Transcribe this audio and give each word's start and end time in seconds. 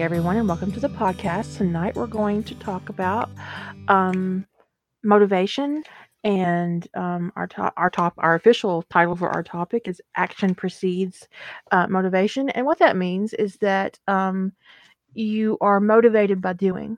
Everyone, 0.00 0.36
and 0.38 0.48
welcome 0.48 0.72
to 0.72 0.80
the 0.80 0.88
podcast. 0.88 1.58
Tonight, 1.58 1.94
we're 1.94 2.06
going 2.06 2.42
to 2.44 2.54
talk 2.54 2.88
about 2.88 3.28
um, 3.88 4.46
motivation, 5.04 5.84
and 6.24 6.88
um, 6.94 7.30
our 7.36 7.46
top, 7.46 7.74
our 7.76 7.90
top, 7.90 8.14
our 8.16 8.34
official 8.34 8.82
title 8.84 9.14
for 9.14 9.28
our 9.28 9.42
topic 9.42 9.86
is 9.86 10.00
"Action 10.16 10.54
Precedes 10.54 11.28
uh, 11.70 11.86
Motivation." 11.86 12.48
And 12.48 12.64
what 12.64 12.78
that 12.78 12.96
means 12.96 13.34
is 13.34 13.56
that 13.56 13.98
um, 14.08 14.52
you 15.12 15.58
are 15.60 15.80
motivated 15.80 16.40
by 16.40 16.54
doing. 16.54 16.96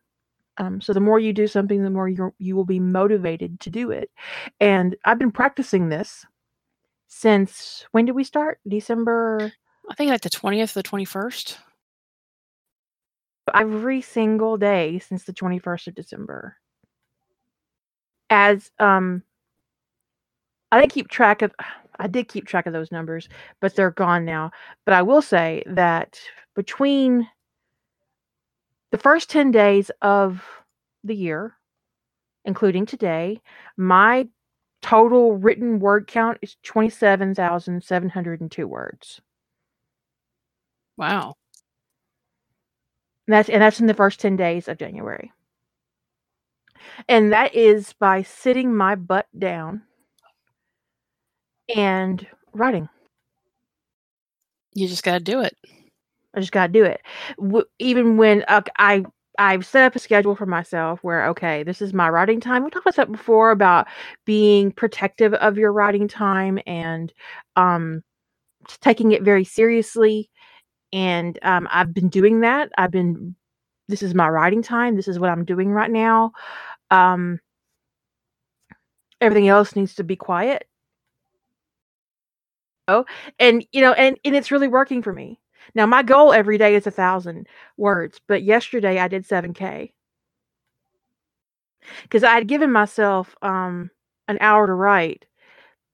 Um, 0.59 0.80
so 0.80 0.92
the 0.92 1.00
more 1.00 1.19
you 1.19 1.33
do 1.33 1.48
something, 1.48 1.83
the 1.83 1.91
more 1.91 2.09
you 2.09 2.33
you 2.39 2.55
will 2.55 2.64
be 2.64 2.80
motivated 2.80 3.59
to 3.61 3.70
do 3.70 3.91
it. 3.91 4.12
And 4.61 4.95
I've 5.05 5.19
been 5.19 5.33
practicing 5.33 5.89
this 5.89 6.25
since 7.09 7.84
when 7.91 8.05
did 8.05 8.14
we 8.14 8.23
start? 8.23 8.61
December. 8.69 9.53
I 9.91 9.95
think 9.95 10.11
like 10.11 10.20
the 10.20 10.30
twentieth, 10.30 10.73
the 10.73 10.84
twenty 10.84 11.05
first. 11.05 11.59
Every 13.55 14.01
single 14.01 14.56
day 14.56 14.98
since 14.98 15.24
the 15.24 15.32
twenty 15.32 15.59
first 15.59 15.88
of 15.88 15.95
December. 15.95 16.56
As 18.30 18.70
um, 18.78 19.23
I 20.70 20.80
didn't 20.80 20.92
keep 20.92 21.09
track 21.09 21.42
of. 21.42 21.52
I 21.98 22.06
did 22.09 22.27
keep 22.27 22.47
track 22.47 22.66
of 22.66 22.73
those 22.73 22.91
numbers, 22.91 23.28
but 23.60 23.77
they're 23.77 23.91
gone 23.91 24.24
now. 24.24 24.50
But 24.86 24.95
I 24.95 25.02
will 25.02 25.20
say 25.20 25.62
that 25.66 26.19
between 26.56 27.28
the 28.91 28.98
first 28.98 29.30
10 29.30 29.50
days 29.50 29.91
of 30.00 30.42
the 31.05 31.14
year, 31.14 31.55
including 32.45 32.86
today, 32.86 33.41
my 33.77 34.28
total 34.80 35.36
written 35.36 35.80
word 35.80 36.06
count 36.06 36.39
is 36.42 36.56
27,702 36.62 38.67
words. 38.67 39.20
Wow. 40.97 41.34
And 43.33 43.38
that's 43.38 43.48
and 43.48 43.62
that's 43.62 43.80
in 43.80 43.86
the 43.86 43.94
first 43.94 44.20
10 44.20 44.36
days 44.36 44.69
of 44.69 44.77
January. 44.77 45.33
And 47.08 47.33
that 47.33 47.55
is 47.55 47.94
by 47.94 48.20
sitting 48.20 48.74
my 48.77 48.94
butt 48.94 49.27
down 49.39 49.84
and 51.74 52.27
writing. 52.52 52.91
You 54.74 54.86
just 54.86 55.02
got 55.02 55.14
to 55.14 55.24
do 55.24 55.41
it. 55.41 55.56
I 56.34 56.41
just 56.41 56.52
got 56.52 56.66
to 56.66 56.72
do 56.74 56.84
it. 56.84 57.00
W- 57.39 57.64
even 57.78 58.19
when 58.19 58.44
uh, 58.48 58.61
I 58.78 59.02
I've 59.39 59.64
set 59.64 59.84
up 59.84 59.96
a 59.96 59.98
schedule 59.98 60.36
for 60.36 60.44
myself 60.44 61.02
where 61.02 61.27
okay, 61.28 61.62
this 61.62 61.80
is 61.80 61.94
my 61.94 62.11
writing 62.11 62.39
time. 62.39 62.64
We 62.64 62.70
talked 62.70 62.84
about 62.84 62.96
that 62.96 63.12
before 63.12 63.50
about 63.50 63.86
being 64.27 64.72
protective 64.72 65.33
of 65.33 65.56
your 65.56 65.72
writing 65.72 66.06
time 66.06 66.58
and 66.67 67.11
um, 67.56 68.02
taking 68.83 69.12
it 69.12 69.22
very 69.22 69.44
seriously. 69.44 70.30
And 70.93 71.39
um, 71.43 71.69
I've 71.71 71.95
been 71.95 72.09
doing 72.09 72.41
that. 72.41 72.71
I've 72.79 72.91
been. 72.91 73.35
This 73.89 74.03
is 74.03 74.15
my 74.15 74.29
writing 74.29 74.62
time. 74.62 74.97
This 74.97 75.09
is 75.09 75.19
what 75.19 75.31
I'm 75.31 75.45
doing 75.45 75.71
right 75.71 75.91
now. 75.91 76.33
Um, 76.91 77.41
everything 79.20 79.48
else 79.48 79.77
needs 79.77 79.95
to 79.97 80.05
be 80.05 80.17
quiet. 80.17 80.67
Oh, 82.89 83.05
and 83.39 83.65
you 83.73 83.81
know, 83.81 83.93
and 83.93 84.19
and 84.25 84.35
it's 84.37 84.51
really 84.51 84.69
working 84.69 85.03
for 85.03 85.13
me. 85.13 85.41
Now 85.75 85.87
my 85.87 86.03
goal 86.03 86.33
every 86.33 86.59
day 86.59 86.75
is 86.75 86.87
a 86.87 86.91
thousand 86.91 87.47
words, 87.77 88.20
but 88.27 88.43
yesterday 88.43 88.98
I 88.98 89.09
did 89.09 89.25
seven 89.27 89.53
k 89.55 89.93
because 92.03 92.25
I 92.25 92.35
had 92.35 92.48
given 92.48 92.73
myself 92.73 93.35
um 93.43 93.91
an 94.29 94.39
hour 94.41 94.67
to 94.67 94.75
write, 94.75 95.27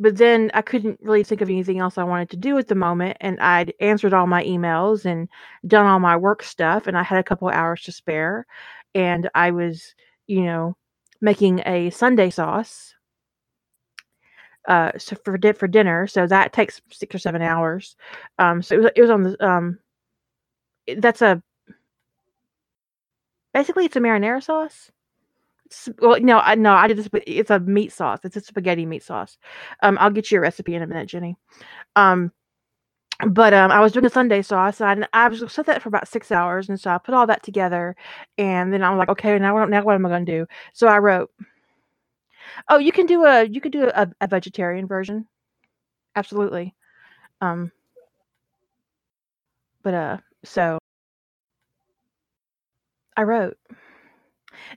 but 0.00 0.16
then 0.16 0.50
I 0.54 0.62
couldn't 0.62 1.00
really 1.02 1.24
think 1.24 1.40
of 1.40 1.48
anything 1.50 1.78
else 1.80 1.98
I 1.98 2.04
wanted 2.04 2.30
to 2.30 2.36
do 2.36 2.58
at 2.58 2.68
the 2.68 2.74
moment, 2.74 3.16
and 3.20 3.40
I'd 3.40 3.74
answered 3.80 4.14
all 4.14 4.26
my 4.26 4.44
emails 4.44 5.04
and 5.04 5.28
done 5.66 5.86
all 5.86 6.00
my 6.00 6.16
work 6.16 6.42
stuff, 6.42 6.86
and 6.86 6.96
I 6.98 7.02
had 7.02 7.18
a 7.18 7.24
couple 7.24 7.48
hours 7.48 7.82
to 7.84 7.92
spare, 7.92 8.46
and 8.94 9.28
I 9.34 9.50
was, 9.52 9.94
you 10.26 10.42
know, 10.44 10.76
making 11.20 11.62
a 11.66 11.90
Sunday 11.90 12.30
sauce 12.30 12.94
uh 14.68 14.92
so 14.98 15.16
for 15.24 15.38
di- 15.38 15.52
for 15.52 15.68
dinner 15.68 16.06
so 16.06 16.26
that 16.26 16.52
takes 16.52 16.80
six 16.90 17.14
or 17.14 17.18
seven 17.18 17.42
hours 17.42 17.96
um 18.38 18.60
so 18.62 18.74
it 18.74 18.78
was, 18.82 18.90
it 18.96 19.00
was 19.00 19.10
on 19.10 19.22
the 19.22 19.46
um 19.46 19.78
that's 20.98 21.22
a 21.22 21.42
basically 23.54 23.84
it's 23.84 23.96
a 23.96 24.00
marinara 24.00 24.42
sauce 24.42 24.90
well 26.00 26.18
no 26.20 26.38
i 26.38 26.54
no 26.54 26.72
i 26.72 26.86
did 26.86 26.96
this 26.96 27.08
but 27.08 27.22
it's 27.26 27.50
a 27.50 27.60
meat 27.60 27.92
sauce 27.92 28.20
it's 28.24 28.36
a 28.36 28.40
spaghetti 28.40 28.86
meat 28.86 29.02
sauce 29.02 29.38
um 29.82 29.98
i'll 30.00 30.10
get 30.10 30.30
you 30.30 30.38
a 30.38 30.40
recipe 30.40 30.74
in 30.74 30.82
a 30.82 30.86
minute 30.86 31.08
jenny 31.08 31.36
um 31.96 32.32
but 33.26 33.52
um, 33.52 33.72
I 33.72 33.80
was 33.80 33.92
doing 33.92 34.06
a 34.06 34.10
Sunday 34.10 34.42
sauce, 34.42 34.80
and 34.80 35.08
I 35.12 35.26
was 35.28 35.42
set 35.52 35.66
that 35.66 35.82
for 35.82 35.88
about 35.88 36.06
six 36.06 36.30
hours, 36.30 36.68
and 36.68 36.78
so 36.78 36.90
I 36.90 36.98
put 36.98 37.14
all 37.14 37.26
that 37.26 37.42
together, 37.42 37.96
and 38.36 38.72
then 38.72 38.82
I'm 38.82 38.96
like, 38.96 39.08
okay, 39.08 39.36
now 39.38 39.54
what, 39.54 39.68
now 39.68 39.82
what 39.82 39.96
am 39.96 40.06
I 40.06 40.08
going 40.08 40.24
to 40.26 40.32
do? 40.32 40.46
So 40.72 40.86
I 40.86 40.98
wrote, 40.98 41.30
oh, 42.68 42.78
you 42.78 42.92
can 42.92 43.06
do 43.06 43.24
a 43.24 43.44
you 43.44 43.60
could 43.60 43.72
do 43.72 43.90
a, 43.92 44.08
a 44.20 44.26
vegetarian 44.28 44.86
version, 44.86 45.26
absolutely. 46.16 46.74
Um, 47.40 47.72
but 49.82 49.94
uh, 49.94 50.18
so 50.44 50.78
I 53.16 53.22
wrote, 53.22 53.56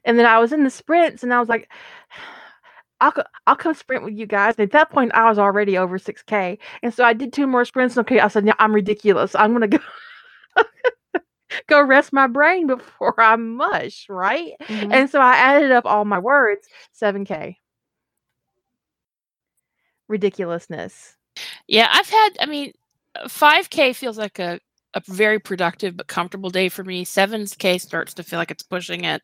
and 0.05 0.17
then 0.19 0.25
I 0.25 0.39
was 0.39 0.53
in 0.53 0.63
the 0.63 0.69
sprints, 0.69 1.23
and 1.23 1.33
I 1.33 1.39
was 1.39 1.49
like, 1.49 1.69
I'll 3.01 3.13
I'll 3.47 3.55
come 3.55 3.73
sprint 3.73 4.03
with 4.05 4.13
you 4.15 4.27
guys. 4.27 4.55
And 4.57 4.65
at 4.65 4.71
that 4.73 4.91
point, 4.91 5.11
I 5.15 5.27
was 5.29 5.39
already 5.39 5.77
over 5.77 5.97
six 5.99 6.21
k, 6.23 6.59
and 6.83 6.93
so 6.93 7.03
I 7.03 7.13
did 7.13 7.33
two 7.33 7.47
more 7.47 7.65
sprints. 7.65 7.97
Okay, 7.97 8.19
I 8.19 8.27
said, 8.27 8.45
"No, 8.45 8.53
I'm 8.59 8.73
ridiculous. 8.75 9.35
I'm 9.35 9.53
gonna 9.53 9.67
go." 9.67 9.79
go 11.67 11.81
rest 11.81 12.13
my 12.13 12.27
brain 12.27 12.67
before 12.67 13.19
I 13.19 13.35
mush, 13.35 14.05
right? 14.09 14.53
Mhm. 14.63 14.93
And 14.93 15.09
so 15.09 15.19
I 15.19 15.33
added 15.35 15.71
up 15.71 15.85
all 15.85 16.05
my 16.05 16.19
words, 16.19 16.67
7k. 16.93 17.57
Ridiculousness. 20.07 21.15
Yeah, 21.67 21.87
I've 21.91 22.09
had. 22.09 22.29
I 22.39 22.45
mean, 22.45 22.73
five 23.29 23.69
k 23.69 23.93
feels 23.93 24.17
like 24.17 24.39
a 24.39 24.59
a 24.93 25.01
very 25.07 25.39
productive 25.39 25.97
but 25.97 26.07
comfortable 26.07 26.49
day 26.49 26.69
for 26.69 26.83
me. 26.83 27.03
Seven 27.03 27.45
k 27.45 27.77
starts 27.77 28.13
to 28.15 28.23
feel 28.23 28.39
like 28.39 28.51
it's 28.51 28.63
pushing 28.63 29.05
it. 29.05 29.21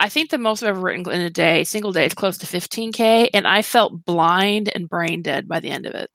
I 0.00 0.08
think 0.08 0.30
the 0.30 0.38
most 0.38 0.62
I've 0.62 0.70
ever 0.70 0.80
written 0.80 1.10
in 1.12 1.20
a 1.20 1.30
day, 1.30 1.64
single 1.64 1.92
day, 1.92 2.06
is 2.06 2.14
close 2.14 2.38
to 2.38 2.46
fifteen 2.46 2.92
k, 2.92 3.28
and 3.34 3.46
I 3.46 3.62
felt 3.62 4.04
blind 4.04 4.70
and 4.74 4.88
brain 4.88 5.22
dead 5.22 5.46
by 5.48 5.60
the 5.60 5.70
end 5.70 5.86
of 5.86 5.94
it. 5.94 6.10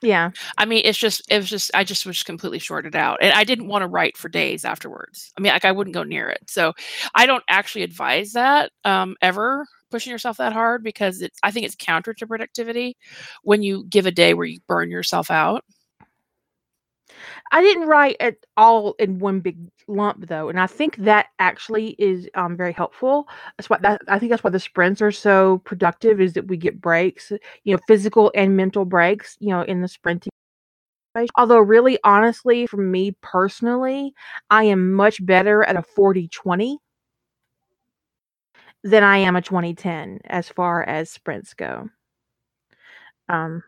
Yeah. 0.00 0.30
I 0.56 0.64
mean, 0.64 0.82
it's 0.84 0.98
just 0.98 1.22
it 1.28 1.38
was 1.38 1.50
just 1.50 1.70
I 1.74 1.82
just 1.82 2.06
was 2.06 2.22
completely 2.22 2.60
shorted 2.60 2.94
out, 2.94 3.18
and 3.20 3.32
I 3.32 3.42
didn't 3.44 3.66
want 3.68 3.82
to 3.82 3.88
write 3.88 4.16
for 4.16 4.28
days 4.28 4.64
afterwards. 4.64 5.32
I 5.36 5.40
mean, 5.40 5.52
like 5.52 5.64
I 5.64 5.72
wouldn't 5.72 5.94
go 5.94 6.04
near 6.04 6.28
it. 6.28 6.42
So 6.48 6.72
I 7.14 7.26
don't 7.26 7.42
actually 7.48 7.82
advise 7.82 8.32
that 8.32 8.70
um, 8.84 9.16
ever 9.22 9.66
pushing 9.90 10.12
yourself 10.12 10.36
that 10.36 10.52
hard 10.52 10.84
because 10.84 11.20
it's 11.22 11.38
I 11.42 11.50
think 11.50 11.66
it's 11.66 11.74
counter 11.76 12.14
to 12.14 12.26
productivity 12.26 12.96
when 13.42 13.62
you 13.62 13.84
give 13.88 14.06
a 14.06 14.12
day 14.12 14.34
where 14.34 14.46
you 14.46 14.60
burn 14.68 14.90
yourself 14.90 15.30
out. 15.30 15.64
I 17.52 17.62
didn't 17.62 17.88
write 17.88 18.16
it 18.20 18.46
all 18.56 18.94
in 18.98 19.18
one 19.18 19.40
big 19.40 19.58
lump 19.86 20.26
though, 20.28 20.48
and 20.48 20.60
I 20.60 20.66
think 20.66 20.96
that 20.98 21.26
actually 21.38 21.90
is 21.98 22.28
um, 22.34 22.56
very 22.56 22.72
helpful. 22.72 23.28
That's 23.56 23.70
why 23.70 23.78
that, 23.82 24.02
I 24.08 24.18
think 24.18 24.30
that's 24.30 24.44
why 24.44 24.50
the 24.50 24.60
sprints 24.60 25.00
are 25.02 25.12
so 25.12 25.58
productive 25.64 26.20
is 26.20 26.34
that 26.34 26.48
we 26.48 26.56
get 26.56 26.80
breaks, 26.80 27.30
you 27.64 27.74
know, 27.74 27.80
physical 27.88 28.30
and 28.34 28.56
mental 28.56 28.84
breaks, 28.84 29.36
you 29.40 29.50
know, 29.50 29.62
in 29.62 29.80
the 29.80 29.88
sprinting. 29.88 30.30
Although 31.36 31.58
really 31.58 31.98
honestly 32.04 32.66
for 32.66 32.76
me 32.76 33.12
personally, 33.22 34.14
I 34.50 34.64
am 34.64 34.92
much 34.92 35.24
better 35.24 35.64
at 35.64 35.76
a 35.76 35.82
40-20 35.82 36.78
than 38.84 39.02
I 39.02 39.18
am 39.18 39.36
a 39.36 39.42
20-10 39.42 40.20
as 40.24 40.48
far 40.48 40.82
as 40.84 41.10
sprints 41.10 41.54
go. 41.54 41.88
Um 43.28 43.62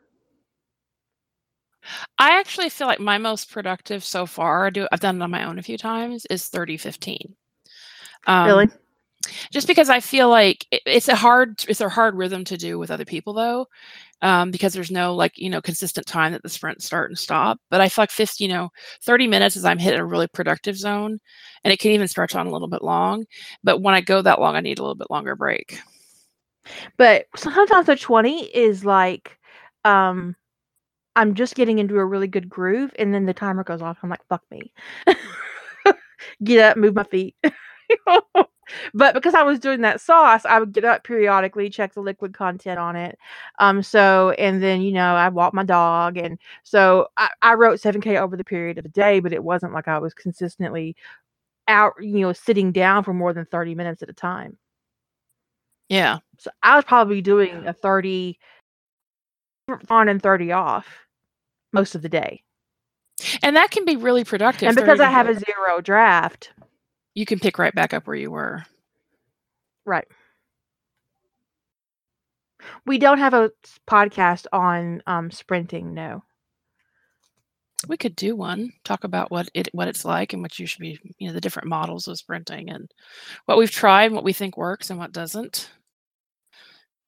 I 2.19 2.39
actually 2.39 2.69
feel 2.69 2.87
like 2.87 3.01
my 3.01 3.19
most 3.19 3.51
productive 3.51 4.05
so 4.05 4.27
far, 4.27 4.67
I 4.67 4.71
do 4.71 4.87
I've 4.93 5.01
done 5.01 5.17
it 5.17 5.23
on 5.25 5.31
my 5.31 5.45
own 5.45 5.59
a 5.59 5.63
few 5.63 5.79
times, 5.79 6.27
is 6.27 6.49
30 6.49 6.77
15. 6.77 7.35
Um, 8.27 8.47
really 8.47 8.69
just 9.51 9.67
because 9.67 9.89
I 9.91 10.01
feel 10.01 10.29
like 10.29 10.67
it, 10.71 10.83
it's 10.87 11.09
a 11.09 11.17
hard 11.17 11.65
it's 11.69 11.81
a 11.81 11.89
hard 11.89 12.15
rhythm 12.15 12.45
to 12.45 12.57
do 12.57 12.79
with 12.79 12.91
other 12.91 13.05
people 13.05 13.33
though, 13.33 13.67
um, 14.23 14.51
because 14.51 14.73
there's 14.73 14.91
no 14.91 15.15
like 15.15 15.33
you 15.37 15.51
know 15.51 15.61
consistent 15.61 16.07
time 16.07 16.33
that 16.33 16.43
the 16.43 16.49
sprints 16.49 16.85
start 16.85 17.11
and 17.11 17.19
stop. 17.19 17.59
But 17.71 17.81
I 17.81 17.89
feel 17.89 18.03
like 18.05 18.11
50, 18.11 18.45
you 18.45 18.49
know, 18.49 18.71
30 19.03 19.27
minutes 19.27 19.57
is 19.57 19.65
I'm 19.65 19.79
hitting 19.79 20.01
a 20.01 20.05
really 20.07 20.29
productive 20.29 20.77
zone, 20.77 21.21
and 21.65 21.73
it 21.73 21.81
can 21.81 21.93
even 21.93 22.09
stretch 22.09 22.35
on 22.35 22.47
a 22.47 22.51
little 22.51 22.69
bit 22.69 22.83
long. 22.83 23.25
But 23.65 23.83
when 23.83 23.95
I 23.95 24.01
go 24.01 24.23
that 24.23 24.41
long, 24.41 24.57
I 24.57 24.61
need 24.61 24.79
a 24.79 24.83
little 24.83 24.95
bit 24.95 25.11
longer 25.11 25.37
break. 25.37 25.79
But 26.97 27.27
sometimes 27.37 27.89
a 27.89 27.97
20 27.97 28.45
is 28.45 28.85
like, 28.85 29.39
um, 29.85 30.37
I'm 31.21 31.35
just 31.35 31.55
getting 31.55 31.79
into 31.79 31.99
a 31.99 32.05
really 32.07 32.27
good 32.27 32.49
groove, 32.49 32.93
and 32.99 33.13
then 33.13 33.27
the 33.27 33.35
timer 33.35 33.63
goes 33.63 33.83
off. 33.83 33.99
I'm 34.03 34.09
like, 34.09 34.27
fuck 34.31 34.43
me. 34.51 34.73
get 36.45 36.71
up, 36.71 36.77
move 36.79 36.95
my 36.95 37.03
feet. 37.05 37.37
but 38.95 39.13
because 39.13 39.35
I 39.35 39.43
was 39.43 39.59
doing 39.59 39.83
that 39.83 40.01
sauce, 40.01 40.47
I 40.47 40.59
would 40.59 40.73
get 40.73 40.87
up 40.87 41.05
periodically, 41.05 41.69
check 41.69 41.93
the 41.93 42.01
liquid 42.01 42.33
content 42.33 42.79
on 42.79 42.97
it. 42.97 43.19
Um, 43.59 43.83
so 43.83 44.31
and 44.39 44.63
then 44.63 44.81
you 44.81 44.93
know 44.93 45.15
I 45.15 45.29
walk 45.29 45.53
my 45.53 45.63
dog, 45.63 46.17
and 46.17 46.39
so 46.63 47.09
I, 47.19 47.29
I 47.43 47.53
wrote 47.53 47.81
7k 47.81 48.19
over 48.19 48.35
the 48.35 48.43
period 48.43 48.79
of 48.79 48.85
the 48.85 48.89
day, 48.89 49.21
but 49.21 49.35
it 49.35 49.45
wasn't 49.45 49.75
like 49.75 49.89
I 49.89 49.99
was 49.99 50.15
consistently 50.15 50.97
out, 51.69 51.93
you 52.01 52.21
know, 52.21 52.33
sitting 52.33 52.73
down 52.73 53.05
for 53.05 53.13
more 53.13 53.35
than 53.35 53.45
30 53.45 53.75
minutes 53.75 54.03
at 54.03 54.09
a 54.09 54.15
time. 54.15 54.57
Yeah. 55.91 56.21
So 56.39 56.51
I 56.63 56.77
was 56.77 56.87
probably 56.87 57.21
doing 57.21 57.67
a 57.67 57.75
30 57.75 58.39
on 59.91 60.09
and 60.09 60.23
30 60.23 60.53
off 60.53 60.87
most 61.73 61.95
of 61.95 62.03
the 62.03 62.09
day. 62.09 62.43
And 63.43 63.57
that 63.57 63.71
can 63.71 63.85
be 63.85 63.97
really 63.97 64.25
productive. 64.25 64.69
And 64.69 64.77
because 64.77 65.01
I 65.01 65.11
have 65.11 65.29
a 65.29 65.35
zero 65.35 65.81
draft, 65.83 66.53
you 67.15 67.27
can 67.27 67.39
pick 67.39 67.59
right 67.59 67.75
back 67.75 67.93
up 67.93 68.07
where 68.07 68.17
you 68.17 68.31
were. 68.31 68.65
Right. 69.85 70.07
We 72.87 72.99
don't 72.99 73.19
have 73.19 73.35
a 73.35 73.51
podcast 73.89 74.47
on 74.53 75.03
um, 75.07 75.31
sprinting, 75.31 75.95
no. 75.95 76.23
We 77.89 77.97
could 77.97 78.15
do 78.15 78.37
one, 78.37 78.73
talk 78.85 79.05
about 79.05 79.31
what 79.31 79.49
it 79.55 79.71
what 79.73 79.89
it's 79.89 80.05
like 80.05 80.35
and 80.35 80.43
what 80.43 80.59
you 80.59 80.67
should 80.67 80.83
be, 80.83 80.99
you 81.19 81.29
know, 81.29 81.33
the 81.33 81.41
different 81.41 81.69
models 81.69 82.09
of 82.09 82.19
sprinting 82.19 82.69
and 82.69 82.93
what 83.47 83.57
we've 83.57 83.71
tried, 83.71 84.07
and 84.07 84.15
what 84.15 84.25
we 84.25 84.35
think 84.35 84.59
works 84.59 84.91
and 84.91 84.99
what 84.99 85.13
doesn't. 85.13 85.71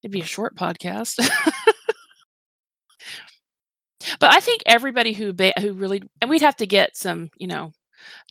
It'd 0.03 0.13
be 0.13 0.23
a 0.23 0.25
short 0.25 0.57
podcast. 0.57 1.21
but 4.21 4.33
I 4.33 4.41
think 4.41 4.63
everybody 4.67 5.13
who 5.13 5.33
ba- 5.33 5.55
who 5.61 5.73
really 5.73 6.03
and 6.21 6.31
we'd 6.31 6.43
have 6.43 6.57
to 6.57 6.67
get 6.67 6.97
some, 6.97 7.31
you 7.39 7.47
know, 7.47 7.73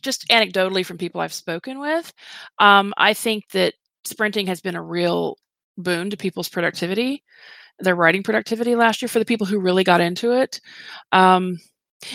just 0.02 0.28
anecdotally 0.28 0.84
from 0.86 0.98
people 0.98 1.20
I've 1.20 1.32
spoken 1.34 1.80
with, 1.80 2.12
um, 2.58 2.94
I 2.98 3.14
think 3.14 3.48
that 3.52 3.74
sprinting 4.04 4.46
has 4.48 4.60
been 4.60 4.76
a 4.76 4.82
real 4.82 5.38
boon 5.78 6.10
to 6.10 6.16
people's 6.16 6.48
productivity, 6.48 7.24
their 7.80 7.96
writing 7.96 8.22
productivity 8.22 8.76
last 8.76 9.02
year 9.02 9.08
for 9.08 9.18
the 9.20 9.24
people 9.24 9.46
who 9.46 9.60
really 9.60 9.84
got 9.84 10.00
into 10.00 10.32
it. 10.32 10.60
Um, 11.12 11.58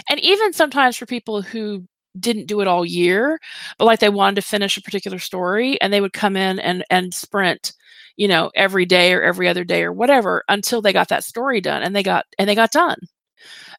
and 0.10 0.20
even 0.22 0.54
sometimes 0.54 0.98
for 0.98 1.06
people 1.06 1.42
who 1.42 1.86
didn't 2.20 2.48
do 2.48 2.62
it 2.62 2.68
all 2.68 2.86
year, 2.86 3.40
but 3.78 3.86
like 3.86 4.00
they 4.00 4.10
wanted 4.10 4.36
to 4.38 4.42
finish 4.42 4.78
a 4.78 4.82
particular 4.82 5.20
story 5.20 5.80
and 5.82 5.94
they 5.94 6.02
would 6.02 6.14
come 6.14 6.36
in 6.36 6.60
and 6.60 6.84
and 6.90 7.14
sprint, 7.14 7.74
you 8.18 8.28
know, 8.28 8.52
every 8.56 8.86
day 8.86 9.14
or 9.14 9.22
every 9.24 9.48
other 9.48 9.64
day 9.64 9.84
or 9.84 9.94
whatever 9.94 10.44
until 10.50 10.82
they 10.82 10.94
got 10.94 11.10
that 11.10 11.24
story 11.24 11.62
done 11.62 11.84
and 11.84 11.96
they 11.96 12.04
got 12.04 12.26
and 12.40 12.50
they 12.50 12.56
got 12.56 12.72
done. 12.72 12.98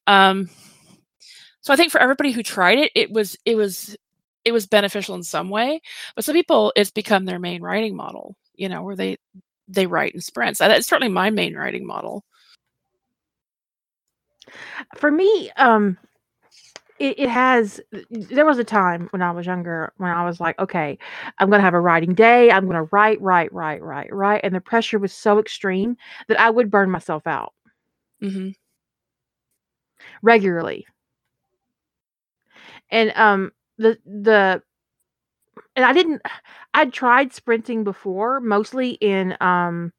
Um 0.07 0.49
so 1.63 1.73
I 1.73 1.77
think 1.77 1.93
for 1.93 2.01
everybody 2.01 2.33
who 2.33 2.43
tried 2.43 2.79
it, 2.79 2.93
it 2.95 3.11
was 3.13 3.37
it 3.45 3.57
was 3.57 3.97
it 4.45 4.53
was 4.53 4.67
beneficial 4.67 5.15
in 5.15 5.23
some 5.23 5.51
way. 5.51 5.81
But 6.17 6.25
some 6.25 6.35
people 6.35 6.73
it's 6.77 6.91
become 6.91 7.25
their 7.27 7.39
main 7.39 7.63
writing 7.63 7.97
model, 7.97 8.37
you 8.55 8.69
know, 8.69 8.83
where 8.83 8.97
they 8.97 9.19
they 9.69 9.87
write 9.87 10.15
in 10.15 10.21
sprints. 10.21 10.59
That's 10.61 10.89
certainly 10.89 11.13
my 11.13 11.31
main 11.31 11.57
writing 11.57 11.87
model. 11.87 12.25
For 14.97 15.11
me, 15.11 15.51
um, 15.57 15.99
it, 16.99 17.19
it 17.21 17.29
has. 17.29 17.81
There 18.11 18.47
was 18.47 18.59
a 18.59 18.65
time 18.65 19.09
when 19.13 19.23
I 19.23 19.31
was 19.31 19.47
younger 19.47 19.93
when 19.99 20.11
I 20.11 20.25
was 20.25 20.41
like, 20.41 20.59
okay, 20.59 20.99
I'm 21.39 21.49
going 21.51 21.61
to 21.61 21.65
have 21.65 21.75
a 21.75 21.81
writing 21.81 22.15
day. 22.15 22.51
I'm 22.51 22.65
going 22.67 22.77
to 22.77 22.89
write, 22.93 23.21
write, 23.21 23.53
write, 23.53 23.83
write, 23.83 24.13
write, 24.13 24.41
and 24.45 24.55
the 24.55 24.61
pressure 24.61 24.99
was 24.99 25.13
so 25.13 25.39
extreme 25.39 25.97
that 26.29 26.41
I 26.41 26.51
would 26.51 26.71
burn 26.71 26.91
myself 26.91 27.27
out 27.27 27.53
hmm 28.21 28.51
regularly. 30.23 30.87
And 32.91 33.13
um, 33.17 33.53
the 33.77 33.99
the 34.07 34.63
and 35.77 35.85
I 35.85 35.93
didn't. 35.93 36.23
I'd 36.75 36.93
tried 36.93 37.33
sprinting 37.33 37.85
before, 37.85 38.41
mostly 38.41 38.91
in 38.91 39.37
um 39.41 39.93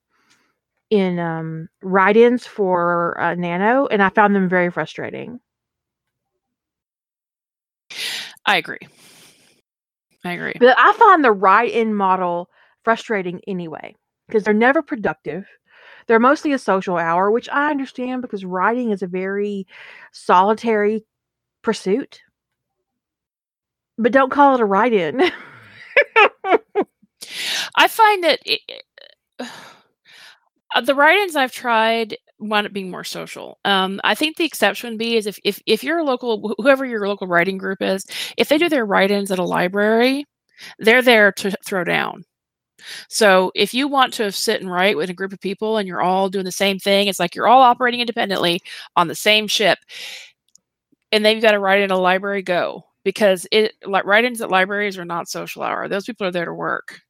in 0.89 1.19
um 1.19 1.69
write-ins 1.81 2.45
for 2.45 3.19
uh, 3.19 3.35
Nano, 3.35 3.87
and 3.87 4.01
I 4.01 4.09
found 4.09 4.35
them 4.35 4.49
very 4.49 4.71
frustrating. 4.71 5.39
I 8.45 8.57
agree. 8.57 8.79
I 10.25 10.33
agree. 10.33 10.53
But 10.59 10.75
I 10.77 10.93
find 10.93 11.23
the 11.23 11.31
write-in 11.31 11.93
model 11.93 12.49
frustrating 12.83 13.41
anyway 13.47 13.95
because 14.27 14.43
they're 14.43 14.53
never 14.53 14.81
productive. 14.81 15.45
They're 16.09 16.19
mostly 16.19 16.53
a 16.53 16.59
social 16.59 16.97
hour, 16.97 17.31
which 17.31 17.49
I 17.49 17.71
understand 17.71 18.23
because 18.23 18.43
writing 18.45 18.91
is 18.91 19.03
a 19.03 19.07
very 19.07 19.67
solitary 20.11 21.05
pursuit. 21.63 22.21
But 23.99 24.11
don't 24.13 24.31
call 24.31 24.55
it 24.55 24.61
a 24.61 24.65
write-in. 24.65 25.21
I 27.75 27.87
find 27.87 28.23
that 28.23 28.39
it, 28.45 28.61
uh, 30.75 30.81
the 30.81 30.95
write-ins 30.95 31.35
I've 31.35 31.51
tried 31.51 32.17
wound 32.39 32.67
up 32.67 32.73
being 32.73 32.91
more 32.91 33.03
social. 33.03 33.59
Um, 33.65 33.99
I 34.03 34.15
think 34.15 34.37
the 34.37 34.45
exception 34.45 34.91
would 34.91 34.99
be 34.99 35.17
is 35.17 35.27
if 35.27 35.39
if 35.43 35.61
if 35.65 35.83
you're 35.83 35.99
a 35.99 36.03
local 36.03 36.53
whoever 36.57 36.85
your 36.85 37.07
local 37.07 37.27
writing 37.27 37.57
group 37.57 37.81
is, 37.81 38.05
if 38.37 38.49
they 38.49 38.57
do 38.57 38.69
their 38.69 38.85
write-ins 38.85 39.31
at 39.31 39.39
a 39.39 39.43
library, 39.43 40.25
they're 40.79 41.01
there 41.01 41.31
to 41.33 41.51
throw 41.65 41.83
down. 41.83 42.23
So 43.07 43.51
if 43.55 43.73
you 43.73 43.87
want 43.87 44.13
to 44.15 44.31
sit 44.31 44.61
and 44.61 44.71
write 44.71 44.97
with 44.97 45.09
a 45.09 45.13
group 45.13 45.33
of 45.33 45.39
people 45.39 45.77
and 45.77 45.87
you're 45.87 46.01
all 46.01 46.29
doing 46.29 46.45
the 46.45 46.51
same 46.51 46.79
thing, 46.79 47.07
it's 47.07 47.19
like 47.19 47.35
you're 47.35 47.47
all 47.47 47.61
operating 47.61 47.99
independently 47.99 48.61
on 48.95 49.07
the 49.07 49.15
same 49.15 49.47
ship, 49.47 49.79
and 51.11 51.23
then 51.25 51.35
you've 51.35 51.43
got 51.43 51.51
to 51.51 51.59
write 51.59 51.81
in 51.81 51.91
a 51.91 51.97
library. 51.97 52.41
Go 52.41 52.85
because 53.03 53.47
it 53.51 53.73
like 53.85 54.05
write-ins 54.05 54.41
at 54.41 54.51
libraries 54.51 54.97
are 54.97 55.05
not 55.05 55.29
social 55.29 55.63
hour. 55.63 55.87
Those 55.87 56.05
people 56.05 56.27
are 56.27 56.31
there 56.31 56.45
to 56.45 56.53
work. 56.53 57.01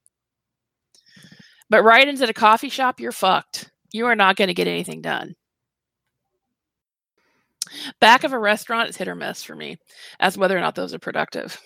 But 1.69 1.83
write-ins 1.83 2.21
at 2.21 2.29
a 2.29 2.33
coffee 2.33 2.69
shop, 2.69 2.99
you're 2.99 3.11
fucked. 3.11 3.71
You 3.91 4.05
are 4.07 4.15
not 4.15 4.35
going 4.35 4.47
to 4.47 4.53
get 4.53 4.67
anything 4.67 5.01
done. 5.01 5.35
Back 7.99 8.23
of 8.23 8.33
a 8.33 8.39
restaurant 8.39 8.89
is 8.89 8.97
hit 8.97 9.07
or 9.07 9.15
miss 9.15 9.43
for 9.43 9.55
me 9.55 9.77
as 10.19 10.37
whether 10.37 10.57
or 10.57 10.61
not 10.61 10.73
those 10.73 10.93
are 10.93 10.99
productive. 10.99 11.61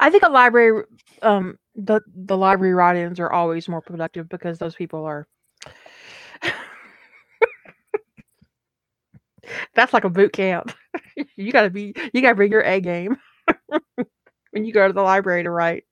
I 0.00 0.10
think 0.10 0.22
a 0.22 0.28
library, 0.28 0.84
um, 1.22 1.58
the 1.74 2.00
the 2.14 2.36
library 2.36 2.74
write-ins 2.74 3.18
are 3.20 3.32
always 3.32 3.68
more 3.68 3.80
productive 3.80 4.28
because 4.28 4.58
those 4.58 4.74
people 4.74 5.04
are. 5.04 5.26
That's 9.74 9.92
like 9.92 10.04
a 10.04 10.10
boot 10.10 10.32
camp. 10.32 10.72
you 11.36 11.52
gotta 11.52 11.70
be, 11.70 11.94
you 12.12 12.22
gotta 12.22 12.34
bring 12.34 12.52
your 12.52 12.62
A 12.62 12.80
game 12.80 13.16
when 14.50 14.64
you 14.64 14.72
go 14.72 14.86
to 14.86 14.92
the 14.92 15.02
library 15.02 15.42
to 15.42 15.50
write. 15.50 15.84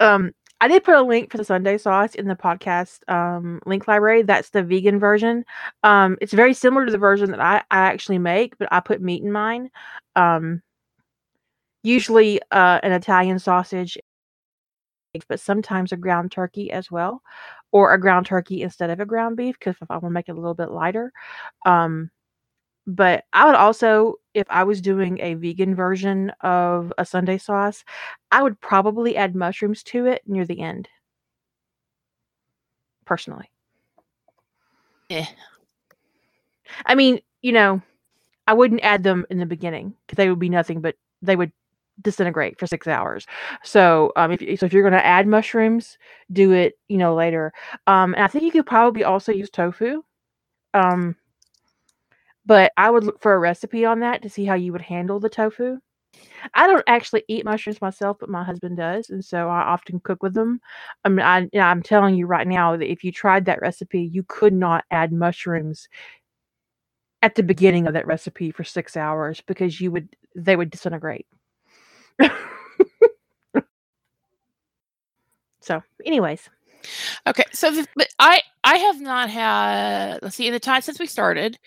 Um, 0.00 0.32
I 0.60 0.68
did 0.68 0.84
put 0.84 0.94
a 0.94 1.02
link 1.02 1.30
for 1.30 1.38
the 1.38 1.44
Sunday 1.44 1.78
sauce 1.78 2.14
in 2.14 2.28
the 2.28 2.34
podcast 2.34 3.08
um, 3.08 3.60
link 3.64 3.88
library. 3.88 4.22
That's 4.22 4.50
the 4.50 4.62
vegan 4.62 4.98
version. 4.98 5.44
Um, 5.82 6.18
it's 6.20 6.34
very 6.34 6.52
similar 6.52 6.84
to 6.84 6.92
the 6.92 6.98
version 6.98 7.30
that 7.30 7.40
I, 7.40 7.62
I 7.70 7.78
actually 7.78 8.18
make, 8.18 8.58
but 8.58 8.68
I 8.70 8.80
put 8.80 9.00
meat 9.00 9.22
in 9.22 9.32
mine. 9.32 9.70
Um, 10.16 10.62
usually 11.82 12.40
uh, 12.50 12.80
an 12.82 12.92
Italian 12.92 13.38
sausage, 13.38 13.98
but 15.28 15.40
sometimes 15.40 15.92
a 15.92 15.96
ground 15.96 16.30
turkey 16.32 16.70
as 16.70 16.90
well, 16.90 17.22
or 17.72 17.92
a 17.92 18.00
ground 18.00 18.26
turkey 18.26 18.62
instead 18.62 18.90
of 18.90 19.00
a 19.00 19.06
ground 19.06 19.36
beef 19.36 19.58
because 19.58 19.76
if 19.80 19.90
I 19.90 19.94
want 19.94 20.04
to 20.04 20.10
make 20.10 20.28
it 20.28 20.32
a 20.32 20.40
little 20.40 20.54
bit 20.54 20.70
lighter. 20.70 21.12
Um, 21.66 22.10
but 22.86 23.24
I 23.32 23.46
would 23.46 23.54
also, 23.54 24.14
if 24.34 24.46
I 24.50 24.64
was 24.64 24.80
doing 24.80 25.18
a 25.20 25.34
vegan 25.34 25.74
version 25.74 26.30
of 26.40 26.92
a 26.98 27.04
Sunday 27.04 27.38
sauce, 27.38 27.84
I 28.32 28.42
would 28.42 28.60
probably 28.60 29.16
add 29.16 29.34
mushrooms 29.34 29.82
to 29.84 30.06
it 30.06 30.22
near 30.26 30.44
the 30.44 30.60
end. 30.60 30.88
Personally. 33.04 33.50
Yeah. 35.08 35.26
I 36.86 36.94
mean, 36.94 37.20
you 37.42 37.52
know, 37.52 37.82
I 38.46 38.54
wouldn't 38.54 38.82
add 38.82 39.02
them 39.02 39.26
in 39.30 39.38
the 39.38 39.46
beginning 39.46 39.94
because 40.06 40.16
they 40.16 40.28
would 40.28 40.38
be 40.38 40.48
nothing 40.48 40.80
but 40.80 40.96
they 41.22 41.36
would 41.36 41.52
disintegrate 42.02 42.58
for 42.58 42.66
six 42.66 42.86
hours. 42.86 43.26
So, 43.62 44.12
um, 44.16 44.32
if 44.32 44.58
so, 44.58 44.66
if 44.66 44.72
you're 44.72 44.82
going 44.82 44.92
to 44.92 45.04
add 45.04 45.26
mushrooms, 45.26 45.98
do 46.32 46.52
it, 46.52 46.74
you 46.88 46.98
know, 46.98 47.14
later. 47.14 47.52
Um, 47.86 48.14
and 48.14 48.24
I 48.24 48.26
think 48.28 48.44
you 48.44 48.52
could 48.52 48.66
probably 48.66 49.04
also 49.04 49.32
use 49.32 49.50
tofu. 49.50 50.02
Um, 50.74 51.16
but 52.46 52.72
I 52.76 52.90
would 52.90 53.04
look 53.04 53.20
for 53.20 53.34
a 53.34 53.38
recipe 53.38 53.84
on 53.84 54.00
that 54.00 54.22
to 54.22 54.30
see 54.30 54.44
how 54.44 54.54
you 54.54 54.72
would 54.72 54.82
handle 54.82 55.20
the 55.20 55.28
tofu. 55.28 55.78
I 56.54 56.66
don't 56.66 56.82
actually 56.86 57.22
eat 57.28 57.44
mushrooms 57.44 57.80
myself, 57.80 58.16
but 58.18 58.28
my 58.28 58.42
husband 58.42 58.76
does, 58.76 59.10
and 59.10 59.24
so 59.24 59.48
I 59.48 59.60
often 59.60 60.00
cook 60.00 60.22
with 60.22 60.34
them. 60.34 60.60
I 61.04 61.08
mean, 61.08 61.20
I, 61.20 61.48
I'm 61.58 61.82
telling 61.82 62.16
you 62.16 62.26
right 62.26 62.46
now 62.46 62.76
that 62.76 62.90
if 62.90 63.04
you 63.04 63.12
tried 63.12 63.44
that 63.44 63.60
recipe, 63.60 64.02
you 64.02 64.24
could 64.26 64.52
not 64.52 64.84
add 64.90 65.12
mushrooms 65.12 65.88
at 67.22 67.34
the 67.34 67.42
beginning 67.42 67.86
of 67.86 67.92
that 67.94 68.06
recipe 68.06 68.50
for 68.50 68.64
six 68.64 68.96
hours 68.96 69.42
because 69.46 69.80
you 69.80 69.90
would 69.90 70.08
they 70.34 70.56
would 70.56 70.70
disintegrate. 70.70 71.26
so, 75.60 75.82
anyways, 76.04 76.48
Okay, 77.26 77.44
so 77.52 77.70
the, 77.70 77.86
but 77.96 78.08
I 78.18 78.40
I 78.64 78.76
have 78.76 79.00
not 79.00 79.30
had 79.30 80.22
let's 80.22 80.36
see 80.36 80.46
in 80.46 80.52
the 80.52 80.60
time 80.60 80.82
since 80.82 80.98
we 80.98 81.06
started, 81.06 81.58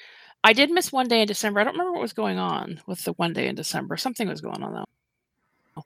I 0.44 0.54
did 0.54 0.72
miss 0.72 0.92
one 0.92 1.08
day 1.08 1.22
in 1.22 1.28
December. 1.28 1.60
I 1.60 1.64
don't 1.64 1.74
remember 1.74 1.94
what 1.94 2.02
was 2.02 2.14
going 2.14 2.40
on 2.40 2.82
with 2.88 3.04
the 3.04 3.14
one 3.14 3.34
day 3.34 3.48
in 3.48 3.56
December. 3.56 3.98
Something 3.98 4.28
was 4.28 4.42
going 4.42 4.64
on 4.64 4.74
though. 4.74 5.84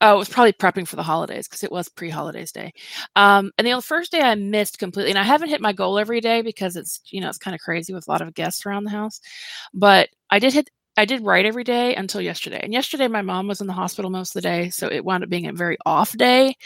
Oh, 0.00 0.14
it 0.16 0.18
was 0.18 0.28
probably 0.28 0.52
prepping 0.52 0.86
for 0.86 0.96
the 0.96 1.02
holidays 1.02 1.48
because 1.48 1.62
it 1.64 1.72
was 1.72 1.88
pre-holidays 1.88 2.52
day. 2.52 2.72
Um, 3.16 3.52
and 3.56 3.66
the 3.66 3.80
first 3.80 4.12
day 4.12 4.20
I 4.20 4.34
missed 4.34 4.78
completely, 4.78 5.10
and 5.10 5.18
I 5.18 5.22
haven't 5.22 5.48
hit 5.48 5.62
my 5.62 5.72
goal 5.72 5.98
every 5.98 6.20
day 6.20 6.42
because 6.42 6.76
it's 6.76 7.00
you 7.06 7.20
know 7.20 7.28
it's 7.28 7.38
kind 7.38 7.54
of 7.54 7.60
crazy 7.60 7.94
with 7.94 8.06
a 8.08 8.10
lot 8.10 8.20
of 8.20 8.34
guests 8.34 8.66
around 8.66 8.84
the 8.84 8.90
house. 8.90 9.20
But 9.72 10.10
I 10.30 10.38
did 10.38 10.52
hit 10.52 10.70
I 10.96 11.04
did 11.04 11.22
write 11.22 11.46
every 11.46 11.64
day 11.64 11.94
until 11.94 12.20
yesterday. 12.20 12.60
And 12.62 12.72
yesterday, 12.72 13.08
my 13.08 13.22
mom 13.22 13.48
was 13.48 13.60
in 13.60 13.66
the 13.66 13.72
hospital 13.72 14.10
most 14.10 14.30
of 14.30 14.42
the 14.42 14.48
day, 14.48 14.70
so 14.70 14.88
it 14.88 15.04
wound 15.04 15.24
up 15.24 15.30
being 15.30 15.46
a 15.46 15.52
very 15.52 15.76
off 15.84 16.16
day. 16.16 16.56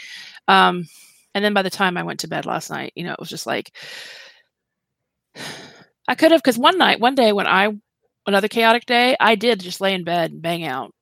Um, 0.47 0.85
and 1.33 1.43
then 1.43 1.53
by 1.53 1.61
the 1.61 1.69
time 1.69 1.97
I 1.97 2.03
went 2.03 2.19
to 2.21 2.27
bed 2.27 2.45
last 2.45 2.69
night, 2.69 2.93
you 2.95 3.03
know, 3.03 3.13
it 3.13 3.19
was 3.19 3.29
just 3.29 3.47
like 3.47 3.71
I 6.07 6.15
could 6.15 6.31
have 6.31 6.41
because 6.41 6.57
one 6.57 6.77
night, 6.77 6.99
one 6.99 7.15
day 7.15 7.31
when 7.33 7.47
I 7.47 7.69
another 8.25 8.47
chaotic 8.47 8.85
day, 8.85 9.15
I 9.19 9.35
did 9.35 9.59
just 9.59 9.81
lay 9.81 9.93
in 9.93 10.03
bed 10.03 10.31
and 10.31 10.41
bang 10.41 10.65
out, 10.65 10.93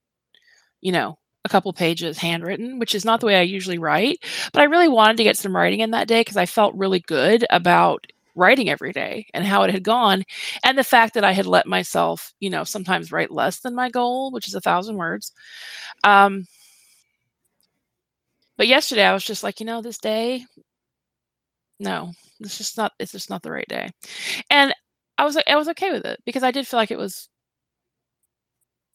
you 0.81 0.91
know, 0.91 1.17
a 1.46 1.50
couple 1.50 1.72
pages 1.74 2.17
handwritten, 2.17 2.79
which 2.79 2.93
is 2.93 3.05
not 3.05 3.19
the 3.19 3.25
way 3.25 3.38
I 3.38 3.41
usually 3.41 3.77
write. 3.77 4.19
But 4.51 4.62
I 4.62 4.65
really 4.65 4.89
wanted 4.89 5.17
to 5.17 5.24
get 5.24 5.38
some 5.38 5.55
writing 5.55 5.79
in 5.79 5.91
that 5.91 6.07
day 6.07 6.22
because 6.22 6.38
I 6.38 6.46
felt 6.46 6.75
really 6.75 7.00
good 7.00 7.46
about 7.50 8.05
writing 8.38 8.70
every 8.70 8.91
day 8.94 9.25
and 9.34 9.46
how 9.46 9.63
it 9.63 9.72
had 9.72 9.84
gone 9.84 10.24
and 10.63 10.77
the 10.77 10.84
fact 10.84 11.13
that 11.13 11.24
i 11.24 11.32
had 11.32 11.46
let 11.46 11.65
myself 11.67 12.34
you 12.39 12.50
know 12.50 12.63
sometimes 12.63 13.12
write 13.12 13.32
less 13.32 13.60
than 13.60 13.75
my 13.75 13.89
goal 13.89 14.32
which 14.32 14.48
is 14.48 14.56
a 14.56 14.62
thousand 14.62 14.98
words 14.98 15.32
um 16.03 16.46
but 18.58 18.67
yesterday 18.67 19.03
i 19.06 19.13
was 19.13 19.24
just 19.25 19.44
like 19.44 19.60
you 19.60 19.65
know 19.65 19.82
this 19.82 19.98
day 19.98 20.46
no 21.79 22.12
it's 22.39 22.58
just 22.58 22.77
not 22.77 22.91
it's 23.00 23.12
just 23.12 23.29
not 23.29 23.41
the 23.41 23.51
right 23.51 23.67
day. 23.67 23.89
And 24.50 24.74
i 25.17 25.25
was 25.25 25.38
i 25.48 25.56
was 25.56 25.67
okay 25.70 25.91
with 25.91 26.06
it 26.06 26.20
because 26.25 26.44
i 26.44 26.51
did 26.51 26.67
feel 26.67 26.79
like 26.79 26.91
it 26.91 26.98
was 26.98 27.29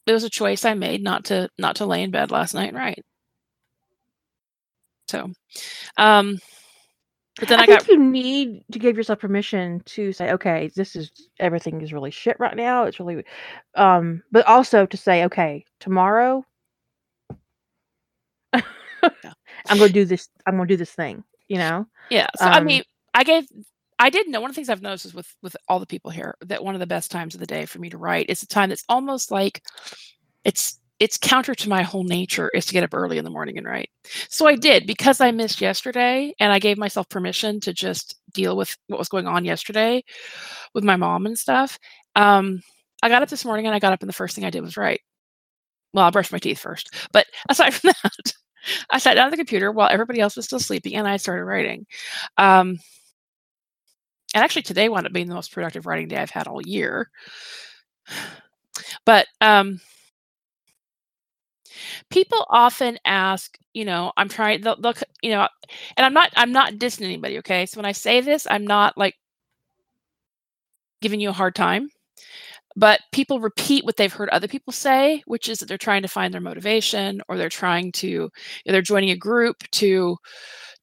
it 0.05 0.13
was 0.13 0.23
a 0.23 0.29
choice 0.29 0.65
i 0.65 0.73
made 0.73 1.03
not 1.03 1.25
to 1.25 1.49
not 1.57 1.75
to 1.77 1.85
lay 1.85 2.03
in 2.03 2.11
bed 2.11 2.31
last 2.31 2.53
night 2.53 2.69
and 2.69 2.77
write. 2.77 3.03
So 5.09 5.31
um 5.97 6.39
but 7.39 7.49
then 7.49 7.59
I, 7.59 7.63
I 7.63 7.65
think 7.65 7.79
got... 7.79 7.89
you 7.89 7.99
need 7.99 8.63
to 8.71 8.79
give 8.79 8.95
yourself 8.95 9.19
permission 9.19 9.81
to 9.85 10.13
say, 10.13 10.31
okay, 10.31 10.69
this 10.75 10.95
is 10.95 11.11
everything 11.39 11.81
is 11.81 11.91
really 11.91 12.11
shit 12.11 12.37
right 12.39 12.55
now. 12.55 12.83
It's 12.83 12.99
really, 12.99 13.23
um, 13.75 14.21
but 14.31 14.45
also 14.45 14.85
to 14.85 14.97
say, 14.97 15.25
okay, 15.25 15.65
tomorrow. 15.79 16.45
I'm 18.53 19.77
going 19.77 19.87
to 19.87 19.93
do 19.93 20.05
this. 20.05 20.29
I'm 20.45 20.55
going 20.57 20.67
to 20.67 20.73
do 20.73 20.77
this 20.77 20.91
thing. 20.91 21.23
You 21.47 21.57
know? 21.57 21.87
Yeah. 22.09 22.27
So 22.37 22.45
um, 22.45 22.53
I 22.53 22.59
mean, 22.61 22.83
I 23.13 23.23
gave. 23.23 23.47
I 23.99 24.09
did 24.09 24.27
know 24.27 24.41
one 24.41 24.49
of 24.49 24.55
the 24.55 24.59
things 24.59 24.69
I've 24.69 24.81
noticed 24.81 25.05
is 25.05 25.13
with 25.13 25.33
with 25.41 25.55
all 25.67 25.79
the 25.79 25.85
people 25.85 26.11
here 26.11 26.35
that 26.41 26.63
one 26.63 26.75
of 26.75 26.79
the 26.79 26.87
best 26.87 27.09
times 27.09 27.35
of 27.35 27.39
the 27.39 27.47
day 27.47 27.65
for 27.65 27.79
me 27.79 27.89
to 27.89 27.97
write 27.97 28.29
is 28.29 28.43
a 28.43 28.47
time 28.47 28.69
that's 28.69 28.83
almost 28.89 29.31
like 29.31 29.63
it's 30.43 30.79
it's 31.03 31.17
counter 31.17 31.53
to 31.53 31.67
my 31.67 31.81
whole 31.81 32.05
nature 32.05 32.49
is 32.53 32.65
to 32.65 32.71
get 32.71 32.81
up 32.81 32.93
early 32.93 33.17
in 33.17 33.25
the 33.25 33.29
morning 33.29 33.57
and 33.57 33.67
write. 33.67 33.89
So 34.29 34.47
I 34.47 34.55
did 34.55 34.87
because 34.87 35.19
I 35.19 35.31
missed 35.31 35.59
yesterday 35.59 36.33
and 36.39 36.53
I 36.53 36.59
gave 36.59 36.77
myself 36.77 37.09
permission 37.09 37.59
to 37.59 37.73
just 37.73 38.15
deal 38.31 38.55
with 38.55 38.77
what 38.87 38.99
was 38.99 39.09
going 39.09 39.27
on 39.27 39.43
yesterday 39.43 40.01
with 40.73 40.85
my 40.85 40.95
mom 40.95 41.25
and 41.25 41.37
stuff. 41.37 41.77
Um, 42.15 42.61
I 43.01 43.09
got 43.09 43.21
up 43.21 43.27
this 43.27 43.43
morning 43.43 43.65
and 43.65 43.75
I 43.75 43.79
got 43.79 43.91
up 43.91 44.01
and 44.01 44.07
the 44.07 44.13
first 44.13 44.33
thing 44.33 44.45
I 44.45 44.49
did 44.49 44.61
was 44.61 44.77
write. 44.77 45.01
Well, 45.93 46.05
I 46.05 46.09
brushed 46.09 46.31
my 46.31 46.39
teeth 46.39 46.59
first, 46.59 46.95
but 47.11 47.25
aside 47.49 47.73
from 47.73 47.91
that, 48.01 48.33
I 48.89 48.97
sat 48.97 49.15
down 49.15 49.27
at 49.27 49.31
the 49.31 49.35
computer 49.35 49.73
while 49.73 49.89
everybody 49.91 50.21
else 50.21 50.37
was 50.37 50.45
still 50.45 50.61
sleeping 50.61 50.95
and 50.95 51.05
I 51.05 51.17
started 51.17 51.43
writing. 51.43 51.85
Um, 52.37 52.79
and 54.33 54.41
actually, 54.41 54.61
today 54.61 54.87
wound 54.87 55.05
up 55.05 55.11
being 55.11 55.27
the 55.27 55.35
most 55.35 55.51
productive 55.51 55.85
writing 55.85 56.07
day 56.07 56.15
I've 56.15 56.29
had 56.29 56.47
all 56.47 56.61
year. 56.65 57.09
But 59.05 59.27
um, 59.39 59.79
people 62.09 62.45
often 62.49 62.97
ask 63.05 63.57
you 63.73 63.85
know 63.85 64.11
i'm 64.17 64.29
trying 64.29 64.61
they'll, 64.61 64.93
you 65.21 65.31
know 65.31 65.47
and 65.97 66.05
i'm 66.05 66.13
not 66.13 66.29
i'm 66.35 66.51
not 66.51 66.73
dissing 66.73 67.03
anybody 67.03 67.37
okay? 67.39 67.65
So 67.65 67.77
when 67.77 67.85
i 67.85 67.91
say 67.91 68.21
this 68.21 68.47
i'm 68.49 68.65
not 68.65 68.97
like 68.97 69.15
giving 71.01 71.19
you 71.19 71.29
a 71.29 71.33
hard 71.33 71.55
time 71.55 71.89
but 72.75 73.01
people 73.11 73.39
repeat 73.39 73.85
what 73.85 73.97
they've 73.97 74.13
heard 74.13 74.29
other 74.29 74.47
people 74.47 74.73
say 74.73 75.21
which 75.25 75.49
is 75.49 75.59
that 75.59 75.67
they're 75.67 75.77
trying 75.77 76.01
to 76.01 76.07
find 76.07 76.33
their 76.33 76.41
motivation 76.41 77.21
or 77.27 77.37
they're 77.37 77.49
trying 77.49 77.91
to 77.91 78.07
you 78.07 78.29
know, 78.65 78.71
they're 78.71 78.81
joining 78.81 79.11
a 79.11 79.17
group 79.17 79.57
to 79.71 80.17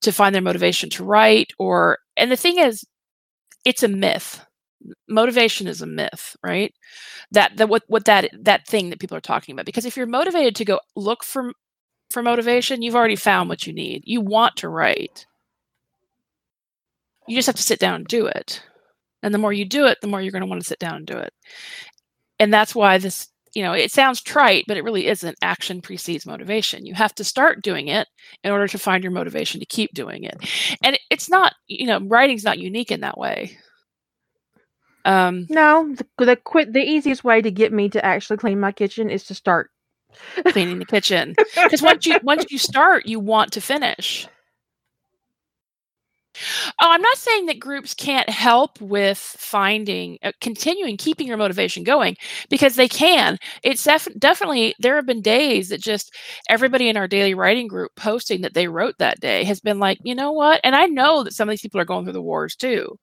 to 0.01 0.13
find 0.13 0.35
their 0.35 0.43
motivation 0.43 0.91
to 0.91 1.05
write 1.05 1.53
or 1.59 1.99
and 2.17 2.31
the 2.31 2.37
thing 2.37 2.59
is 2.59 2.85
it's 3.65 3.83
a 3.83 3.89
myth 3.89 4.45
motivation 5.09 5.67
is 5.67 5.83
a 5.83 5.87
myth 5.87 6.37
right? 6.43 6.75
That 7.33 7.57
that 7.57 7.69
what 7.69 7.83
what 7.89 8.05
that 8.07 8.31
that 8.43 8.67
thing 8.67 8.91
that 8.91 9.01
people 9.01 9.17
are 9.17 9.21
talking 9.21 9.53
about 9.53 9.67
because 9.67 9.85
if 9.85 9.97
you're 9.97 10.07
motivated 10.07 10.57
to 10.57 10.65
go 10.65 10.81
look 10.97 11.25
for 11.25 11.53
for 12.11 12.23
motivation 12.23 12.83
you've 12.83 12.97
already 12.97 13.17
found 13.17 13.49
what 13.49 13.67
you 13.67 13.73
need. 13.73 14.03
You 14.07 14.21
want 14.21 14.57
to 14.57 14.69
write. 14.69 15.27
You 17.29 17.37
just 17.37 17.47
have 17.47 17.57
to 17.57 17.63
sit 17.63 17.79
down 17.79 17.95
and 17.95 18.07
do 18.07 18.27
it. 18.27 18.63
And 19.23 19.33
the 19.35 19.39
more 19.39 19.53
you 19.53 19.65
do 19.65 19.87
it 19.87 19.99
the 20.01 20.09
more 20.09 20.21
you're 20.21 20.33
going 20.33 20.43
to 20.43 20.49
want 20.49 20.63
to 20.63 20.69
sit 20.69 20.79
down 20.79 20.97
and 20.97 21.07
do 21.07 21.19
it. 21.19 21.33
And 22.39 22.53
that's 22.53 22.75
why 22.75 22.99
this 22.99 23.29
you 23.55 23.63
know 23.65 23.73
it 23.73 23.91
sounds 23.91 24.23
trite 24.23 24.65
but 24.69 24.77
it 24.77 24.85
really 24.85 25.07
isn't. 25.07 25.37
Action 25.43 25.81
precedes 25.83 26.27
motivation. 26.27 26.87
You 26.87 26.95
have 26.95 27.15
to 27.17 27.25
start 27.25 27.63
doing 27.63 27.89
it 27.89 28.09
in 28.45 28.53
order 28.53 28.69
to 28.69 28.79
find 28.79 29.05
your 29.05 29.13
motivation 29.13 29.61
to 29.61 29.67
keep 29.67 29.93
doing 29.95 30.25
it. 30.25 30.37
And 30.83 30.99
it's 31.11 31.29
not 31.29 31.55
you 31.67 31.87
know 31.87 32.01
writing's 32.07 32.45
not 32.45 32.59
unique 32.59 32.91
in 32.91 33.01
that 33.01 33.19
way 33.19 33.59
um, 35.11 35.47
no, 35.51 35.93
the, 35.97 36.25
the 36.25 36.37
quit 36.37 36.73
the 36.73 36.81
easiest 36.85 37.25
way 37.25 37.43
to 37.43 37.51
get 37.51 37.73
me 37.73 37.89
to 37.89 38.05
actually 38.05 38.37
clean 38.37 38.61
my 38.61 38.71
kitchen 38.71 39.11
is 39.11 39.25
to 39.25 39.35
start 39.35 39.71
cleaning 40.47 40.79
the 40.79 40.85
kitchen 40.85 41.35
because 41.65 41.83
once 41.83 42.07
you 42.07 42.17
once 42.23 42.45
you 42.51 42.59
start, 42.59 43.07
you 43.07 43.19
want 43.19 43.53
to 43.53 43.61
finish. 43.61 44.29
Oh, 46.81 46.89
I'm 46.93 47.03
not 47.03 47.17
saying 47.17 47.47
that 47.47 47.59
groups 47.59 47.93
can't 47.93 48.31
help 48.31 48.81
with 48.81 49.19
finding, 49.19 50.17
uh, 50.23 50.31
continuing, 50.41 50.97
keeping 50.97 51.27
your 51.27 51.37
motivation 51.37 51.83
going 51.83 52.17
because 52.49 52.77
they 52.77 52.89
can. 52.89 53.37
It's 53.65 53.83
def- 53.83 54.09
definitely, 54.17 54.75
there 54.79 54.95
have 54.95 55.07
been 55.07 55.23
days 55.23 55.71
that 55.71 55.83
just 55.83 56.15
everybody 56.49 56.89
in 56.89 56.97
our 56.97 57.09
daily 57.09 57.35
writing 57.35 57.67
group 57.67 57.91
posting 57.97 58.43
that 58.43 58.55
they 58.55 58.69
wrote 58.69 58.95
that 58.99 59.19
day 59.21 59.43
has 59.43 59.61
been 59.61 59.81
like, 59.81 59.99
you 60.05 60.15
know 60.15 60.31
what? 60.31 60.61
And 60.63 60.77
I 60.77 60.87
know 60.87 61.25
that 61.25 61.35
some 61.35 61.49
of 61.49 61.53
these 61.53 61.63
people 61.63 61.81
are 61.81 61.85
going 61.85 62.05
through 62.05 62.13
the 62.13 62.23
wars 62.23 62.55
too 62.55 62.97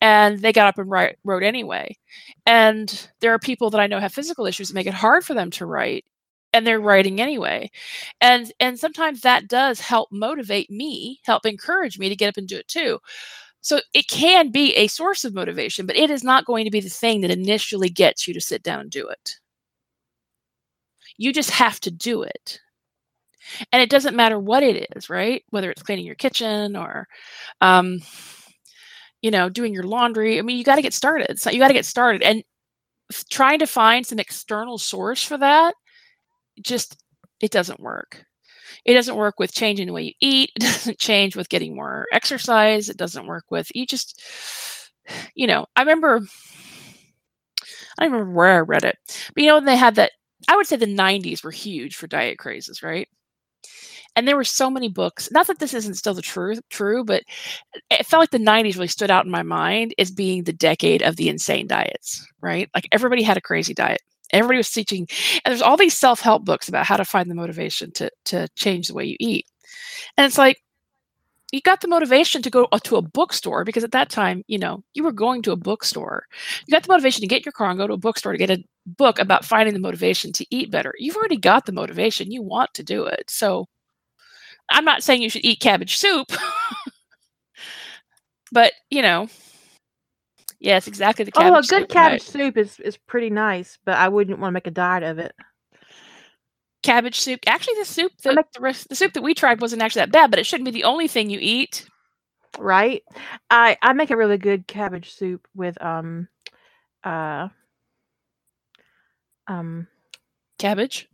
and 0.00 0.38
they 0.40 0.52
got 0.52 0.68
up 0.68 0.78
and 0.78 0.90
write, 0.90 1.18
wrote 1.24 1.42
anyway. 1.42 1.96
And 2.46 3.08
there 3.20 3.32
are 3.34 3.38
people 3.38 3.70
that 3.70 3.80
I 3.80 3.86
know 3.86 4.00
have 4.00 4.14
physical 4.14 4.46
issues 4.46 4.68
that 4.68 4.74
make 4.74 4.86
it 4.86 4.94
hard 4.94 5.24
for 5.24 5.34
them 5.34 5.50
to 5.52 5.66
write 5.66 6.04
and 6.52 6.66
they're 6.66 6.80
writing 6.80 7.20
anyway. 7.20 7.70
And 8.20 8.52
and 8.60 8.78
sometimes 8.78 9.20
that 9.22 9.48
does 9.48 9.80
help 9.80 10.08
motivate 10.12 10.70
me 10.70 11.20
help 11.24 11.46
encourage 11.46 11.98
me 11.98 12.08
to 12.08 12.16
get 12.16 12.28
up 12.28 12.36
and 12.36 12.48
do 12.48 12.56
it 12.58 12.68
too. 12.68 12.98
So 13.62 13.80
it 13.94 14.08
can 14.08 14.50
be 14.50 14.74
a 14.76 14.88
source 14.88 15.24
of 15.24 15.34
motivation 15.34 15.86
but 15.86 15.96
it 15.96 16.10
is 16.10 16.24
not 16.24 16.46
going 16.46 16.64
to 16.64 16.70
be 16.70 16.80
the 16.80 16.88
thing 16.90 17.20
that 17.22 17.30
initially 17.30 17.90
gets 17.90 18.26
you 18.28 18.34
to 18.34 18.40
sit 18.40 18.62
down 18.62 18.80
and 18.80 18.90
do 18.90 19.08
it. 19.08 19.38
You 21.18 21.32
just 21.32 21.50
have 21.52 21.80
to 21.80 21.90
do 21.90 22.22
it. 22.22 22.60
And 23.72 23.82
it 23.82 23.90
doesn't 23.90 24.16
matter 24.16 24.38
what 24.38 24.62
it 24.62 24.88
is 24.96 25.10
right? 25.10 25.44
Whether 25.50 25.70
it's 25.70 25.82
cleaning 25.82 26.06
your 26.06 26.14
kitchen 26.16 26.76
or 26.76 27.08
um, 27.60 28.00
you 29.22 29.30
know, 29.30 29.48
doing 29.48 29.74
your 29.74 29.84
laundry. 29.84 30.38
I 30.38 30.42
mean, 30.42 30.56
you 30.58 30.64
got 30.64 30.76
to 30.76 30.82
get 30.82 30.94
started. 30.94 31.38
So 31.40 31.50
you 31.50 31.58
got 31.58 31.68
to 31.68 31.74
get 31.74 31.86
started. 31.86 32.22
And 32.22 32.42
trying 33.30 33.58
to 33.60 33.66
find 33.66 34.06
some 34.06 34.18
external 34.18 34.78
source 34.78 35.22
for 35.22 35.36
that 35.38 35.74
just 36.62 36.96
it 37.40 37.50
doesn't 37.50 37.80
work. 37.80 38.24
It 38.84 38.94
doesn't 38.94 39.16
work 39.16 39.38
with 39.38 39.54
changing 39.54 39.88
the 39.88 39.92
way 39.92 40.02
you 40.04 40.12
eat. 40.20 40.50
It 40.56 40.62
doesn't 40.62 40.98
change 40.98 41.36
with 41.36 41.48
getting 41.48 41.76
more 41.76 42.06
exercise. 42.12 42.88
It 42.88 42.96
doesn't 42.98 43.26
work 43.26 43.44
with 43.50 43.70
you 43.74 43.86
just 43.86 44.20
you 45.34 45.46
know, 45.46 45.66
I 45.76 45.82
remember 45.82 46.20
I 47.98 48.04
don't 48.04 48.12
remember 48.12 48.32
where 48.32 48.52
I 48.56 48.60
read 48.60 48.84
it. 48.84 48.96
But 49.34 49.42
you 49.42 49.48
know, 49.48 49.56
when 49.56 49.64
they 49.64 49.76
had 49.76 49.96
that 49.96 50.12
I 50.48 50.56
would 50.56 50.66
say 50.66 50.76
the 50.76 50.86
90s 50.86 51.44
were 51.44 51.50
huge 51.50 51.96
for 51.96 52.06
diet 52.06 52.38
crazes, 52.38 52.82
right? 52.82 53.08
And 54.16 54.26
there 54.26 54.36
were 54.36 54.44
so 54.44 54.70
many 54.70 54.88
books 54.88 55.30
not 55.30 55.46
that 55.46 55.58
this 55.58 55.74
isn't 55.74 55.94
still 55.94 56.14
the 56.14 56.22
truth 56.22 56.60
true 56.70 57.04
but 57.04 57.22
it 57.90 58.06
felt 58.06 58.20
like 58.20 58.30
the 58.30 58.38
90s 58.38 58.74
really 58.74 58.88
stood 58.88 59.10
out 59.10 59.24
in 59.24 59.30
my 59.30 59.42
mind 59.42 59.94
as 59.98 60.10
being 60.10 60.44
the 60.44 60.52
decade 60.52 61.02
of 61.02 61.16
the 61.16 61.28
insane 61.28 61.66
diets 61.66 62.26
right 62.40 62.68
like 62.74 62.88
everybody 62.92 63.22
had 63.22 63.36
a 63.36 63.42
crazy 63.42 63.74
diet 63.74 64.00
everybody 64.32 64.58
was 64.58 64.70
teaching 64.70 65.06
and 65.44 65.52
there's 65.52 65.62
all 65.62 65.76
these 65.76 65.96
self-help 65.96 66.44
books 66.44 66.68
about 66.68 66.86
how 66.86 66.96
to 66.96 67.04
find 67.04 67.30
the 67.30 67.34
motivation 67.34 67.90
to 67.92 68.10
to 68.24 68.48
change 68.56 68.88
the 68.88 68.94
way 68.94 69.04
you 69.04 69.16
eat 69.20 69.46
and 70.16 70.26
it's 70.26 70.38
like 70.38 70.58
you 71.52 71.60
got 71.60 71.80
the 71.80 71.88
motivation 71.88 72.42
to 72.42 72.50
go 72.50 72.68
uh, 72.72 72.78
to 72.84 72.96
a 72.96 73.02
bookstore 73.02 73.64
because 73.64 73.84
at 73.84 73.92
that 73.92 74.10
time, 74.10 74.42
you 74.46 74.58
know, 74.58 74.82
you 74.94 75.02
were 75.02 75.12
going 75.12 75.42
to 75.42 75.52
a 75.52 75.56
bookstore. 75.56 76.24
You 76.66 76.72
got 76.72 76.84
the 76.84 76.92
motivation 76.92 77.22
to 77.22 77.26
get 77.26 77.44
your 77.44 77.52
car 77.52 77.70
and 77.70 77.78
go 77.78 77.86
to 77.86 77.94
a 77.94 77.98
bookstore 77.98 78.32
to 78.32 78.38
get 78.38 78.50
a 78.50 78.62
book 78.86 79.18
about 79.18 79.44
finding 79.44 79.74
the 79.74 79.80
motivation 79.80 80.32
to 80.32 80.46
eat 80.50 80.70
better. 80.70 80.94
You've 80.98 81.16
already 81.16 81.36
got 81.36 81.66
the 81.66 81.72
motivation. 81.72 82.30
You 82.30 82.42
want 82.42 82.72
to 82.74 82.82
do 82.82 83.04
it. 83.04 83.24
So 83.28 83.66
I'm 84.70 84.84
not 84.84 85.02
saying 85.02 85.22
you 85.22 85.30
should 85.30 85.44
eat 85.44 85.60
cabbage 85.60 85.96
soup, 85.96 86.32
but 88.52 88.72
you 88.90 89.02
know, 89.02 89.28
yes, 90.58 90.86
exactly 90.86 91.24
the 91.24 91.32
cabbage. 91.32 91.52
Oh, 91.52 91.58
a 91.58 91.62
good 91.62 91.82
soup, 91.82 91.88
cabbage 91.88 92.22
soup 92.22 92.56
is 92.56 92.78
is 92.80 92.96
pretty 92.96 93.30
nice, 93.30 93.78
but 93.84 93.96
I 93.96 94.08
wouldn't 94.08 94.38
want 94.38 94.50
to 94.50 94.54
make 94.54 94.66
a 94.66 94.72
diet 94.72 95.02
of 95.02 95.18
it. 95.18 95.34
Cabbage 96.82 97.20
soup. 97.20 97.40
Actually, 97.46 97.74
the 97.78 97.84
soup 97.84 98.12
that 98.24 98.34
make, 98.34 98.52
the, 98.52 98.60
rest, 98.60 98.88
the 98.88 98.94
soup 98.94 99.12
that 99.12 99.22
we 99.22 99.34
tried 99.34 99.60
wasn't 99.60 99.82
actually 99.82 100.00
that 100.00 100.12
bad, 100.12 100.30
but 100.30 100.38
it 100.38 100.46
shouldn't 100.46 100.64
be 100.64 100.70
the 100.70 100.84
only 100.84 101.08
thing 101.08 101.28
you 101.28 101.38
eat. 101.40 101.86
Right. 102.58 103.02
I 103.50 103.76
I 103.82 103.92
make 103.92 104.10
a 104.10 104.16
really 104.16 104.38
good 104.38 104.66
cabbage 104.66 105.12
soup 105.12 105.46
with 105.54 105.80
um 105.82 106.28
uh 107.04 107.48
um, 109.50 109.88
Cabbage. 110.58 111.08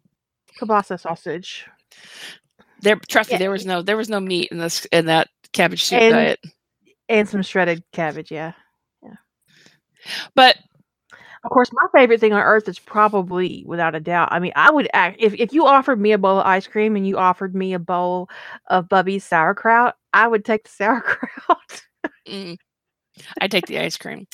kielbasa 0.61 1.01
sausage 1.01 1.67
There, 2.83 2.97
trust 3.09 3.31
Yeah. 3.31 3.37
me, 3.37 3.39
there 3.41 3.51
was 3.51 3.67
no 3.67 3.83
there 3.83 3.97
was 3.97 4.09
no 4.09 4.21
meat 4.21 4.49
in 4.51 4.59
this 4.59 4.85
in 4.87 5.07
that 5.07 5.29
cabbage 5.53 5.85
soup 5.85 6.01
And- 6.01 6.15
diet. 6.15 6.41
and 7.09 7.29
some 7.29 7.43
shredded 7.43 7.83
cabbage. 7.93 8.31
Yeah. 8.31 8.53
Yeah. 9.03 9.15
But 10.35 10.57
Of 11.45 11.51
course, 11.51 11.71
my 11.73 11.87
favorite 11.97 12.19
thing 12.21 12.33
on 12.33 12.41
earth 12.43 12.69
is 12.69 12.81
probably, 12.81 13.63
without 13.67 13.95
a 13.95 14.01
doubt. 14.01 14.31
I 14.33 14.41
mean, 14.41 14.51
I 14.57 14.69
would 14.71 14.89
act 14.93 15.19
if 15.21 15.33
if 15.35 15.53
you 15.53 15.65
offered 15.67 16.01
me 16.01 16.11
a 16.13 16.19
bowl 16.19 16.41
of 16.41 16.47
ice 16.47 16.67
cream 16.67 16.97
and 16.97 17.07
you 17.07 17.19
offered 17.19 17.55
me 17.55 17.73
a 17.73 17.79
bowl 17.79 18.29
of 18.67 18.89
Bubby's 18.89 19.25
sauerkraut, 19.25 19.95
I 20.13 20.27
would 20.27 20.45
take 20.45 20.65
the 20.65 20.71
sauerkraut. 20.77 21.83
mm, 22.29 22.57
I 23.41 23.47
take 23.49 23.67
the 23.67 23.79
ice 23.79 23.97
cream. 23.97 24.27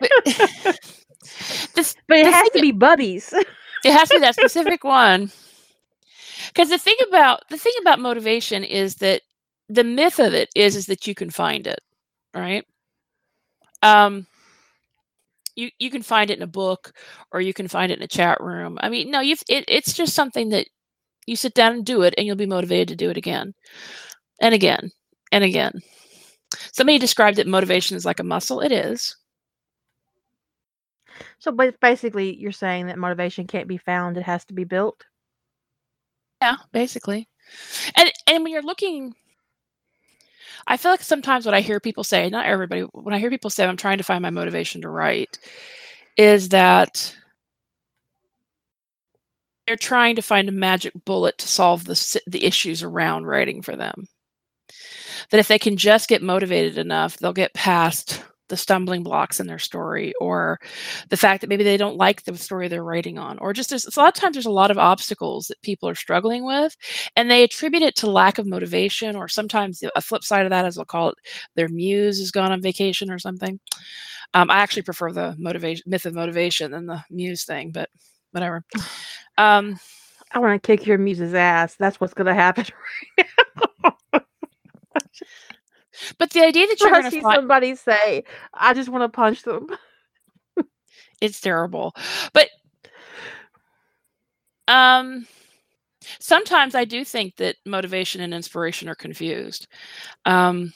But 0.00 0.10
this 1.74 1.94
but 2.08 2.16
it 2.18 2.26
has 2.32 2.48
to 2.50 2.60
be 2.62 2.72
Bubby's. 2.72 3.32
it 3.84 3.92
has 3.92 4.08
to 4.08 4.14
be 4.14 4.20
that 4.20 4.34
specific 4.36 4.84
one. 4.84 5.30
Because 6.48 6.70
the 6.70 6.78
thing 6.78 6.96
about 7.08 7.40
the 7.50 7.58
thing 7.58 7.72
about 7.80 8.00
motivation 8.00 8.64
is 8.64 8.96
that 8.96 9.22
the 9.68 9.84
myth 9.84 10.18
of 10.18 10.34
it 10.34 10.48
is 10.54 10.76
is 10.76 10.86
that 10.86 11.06
you 11.06 11.14
can 11.14 11.30
find 11.30 11.66
it, 11.66 11.80
right? 12.34 12.64
Um, 13.82 14.26
you 15.56 15.70
you 15.78 15.90
can 15.90 16.02
find 16.02 16.30
it 16.30 16.36
in 16.36 16.42
a 16.42 16.46
book 16.46 16.92
or 17.32 17.40
you 17.40 17.54
can 17.54 17.68
find 17.68 17.90
it 17.90 17.98
in 17.98 18.04
a 18.04 18.08
chat 18.08 18.40
room. 18.40 18.78
I 18.80 18.88
mean, 18.88 19.10
no, 19.10 19.20
you've 19.20 19.42
it, 19.48 19.64
it's 19.68 19.92
just 19.92 20.14
something 20.14 20.50
that 20.50 20.68
you 21.26 21.36
sit 21.36 21.54
down 21.54 21.72
and 21.72 21.84
do 21.84 22.02
it, 22.02 22.14
and 22.16 22.26
you'll 22.26 22.36
be 22.36 22.46
motivated 22.46 22.88
to 22.88 22.96
do 22.96 23.10
it 23.10 23.16
again, 23.16 23.52
and 24.40 24.54
again, 24.54 24.90
and 25.32 25.42
again. 25.42 25.72
Somebody 26.72 26.98
described 26.98 27.38
that 27.38 27.48
motivation 27.48 27.96
is 27.96 28.04
like 28.04 28.20
a 28.20 28.24
muscle. 28.24 28.60
It 28.60 28.70
is. 28.72 29.16
So, 31.38 31.50
but 31.50 31.78
basically, 31.80 32.36
you're 32.36 32.52
saying 32.52 32.86
that 32.86 32.98
motivation 32.98 33.46
can't 33.46 33.68
be 33.68 33.78
found; 33.78 34.16
it 34.16 34.22
has 34.22 34.44
to 34.46 34.54
be 34.54 34.64
built. 34.64 35.04
Yeah, 36.46 36.56
basically. 36.72 37.28
And 37.96 38.12
and 38.28 38.44
when 38.44 38.52
you're 38.52 38.62
looking 38.62 39.14
I 40.66 40.76
feel 40.76 40.90
like 40.90 41.02
sometimes 41.02 41.46
what 41.46 41.54
I 41.54 41.60
hear 41.60 41.80
people 41.80 42.04
say, 42.04 42.28
not 42.28 42.46
everybody, 42.46 42.82
when 42.92 43.14
I 43.14 43.18
hear 43.18 43.30
people 43.30 43.50
say 43.50 43.64
I'm 43.64 43.76
trying 43.76 43.98
to 43.98 44.04
find 44.04 44.22
my 44.22 44.30
motivation 44.30 44.80
to 44.82 44.88
write, 44.88 45.38
is 46.16 46.50
that 46.50 47.14
they're 49.66 49.76
trying 49.76 50.14
to 50.16 50.22
find 50.22 50.48
a 50.48 50.52
magic 50.52 50.92
bullet 51.04 51.38
to 51.38 51.48
solve 51.48 51.84
the 51.84 52.20
the 52.26 52.44
issues 52.44 52.82
around 52.82 53.26
writing 53.26 53.62
for 53.62 53.74
them. 53.76 54.06
That 55.30 55.40
if 55.40 55.48
they 55.48 55.58
can 55.58 55.76
just 55.76 56.08
get 56.08 56.22
motivated 56.22 56.78
enough, 56.78 57.16
they'll 57.18 57.32
get 57.32 57.54
past 57.54 58.22
the 58.48 58.56
stumbling 58.56 59.02
blocks 59.02 59.40
in 59.40 59.46
their 59.46 59.58
story 59.58 60.12
or 60.20 60.58
the 61.10 61.16
fact 61.16 61.40
that 61.40 61.48
maybe 61.48 61.64
they 61.64 61.76
don't 61.76 61.96
like 61.96 62.22
the 62.22 62.36
story 62.36 62.68
they're 62.68 62.84
writing 62.84 63.18
on 63.18 63.38
or 63.38 63.52
just 63.52 63.70
there's 63.70 63.84
a 63.96 64.00
lot 64.00 64.08
of 64.08 64.20
times 64.20 64.34
there's 64.34 64.46
a 64.46 64.50
lot 64.50 64.70
of 64.70 64.78
obstacles 64.78 65.46
that 65.46 65.60
people 65.62 65.88
are 65.88 65.94
struggling 65.94 66.44
with 66.44 66.76
and 67.16 67.30
they 67.30 67.42
attribute 67.42 67.82
it 67.82 67.96
to 67.96 68.10
lack 68.10 68.38
of 68.38 68.46
motivation 68.46 69.16
or 69.16 69.28
sometimes 69.28 69.82
a 69.94 70.00
flip 70.00 70.24
side 70.24 70.46
of 70.46 70.50
that 70.50 70.64
is 70.64 70.76
they'll 70.76 70.84
call 70.84 71.10
it 71.10 71.16
their 71.54 71.68
muse 71.68 72.18
has 72.18 72.30
gone 72.30 72.52
on 72.52 72.62
vacation 72.62 73.10
or 73.10 73.18
something 73.18 73.58
um, 74.34 74.50
i 74.50 74.56
actually 74.56 74.82
prefer 74.82 75.12
the 75.12 75.34
motivation 75.38 75.84
myth 75.86 76.06
of 76.06 76.14
motivation 76.14 76.70
than 76.70 76.86
the 76.86 77.02
muse 77.10 77.44
thing 77.44 77.70
but 77.70 77.88
whatever 78.32 78.64
um, 79.38 79.78
I 80.32 80.38
want 80.38 80.60
to 80.60 80.66
kick 80.66 80.86
your 80.86 80.98
muse's 80.98 81.34
ass. 81.34 81.76
That's 81.76 82.00
what's 82.00 82.12
going 82.14 82.26
to 82.26 82.34
happen. 82.34 82.66
but 86.18 86.30
the 86.30 86.40
idea 86.42 86.66
that 86.66 86.80
you're 86.80 86.90
going 86.90 87.04
to 87.04 87.10
see 87.10 87.20
find 87.20 87.36
somebody 87.36 87.74
say, 87.74 88.24
"I 88.54 88.74
just 88.74 88.88
want 88.88 89.02
to 89.04 89.08
punch 89.08 89.42
them." 89.42 89.68
it's 91.20 91.40
terrible. 91.40 91.94
But 92.32 92.48
um 94.68 95.26
sometimes 96.20 96.74
i 96.74 96.84
do 96.84 97.04
think 97.04 97.36
that 97.36 97.56
motivation 97.64 98.20
and 98.20 98.34
inspiration 98.34 98.88
are 98.88 98.94
confused. 98.94 99.66
Um 100.24 100.72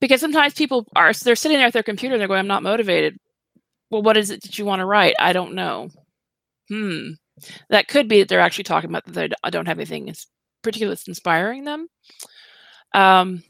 because 0.00 0.20
sometimes 0.20 0.54
people 0.54 0.86
are 0.96 1.12
they're 1.12 1.36
sitting 1.36 1.58
there 1.58 1.66
at 1.66 1.72
their 1.72 1.82
computer 1.82 2.14
and 2.14 2.20
they're 2.20 2.28
going 2.28 2.40
i'm 2.40 2.46
not 2.46 2.62
motivated. 2.62 3.16
Well 3.90 4.02
what 4.02 4.16
is 4.16 4.30
it 4.30 4.42
that 4.42 4.58
you 4.58 4.64
want 4.64 4.80
to 4.80 4.86
write? 4.86 5.14
I 5.18 5.32
don't 5.32 5.54
know. 5.54 5.90
Hmm. 6.68 7.10
That 7.70 7.88
could 7.88 8.08
be 8.08 8.20
that 8.20 8.28
they're 8.28 8.40
actually 8.40 8.64
talking 8.64 8.90
about 8.90 9.04
that 9.06 9.12
they 9.42 9.50
don't 9.50 9.66
have 9.66 9.78
anything 9.78 10.08
ins- 10.08 10.26
particular 10.62 10.92
that's 10.92 11.08
inspiring 11.08 11.64
them. 11.64 11.88
Um 12.94 13.42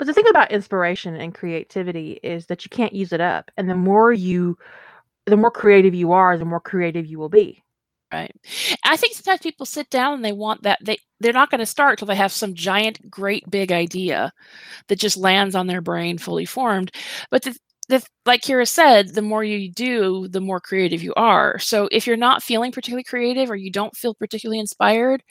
But 0.00 0.06
the 0.06 0.14
thing 0.14 0.28
about 0.30 0.50
inspiration 0.50 1.14
and 1.14 1.34
creativity 1.34 2.18
is 2.22 2.46
that 2.46 2.64
you 2.64 2.70
can't 2.70 2.94
use 2.94 3.12
it 3.12 3.20
up, 3.20 3.50
and 3.58 3.68
the 3.68 3.74
more 3.74 4.14
you, 4.14 4.56
the 5.26 5.36
more 5.36 5.50
creative 5.50 5.94
you 5.94 6.12
are, 6.12 6.38
the 6.38 6.46
more 6.46 6.58
creative 6.58 7.04
you 7.04 7.18
will 7.18 7.28
be. 7.28 7.62
Right. 8.10 8.34
I 8.82 8.96
think 8.96 9.12
sometimes 9.14 9.42
people 9.42 9.66
sit 9.66 9.90
down 9.90 10.14
and 10.14 10.24
they 10.24 10.32
want 10.32 10.62
that 10.62 10.78
they 10.82 10.96
they're 11.20 11.34
not 11.34 11.50
going 11.50 11.58
to 11.58 11.66
start 11.66 11.98
till 11.98 12.06
they 12.06 12.16
have 12.16 12.32
some 12.32 12.54
giant, 12.54 13.10
great, 13.10 13.50
big 13.50 13.72
idea 13.72 14.32
that 14.88 14.98
just 14.98 15.18
lands 15.18 15.54
on 15.54 15.66
their 15.66 15.82
brain 15.82 16.16
fully 16.16 16.46
formed. 16.46 16.92
But 17.30 17.42
the, 17.42 17.58
the 17.90 18.02
like 18.24 18.40
Kira 18.40 18.66
said, 18.66 19.10
the 19.10 19.20
more 19.20 19.44
you 19.44 19.70
do, 19.70 20.28
the 20.28 20.40
more 20.40 20.60
creative 20.60 21.02
you 21.02 21.12
are. 21.16 21.58
So 21.58 21.90
if 21.92 22.06
you're 22.06 22.16
not 22.16 22.42
feeling 22.42 22.72
particularly 22.72 23.04
creative 23.04 23.50
or 23.50 23.56
you 23.56 23.70
don't 23.70 23.94
feel 23.94 24.14
particularly 24.14 24.60
inspired, 24.60 25.22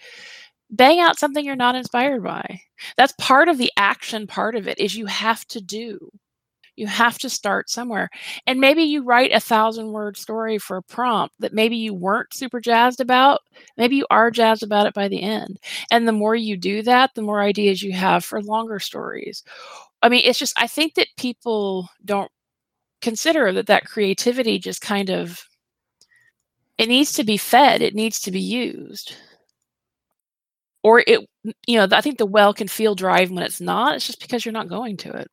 bang 0.71 0.99
out 0.99 1.19
something 1.19 1.43
you're 1.43 1.55
not 1.55 1.75
inspired 1.75 2.23
by. 2.23 2.61
That's 2.97 3.13
part 3.19 3.49
of 3.49 3.57
the 3.57 3.71
action 3.77 4.27
part 4.27 4.55
of 4.55 4.67
it 4.67 4.79
is 4.79 4.95
you 4.95 5.07
have 5.07 5.45
to 5.47 5.61
do. 5.61 6.09
You 6.75 6.87
have 6.87 7.17
to 7.19 7.29
start 7.29 7.69
somewhere. 7.69 8.09
And 8.47 8.61
maybe 8.61 8.83
you 8.83 9.03
write 9.03 9.33
a 9.33 9.39
thousand 9.41 9.91
word 9.91 10.15
story 10.15 10.57
for 10.57 10.77
a 10.77 10.83
prompt 10.83 11.35
that 11.39 11.53
maybe 11.53 11.75
you 11.75 11.93
weren't 11.93 12.33
super 12.33 12.61
jazzed 12.61 13.01
about. 13.01 13.41
Maybe 13.75 13.97
you 13.97 14.07
are 14.09 14.31
jazzed 14.31 14.63
about 14.63 14.87
it 14.87 14.93
by 14.93 15.09
the 15.09 15.21
end. 15.21 15.59
And 15.91 16.07
the 16.07 16.13
more 16.13 16.35
you 16.35 16.55
do 16.55 16.81
that, 16.83 17.11
the 17.15 17.21
more 17.21 17.41
ideas 17.41 17.83
you 17.83 17.91
have 17.91 18.23
for 18.23 18.41
longer 18.41 18.79
stories. 18.79 19.43
I 20.01 20.07
mean, 20.07 20.21
it's 20.23 20.39
just, 20.39 20.57
I 20.57 20.67
think 20.67 20.93
that 20.95 21.07
people 21.17 21.89
don't 22.05 22.31
consider 23.01 23.51
that 23.51 23.67
that 23.67 23.85
creativity 23.85 24.57
just 24.57 24.79
kind 24.79 25.09
of, 25.09 25.43
it 26.77 26.87
needs 26.87 27.11
to 27.13 27.25
be 27.25 27.35
fed, 27.35 27.81
it 27.81 27.93
needs 27.93 28.21
to 28.21 28.31
be 28.31 28.39
used. 28.39 29.15
Or 30.83 31.03
it, 31.05 31.19
you 31.67 31.77
know, 31.77 31.87
I 31.91 32.01
think 32.01 32.17
the 32.17 32.25
well 32.25 32.53
can 32.53 32.67
feel 32.67 32.95
dry 32.95 33.25
when 33.25 33.43
it's 33.43 33.61
not. 33.61 33.95
It's 33.95 34.07
just 34.07 34.21
because 34.21 34.45
you're 34.45 34.53
not 34.53 34.69
going 34.69 34.97
to 34.97 35.11
it. 35.11 35.29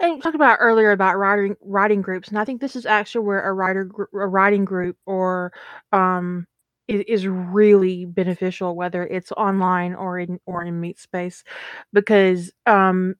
And 0.00 0.22
talked 0.22 0.34
about 0.34 0.58
earlier 0.60 0.90
about 0.92 1.16
writing 1.18 1.56
writing 1.62 2.02
groups, 2.02 2.28
and 2.28 2.38
I 2.38 2.44
think 2.44 2.60
this 2.60 2.76
is 2.76 2.86
actually 2.86 3.24
where 3.26 3.42
a 3.48 3.52
writer 3.52 3.90
a 4.12 4.26
writing 4.28 4.64
group 4.64 4.96
or 5.06 5.52
um 5.92 6.46
is, 6.88 7.02
is 7.08 7.26
really 7.26 8.04
beneficial, 8.06 8.76
whether 8.76 9.04
it's 9.06 9.32
online 9.32 9.94
or 9.94 10.18
in 10.18 10.38
or 10.46 10.64
in 10.64 10.80
meet 10.80 10.98
space, 10.98 11.44
because 11.92 12.52
um 12.66 13.14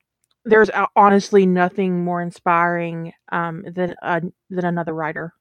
there's 0.44 0.70
uh, 0.70 0.86
honestly 0.96 1.46
nothing 1.46 2.04
more 2.04 2.22
inspiring 2.22 3.12
um 3.32 3.64
than 3.72 3.94
a, 4.02 4.22
than 4.50 4.64
another 4.64 4.94
writer. 4.94 5.32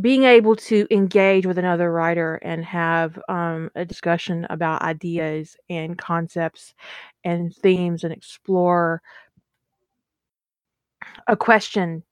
Being 0.00 0.24
able 0.24 0.56
to 0.56 0.86
engage 0.90 1.46
with 1.46 1.56
another 1.56 1.90
writer 1.90 2.34
and 2.36 2.64
have 2.64 3.18
um, 3.28 3.70
a 3.74 3.84
discussion 3.84 4.46
about 4.50 4.82
ideas 4.82 5.56
and 5.70 5.96
concepts 5.96 6.74
and 7.24 7.54
themes 7.54 8.04
and 8.04 8.12
explore 8.12 9.00
a 11.26 11.36
question 11.36 12.02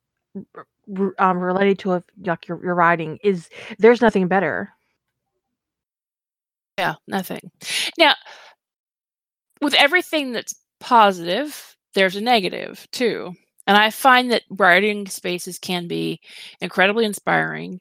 um, 1.18 1.38
related 1.38 1.78
to 1.80 1.92
a, 1.92 2.04
like 2.24 2.48
your, 2.48 2.62
your 2.64 2.74
writing 2.74 3.18
is 3.22 3.48
there's 3.78 4.00
nothing 4.00 4.28
better. 4.28 4.70
Yeah, 6.78 6.94
nothing. 7.06 7.50
Now, 7.98 8.14
with 9.60 9.74
everything 9.74 10.32
that's 10.32 10.54
positive, 10.80 11.76
there's 11.94 12.16
a 12.16 12.20
negative 12.20 12.86
too. 12.90 13.34
And 13.66 13.76
I 13.76 13.90
find 13.90 14.30
that 14.30 14.42
writing 14.50 15.06
spaces 15.06 15.58
can 15.58 15.88
be 15.88 16.20
incredibly 16.60 17.04
inspiring 17.04 17.80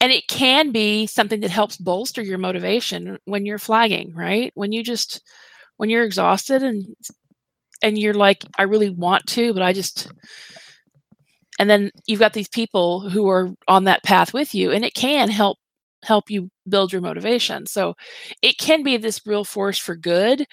and 0.00 0.12
it 0.12 0.28
can 0.28 0.70
be 0.70 1.06
something 1.06 1.40
that 1.40 1.50
helps 1.50 1.76
bolster 1.76 2.22
your 2.22 2.38
motivation 2.38 3.18
when 3.24 3.44
you're 3.46 3.58
flagging, 3.58 4.14
right? 4.14 4.52
When 4.54 4.72
you 4.72 4.82
just 4.84 5.22
when 5.76 5.90
you're 5.90 6.04
exhausted 6.04 6.62
and 6.62 6.86
and 7.82 7.98
you're 7.98 8.14
like 8.14 8.44
I 8.58 8.64
really 8.64 8.90
want 8.90 9.26
to, 9.28 9.52
but 9.54 9.62
I 9.62 9.72
just 9.72 10.08
and 11.58 11.70
then 11.70 11.90
you've 12.06 12.20
got 12.20 12.32
these 12.32 12.48
people 12.48 13.08
who 13.08 13.28
are 13.28 13.50
on 13.68 13.84
that 13.84 14.02
path 14.02 14.32
with 14.34 14.54
you 14.54 14.70
and 14.72 14.84
it 14.84 14.94
can 14.94 15.28
help 15.30 15.58
help 16.02 16.28
you 16.30 16.50
build 16.68 16.92
your 16.92 17.00
motivation. 17.00 17.64
So 17.66 17.94
it 18.42 18.58
can 18.58 18.82
be 18.82 18.96
this 18.98 19.22
real 19.26 19.44
force 19.44 19.78
for 19.78 19.96
good, 19.96 20.44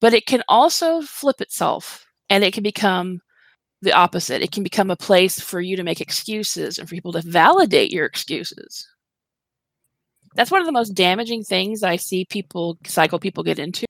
but 0.00 0.14
it 0.14 0.26
can 0.26 0.42
also 0.48 1.00
flip 1.02 1.40
itself 1.40 2.04
and 2.28 2.42
it 2.42 2.52
can 2.52 2.64
become 2.64 3.20
the 3.82 3.92
opposite. 3.92 4.42
It 4.42 4.52
can 4.52 4.62
become 4.62 4.90
a 4.90 4.96
place 4.96 5.40
for 5.40 5.60
you 5.60 5.76
to 5.76 5.84
make 5.84 6.00
excuses 6.00 6.78
and 6.78 6.88
for 6.88 6.94
people 6.94 7.12
to 7.12 7.22
validate 7.22 7.92
your 7.92 8.06
excuses. 8.06 8.86
That's 10.34 10.50
one 10.50 10.60
of 10.60 10.66
the 10.66 10.72
most 10.72 10.90
damaging 10.90 11.44
things 11.44 11.82
I 11.82 11.96
see 11.96 12.26
people 12.26 12.78
cycle 12.86 13.18
people 13.18 13.42
get 13.42 13.58
into 13.58 13.86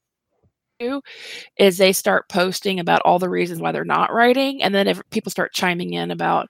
is 1.58 1.78
they 1.78 1.92
start 1.92 2.28
posting 2.28 2.78
about 2.78 3.02
all 3.04 3.18
the 3.18 3.28
reasons 3.28 3.60
why 3.60 3.72
they're 3.72 3.84
not 3.84 4.12
writing 4.12 4.62
and 4.62 4.74
then 4.74 4.86
if 4.86 5.00
people 5.10 5.30
start 5.30 5.54
chiming 5.54 5.94
in 5.94 6.10
about 6.10 6.48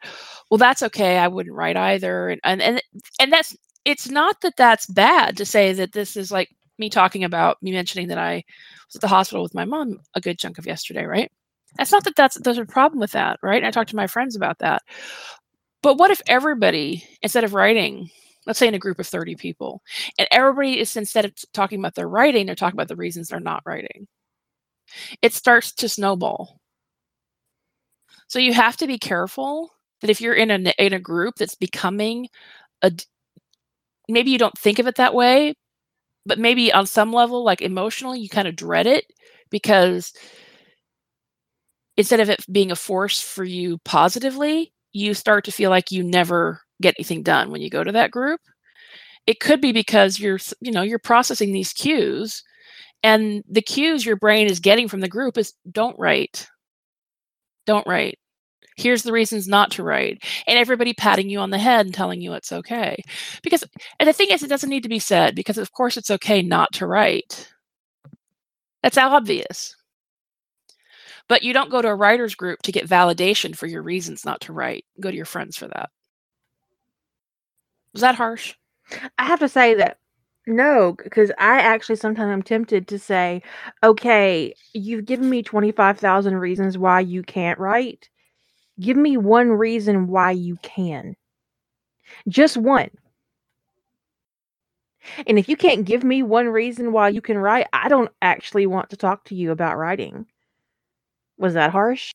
well 0.51 0.59
that's 0.59 0.83
okay 0.83 1.19
i 1.19 1.29
wouldn't 1.29 1.55
write 1.55 1.77
either 1.77 2.31
and 2.31 2.41
and 2.43 2.61
and, 2.61 2.81
and 3.21 3.33
that's 3.33 3.57
it's 3.85 4.09
not 4.11 4.41
that 4.41 4.57
that's 4.57 4.87
bad 4.87 5.37
to 5.37 5.45
say 5.45 5.73
that 5.73 5.93
this 5.93 6.17
is 6.17 6.33
like 6.33 6.49
me 6.79 6.91
talking 6.91 7.23
about 7.23 7.63
me 7.63 7.71
mentioning 7.71 8.09
that 8.09 8.19
i 8.19 8.43
was 8.89 8.97
at 8.97 9.01
the 9.01 9.09
hospital 9.09 9.45
with 9.45 9.55
my 9.55 9.65
mom 9.65 9.99
a 10.15 10.21
good 10.21 10.39
chunk 10.39 10.59
of 10.59 10.67
yesterday 10.67 11.05
right 11.05 11.31
it's 11.79 11.93
not 11.93 12.05
that 12.05 12.17
that's 12.17 12.39
there's 12.41 12.59
a 12.59 12.65
problem 12.67 13.01
with 13.01 13.13
that 13.13 13.39
right? 13.43 13.59
And 13.59 13.67
i 13.67 13.71
talked 13.71 13.91
to 13.91 13.97
my 13.97 14.07
friends 14.07 14.37
about 14.37 14.59
that. 14.61 14.83
But 15.83 15.99
what 15.99 16.11
if 16.11 16.21
everybody 16.27 17.05
instead 17.23 17.45
of 17.45 17.55
writing 17.55 18.11
let's 18.47 18.59
say 18.61 18.69
in 18.69 18.75
a 18.75 18.79
group 18.79 18.99
of 19.01 19.07
30 19.07 19.35
people 19.37 19.83
and 20.19 20.29
everybody 20.31 20.79
is 20.81 20.97
instead 20.97 21.25
of 21.25 21.35
talking 21.53 21.79
about 21.79 21.95
their 21.95 22.09
writing 22.09 22.47
they're 22.47 22.55
talking 22.55 22.77
about 22.77 22.89
the 22.89 22.97
reasons 22.97 23.29
they're 23.29 23.41
not 23.41 23.63
writing. 23.67 24.07
It 25.23 25.35
starts 25.35 25.73
to 25.75 25.89
snowball. 25.89 26.61
So 28.29 28.39
you 28.39 28.53
have 28.55 28.77
to 28.79 28.87
be 28.87 28.99
careful 28.99 29.73
that 30.01 30.11
if 30.11 30.21
you're 30.21 30.35
in 30.35 30.51
a 30.51 30.73
in 30.79 30.93
a 30.93 31.01
group 31.01 31.37
that's 31.37 31.55
becoming 31.55 32.29
a 32.83 32.93
maybe 34.09 34.31
you 34.31 34.39
don't 34.39 34.59
think 34.59 34.79
of 34.79 34.87
it 34.87 34.97
that 34.97 35.15
way 35.15 35.55
but 36.27 36.39
maybe 36.39 36.73
on 36.73 36.87
some 36.87 37.13
level 37.13 37.45
like 37.45 37.63
emotionally 37.63 38.21
you 38.21 38.29
kind 38.29 38.49
of 38.49 38.57
dread 38.57 38.87
it 38.87 39.05
because 39.51 40.13
instead 41.97 42.21
of 42.21 42.29
it 42.29 42.45
being 42.51 42.71
a 42.71 42.77
force 42.77 43.21
for 43.21 43.45
you 43.45 43.79
positively 43.85 44.73
you 44.97 45.13
start 45.13 45.45
to 45.45 45.53
feel 45.53 45.69
like 45.69 45.93
you 45.93 46.03
never 46.03 46.63
get 46.81 46.95
anything 46.99 47.23
done 47.23 47.51
when 47.51 47.61
you 47.61 47.69
go 47.69 47.85
to 47.85 47.93
that 47.93 48.11
group. 48.11 48.41
It 49.27 49.41
could 49.41 49.61
be 49.61 49.73
because 49.73 50.19
you're 50.19 50.39
you 50.61 50.73
know 50.73 50.83
you're 50.83 50.99
processing 50.99 51.53
these 51.53 51.73
cues 51.73 52.43
and 53.03 53.45
the 53.49 53.63
cues 53.63 54.07
your 54.07 54.17
brain 54.17 54.47
is 54.47 54.61
getting 54.61 54.89
from 54.89 55.01
the 55.01 55.09
group 55.09 55.37
is 55.37 55.53
don't 55.71 55.99
write. 55.99 56.49
Don't 57.67 57.87
write. 57.87 58.19
Here's 58.77 59.03
the 59.03 59.13
reasons 59.13 59.49
not 59.49 59.71
to 59.73 59.83
write. 59.83 60.23
And 60.47 60.59
everybody 60.59 60.95
patting 60.95 61.29
you 61.31 61.41
on 61.41 61.51
the 61.51 61.59
head 61.59 61.87
and 61.87 61.95
telling 61.95 62.21
you 62.21 62.33
it's 62.33 62.53
okay. 62.53 63.03
Because 63.43 63.65
and 64.01 64.09
the 64.09 64.13
thing 64.13 64.29
is 64.31 64.43
it 64.43 64.49
doesn't 64.49 64.71
need 64.71 64.83
to 64.85 64.89
be 64.89 64.99
said 64.99 65.35
because 65.35 65.59
of 65.59 65.73
course 65.73 65.97
it's 65.99 66.11
okay 66.11 66.41
not 66.41 66.73
to 66.75 66.87
write. 66.87 67.53
That's 68.83 68.99
obvious 68.99 69.77
but 71.29 71.43
you 71.43 71.53
don't 71.53 71.71
go 71.71 71.83
to 71.83 71.89
a 71.89 71.95
writers 71.95 72.35
group 72.35 72.63
to 72.63 72.73
get 72.73 72.89
validation 72.89 73.57
for 73.57 73.67
your 73.67 73.83
reasons 73.83 74.25
not 74.25 74.41
to 74.43 74.53
write 74.53 74.85
go 75.01 75.11
to 75.11 75.17
your 75.17 75.27
friends 75.27 75.57
for 75.57 75.69
that 75.69 75.91
was 77.97 78.03
that 78.03 78.15
harsh? 78.15 78.55
I 79.17 79.25
have 79.25 79.41
to 79.41 79.49
say 79.49 79.73
that 79.75 79.99
no, 80.47 80.93
because 81.03 81.31
I 81.39 81.61
actually 81.61 81.97
sometimes 81.97 82.31
I'm 82.31 82.43
tempted 82.43 82.87
to 82.89 82.99
say, 82.99 83.43
okay, 83.83 84.55
you've 84.75 85.07
given 85.07 85.31
me 85.31 85.43
25,000 85.43 86.37
reasons 86.37 86.77
why 86.77 87.01
you 87.01 87.23
can't 87.23 87.59
write. 87.59 88.11
Give 88.79 88.99
me 88.99 89.17
one 89.17 89.51
reason 89.51 90.09
why 90.09 90.33
you 90.33 90.57
can. 90.63 91.17
Just 92.29 92.59
one. 92.59 92.91
And 95.27 95.39
if 95.39 95.49
you 95.49 95.57
can't 95.57 95.87
give 95.87 96.05
me 96.05 96.23
one 96.23 96.49
reason 96.49 96.93
why 96.93 97.09
you 97.09 97.23
can 97.23 97.39
write, 97.39 97.67
I 97.73 97.89
don't 97.89 98.13
actually 98.21 98.67
want 98.67 98.91
to 98.91 98.97
talk 98.97 99.25
to 99.25 99.35
you 99.35 99.53
about 99.53 99.79
writing. 99.79 100.27
Was 101.39 101.55
that 101.55 101.71
harsh? 101.71 102.13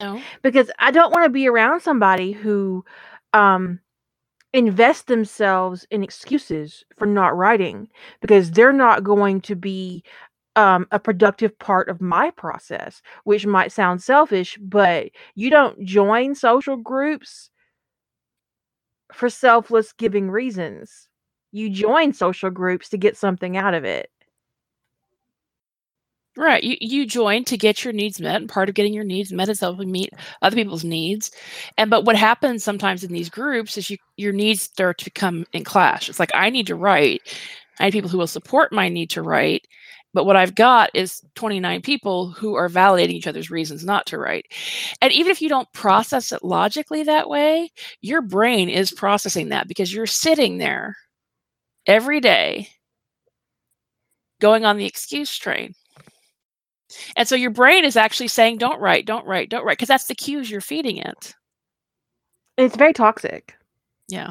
No. 0.00 0.20
Because 0.42 0.70
I 0.78 0.90
don't 0.90 1.12
want 1.12 1.24
to 1.24 1.30
be 1.30 1.48
around 1.48 1.80
somebody 1.80 2.32
who 2.32 2.84
um, 3.32 3.80
invest 4.52 5.06
themselves 5.06 5.86
in 5.90 6.02
excuses 6.02 6.84
for 6.96 7.06
not 7.06 7.36
writing 7.36 7.88
because 8.20 8.50
they're 8.50 8.72
not 8.72 9.04
going 9.04 9.40
to 9.42 9.56
be 9.56 10.02
um, 10.56 10.86
a 10.90 10.98
productive 10.98 11.58
part 11.58 11.88
of 11.88 12.00
my 12.00 12.30
process, 12.30 13.02
which 13.24 13.46
might 13.46 13.72
sound 13.72 14.02
selfish, 14.02 14.58
but 14.60 15.08
you 15.34 15.50
don't 15.50 15.84
join 15.84 16.34
social 16.34 16.76
groups 16.76 17.50
for 19.12 19.28
selfless 19.28 19.92
giving 19.92 20.30
reasons. 20.30 21.08
You 21.52 21.70
join 21.70 22.12
social 22.12 22.50
groups 22.50 22.88
to 22.90 22.98
get 22.98 23.16
something 23.16 23.56
out 23.56 23.74
of 23.74 23.84
it. 23.84 24.10
Right. 26.36 26.62
You 26.62 26.76
you 26.80 27.06
join 27.06 27.44
to 27.44 27.56
get 27.56 27.82
your 27.82 27.94
needs 27.94 28.20
met, 28.20 28.36
and 28.36 28.48
part 28.48 28.68
of 28.68 28.74
getting 28.74 28.92
your 28.92 29.04
needs 29.04 29.32
met 29.32 29.48
is 29.48 29.60
helping 29.60 29.90
meet 29.90 30.10
other 30.42 30.54
people's 30.54 30.84
needs. 30.84 31.30
And 31.78 31.88
but 31.90 32.04
what 32.04 32.16
happens 32.16 32.62
sometimes 32.62 33.02
in 33.02 33.12
these 33.12 33.30
groups 33.30 33.78
is 33.78 33.88
you 33.88 33.96
your 34.18 34.32
needs 34.34 34.62
start 34.62 34.98
to 34.98 35.10
come 35.10 35.46
in 35.54 35.64
clash. 35.64 36.10
It's 36.10 36.18
like 36.20 36.30
I 36.34 36.50
need 36.50 36.66
to 36.66 36.74
write. 36.74 37.22
I 37.80 37.86
need 37.86 37.92
people 37.92 38.10
who 38.10 38.18
will 38.18 38.26
support 38.26 38.70
my 38.72 38.88
need 38.90 39.08
to 39.10 39.22
write. 39.22 39.66
But 40.12 40.24
what 40.26 40.36
I've 40.36 40.54
got 40.54 40.90
is 40.94 41.22
29 41.36 41.80
people 41.82 42.30
who 42.30 42.54
are 42.54 42.68
validating 42.68 43.10
each 43.10 43.26
other's 43.26 43.50
reasons 43.50 43.84
not 43.84 44.06
to 44.06 44.18
write. 44.18 44.46
And 45.02 45.12
even 45.12 45.30
if 45.30 45.40
you 45.42 45.48
don't 45.48 45.70
process 45.72 46.32
it 46.32 46.44
logically 46.44 47.02
that 47.04 47.28
way, 47.30 47.70
your 48.02 48.20
brain 48.22 48.68
is 48.68 48.92
processing 48.92 49.48
that 49.50 49.68
because 49.68 49.92
you're 49.92 50.06
sitting 50.06 50.58
there 50.58 50.96
every 51.86 52.20
day 52.20 52.68
going 54.40 54.64
on 54.64 54.76
the 54.76 54.86
excuse 54.86 55.36
train 55.36 55.74
and 57.16 57.26
so 57.26 57.34
your 57.34 57.50
brain 57.50 57.84
is 57.84 57.96
actually 57.96 58.28
saying, 58.28 58.58
don't 58.58 58.80
write, 58.80 59.06
don't 59.06 59.26
write, 59.26 59.50
don't 59.50 59.64
write, 59.64 59.78
because 59.78 59.88
that's 59.88 60.06
the 60.06 60.14
cues 60.14 60.50
you're 60.50 60.60
feeding 60.60 60.98
it. 60.98 61.34
It's 62.56 62.76
very 62.76 62.92
toxic. 62.92 63.54
Yeah. 64.08 64.30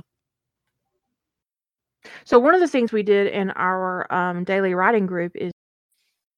So 2.24 2.40
one 2.40 2.54
of 2.54 2.62
the 2.62 2.68
things 2.68 2.92
we 2.92 3.04
did 3.04 3.28
in 3.28 3.52
our 3.52 4.12
um, 4.14 4.44
daily 4.44 4.74
writing 4.74 5.06
group 5.06 5.34
is 5.36 5.52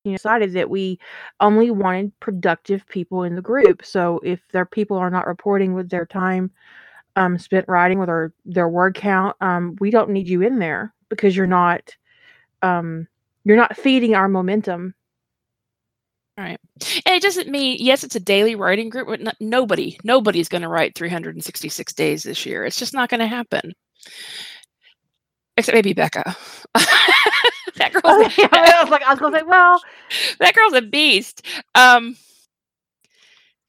you 0.03 0.11
know, 0.11 0.17
decided 0.17 0.53
that 0.53 0.69
we 0.69 0.99
only 1.39 1.71
wanted 1.71 2.17
productive 2.19 2.87
people 2.87 3.23
in 3.23 3.35
the 3.35 3.41
group. 3.41 3.85
So 3.85 4.19
if 4.23 4.39
their 4.51 4.65
people 4.65 4.97
are 4.97 5.09
not 5.09 5.27
reporting 5.27 5.73
with 5.73 5.89
their 5.89 6.05
time 6.05 6.51
um, 7.17 7.37
spent 7.39 7.67
writing 7.67 7.99
with 7.99 8.07
their 8.07 8.31
their 8.45 8.69
word 8.69 8.95
count, 8.95 9.35
um, 9.41 9.75
we 9.79 9.89
don't 9.89 10.11
need 10.11 10.27
you 10.27 10.41
in 10.41 10.59
there 10.59 10.93
because 11.09 11.35
you're 11.35 11.47
not 11.47 11.95
um, 12.61 13.07
you're 13.43 13.57
not 13.57 13.75
feeding 13.75 14.15
our 14.15 14.29
momentum 14.29 14.93
Right. 16.37 16.59
And 17.05 17.15
it 17.15 17.21
doesn't 17.23 17.49
mean, 17.49 17.77
yes, 17.79 18.03
it's 18.03 18.15
a 18.15 18.19
daily 18.19 18.53
writing 18.55 18.89
group, 18.89 19.07
but 19.07 19.35
nobody, 19.41 19.97
nobody's 20.03 20.49
going 20.49 20.61
to 20.61 20.67
write 20.67 20.93
366 20.93 21.93
days 21.93 22.23
this 22.23 22.45
year. 22.45 22.63
It's 22.63 22.77
just 22.77 22.93
not 22.93 23.09
going 23.09 23.21
to 23.21 23.27
happen. 23.27 23.73
Except 25.57 25.73
maybe 25.73 25.93
Becca. 25.93 26.35
that 26.75 27.91
girl's 27.93 28.03
oh, 28.05 28.29
yeah, 28.37 28.47
I 28.51 28.83
was 28.83 28.91
like, 28.91 29.03
I 29.03 29.09
was 29.11 29.19
going 29.19 29.33
to 29.33 29.39
say, 29.39 29.45
well, 29.45 29.81
that 30.39 30.53
girl's 30.53 30.73
a 30.73 30.81
beast. 30.81 31.45
Um, 31.73 32.15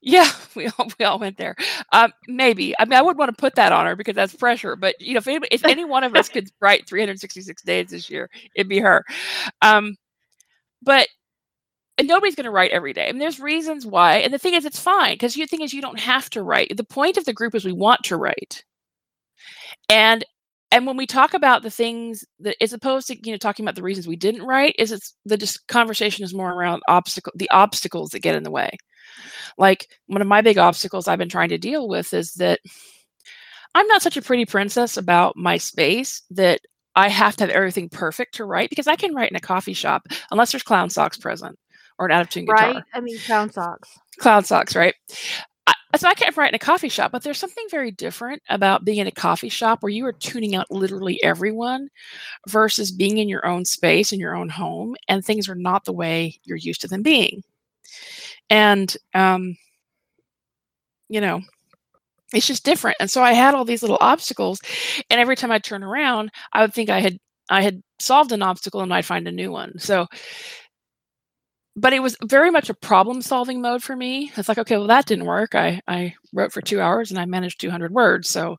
yeah, 0.01 0.31
we 0.55 0.69
all 0.69 0.89
we 0.99 1.05
all 1.05 1.19
went 1.19 1.37
there. 1.39 1.57
Um, 1.93 2.13
maybe. 2.29 2.75
I 2.79 2.85
mean, 2.85 2.95
I 2.99 3.03
would 3.03 3.19
want 3.19 3.31
to 3.31 3.41
put 3.41 3.55
that 3.57 3.73
on 3.73 3.87
her 3.87 3.97
because 3.97 4.15
that's 4.15 4.35
pressure. 4.35 4.77
But 4.77 5.01
you 5.01 5.15
know, 5.15 5.19
if 5.19 5.27
anybody, 5.27 5.49
if 5.55 5.65
any 5.65 5.85
one 5.85 6.05
of 6.05 6.15
us 6.15 6.29
could 6.29 6.49
write 6.61 6.87
366 6.89 7.63
days 7.63 7.91
this 7.91 8.11
year, 8.11 8.31
it'd 8.55 8.69
be 8.69 8.79
her. 8.79 9.05
Um, 9.63 9.97
but 10.83 11.09
and 11.99 12.07
nobody's 12.07 12.37
going 12.37 12.45
to 12.45 12.51
write 12.51 12.71
every 12.71 12.93
day. 12.93 13.09
And 13.09 13.21
there's 13.21 13.41
reasons 13.41 13.85
why. 13.85 14.19
And 14.19 14.33
the 14.33 14.39
thing 14.39 14.55
is, 14.55 14.65
it's 14.65 14.79
fine 14.79 15.15
because 15.15 15.35
the 15.35 15.47
thing 15.47 15.63
is, 15.63 15.75
you 15.75 15.83
don't 15.83 15.99
have 15.99 16.31
to 16.31 16.43
write. 16.43 16.77
The 16.77 16.85
point 16.85 17.17
of 17.17 17.25
the 17.25 17.33
group 17.33 17.55
is 17.55 17.65
we 17.65 17.73
want 17.73 18.05
to 18.05 18.17
write. 18.17 18.65
And 19.89 20.25
and 20.71 20.87
when 20.87 20.97
we 20.97 21.07
talk 21.07 21.35
about 21.35 21.63
the 21.63 21.71
things 21.71 22.25
that 22.41 22.57
as 22.61 22.73
opposed 22.73 23.09
to 23.09 23.17
you 23.27 23.33
know 23.33 23.39
talking 23.39 23.65
about 23.65 23.75
the 23.75 23.83
reasons 23.83 24.07
we 24.07 24.17
didn't 24.17 24.43
write 24.43 24.75
is 24.79 24.93
it's 24.93 25.15
the 25.25 25.59
conversation 25.69 26.25
is 26.25 26.35
more 26.35 26.53
around 26.53 26.83
obstacle 26.89 27.33
the 27.37 27.51
obstacles 27.51 28.11
that 28.11 28.21
get 28.21 28.35
in 28.35 28.43
the 28.43 28.51
way 28.51 28.71
like 29.57 29.89
one 30.07 30.21
of 30.21 30.29
my 30.29 30.41
big 30.41 30.59
obstacles 30.59 31.09
i've 31.09 31.19
been 31.19 31.29
trying 31.29 31.49
to 31.49 31.59
deal 31.59 31.89
with 31.89 32.13
is 32.13 32.35
that 32.35 32.61
i'm 33.75 33.87
not 33.87 34.03
such 34.03 34.17
a 34.17 34.23
pretty 34.23 34.45
princess 34.45 34.97
about 34.97 35.37
my 35.37 35.57
space 35.57 36.23
that 36.31 36.61
i 36.97 37.09
have 37.09 37.37
to 37.37 37.45
have 37.45 37.51
everything 37.51 37.89
perfect 37.89 38.35
to 38.35 38.45
write 38.45 38.71
because 38.71 38.87
i 38.87 38.97
can 38.97 39.15
write 39.15 39.31
in 39.31 39.37
a 39.37 39.41
coffee 39.41 39.73
shop 39.73 40.07
unless 40.31 40.53
there's 40.53 40.63
clown 40.63 40.91
socks 40.91 41.17
present 41.17 41.59
or 41.99 42.07
an 42.07 42.13
out 42.13 42.23
of 42.23 42.29
tune 42.29 42.45
guitar. 42.45 42.75
Right? 42.75 42.85
I 42.95 43.01
mean, 43.01 43.19
clown 43.21 43.51
socks. 43.51 43.99
Clown 44.19 44.45
socks, 44.45 44.75
right? 44.77 44.95
I, 45.67 45.75
so 45.97 46.09
I 46.09 46.15
can't 46.15 46.37
write 46.37 46.51
in 46.51 46.55
a 46.55 46.59
coffee 46.59 46.89
shop, 46.89 47.13
but 47.13 47.23
there's 47.23 47.39
something 47.39 47.67
very 47.71 47.91
different 47.91 48.43
about 48.49 48.85
being 48.85 48.99
in 48.99 49.07
a 49.07 49.13
coffee 49.13 49.49
shop 49.49 49.83
where 49.83 49.91
you 49.91 50.07
are 50.07 50.13
tuning 50.13 50.55
out 50.55 50.71
literally 50.71 51.23
everyone 51.23 51.89
versus 52.49 52.93
being 52.93 53.19
in 53.19 53.29
your 53.29 53.47
own 53.47 53.65
space 53.65 54.13
in 54.13 54.21
your 54.21 54.37
own 54.37 54.49
home 54.49 54.97
and 55.09 55.25
things 55.25 55.49
are 55.49 55.55
not 55.55 55.85
the 55.85 55.93
way 55.93 56.39
you're 56.45 56.57
used 56.57 56.81
to 56.83 56.89
them 56.89 57.03
being. 57.03 57.43
And, 58.51 58.95
um, 59.15 59.57
you 61.09 61.21
know, 61.21 61.41
it's 62.33 62.47
just 62.47 62.65
different. 62.65 62.97
And 63.01 63.11
so 63.11 63.23
I 63.23 63.33
had 63.33 63.55
all 63.55 63.65
these 63.65 63.83
little 63.83 63.99
obstacles, 64.01 64.61
and 65.11 65.21
every 65.21 65.37
time 65.37 65.51
I 65.51 65.59
turn 65.59 65.83
around, 65.83 66.31
I 66.53 66.61
would 66.61 66.75
think 66.75 66.91
I 66.91 67.01
had 67.01 67.19
I 67.51 67.63
had 67.63 67.83
solved 67.99 68.33
an 68.33 68.43
obstacle 68.43 68.83
and 68.83 68.93
I'd 68.93 69.07
find 69.07 69.27
a 69.27 69.33
new 69.33 69.51
one. 69.51 69.79
So 69.79 70.07
but 71.79 71.93
it 71.93 72.01
was 72.01 72.17
very 72.25 72.51
much 72.51 72.69
a 72.69 72.75
problem 72.75 73.23
solving 73.23 73.61
mode 73.61 73.83
for 73.83 73.95
me. 73.95 74.33
It's 74.37 74.49
like, 74.49 74.59
okay, 74.59 74.77
well, 74.77 74.89
that 74.89 75.07
didn't 75.07 75.27
work. 75.27 75.55
I, 75.55 75.81
I 75.87 76.15
wrote 76.33 76.53
for 76.53 76.61
two 76.61 76.81
hours 76.81 77.11
and 77.11 77.21
I 77.21 77.25
managed 77.25 77.61
200 77.61 77.93
words. 77.93 78.29
So 78.29 78.57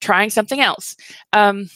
trying 0.00 0.30
something 0.30 0.60
else. 0.60 0.94
Um, 1.32 1.70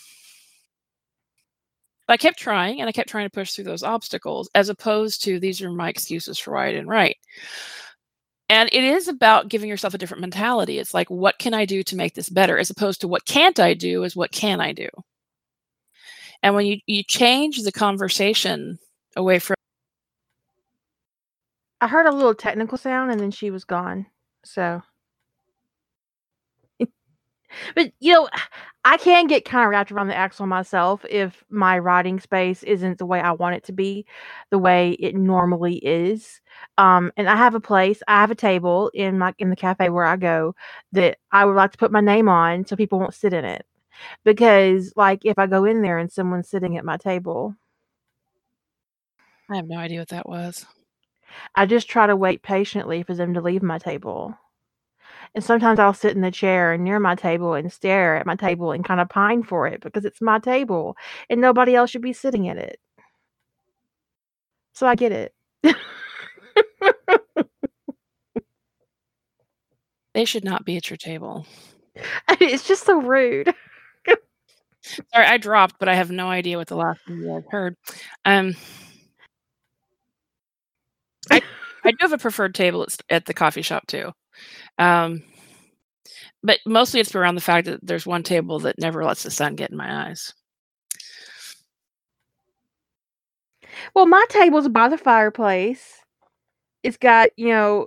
I 2.07 2.18
kept 2.18 2.38
trying 2.38 2.81
and 2.81 2.88
I 2.88 2.92
kept 2.92 3.09
trying 3.09 3.27
to 3.27 3.31
push 3.31 3.53
through 3.53 3.64
those 3.64 3.83
obstacles 3.83 4.51
as 4.55 4.68
opposed 4.68 5.25
to 5.25 5.40
these 5.40 5.62
are 5.62 5.70
my 5.70 5.88
excuses 5.88 6.38
for 6.38 6.53
why 6.53 6.66
I 6.66 6.73
didn't 6.73 6.88
write. 6.88 7.16
And 8.51 8.68
it 8.73 8.85
is 8.85 9.09
about 9.09 9.49
giving 9.49 9.70
yourself 9.70 9.94
a 9.94 9.99
different 9.99 10.20
mentality. 10.20 10.79
It's 10.79 10.92
like, 10.92 11.09
what 11.09 11.38
can 11.38 11.55
I 11.55 11.64
do 11.64 11.83
to 11.85 11.97
make 11.97 12.14
this 12.14 12.29
better? 12.29 12.59
As 12.59 12.68
opposed 12.68 13.01
to 13.01 13.09
what 13.09 13.25
can't 13.25 13.59
I 13.59 13.73
do, 13.73 14.05
is 14.05 14.14
what 14.14 14.33
can 14.33 14.61
I 14.61 14.73
do? 14.73 14.88
And 16.42 16.55
when 16.55 16.66
you, 16.66 16.79
you 16.87 17.03
change 17.03 17.62
the 17.62 17.73
conversation 17.73 18.79
away 19.16 19.38
from 19.38 19.54
I 21.85 21.88
heard 21.88 22.07
a 22.07 22.12
little 22.12 22.35
technical 22.35 22.79
sound 22.79 23.11
and 23.12 23.20
then 23.20 23.31
she 23.31 23.51
was 23.51 23.64
gone. 23.64 24.07
So 24.42 24.83
but 27.75 27.92
you 28.01 28.14
know, 28.14 28.27
I 28.87 28.97
can 28.97 29.27
get 29.27 29.44
kind 29.44 29.64
of 29.66 29.70
wrapped 29.70 29.92
around 29.92 30.09
the 30.09 30.16
axle 30.16 30.47
myself 30.47 31.05
if 31.11 31.44
my 31.51 31.79
writing 31.79 32.20
space 32.20 32.62
isn't 32.62 32.97
the 32.97 33.05
way 33.05 33.20
I 33.20 33.33
want 33.33 33.57
it 33.57 33.64
to 33.64 33.73
be, 33.75 34.07
the 34.51 34.59
way 34.59 34.92
it 34.92 35.14
normally 35.14 35.77
is. 35.77 36.40
Um, 36.79 37.12
and 37.18 37.29
I 37.29 37.37
have 37.37 37.55
a 37.55 37.61
place, 37.61 38.03
I 38.09 38.20
have 38.23 38.31
a 38.31 38.35
table 38.35 38.90
in 38.94 39.18
my 39.18 39.35
in 39.38 39.51
the 39.51 39.57
cafe 39.57 39.90
where 39.90 40.07
I 40.07 40.16
go 40.16 40.55
that 40.92 41.18
I 41.33 41.44
would 41.44 41.57
like 41.57 41.73
to 41.73 41.79
put 41.79 41.92
my 41.92 42.01
name 42.01 42.31
on 42.31 42.66
so 42.66 42.77
people 42.77 42.99
won't 42.99 43.14
sit 43.14 43.35
in 43.35 43.44
it. 43.44 43.66
Because 44.25 44.94
like 44.97 45.20
if 45.27 45.38
I 45.38 45.47
go 45.49 45.66
in 45.66 45.83
there 45.83 45.99
and 45.99 46.11
someone's 46.11 46.49
sitting 46.49 46.79
at 46.79 46.85
my 46.87 46.97
table, 46.97 47.55
I 49.51 49.57
have 49.57 49.68
no 49.68 49.79
idea 49.79 50.01
what 50.01 50.09
that 50.09 50.29
was. 50.29 50.66
I 51.55 51.66
just 51.66 51.88
try 51.88 52.07
to 52.07 52.16
wait 52.16 52.42
patiently 52.42 53.03
for 53.03 53.14
them 53.14 53.35
to 53.35 53.40
leave 53.40 53.62
my 53.62 53.79
table. 53.79 54.37
And 55.35 55.42
sometimes 55.42 55.79
I'll 55.79 55.94
sit 55.94 56.14
in 56.14 56.23
the 56.23 56.31
chair 56.31 56.77
near 56.79 57.01
my 57.01 57.14
table 57.14 57.55
and 57.55 57.73
stare 57.73 58.16
at 58.16 58.27
my 58.27 58.37
table 58.37 58.73
and 58.73 58.85
kind 58.85 59.01
of 59.01 59.09
pine 59.09 59.42
for 59.42 59.66
it 59.66 59.81
because 59.81 60.05
it's 60.05 60.20
my 60.20 60.38
table 60.38 60.97
and 61.29 61.40
nobody 61.40 61.75
else 61.75 61.90
should 61.90 62.03
be 62.03 62.12
sitting 62.12 62.49
at 62.49 62.57
it. 62.57 62.79
So 64.75 64.87
I 64.87 64.94
get 64.94 65.12
it. 65.12 65.35
They 70.14 70.25
should 70.25 70.44
not 70.44 70.64
be 70.64 70.77
at 70.77 70.88
your 70.88 70.97
table. 70.97 71.44
it's 72.40 72.66
just 72.66 72.85
so 72.85 73.01
rude. 73.01 73.53
Sorry, 74.83 75.27
I 75.27 75.38
dropped, 75.38 75.79
but 75.79 75.88
I 75.88 75.94
have 75.94 76.11
no 76.11 76.29
idea 76.29 76.57
what 76.57 76.68
the 76.68 76.77
last 76.77 77.01
thing 77.07 77.27
guys 77.27 77.42
heard. 77.51 77.77
Um, 78.25 78.55
I, 81.31 81.43
I 81.85 81.91
do 81.91 81.97
have 82.01 82.13
a 82.13 82.19
preferred 82.19 82.55
table 82.55 82.83
at, 82.83 82.97
at 83.11 83.27
the 83.27 83.35
coffee 83.35 83.63
shop 83.63 83.87
too. 83.87 84.13
Um, 84.79 85.23
but 86.43 86.59
mostly 86.67 87.01
it's 87.01 87.15
around 87.15 87.35
the 87.37 87.41
fact 87.41 87.67
that 87.67 87.81
there's 87.83 88.07
one 88.07 88.23
table 88.23 88.59
that 88.61 88.79
never 88.79 89.05
lets 89.05 89.23
the 89.23 89.31
sun 89.31 89.55
get 89.57 89.71
in 89.71 89.77
my 89.77 90.09
eyes. 90.09 90.35
Well, 93.95 94.07
my 94.07 94.25
table's 94.29 94.69
by 94.69 94.89
the 94.89 94.99
fireplace. 94.99 96.01
It's 96.83 96.97
got, 96.97 97.31
you 97.37 97.49
know, 97.49 97.87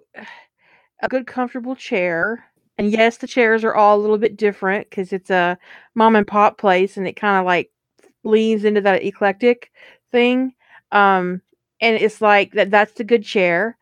a 1.01 1.07
good 1.07 1.27
comfortable 1.27 1.75
chair. 1.75 2.43
And 2.77 2.91
yes, 2.91 3.17
the 3.17 3.27
chairs 3.27 3.63
are 3.63 3.75
all 3.75 3.97
a 3.97 4.01
little 4.01 4.17
bit 4.17 4.37
different 4.37 4.89
because 4.89 5.13
it's 5.13 5.29
a 5.29 5.57
mom 5.95 6.15
and 6.15 6.27
pop 6.27 6.57
place 6.57 6.97
and 6.97 7.07
it 7.07 7.13
kind 7.13 7.39
of 7.39 7.45
like 7.45 7.71
leans 8.23 8.65
into 8.65 8.81
that 8.81 9.03
eclectic 9.03 9.71
thing. 10.11 10.53
Um, 10.91 11.41
and 11.81 11.95
it's 11.97 12.21
like 12.21 12.53
that 12.53 12.71
that's 12.71 12.93
the 12.93 13.03
good 13.03 13.23
chair. 13.23 13.77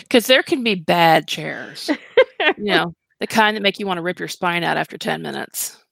Because 0.00 0.26
there 0.26 0.42
can 0.42 0.64
be 0.64 0.74
bad 0.74 1.28
chairs, 1.28 1.90
you 2.56 2.64
know, 2.64 2.94
the 3.20 3.26
kind 3.26 3.56
that 3.56 3.62
make 3.62 3.78
you 3.78 3.86
want 3.86 3.98
to 3.98 4.02
rip 4.02 4.18
your 4.18 4.28
spine 4.28 4.64
out 4.64 4.76
after 4.76 4.96
10 4.96 5.20
minutes. 5.22 5.84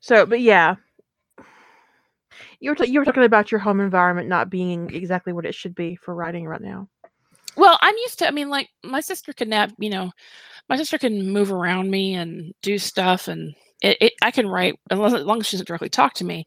So, 0.00 0.24
but 0.24 0.40
yeah, 0.40 0.76
you 2.60 2.70
were 2.70 2.76
t- 2.76 2.90
you 2.90 2.98
were 2.98 3.04
talking 3.04 3.24
about 3.24 3.50
your 3.50 3.60
home 3.60 3.80
environment 3.80 4.28
not 4.28 4.50
being 4.50 4.90
exactly 4.94 5.32
what 5.32 5.46
it 5.46 5.54
should 5.54 5.74
be 5.74 5.96
for 5.96 6.14
writing 6.14 6.46
right 6.46 6.60
now. 6.60 6.88
Well, 7.56 7.78
I'm 7.80 7.96
used 7.96 8.18
to. 8.20 8.28
I 8.28 8.30
mean, 8.30 8.48
like 8.48 8.68
my 8.84 9.00
sister 9.00 9.32
can 9.32 9.48
nap. 9.50 9.72
You 9.78 9.90
know, 9.90 10.12
my 10.68 10.76
sister 10.76 10.98
can 10.98 11.30
move 11.30 11.52
around 11.52 11.90
me 11.90 12.14
and 12.14 12.54
do 12.62 12.78
stuff, 12.78 13.28
and 13.28 13.54
it, 13.82 13.96
it 14.00 14.12
I 14.22 14.30
can 14.30 14.48
write 14.48 14.78
as 14.90 14.98
long 14.98 15.40
as 15.40 15.46
she 15.46 15.56
doesn't 15.56 15.68
directly 15.68 15.88
talk 15.88 16.14
to 16.14 16.24
me. 16.24 16.46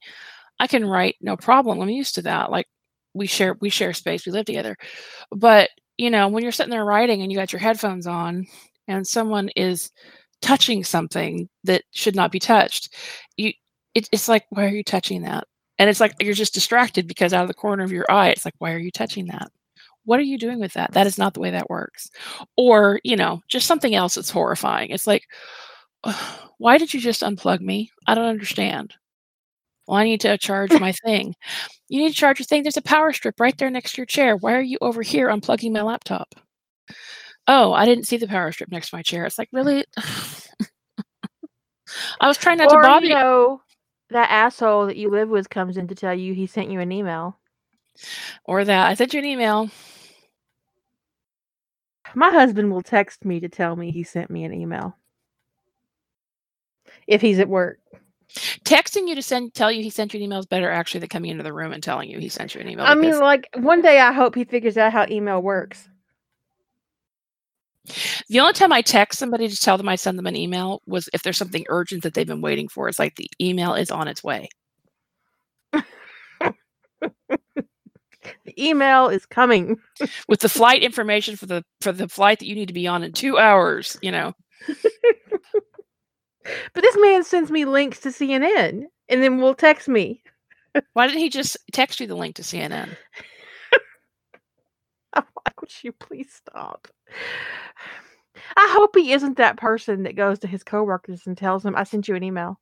I 0.60 0.68
can 0.68 0.86
write 0.86 1.16
no 1.22 1.38
problem. 1.38 1.82
I'm 1.82 1.90
used 1.90 2.16
to 2.16 2.22
that. 2.24 2.52
Like 2.52 2.68
we 3.14 3.28
share 3.28 3.56
we 3.62 3.70
share 3.70 3.94
space. 3.94 4.26
We 4.26 4.32
live 4.32 4.46
together, 4.46 4.76
but 5.32 5.70
you 5.98 6.10
know, 6.10 6.28
when 6.30 6.44
you're 6.44 6.52
sitting 6.52 6.72
there 6.72 6.86
writing 6.86 7.22
and 7.22 7.32
you 7.32 7.38
got 7.38 7.52
your 7.52 7.60
headphones 7.60 8.08
on, 8.08 8.46
and 8.88 9.06
someone 9.06 9.50
is 9.56 9.92
touching 10.42 10.84
something 10.84 11.50
that 11.66 11.84
should 11.92 12.16
not 12.16 12.32
be 12.32 12.40
touched, 12.40 12.96
you 13.38 13.52
it, 13.96 14.08
it's 14.12 14.30
like, 14.30 14.46
why 14.50 14.66
are 14.66 14.70
you 14.70 14.84
touching 14.84 15.24
that? 15.24 15.46
And 15.78 15.90
it's 15.90 16.00
like 16.00 16.14
you're 16.20 16.34
just 16.34 16.54
distracted 16.54 17.08
because 17.08 17.34
out 17.34 17.44
of 17.44 17.48
the 17.48 17.54
corner 17.54 17.84
of 17.84 17.92
your 17.92 18.06
eye, 18.10 18.30
it's 18.30 18.46
like, 18.46 18.54
why 18.60 18.74
are 18.74 18.80
you 18.80 18.92
touching 18.92 19.28
that? 19.28 19.50
What 20.06 20.20
are 20.20 20.24
you 20.24 20.38
doing 20.38 20.60
with 20.60 20.74
that? 20.74 20.92
That 20.94 21.08
is 21.08 21.18
not 21.18 21.34
the 21.34 21.40
way 21.40 21.52
that 21.52 21.70
works. 21.70 22.10
Or, 22.58 23.00
you 23.04 23.16
know, 23.16 23.42
just 23.48 23.68
something 23.68 23.96
else 23.96 24.16
that's 24.16 24.30
horrifying. 24.30 24.90
It's 24.90 25.08
like, 25.08 25.24
why 26.58 26.78
did 26.78 26.94
you 26.94 27.00
just 27.00 27.22
unplug 27.22 27.62
me? 27.62 27.92
I 28.08 28.16
don't 28.16 28.26
understand. 28.26 28.94
Well, 29.88 29.98
I 29.98 30.04
need 30.04 30.22
to 30.22 30.38
charge 30.38 30.72
my 30.80 30.92
thing. 31.06 31.36
You 31.88 32.02
need 32.02 32.10
to 32.10 32.16
charge 32.16 32.38
your 32.40 32.46
thing. 32.46 32.62
There's 32.64 32.78
a 32.78 32.82
power 32.82 33.12
strip 33.12 33.40
right 33.40 33.58
there 33.58 33.72
next 33.72 33.94
to 33.94 33.98
your 33.98 34.06
chair. 34.06 34.38
Why 34.38 34.54
are 34.54 34.62
you 34.62 34.78
over 34.82 35.02
here 35.02 35.30
unplugging 35.30 35.72
my 35.72 35.82
laptop? 35.82 36.36
Oh, 37.48 37.74
I 37.74 37.86
didn't 37.86 38.06
see 38.06 38.18
the 38.18 38.28
power 38.28 38.52
strip 38.52 38.70
next 38.72 38.92
to 38.92 38.96
my 38.98 39.02
chair. 39.02 39.26
It's 39.26 39.40
like, 39.40 39.50
really? 39.52 39.84
I 42.22 42.28
was 42.28 42.38
trying 42.38 42.60
not 42.60 42.72
or, 42.72 42.84
to 42.84 42.88
bother 42.88 43.08
you. 43.08 43.16
Know, 43.16 43.64
that 44.12 44.30
asshole 44.30 44.86
that 44.86 44.98
you 44.98 45.10
live 45.10 45.30
with 45.30 45.50
comes 45.50 45.76
in 45.76 45.88
to 45.88 45.96
tell 45.96 46.14
you 46.14 46.36
he 46.36 46.46
sent 46.46 46.70
you 46.70 46.80
an 46.80 46.92
email. 46.92 47.40
Or 48.46 48.64
that 48.64 48.88
I 48.88 48.94
sent 48.94 49.16
you 49.16 49.20
an 49.20 49.26
email. 49.26 49.72
My 52.14 52.30
husband 52.30 52.72
will 52.72 52.84
text 52.84 53.26
me 53.26 53.40
to 53.40 53.50
tell 53.50 53.76
me 53.76 53.90
he 53.90 54.04
sent 54.04 54.30
me 54.30 54.44
an 54.44 54.54
email. 54.54 54.99
If 57.10 57.22
he's 57.22 57.40
at 57.40 57.50
work. 57.50 57.80
Texting 58.64 59.08
you 59.08 59.16
to 59.16 59.24
send 59.24 59.56
tell 59.56 59.72
you 59.72 59.82
he 59.82 59.90
sent 59.90 60.14
you 60.14 60.20
an 60.20 60.24
email 60.24 60.38
is 60.38 60.46
better 60.46 60.70
actually 60.70 61.00
than 61.00 61.10
coming 61.10 61.32
into 61.32 61.44
the 61.44 61.52
room 61.52 61.74
and 61.74 61.82
telling 61.82 62.10
you 62.10 62.20
he 62.20 62.30
sent 62.30 62.54
you 62.54 62.62
an 62.62 62.70
email. 62.70 62.86
I 62.86 62.94
mean, 62.94 63.20
like 63.20 63.50
one 63.56 63.82
day 63.82 64.00
I 64.00 64.12
hope 64.12 64.36
he 64.36 64.44
figures 64.44 64.78
out 64.78 64.94
how 64.94 65.08
email 65.10 65.42
works. 65.42 65.90
The 68.30 68.40
only 68.40 68.54
time 68.54 68.72
I 68.72 68.84
text 68.84 69.18
somebody 69.18 69.48
to 69.48 69.56
tell 69.56 69.78
them 69.78 69.90
I 69.90 69.96
send 69.96 70.20
them 70.20 70.28
an 70.28 70.36
email 70.36 70.84
was 70.86 71.10
if 71.12 71.24
there's 71.24 71.38
something 71.38 71.66
urgent 71.70 72.04
that 72.04 72.14
they've 72.14 72.28
been 72.28 72.42
waiting 72.42 72.68
for. 72.68 72.88
It's 72.88 73.00
like 73.00 73.16
the 73.16 73.32
email 73.42 73.74
is 73.74 73.90
on 73.90 74.08
its 74.08 74.24
way. 74.24 74.48
the 75.72 76.54
email 78.60 79.08
is 79.08 79.26
coming 79.26 79.78
with 80.28 80.42
the 80.42 80.50
flight 80.50 80.84
information 80.84 81.36
for 81.36 81.48
the 81.48 81.64
for 81.82 81.92
the 81.92 82.08
flight 82.08 82.38
that 82.40 82.48
you 82.48 82.54
need 82.54 82.68
to 82.68 82.74
be 82.76 82.86
on 82.86 83.02
in 83.02 83.12
2 83.12 83.40
hours, 83.40 83.98
you 84.04 84.12
know. 84.12 84.34
but 86.74 86.82
this 86.82 86.98
man 87.00 87.24
sends 87.24 87.52
me 87.52 87.66
links 87.66 88.00
to 88.02 88.10
CNN 88.10 88.86
and 89.10 89.24
then 89.24 89.40
will 89.40 89.56
text 89.56 89.88
me. 89.88 90.22
Why 90.94 91.08
didn't 91.08 91.20
he 91.20 91.30
just 91.30 91.58
text 91.72 92.00
you 92.00 92.08
the 92.08 92.16
link 92.16 92.36
to 92.36 92.44
CNN? 92.44 92.96
Why 95.14 95.52
would 95.60 95.84
you 95.84 95.92
please 95.92 96.32
stop? 96.32 96.88
I 98.56 98.68
hope 98.72 98.96
he 98.96 99.14
isn't 99.14 99.38
that 99.38 99.58
person 99.58 100.04
that 100.04 100.16
goes 100.16 100.40
to 100.40 100.48
his 100.48 100.64
coworkers 100.64 101.28
and 101.28 101.38
tells 101.38 101.64
them, 101.64 101.76
"I 101.76 101.84
sent 101.84 102.08
you 102.08 102.16
an 102.16 102.24
email." 102.24 102.60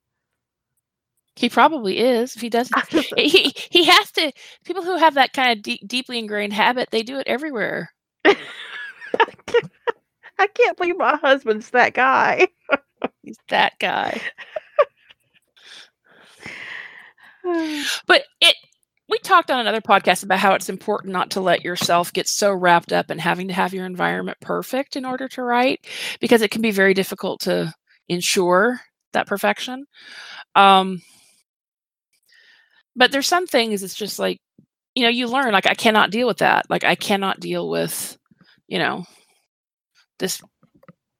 He 1.36 1.48
probably 1.48 1.98
is. 2.00 2.34
If 2.34 2.42
he 2.42 2.48
doesn't, 2.48 2.76
he 3.16 3.54
he 3.70 3.84
has 3.84 4.10
to. 4.12 4.32
People 4.64 4.82
who 4.82 4.96
have 4.96 5.14
that 5.14 5.32
kind 5.32 5.52
of 5.56 5.62
deep, 5.62 5.86
deeply 5.86 6.18
ingrained 6.18 6.52
habit, 6.52 6.88
they 6.90 7.02
do 7.02 7.18
it 7.18 7.28
everywhere. 7.28 7.90
I 10.38 10.46
can't 10.46 10.76
believe 10.76 10.96
my 10.96 11.16
husband's 11.16 11.70
that 11.70 11.94
guy. 11.94 12.48
He's 13.28 13.38
that 13.48 13.74
guy. 13.78 14.20
but 18.06 18.24
it 18.40 18.56
we 19.08 19.18
talked 19.18 19.50
on 19.50 19.60
another 19.60 19.80
podcast 19.80 20.22
about 20.22 20.38
how 20.38 20.54
it's 20.54 20.68
important 20.68 21.12
not 21.12 21.30
to 21.30 21.40
let 21.40 21.64
yourself 21.64 22.12
get 22.12 22.28
so 22.28 22.52
wrapped 22.52 22.92
up 22.92 23.10
in 23.10 23.18
having 23.18 23.48
to 23.48 23.54
have 23.54 23.72
your 23.72 23.86
environment 23.86 24.36
perfect 24.40 24.96
in 24.96 25.04
order 25.04 25.28
to 25.28 25.42
write 25.42 25.86
because 26.20 26.42
it 26.42 26.50
can 26.50 26.62
be 26.62 26.70
very 26.70 26.94
difficult 26.94 27.40
to 27.40 27.72
ensure 28.08 28.80
that 29.12 29.26
perfection 29.26 29.84
um, 30.54 31.00
but 32.96 33.12
there's 33.12 33.26
some 33.26 33.46
things 33.46 33.82
it's 33.82 33.94
just 33.94 34.18
like 34.18 34.38
you 34.94 35.02
know 35.02 35.08
you 35.08 35.26
learn 35.26 35.52
like 35.52 35.66
i 35.66 35.74
cannot 35.74 36.10
deal 36.10 36.26
with 36.26 36.38
that 36.38 36.66
like 36.68 36.84
i 36.84 36.94
cannot 36.94 37.40
deal 37.40 37.68
with 37.68 38.18
you 38.66 38.78
know 38.78 39.04
this 40.18 40.42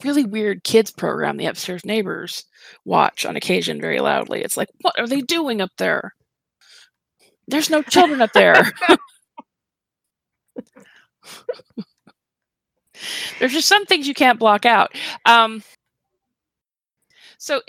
really 0.04 0.24
weird 0.24 0.62
kids 0.64 0.90
program 0.90 1.36
the 1.36 1.46
upstairs 1.46 1.84
neighbors 1.84 2.44
watch 2.84 3.26
on 3.26 3.36
occasion 3.36 3.80
very 3.80 4.00
loudly 4.00 4.42
it's 4.42 4.56
like 4.56 4.68
what 4.80 4.98
are 4.98 5.08
they 5.08 5.20
doing 5.20 5.60
up 5.60 5.70
there 5.78 6.12
there's 7.48 7.70
no 7.70 7.82
children 7.82 8.20
up 8.20 8.32
there. 8.34 8.72
There's 13.38 13.52
just 13.52 13.68
some 13.68 13.86
things 13.86 14.08
you 14.08 14.14
can't 14.14 14.38
block 14.38 14.66
out. 14.66 14.94
Um, 15.24 15.62
so 17.38 17.62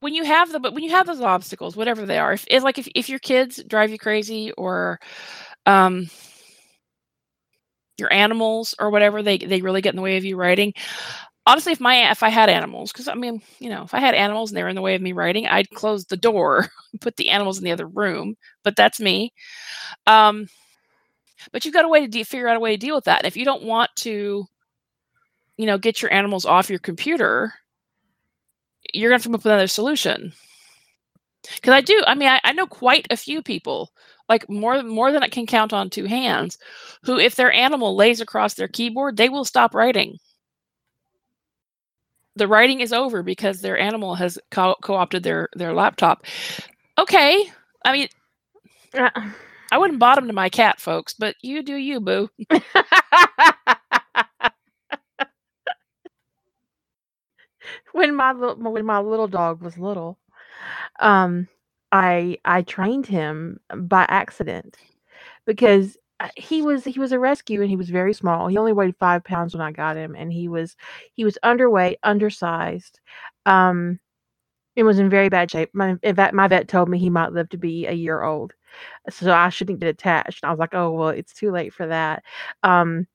when 0.00 0.14
you 0.14 0.24
have 0.24 0.52
the 0.52 0.60
but 0.60 0.72
when 0.74 0.84
you 0.84 0.90
have 0.90 1.06
those 1.06 1.20
obstacles, 1.20 1.74
whatever 1.74 2.06
they 2.06 2.18
are, 2.18 2.34
if 2.34 2.44
it's 2.48 2.64
like 2.64 2.78
if, 2.78 2.86
if 2.94 3.08
your 3.08 3.18
kids 3.18 3.62
drive 3.66 3.90
you 3.90 3.98
crazy 3.98 4.52
or 4.52 5.00
um 5.64 6.08
your 7.98 8.12
animals 8.12 8.74
or 8.78 8.90
whatever, 8.90 9.22
they 9.22 9.38
they 9.38 9.60
really 9.62 9.80
get 9.80 9.90
in 9.90 9.96
the 9.96 10.02
way 10.02 10.16
of 10.16 10.24
you 10.24 10.36
writing. 10.36 10.74
Honestly, 11.46 11.72
if 11.72 11.80
my 11.80 12.10
if 12.10 12.22
I 12.22 12.28
had 12.28 12.48
animals, 12.48 12.92
because 12.92 13.08
I 13.08 13.14
mean, 13.14 13.40
you 13.58 13.70
know, 13.70 13.82
if 13.84 13.94
I 13.94 14.00
had 14.00 14.14
animals 14.14 14.50
and 14.50 14.56
they 14.56 14.62
were 14.62 14.68
in 14.68 14.74
the 14.76 14.82
way 14.82 14.94
of 14.94 15.02
me 15.02 15.12
writing, 15.12 15.46
I'd 15.46 15.70
close 15.70 16.04
the 16.04 16.16
door, 16.16 16.68
put 17.00 17.16
the 17.16 17.30
animals 17.30 17.58
in 17.58 17.64
the 17.64 17.72
other 17.72 17.86
room. 17.86 18.36
But 18.64 18.76
that's 18.76 19.00
me. 19.00 19.32
Um, 20.06 20.48
but 21.52 21.64
you've 21.64 21.74
got 21.74 21.84
a 21.84 21.88
way 21.88 22.00
to 22.00 22.08
de- 22.08 22.24
figure 22.24 22.48
out 22.48 22.56
a 22.56 22.60
way 22.60 22.72
to 22.72 22.76
deal 22.76 22.94
with 22.94 23.04
that. 23.04 23.20
And 23.20 23.26
if 23.26 23.36
you 23.36 23.44
don't 23.44 23.62
want 23.62 23.90
to, 23.96 24.44
you 25.56 25.66
know, 25.66 25.78
get 25.78 26.02
your 26.02 26.12
animals 26.12 26.44
off 26.44 26.70
your 26.70 26.78
computer, 26.78 27.52
you're 28.92 29.10
gonna 29.10 29.16
have 29.16 29.22
to 29.22 29.28
come 29.28 29.34
up 29.34 29.40
with 29.40 29.46
another 29.46 29.66
solution. 29.68 30.32
Because 31.54 31.72
I 31.72 31.80
do, 31.80 32.02
I 32.06 32.14
mean, 32.14 32.28
I, 32.28 32.40
I 32.44 32.52
know 32.52 32.66
quite 32.66 33.06
a 33.10 33.16
few 33.16 33.42
people, 33.42 33.92
like 34.28 34.48
more 34.50 34.82
more 34.82 35.12
than 35.12 35.22
I 35.22 35.28
can 35.28 35.46
count 35.46 35.72
on 35.72 35.90
two 35.90 36.04
hands, 36.06 36.58
who 37.04 37.18
if 37.18 37.36
their 37.36 37.52
animal 37.52 37.94
lays 37.96 38.20
across 38.20 38.54
their 38.54 38.68
keyboard, 38.68 39.16
they 39.16 39.28
will 39.28 39.44
stop 39.44 39.74
writing. 39.74 40.18
The 42.36 42.48
writing 42.48 42.80
is 42.80 42.92
over 42.92 43.22
because 43.22 43.60
their 43.60 43.78
animal 43.78 44.14
has 44.16 44.38
co- 44.50 44.76
co-opted 44.82 45.22
their 45.22 45.48
their 45.54 45.72
laptop. 45.74 46.24
Okay, 46.98 47.50
I 47.84 47.92
mean, 47.92 48.08
Uh, 48.94 49.10
I 49.72 49.78
wouldn't 49.78 49.98
bottom 50.00 50.26
to 50.28 50.32
my 50.32 50.48
cat, 50.50 50.80
folks, 50.80 51.14
but 51.14 51.36
you 51.42 51.62
do 51.62 51.74
you, 51.76 52.00
boo. 52.00 52.28
when 57.92 58.14
my 58.14 58.32
little 58.32 58.56
when 58.72 58.84
my 58.86 59.00
little 59.00 59.28
dog 59.28 59.62
was 59.62 59.78
little, 59.78 60.18
um, 61.00 61.48
I 61.92 62.38
I 62.44 62.62
trained 62.62 63.06
him 63.06 63.60
by 63.74 64.06
accident 64.08 64.76
because 65.46 65.96
uh, 66.20 66.28
he 66.36 66.62
was 66.62 66.84
he 66.84 67.00
was 67.00 67.12
a 67.12 67.18
rescue 67.18 67.60
and 67.62 67.70
he 67.70 67.76
was 67.76 67.90
very 67.90 68.14
small. 68.14 68.48
He 68.48 68.58
only 68.58 68.72
weighed 68.72 68.96
five 68.98 69.24
pounds 69.24 69.54
when 69.54 69.62
I 69.62 69.72
got 69.72 69.96
him, 69.96 70.14
and 70.16 70.32
he 70.32 70.48
was 70.48 70.76
he 71.14 71.24
was 71.24 71.38
underweight, 71.44 71.96
undersized. 72.04 73.00
Um, 73.46 74.00
it 74.76 74.84
was 74.84 74.98
in 74.98 75.10
very 75.10 75.28
bad 75.28 75.50
shape. 75.50 75.70
My 75.74 75.96
in 76.02 76.16
fact, 76.16 76.34
my 76.34 76.48
vet 76.48 76.68
told 76.68 76.88
me 76.88 76.98
he 76.98 77.10
might 77.10 77.32
live 77.32 77.48
to 77.50 77.58
be 77.58 77.86
a 77.86 77.92
year 77.92 78.22
old, 78.24 78.54
so 79.10 79.32
I 79.32 79.48
shouldn't 79.50 79.80
get 79.80 79.88
attached. 79.90 80.44
I 80.44 80.50
was 80.50 80.58
like, 80.60 80.74
oh 80.74 80.92
well, 80.92 81.08
it's 81.10 81.34
too 81.34 81.50
late 81.52 81.74
for 81.74 81.86
that. 81.88 82.24
Um, 82.62 83.06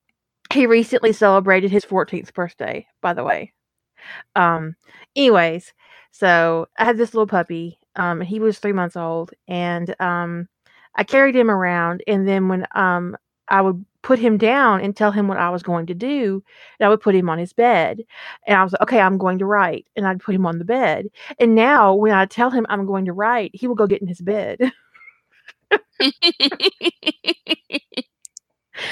he 0.53 0.67
recently 0.67 1.13
celebrated 1.13 1.71
his 1.71 1.85
14th 1.85 2.33
birthday, 2.33 2.87
by 3.01 3.13
the 3.13 3.23
way. 3.25 3.53
Um, 4.35 4.75
anyways, 5.15 5.73
so 6.11 6.67
I 6.77 6.85
had 6.85 6.97
this 6.97 7.13
little 7.13 7.27
puppy. 7.27 7.79
Um, 7.95 8.21
he 8.21 8.39
was 8.39 8.59
three 8.59 8.73
months 8.73 8.95
old, 8.95 9.31
and 9.47 9.95
um, 10.01 10.47
I 10.95 11.03
carried 11.03 11.35
him 11.35 11.51
around. 11.51 12.03
And 12.07 12.27
then 12.27 12.47
when 12.47 12.65
um, 12.75 13.17
I 13.49 13.61
would 13.61 13.85
put 14.03 14.19
him 14.19 14.37
down 14.37 14.81
and 14.81 14.95
tell 14.95 15.11
him 15.11 15.27
what 15.27 15.37
I 15.37 15.49
was 15.49 15.63
going 15.63 15.85
to 15.87 15.93
do, 15.93 16.43
and 16.79 16.85
I 16.87 16.89
would 16.89 17.01
put 17.01 17.15
him 17.15 17.29
on 17.29 17.37
his 17.39 17.53
bed. 17.53 18.01
And 18.47 18.57
I 18.57 18.63
was 18.63 18.73
like, 18.73 18.81
okay, 18.83 18.99
I'm 18.99 19.17
going 19.17 19.39
to 19.39 19.45
write, 19.45 19.87
and 19.95 20.07
I'd 20.07 20.19
put 20.21 20.35
him 20.35 20.45
on 20.45 20.57
the 20.59 20.65
bed. 20.65 21.07
And 21.39 21.55
now 21.55 21.93
when 21.95 22.13
I 22.13 22.25
tell 22.25 22.49
him 22.49 22.65
I'm 22.69 22.85
going 22.85 23.05
to 23.05 23.13
write, 23.13 23.51
he 23.53 23.67
will 23.67 23.75
go 23.75 23.87
get 23.87 24.01
in 24.01 24.07
his 24.07 24.21
bed. 24.21 24.59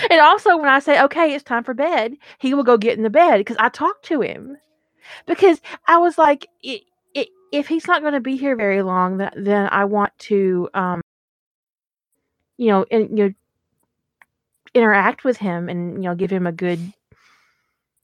And 0.10 0.20
also, 0.22 0.58
when 0.58 0.70
I 0.70 0.80
say, 0.80 1.02
okay, 1.04 1.34
it's 1.34 1.44
time 1.44 1.64
for 1.64 1.74
bed, 1.74 2.16
he 2.40 2.54
will 2.54 2.64
go 2.64 2.78
get 2.78 2.98
in 2.98 3.04
the 3.04 3.10
bed 3.10 3.38
because 3.40 3.58
I 3.60 3.70
talked 3.70 4.06
to 4.06 4.22
him. 4.22 4.58
Because 5.26 5.62
I 5.88 5.98
was 5.98 6.18
like, 6.18 6.48
i 6.66 6.70
i 6.70 6.82
if 7.52 7.68
he's 7.68 7.88
not 7.88 8.02
going 8.02 8.14
to 8.14 8.20
be 8.20 8.38
here 8.38 8.56
very 8.56 8.82
long, 8.82 9.20
th- 9.20 9.32
then 9.36 9.70
I 9.72 9.86
want 9.86 10.18
to, 10.20 10.70
um, 10.74 11.02
you 12.58 12.68
know, 12.68 12.86
you 12.92 13.08
know, 13.10 13.34
interact 14.74 15.24
with 15.24 15.38
him 15.38 15.68
and 15.68 15.96
you 15.96 16.10
know 16.10 16.16
give 16.16 16.32
him 16.32 16.46
a 16.46 16.52
good 16.52 16.80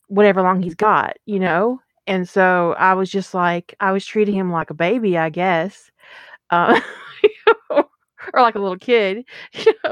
whatever 0.08 0.42
long 0.42 0.62
he's 0.62 0.76
got, 0.76 1.18
you 1.26 1.40
know. 1.40 1.80
And 2.08 2.28
so 2.30 2.76
I 2.78 2.94
was 2.94 3.10
just 3.10 3.34
like, 3.34 3.76
I 3.80 3.92
was 3.92 4.06
treating 4.06 4.36
him 4.36 4.52
like 4.52 4.70
a 4.70 4.76
baby, 4.76 5.18
I 5.18 5.30
guess. 5.30 5.92
Uh, 6.52 6.80
or 8.34 8.42
like 8.42 8.56
a 8.56 8.60
little 8.60 8.78
kid. 8.78 9.26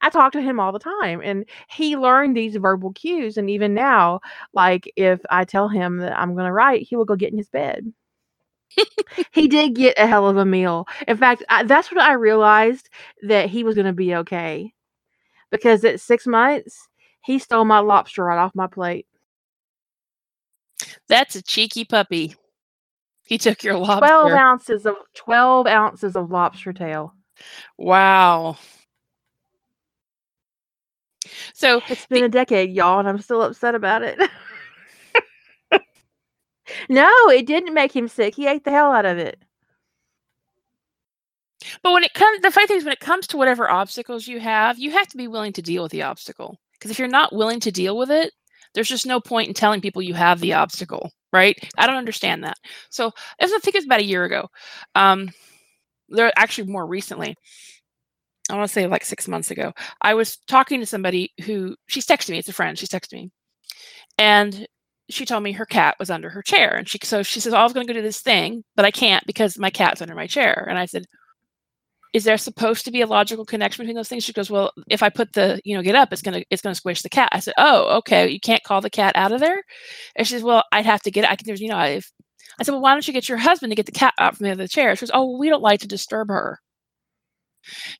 I 0.00 0.10
talk 0.10 0.32
to 0.32 0.42
him 0.42 0.60
all 0.60 0.72
the 0.72 0.78
time 0.78 1.20
and 1.22 1.44
he 1.68 1.96
learned 1.96 2.36
these 2.36 2.56
verbal 2.56 2.92
cues. 2.92 3.36
And 3.36 3.50
even 3.50 3.74
now, 3.74 4.20
like 4.52 4.92
if 4.96 5.20
I 5.30 5.44
tell 5.44 5.68
him 5.68 5.98
that 5.98 6.16
I'm 6.18 6.34
going 6.34 6.46
to 6.46 6.52
write, 6.52 6.82
he 6.82 6.96
will 6.96 7.04
go 7.04 7.16
get 7.16 7.32
in 7.32 7.38
his 7.38 7.48
bed. 7.48 7.92
He 9.32 9.48
did 9.48 9.74
get 9.74 9.98
a 9.98 10.06
hell 10.06 10.28
of 10.28 10.36
a 10.36 10.44
meal. 10.44 10.86
In 11.06 11.16
fact, 11.16 11.44
I, 11.48 11.62
that's 11.64 11.90
when 11.90 12.00
I 12.00 12.12
realized 12.12 12.88
that 13.22 13.48
he 13.50 13.64
was 13.64 13.74
going 13.74 13.86
to 13.86 13.92
be 13.92 14.14
okay. 14.16 14.72
Because 15.50 15.84
at 15.84 16.00
six 16.00 16.26
months, 16.26 16.88
he 17.22 17.38
stole 17.38 17.64
my 17.64 17.78
lobster 17.78 18.24
right 18.24 18.38
off 18.38 18.54
my 18.54 18.66
plate. 18.66 19.06
That's 21.08 21.36
a 21.36 21.42
cheeky 21.42 21.84
puppy. 21.84 22.34
He 23.24 23.38
took 23.38 23.64
your 23.64 23.76
lobster. 23.76 24.06
12 24.06 24.32
ounces 24.32 24.86
of 24.86 24.94
12 25.14 25.66
ounces 25.66 26.16
of 26.16 26.30
lobster 26.30 26.72
tail. 26.72 27.14
Wow. 27.78 28.56
So 31.54 31.82
It's 31.88 32.06
been 32.06 32.24
a 32.24 32.28
decade, 32.28 32.70
y'all, 32.70 32.98
and 33.00 33.08
I'm 33.08 33.20
still 33.20 33.42
upset 33.42 33.74
about 33.74 34.02
it. 34.02 34.18
no, 36.88 37.10
it 37.28 37.46
didn't 37.46 37.74
make 37.74 37.94
him 37.94 38.08
sick. 38.08 38.34
He 38.34 38.46
ate 38.46 38.64
the 38.64 38.70
hell 38.70 38.92
out 38.92 39.06
of 39.06 39.18
it. 39.18 39.42
But 41.82 41.92
when 41.92 42.04
it 42.04 42.14
comes, 42.14 42.40
the 42.40 42.50
funny 42.50 42.66
thing 42.66 42.76
is, 42.76 42.84
when 42.84 42.92
it 42.92 43.00
comes 43.00 43.26
to 43.28 43.36
whatever 43.36 43.70
obstacles 43.70 44.26
you 44.26 44.40
have, 44.40 44.78
you 44.78 44.90
have 44.90 45.08
to 45.08 45.16
be 45.16 45.28
willing 45.28 45.52
to 45.54 45.62
deal 45.62 45.82
with 45.82 45.92
the 45.92 46.02
obstacle. 46.02 46.58
Because 46.72 46.90
if 46.90 46.98
you're 46.98 47.08
not 47.08 47.34
willing 47.34 47.60
to 47.60 47.72
deal 47.72 47.96
with 47.96 48.10
it, 48.10 48.32
there's 48.74 48.88
just 48.88 49.06
no 49.06 49.20
point 49.20 49.48
in 49.48 49.54
telling 49.54 49.80
people 49.80 50.02
you 50.02 50.14
have 50.14 50.40
the 50.40 50.52
obstacle, 50.52 51.10
right? 51.32 51.56
I 51.78 51.86
don't 51.86 51.96
understand 51.96 52.44
that. 52.44 52.58
So 52.90 53.10
I 53.40 53.46
think 53.46 53.68
it 53.68 53.74
was 53.74 53.86
about 53.86 54.00
a 54.00 54.04
year 54.04 54.24
ago. 54.24 54.48
Um, 54.94 55.30
there 56.08 56.30
actually 56.36 56.70
more 56.70 56.86
recently. 56.86 57.34
I 58.50 58.54
want 58.54 58.68
to 58.68 58.72
say 58.72 58.86
like 58.86 59.04
six 59.04 59.26
months 59.26 59.50
ago. 59.50 59.72
I 60.02 60.14
was 60.14 60.36
talking 60.46 60.78
to 60.80 60.86
somebody 60.86 61.32
who 61.44 61.74
she's 61.86 62.06
texting 62.06 62.30
me. 62.30 62.38
It's 62.38 62.48
a 62.48 62.52
friend. 62.52 62.78
She's 62.78 62.90
texting 62.90 63.14
me, 63.14 63.30
and 64.18 64.68
she 65.08 65.24
told 65.24 65.42
me 65.42 65.52
her 65.52 65.66
cat 65.66 65.96
was 65.98 66.10
under 66.10 66.30
her 66.30 66.42
chair, 66.42 66.74
and 66.74 66.88
she 66.88 66.98
so 67.02 67.22
she 67.22 67.40
says, 67.40 67.52
oh, 67.54 67.58
"I 67.58 67.62
was 67.64 67.72
going 67.72 67.86
to 67.86 67.92
go 67.92 67.98
do 67.98 68.02
this 68.02 68.20
thing, 68.20 68.64
but 68.74 68.84
I 68.84 68.90
can't 68.90 69.24
because 69.26 69.58
my 69.58 69.70
cat's 69.70 70.02
under 70.02 70.14
my 70.14 70.26
chair." 70.26 70.66
And 70.68 70.78
I 70.78 70.86
said, 70.86 71.06
is 72.16 72.24
there 72.24 72.38
supposed 72.38 72.86
to 72.86 72.90
be 72.90 73.02
a 73.02 73.06
logical 73.06 73.44
connection 73.44 73.82
between 73.82 73.94
those 73.94 74.08
things? 74.08 74.24
She 74.24 74.32
goes 74.32 74.50
well 74.50 74.72
if 74.88 75.02
i 75.02 75.10
put 75.10 75.34
the 75.34 75.60
you 75.64 75.76
know 75.76 75.82
get 75.82 75.94
up 75.94 76.12
it's 76.14 76.22
gonna 76.22 76.42
it's 76.50 76.62
gonna 76.62 76.74
squish 76.74 77.02
the 77.02 77.10
cat. 77.10 77.28
I 77.32 77.40
said 77.40 77.52
oh 77.58 77.98
okay 77.98 78.28
you 78.28 78.40
can't 78.40 78.62
call 78.62 78.80
the 78.80 78.88
cat 78.88 79.14
out 79.16 79.32
of 79.32 79.40
there? 79.40 79.62
And 80.16 80.26
she 80.26 80.32
says 80.32 80.42
well 80.42 80.64
i'd 80.72 80.86
have 80.86 81.02
to 81.02 81.10
get 81.10 81.24
it 81.24 81.30
i 81.30 81.36
can 81.36 81.46
there's 81.46 81.60
you 81.60 81.68
know 81.68 81.78
if 81.80 82.10
i 82.58 82.62
said 82.64 82.72
well 82.72 82.80
why 82.80 82.92
don't 82.92 83.06
you 83.06 83.12
get 83.12 83.28
your 83.28 83.36
husband 83.36 83.70
to 83.70 83.74
get 83.76 83.84
the 83.86 83.92
cat 83.92 84.14
out 84.18 84.34
from 84.36 84.44
the 84.46 84.52
other 84.52 84.66
chair? 84.66 84.96
She 84.96 85.00
goes 85.00 85.10
oh 85.12 85.36
we 85.36 85.50
don't 85.50 85.62
like 85.62 85.80
to 85.80 85.88
disturb 85.88 86.28
her. 86.28 86.58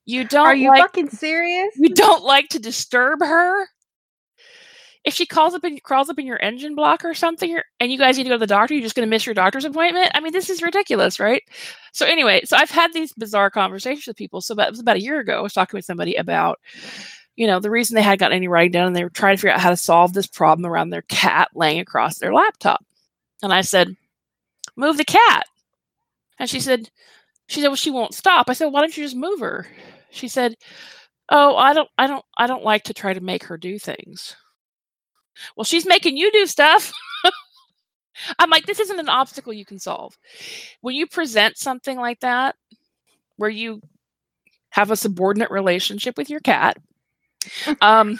You 0.05 0.23
don't 0.23 0.47
Are 0.47 0.55
you 0.55 0.69
like, 0.69 0.81
fucking 0.81 1.09
serious? 1.11 1.73
you 1.75 1.89
don't 1.89 2.23
like 2.23 2.47
to 2.49 2.59
disturb 2.59 3.19
her 3.19 3.67
if 5.07 5.13
she 5.13 5.25
calls 5.25 5.53
up 5.53 5.63
and 5.63 5.81
crawls 5.83 6.09
up 6.09 6.19
in 6.19 6.25
your 6.25 6.41
engine 6.43 6.75
block 6.75 7.05
or 7.05 7.13
something 7.13 7.57
and 7.79 7.91
you 7.91 7.97
guys 7.97 8.17
need 8.17 8.25
to 8.25 8.29
go 8.29 8.35
to 8.35 8.39
the 8.39 8.45
doctor 8.45 8.73
you're 8.73 8.83
just 8.83 8.93
going 8.93 9.07
to 9.07 9.09
miss 9.09 9.25
your 9.25 9.33
doctor's 9.33 9.63
appointment? 9.63 10.11
I 10.13 10.19
mean 10.19 10.33
this 10.33 10.49
is 10.49 10.61
ridiculous 10.61 11.17
right? 11.17 11.43
So 11.93 12.05
anyway 12.05 12.41
so 12.43 12.57
i've 12.57 12.69
had 12.69 12.91
these 12.91 13.13
bizarre 13.13 13.49
conversations 13.49 14.05
with 14.05 14.17
people. 14.17 14.41
So 14.41 14.53
about, 14.53 14.67
it 14.67 14.71
was 14.71 14.81
about 14.81 14.97
a 14.97 15.01
year 15.01 15.19
ago 15.19 15.39
i 15.39 15.41
was 15.41 15.53
talking 15.53 15.77
with 15.77 15.85
somebody 15.85 16.15
about 16.15 16.59
you 17.37 17.47
know 17.47 17.61
the 17.61 17.71
reason 17.71 17.95
they 17.95 18.01
hadn't 18.01 18.19
gotten 18.19 18.35
any 18.35 18.49
writing 18.49 18.73
done 18.73 18.87
and 18.87 18.95
they 18.95 19.03
were 19.03 19.09
trying 19.09 19.37
to 19.37 19.41
figure 19.41 19.53
out 19.53 19.61
how 19.61 19.69
to 19.69 19.77
solve 19.77 20.11
this 20.11 20.27
problem 20.27 20.65
around 20.65 20.89
their 20.89 21.03
cat 21.03 21.47
laying 21.55 21.79
across 21.79 22.17
their 22.17 22.33
laptop. 22.33 22.85
And 23.41 23.53
i 23.53 23.61
said 23.61 23.95
move 24.75 24.97
the 24.97 25.05
cat. 25.05 25.45
And 26.37 26.49
she 26.49 26.59
said 26.59 26.89
she 27.47 27.61
said 27.61 27.67
well 27.67 27.77
she 27.77 27.91
won't 27.91 28.13
stop. 28.13 28.49
I 28.49 28.53
said 28.53 28.67
why 28.67 28.81
don't 28.81 28.97
you 28.97 29.05
just 29.05 29.15
move 29.15 29.39
her? 29.39 29.67
She 30.09 30.27
said 30.27 30.55
oh 31.29 31.55
i 31.55 31.73
don't 31.73 31.89
i 31.97 32.07
don't 32.07 32.25
i 32.37 32.47
don't 32.47 32.63
like 32.63 32.83
to 32.83 32.93
try 32.93 33.13
to 33.13 33.21
make 33.21 33.43
her 33.43 33.57
do 33.57 33.77
things 33.77 34.35
well 35.55 35.63
she's 35.63 35.85
making 35.85 36.17
you 36.17 36.31
do 36.31 36.45
stuff. 36.45 36.91
I'm 38.39 38.49
like 38.49 38.65
this 38.65 38.79
isn't 38.79 38.99
an 38.99 39.09
obstacle 39.09 39.53
you 39.53 39.65
can 39.65 39.79
solve. 39.79 40.17
When 40.81 40.95
you 40.95 41.07
present 41.07 41.57
something 41.57 41.97
like 41.97 42.19
that 42.21 42.55
where 43.37 43.49
you 43.49 43.81
have 44.69 44.91
a 44.91 44.95
subordinate 44.95 45.51
relationship 45.51 46.17
with 46.17 46.29
your 46.29 46.39
cat 46.41 46.77
um 47.81 48.19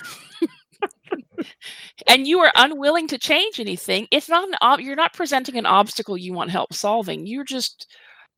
and 2.07 2.27
you 2.27 2.39
are 2.39 2.51
unwilling 2.55 3.07
to 3.07 3.17
change 3.17 3.59
anything 3.59 4.07
it's 4.11 4.29
not 4.29 4.47
an 4.47 4.55
ob- 4.61 4.79
you're 4.79 4.95
not 4.95 5.13
presenting 5.13 5.57
an 5.57 5.65
obstacle 5.65 6.17
you 6.17 6.33
want 6.33 6.49
help 6.51 6.73
solving. 6.73 7.25
You're 7.27 7.43
just 7.43 7.87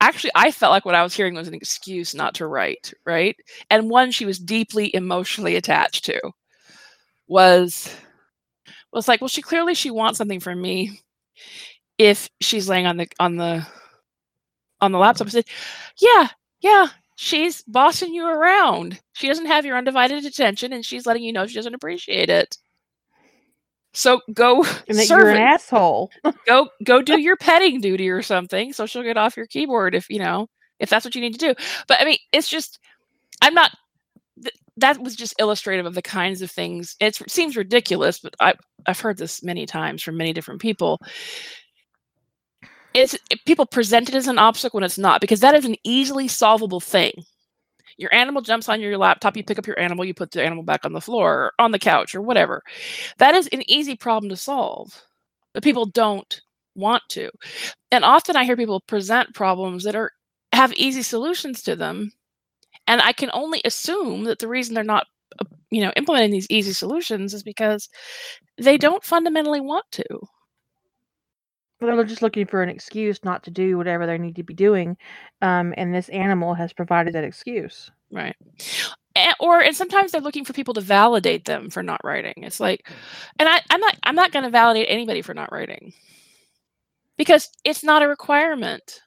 actually 0.01 0.32
i 0.36 0.49
felt 0.51 0.71
like 0.71 0.86
what 0.86 0.95
i 0.95 1.03
was 1.03 1.13
hearing 1.13 1.36
was 1.36 1.47
an 1.49 1.53
excuse 1.53 2.15
not 2.15 2.34
to 2.34 2.47
write 2.47 2.93
right? 3.05 3.36
And 3.69 3.89
one 3.89 4.11
she 4.11 4.25
was 4.25 4.39
deeply 4.39 4.93
emotionally 4.95 5.55
attached 5.55 6.05
to 6.05 6.19
was 7.27 7.93
was 8.93 9.07
like 9.07 9.21
well 9.21 9.27
she 9.27 9.41
clearly 9.41 9.73
she 9.73 9.91
wants 9.91 10.17
something 10.17 10.39
from 10.39 10.61
me 10.61 10.99
if 11.97 12.29
she's 12.41 12.69
laying 12.69 12.85
on 12.85 12.97
the 12.97 13.07
on 13.19 13.35
the 13.37 13.65
on 14.81 14.91
the 14.91 14.99
laptop. 14.99 15.27
I 15.27 15.31
said, 15.31 15.45
"Yeah, 15.99 16.27
yeah, 16.61 16.87
she's 17.15 17.61
bossing 17.63 18.13
you 18.13 18.27
around. 18.27 18.99
She 19.13 19.27
doesn't 19.27 19.45
have 19.47 19.65
your 19.65 19.77
undivided 19.77 20.25
attention, 20.25 20.73
and 20.73 20.85
she's 20.85 21.05
letting 21.05 21.23
you 21.23 21.33
know 21.33 21.47
she 21.47 21.55
doesn't 21.55 21.73
appreciate 21.73 22.29
it." 22.29 22.57
So 23.93 24.21
go 24.33 24.63
And 24.87 24.97
that 24.99 25.07
serve 25.07 25.19
you're 25.19 25.29
an 25.29 25.37
it. 25.37 25.41
asshole. 25.41 26.11
Go 26.47 26.69
go 26.83 27.01
do 27.01 27.19
your 27.19 27.35
petting 27.37 27.81
duty 27.81 28.09
or 28.09 28.21
something, 28.21 28.73
so 28.73 28.85
she'll 28.85 29.03
get 29.03 29.17
off 29.17 29.35
your 29.37 29.47
keyboard 29.47 29.95
if 29.95 30.09
you 30.09 30.19
know 30.19 30.47
if 30.79 30.89
that's 30.89 31.05
what 31.05 31.15
you 31.15 31.21
need 31.21 31.33
to 31.33 31.39
do. 31.39 31.53
But 31.87 31.99
I 32.01 32.05
mean, 32.05 32.17
it's 32.31 32.49
just 32.49 32.79
I'm 33.41 33.53
not. 33.53 33.71
Th- 34.80 34.95
that 34.95 35.01
was 35.03 35.15
just 35.15 35.36
illustrative 35.39 35.86
of 35.86 35.95
the 35.95 36.01
kinds 36.01 36.41
of 36.41 36.51
things. 36.51 36.95
It 36.99 37.15
seems 37.30 37.57
ridiculous, 37.57 38.19
but 38.19 38.36
I 38.39 38.53
I've 38.88 38.99
heard 38.99 39.17
this 39.17 39.43
many 39.43 39.65
times 39.65 40.03
from 40.03 40.17
many 40.17 40.34
different 40.34 40.61
people. 40.61 40.99
It's 42.93 43.13
it- 43.30 43.45
people 43.45 43.65
present 43.65 44.09
it 44.09 44.15
as 44.15 44.27
an 44.27 44.39
obstacle 44.39 44.77
when 44.80 44.84
it's 44.86 44.97
not, 44.97 45.21
because 45.21 45.41
that 45.41 45.55
is 45.55 45.65
an 45.65 45.75
easily 45.84 46.27
solvable 46.27 46.80
thing. 46.80 47.13
Your 47.97 48.13
animal 48.13 48.41
jumps 48.41 48.69
on 48.69 48.82
your 48.82 48.97
laptop, 48.97 49.38
you 49.38 49.43
pick 49.43 49.59
up 49.59 49.67
your 49.67 49.80
animal, 49.80 50.05
you 50.05 50.13
put 50.15 50.32
the 50.32 50.43
animal 50.43 50.63
back 50.63 50.86
on 50.86 50.93
the 50.93 51.01
floor 51.01 51.34
or 51.36 51.53
on 51.59 51.71
the 51.71 51.80
couch 51.80 52.15
or 52.15 52.21
whatever. 52.21 52.63
That 53.19 53.36
is 53.36 53.47
an 53.49 53.63
easy 53.69 53.95
problem 53.95 54.30
to 54.30 54.38
solve, 54.38 55.03
but 55.53 55.63
people 55.63 55.86
don't 55.88 56.41
want 56.75 57.03
to. 57.11 57.30
And 57.91 58.05
often 58.05 58.36
I 58.38 58.45
hear 58.45 58.57
people 58.57 58.82
present 58.82 59.36
problems 59.36 59.84
that 59.86 59.95
are 59.95 60.11
have 60.53 60.73
easy 60.73 61.03
solutions 61.03 61.61
to 61.63 61.75
them, 61.75 62.11
and 62.89 63.01
I 63.01 63.13
can 63.13 63.29
only 63.33 63.61
assume 63.63 64.23
that 64.23 64.39
the 64.39 64.47
reason 64.47 64.73
they're 64.73 64.83
not, 64.83 65.05
uh, 65.39 65.45
you 65.69 65.79
know, 65.79 65.93
implementing 65.95 66.31
these 66.31 66.49
easy 66.49 66.73
solutions 66.73 67.35
is 67.35 67.43
because 67.43 67.87
they 68.57 68.77
don't 68.77 69.03
fundamentally 69.03 69.61
want 69.61 69.85
to. 69.91 70.05
Well, 71.79 71.95
they're 71.95 72.03
just 72.03 72.23
looking 72.23 72.47
for 72.47 72.63
an 72.63 72.69
excuse 72.69 73.23
not 73.23 73.43
to 73.43 73.51
do 73.51 73.77
whatever 73.77 74.05
they 74.05 74.17
need 74.17 74.35
to 74.35 74.43
be 74.43 74.55
doing, 74.55 74.97
um, 75.41 75.73
and 75.77 75.93
this 75.93 76.09
animal 76.09 76.55
has 76.55 76.73
provided 76.73 77.13
that 77.13 77.23
excuse. 77.23 77.91
Right. 78.11 78.35
And, 79.15 79.35
or 79.39 79.61
and 79.61 79.75
sometimes 79.75 80.11
they're 80.11 80.19
looking 80.19 80.43
for 80.43 80.53
people 80.53 80.73
to 80.73 80.81
validate 80.81 81.45
them 81.45 81.69
for 81.69 81.83
not 81.83 82.01
writing. 82.03 82.33
It's 82.37 82.59
like, 82.59 82.89
and 83.37 83.47
I, 83.47 83.61
I'm 83.69 83.79
not 83.79 83.95
I'm 84.03 84.15
not 84.15 84.31
going 84.31 84.43
to 84.43 84.49
validate 84.49 84.87
anybody 84.89 85.21
for 85.21 85.35
not 85.35 85.51
writing 85.51 85.93
because 87.17 87.49
it's 87.63 87.83
not 87.83 88.01
a 88.01 88.07
requirement. 88.07 89.01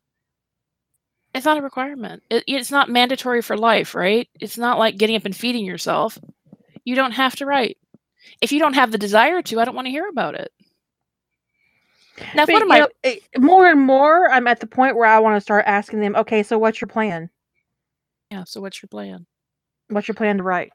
It's 1.35 1.47
not 1.47 1.59
a 1.59 1.63
requirement. 1.63 2.23
It, 2.31 2.45
it's 2.47 2.71
not 2.71 2.91
mandatory 2.91 3.43
for 3.43 3.57
life, 3.57 3.95
right? 3.95 4.29
It's 4.41 4.59
not 4.59 4.79
like 4.79 4.99
getting 4.99 5.17
up 5.17 5.25
and 5.25 5.35
feeding 5.37 5.65
yourself. 5.65 6.19
You 6.85 6.95
don't 6.95 7.13
have 7.13 7.37
to 7.37 7.47
write. 7.47 7.79
If 8.41 8.53
you 8.53 8.59
don't 8.59 8.75
have 8.75 8.93
the 8.93 8.99
desire 8.99 9.43
to, 9.43 9.61
I 9.61 9.65
don't 9.65 9.75
want 9.75 9.87
to 9.87 9.91
hear 9.93 10.09
about 10.09 10.35
it. 10.35 10.53
Now, 12.35 12.47
But, 12.47 12.63
of 12.63 12.69
you 12.69 12.69
my 12.69 12.79
know, 12.79 12.89
more 13.39 13.69
and 13.71 13.81
more, 13.81 14.31
I'm 14.31 14.47
at 14.47 14.61
the 14.61 14.67
point 14.67 14.97
where 14.97 15.07
I 15.09 15.19
want 15.21 15.37
to 15.37 15.41
start 15.41 15.65
asking 15.67 16.01
them, 16.01 16.17
okay, 16.17 16.43
so 16.43 16.59
what's 16.59 16.81
your 16.81 16.89
plan? 16.89 17.31
yeah. 18.31 18.45
So 18.45 18.61
what's 18.61 18.83
your 18.83 18.89
plan? 18.89 19.27
What's 19.89 20.09
your 20.09 20.15
plan 20.15 20.39
to 20.39 20.43
write? 20.43 20.73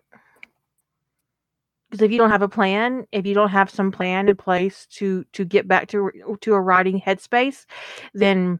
Because 1.89 2.03
if 2.03 2.11
you 2.11 2.17
don't 2.17 2.31
have 2.31 2.41
a 2.41 2.49
plan, 2.49 3.05
if 3.11 3.25
you 3.25 3.33
don't 3.33 3.49
have 3.49 3.69
some 3.69 3.91
plan 3.91 4.27
in 4.27 4.35
place 4.35 4.85
to 4.91 5.23
to 5.33 5.45
get 5.45 5.67
back 5.67 5.87
to 5.89 6.11
to 6.41 6.53
a 6.53 6.61
writing 6.61 6.99
headspace, 6.99 7.65
then 8.13 8.59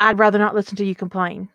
I'd 0.00 0.18
rather 0.18 0.38
not 0.38 0.54
listen 0.54 0.76
to 0.76 0.84
you 0.84 0.94
complain. 0.94 1.50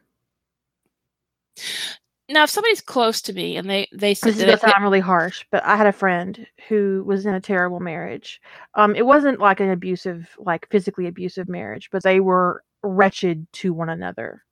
Now, 2.29 2.43
if 2.43 2.49
somebody's 2.49 2.81
close 2.81 3.21
to 3.23 3.33
me 3.33 3.55
and 3.57 3.69
they 3.69 3.87
they 3.93 4.13
say 4.13 4.31
This 4.31 4.39
is 4.39 4.45
gonna 4.45 4.57
sound 4.57 4.83
really 4.83 4.99
harsh, 4.99 5.45
but 5.51 5.63
I 5.63 5.75
had 5.75 5.87
a 5.87 5.91
friend 5.91 6.45
who 6.67 7.03
was 7.05 7.25
in 7.25 7.35
a 7.35 7.41
terrible 7.41 7.79
marriage. 7.79 8.41
Um, 8.73 8.95
it 8.95 9.05
wasn't 9.05 9.39
like 9.39 9.59
an 9.59 9.69
abusive, 9.69 10.29
like 10.39 10.67
physically 10.71 11.07
abusive 11.07 11.47
marriage, 11.47 11.89
but 11.91 12.03
they 12.03 12.19
were 12.19 12.63
wretched 12.81 13.47
to 13.53 13.73
one 13.73 13.89
another. 13.89 14.43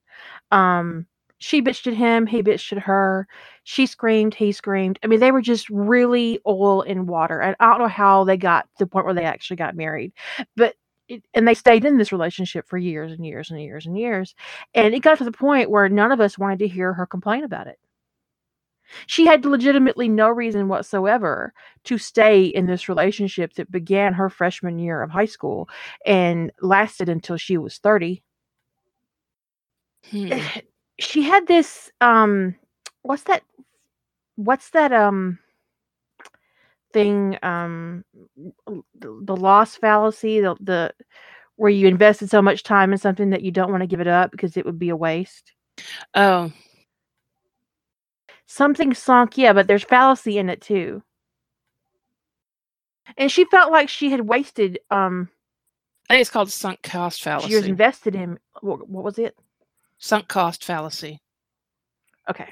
Um, 0.52 1.08
she 1.40 1.62
bitched 1.62 1.88
at 1.88 1.94
him, 1.96 2.28
he 2.28 2.44
bitched 2.44 2.72
at 2.72 2.84
her. 2.84 3.28
She 3.64 3.86
screamed, 3.86 4.36
he 4.36 4.52
screamed. 4.52 5.00
I 5.04 5.08
mean, 5.08 5.20
they 5.20 5.32
were 5.32 5.42
just 5.42 5.70
really 5.70 6.40
oil 6.48 6.84
and 6.84 7.08
water. 7.08 7.42
And 7.42 7.56
I 7.60 7.70
don't 7.70 7.80
know 7.80 7.88
how 7.88 8.24
they 8.24 8.38
got 8.38 8.64
to 8.78 8.86
the 8.86 8.88
point 8.88 9.06
where 9.06 9.16
they 9.16 9.26
actually 9.26 9.58
got 9.58 9.76
married, 9.76 10.14
but 10.56 10.76
it, 11.08 11.24
and 11.34 11.48
they 11.48 11.54
stayed 11.54 11.86
in 11.86 11.98
this 11.98 12.12
relationship 12.12 12.68
for 12.68 12.78
years 12.78 13.12
and 13.12 13.26
years 13.26 13.52
and 13.52 13.62
years 13.62 13.86
and 13.86 13.98
years. 13.98 14.36
And 14.74 14.94
it 14.94 15.02
got 15.02 15.18
to 15.20 15.24
the 15.26 15.32
point 15.32 15.70
where 15.70 15.90
none 15.90 16.12
of 16.12 16.22
us 16.22 16.38
wanted 16.38 16.60
to 16.60 16.68
hear 16.68 16.94
her 16.94 17.06
complain 17.06 17.44
about 17.44 17.68
it. 17.68 17.80
She 19.08 19.26
had 19.26 19.46
legitimately 19.46 20.10
no 20.10 20.30
reason 20.30 20.68
whatsoever 20.68 21.54
to 21.86 21.98
stay 21.98 22.46
in 22.46 22.66
this 22.66 22.90
relationship 22.90 23.54
that 23.56 23.72
began 23.72 24.14
her 24.14 24.30
freshman 24.30 24.78
year 24.80 25.02
of 25.02 25.10
high 25.12 25.26
school 25.26 25.70
and 26.06 26.52
lasted 26.62 27.10
until 27.10 27.38
she 27.38 27.58
was 27.58 27.78
30. 27.78 28.24
Hmm. 30.10 30.34
She 31.00 31.24
had 31.24 31.48
this 31.48 31.92
um 32.02 32.54
what's 33.02 33.24
that 33.24 33.42
what's 34.36 34.70
that 34.72 34.94
um 34.94 35.40
thing 36.94 37.38
um 37.44 38.06
the, 38.66 39.36
loss 39.36 39.76
fallacy 39.76 40.40
the 40.40 40.56
the 40.62 40.94
where 41.56 41.72
you 41.72 41.88
invested 41.88 42.30
so 42.30 42.42
much 42.42 42.64
time 42.64 42.92
in 42.92 42.98
something 42.98 43.30
that 43.32 43.42
you 43.44 43.52
don't 43.52 43.72
want 43.72 43.82
to 43.82 43.88
give 43.88 44.02
it 44.02 44.08
up 44.08 44.32
because 44.32 44.58
it 44.58 44.66
would 44.66 44.80
be 44.80 44.90
a 44.90 44.96
waste. 44.96 45.54
Oh, 46.16 46.52
Something 48.46 48.94
sunk, 48.94 49.38
yeah, 49.38 49.54
but 49.54 49.68
there's 49.68 49.84
fallacy 49.84 50.38
in 50.38 50.50
it 50.50 50.62
too. 50.62 51.02
And 53.18 53.32
she 53.32 53.46
felt 53.46 53.72
like 53.72 53.90
she 53.90 54.12
had 54.12 54.22
wasted 54.22 54.80
um 54.92 55.30
I 56.10 56.16
think 56.16 56.22
it's 56.22 56.30
called 56.30 56.52
sunk 56.52 56.82
cost 56.82 57.24
fallacy. 57.24 57.50
she 57.50 57.56
was 57.56 57.66
invested 57.66 58.16
in 58.16 58.40
what, 58.62 58.88
what 58.88 59.04
was 59.04 59.18
it? 59.18 59.36
sunk 59.98 60.28
cost 60.28 60.64
fallacy. 60.64 61.20
Okay. 62.30 62.50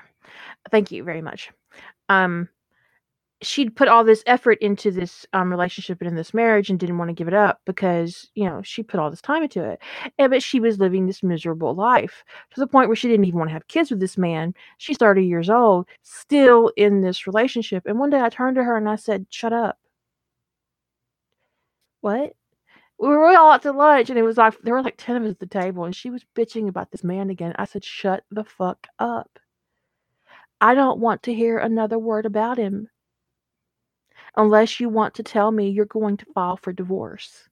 Thank 0.70 0.92
you 0.92 1.04
very 1.04 1.22
much. 1.22 1.52
Um 2.10 2.50
she'd 3.42 3.76
put 3.76 3.88
all 3.88 4.04
this 4.04 4.24
effort 4.28 4.58
into 4.62 4.92
this 4.92 5.26
um 5.34 5.50
relationship 5.50 6.00
and 6.02 6.08
in 6.10 6.16
this 6.16 6.34
marriage 6.34 6.70
and 6.70 6.80
didn't 6.80 6.98
want 6.98 7.10
to 7.10 7.14
give 7.14 7.28
it 7.28 7.34
up 7.34 7.62
because, 7.66 8.30
you 8.36 8.46
know, 8.46 8.62
she 8.64 8.84
put 8.84 9.00
all 9.00 9.10
this 9.10 9.22
time 9.22 9.44
into 9.44 9.64
it. 9.64 9.80
And 10.20 10.30
but 10.32 10.44
she 10.44 10.60
was 10.60 10.80
living 10.80 11.06
this 11.08 11.24
miserable 11.24 11.74
life 11.76 12.24
to 12.54 12.60
the 12.60 12.68
point 12.68 12.89
where 12.89 12.96
she 12.96 13.08
didn't 13.08 13.26
even 13.26 13.39
want 13.39 13.50
to 13.50 13.54
have 13.54 13.68
kids 13.68 13.89
with 13.92 14.00
this 14.00 14.18
man. 14.18 14.54
She's 14.78 14.98
30 14.98 15.26
years 15.26 15.50
old, 15.50 15.88
still 16.04 16.72
in 16.78 17.02
this 17.02 17.28
relationship. 17.28 17.84
And 17.86 18.00
one 18.00 18.10
day 18.12 18.22
I 18.22 18.30
turned 18.30 18.56
to 18.58 18.64
her 18.64 18.78
and 18.78 18.89
I 18.89 18.96
said, 18.96 19.26
"Shut 19.30 19.54
up." 19.54 19.78
What? 22.02 22.34
We 23.00 23.08
were 23.10 23.28
all 23.38 23.52
out 23.54 23.64
to 23.64 23.72
lunch 23.74 24.10
and 24.10 24.20
it 24.20 24.24
was 24.24 24.38
like 24.38 24.60
there 24.62 24.74
were 24.76 24.84
like 24.84 24.98
10 24.98 25.18
of 25.18 25.24
us 25.24 25.32
at 25.32 25.39
the 25.39 25.48
table 25.48 25.86
and 25.86 25.96
she 25.96 26.10
was 26.12 26.26
bitching 26.36 26.68
about 26.70 26.92
this 26.92 27.04
man 27.04 27.30
again. 27.30 27.54
I 27.58 27.66
said, 27.66 27.84
"Shut 27.86 28.24
the 28.32 28.44
fuck 28.46 28.88
up." 29.00 29.39
I 30.62 30.76
don't 30.76 31.00
want 31.00 31.24
to 31.24 31.34
hear 31.34 31.58
another 31.58 32.00
word 32.00 32.26
about 32.26 32.58
him 32.58 32.89
unless 34.36 34.80
you 34.80 34.90
want 34.90 35.14
to 35.16 35.24
tell 35.24 35.52
me 35.52 35.70
you're 35.70 35.86
going 35.86 36.18
to 36.18 36.26
file 36.34 36.58
for 36.58 36.74
divorce. 36.74 37.50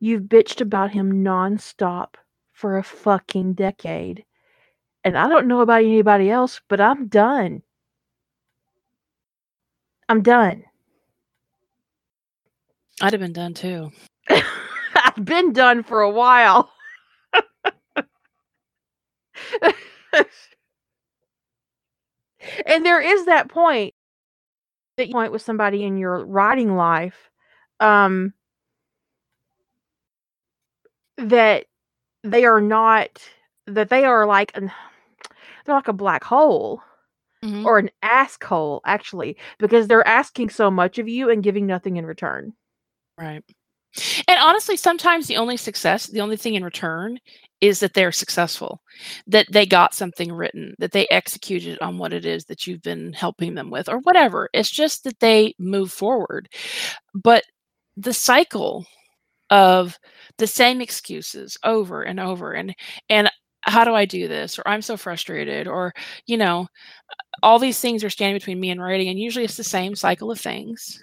You've 0.00 0.24
bitched 0.24 0.60
about 0.60 0.90
him 0.90 1.24
nonstop 1.24 2.14
for 2.52 2.76
a 2.76 2.82
fucking 2.82 3.54
decade. 3.54 4.24
And 5.04 5.16
I 5.16 5.28
don't 5.28 5.46
know 5.46 5.60
about 5.60 5.82
anybody 5.82 6.30
else, 6.30 6.60
but 6.68 6.80
I'm 6.80 7.08
done. 7.08 7.62
I'm 10.08 10.22
done. 10.22 10.64
I'd 13.00 13.12
have 13.12 13.20
been 13.20 13.32
done 13.32 13.54
too. 13.54 13.90
I've 14.28 15.24
been 15.24 15.52
done 15.52 15.82
for 15.82 16.02
a 16.02 16.10
while. 16.10 16.70
and 22.66 22.84
there 22.84 23.00
is 23.00 23.24
that 23.26 23.48
point 23.48 23.91
that 24.96 25.08
you 25.08 25.12
point 25.14 25.32
with 25.32 25.42
somebody 25.42 25.84
in 25.84 25.96
your 25.98 26.24
writing 26.24 26.76
life 26.76 27.30
um 27.80 28.32
that 31.18 31.66
they 32.24 32.44
are 32.44 32.60
not 32.60 33.20
that 33.66 33.90
they 33.90 34.04
are 34.04 34.26
like 34.26 34.52
an 34.56 34.70
they're 35.66 35.74
like 35.74 35.88
a 35.88 35.92
black 35.92 36.24
hole 36.24 36.82
Mhm. 37.44 37.64
or 37.66 37.78
an 37.78 37.90
ask 38.02 38.42
hole 38.44 38.80
actually 38.86 39.36
because 39.58 39.88
they're 39.88 40.06
asking 40.06 40.50
so 40.50 40.70
much 40.70 40.98
of 40.98 41.08
you 41.08 41.30
and 41.30 41.42
giving 41.42 41.66
nothing 41.66 41.96
in 41.96 42.06
return 42.06 42.54
Right. 43.18 43.44
And 44.28 44.38
honestly, 44.40 44.76
sometimes 44.76 45.26
the 45.26 45.36
only 45.36 45.56
success, 45.56 46.06
the 46.06 46.20
only 46.20 46.36
thing 46.36 46.54
in 46.54 46.64
return 46.64 47.18
is 47.60 47.80
that 47.80 47.94
they're 47.94 48.12
successful, 48.12 48.80
that 49.26 49.46
they 49.52 49.66
got 49.66 49.94
something 49.94 50.32
written, 50.32 50.74
that 50.78 50.92
they 50.92 51.06
executed 51.10 51.78
on 51.80 51.98
what 51.98 52.12
it 52.12 52.24
is 52.24 52.44
that 52.46 52.66
you've 52.66 52.82
been 52.82 53.12
helping 53.12 53.54
them 53.54 53.70
with, 53.70 53.88
or 53.88 53.98
whatever. 54.00 54.48
It's 54.52 54.70
just 54.70 55.04
that 55.04 55.20
they 55.20 55.54
move 55.58 55.92
forward. 55.92 56.48
But 57.14 57.44
the 57.96 58.12
cycle 58.14 58.86
of 59.50 59.98
the 60.38 60.46
same 60.46 60.80
excuses 60.80 61.58
over 61.64 62.02
and 62.02 62.18
over 62.20 62.52
and 62.52 62.74
and 63.10 63.30
how 63.62 63.84
do 63.84 63.94
I 63.94 64.06
do 64.06 64.28
this? 64.28 64.58
Or 64.58 64.62
I'm 64.66 64.82
so 64.82 64.96
frustrated, 64.96 65.68
or 65.68 65.92
you 66.26 66.36
know, 66.36 66.66
all 67.42 67.58
these 67.58 67.80
things 67.80 68.04
are 68.04 68.10
standing 68.10 68.36
between 68.36 68.60
me 68.60 68.70
and 68.70 68.82
writing, 68.82 69.08
and 69.08 69.18
usually 69.18 69.44
it's 69.44 69.56
the 69.56 69.64
same 69.64 69.94
cycle 69.96 70.30
of 70.32 70.40
things. 70.40 71.02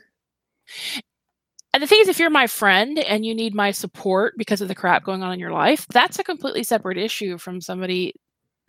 And 1.74 1.84
the 1.84 1.88
thing 1.88 2.00
is, 2.02 2.08
if 2.08 2.20
you're 2.20 2.30
my 2.32 2.48
friend 2.48 2.98
and 3.00 3.26
you 3.26 3.36
need 3.36 3.54
my 3.54 3.72
support 3.72 4.34
because 4.38 4.62
of 4.62 4.68
the 4.68 4.76
crap 4.76 5.04
going 5.04 5.22
on 5.22 5.32
in 5.34 5.40
your 5.40 5.52
life, 5.52 5.86
that's 5.90 6.18
a 6.20 6.24
completely 6.24 6.64
separate 6.64 6.98
issue 6.98 7.38
from 7.38 7.62
somebody 7.62 8.14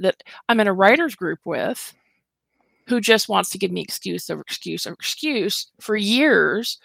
that 0.00 0.22
I'm 0.48 0.60
in 0.60 0.66
a 0.66 0.72
writer's 0.72 1.14
group 1.14 1.40
with 1.44 1.94
who 2.88 3.00
just 3.00 3.28
wants 3.28 3.50
to 3.50 3.58
give 3.58 3.70
me 3.70 3.80
excuse 3.80 4.28
over 4.28 4.42
excuse 4.42 4.86
over 4.86 4.94
excuse 4.98 5.70
for 5.80 5.96
years 5.96 6.78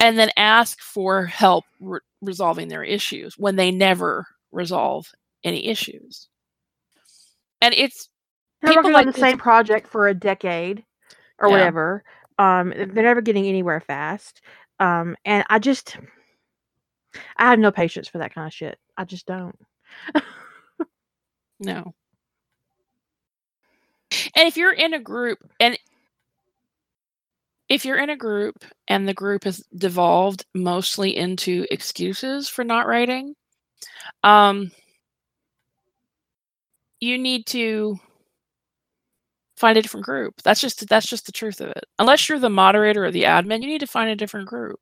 and 0.00 0.18
then 0.18 0.30
ask 0.36 0.80
for 0.80 1.24
help 1.24 1.64
re- 1.80 2.00
resolving 2.20 2.68
their 2.68 2.82
issues 2.84 3.38
when 3.38 3.56
they 3.56 3.70
never 3.70 4.26
resolve 4.52 5.10
any 5.44 5.66
issues. 5.66 6.28
And 7.60 7.74
it's 7.74 8.08
They're 8.60 8.70
people 8.70 8.90
working 8.90 8.94
like 8.94 9.06
on 9.06 9.12
the 9.12 9.18
same 9.18 9.38
project 9.38 9.88
for 9.88 10.08
a 10.08 10.14
decade 10.14 10.84
or 11.38 11.48
Yeah. 11.48 11.52
whatever. 11.52 12.04
Um, 12.38 12.70
they're 12.76 12.86
never 12.86 13.20
getting 13.20 13.46
anywhere 13.46 13.80
fast. 13.80 14.40
Um, 14.80 15.16
and 15.24 15.44
I 15.48 15.58
just, 15.58 15.96
I 17.36 17.50
have 17.50 17.58
no 17.58 17.70
patience 17.70 18.08
for 18.08 18.18
that 18.18 18.34
kind 18.34 18.46
of 18.46 18.52
shit. 18.52 18.78
I 18.96 19.04
just 19.04 19.26
don't. 19.26 19.56
No. 21.60 21.94
And 24.36 24.48
if 24.48 24.56
you're 24.56 24.72
in 24.72 24.94
a 24.94 25.00
group 25.00 25.38
and 25.60 25.78
if 27.68 27.84
you're 27.84 27.98
in 27.98 28.10
a 28.10 28.16
group 28.16 28.64
and 28.88 29.08
the 29.08 29.14
group 29.14 29.44
has 29.44 29.64
devolved 29.76 30.44
mostly 30.54 31.16
into 31.16 31.66
excuses 31.70 32.48
for 32.48 32.64
not 32.64 32.86
writing, 32.86 33.34
um, 34.22 34.70
you 37.00 37.18
need 37.18 37.46
to 37.46 37.98
find 39.56 39.78
a 39.78 39.82
different 39.82 40.06
group. 40.06 40.34
That's 40.42 40.60
just 40.60 40.88
that's 40.88 41.06
just 41.06 41.26
the 41.26 41.32
truth 41.32 41.60
of 41.60 41.68
it. 41.70 41.84
Unless 41.98 42.28
you're 42.28 42.38
the 42.38 42.50
moderator 42.50 43.04
or 43.04 43.10
the 43.10 43.24
admin, 43.24 43.62
you 43.62 43.68
need 43.68 43.80
to 43.80 43.86
find 43.86 44.10
a 44.10 44.16
different 44.16 44.48
group 44.48 44.80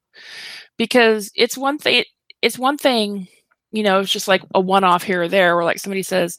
because 0.78 1.30
it's 1.34 1.56
one 1.58 1.78
thing. 1.78 2.04
It's 2.42 2.58
one 2.58 2.78
thing, 2.78 3.28
you 3.72 3.82
know. 3.82 4.00
It's 4.00 4.12
just 4.12 4.28
like 4.28 4.42
a 4.54 4.60
one-off 4.60 5.02
here 5.04 5.22
or 5.22 5.28
there, 5.28 5.56
where 5.56 5.64
like 5.64 5.78
somebody 5.78 6.02
says, 6.02 6.38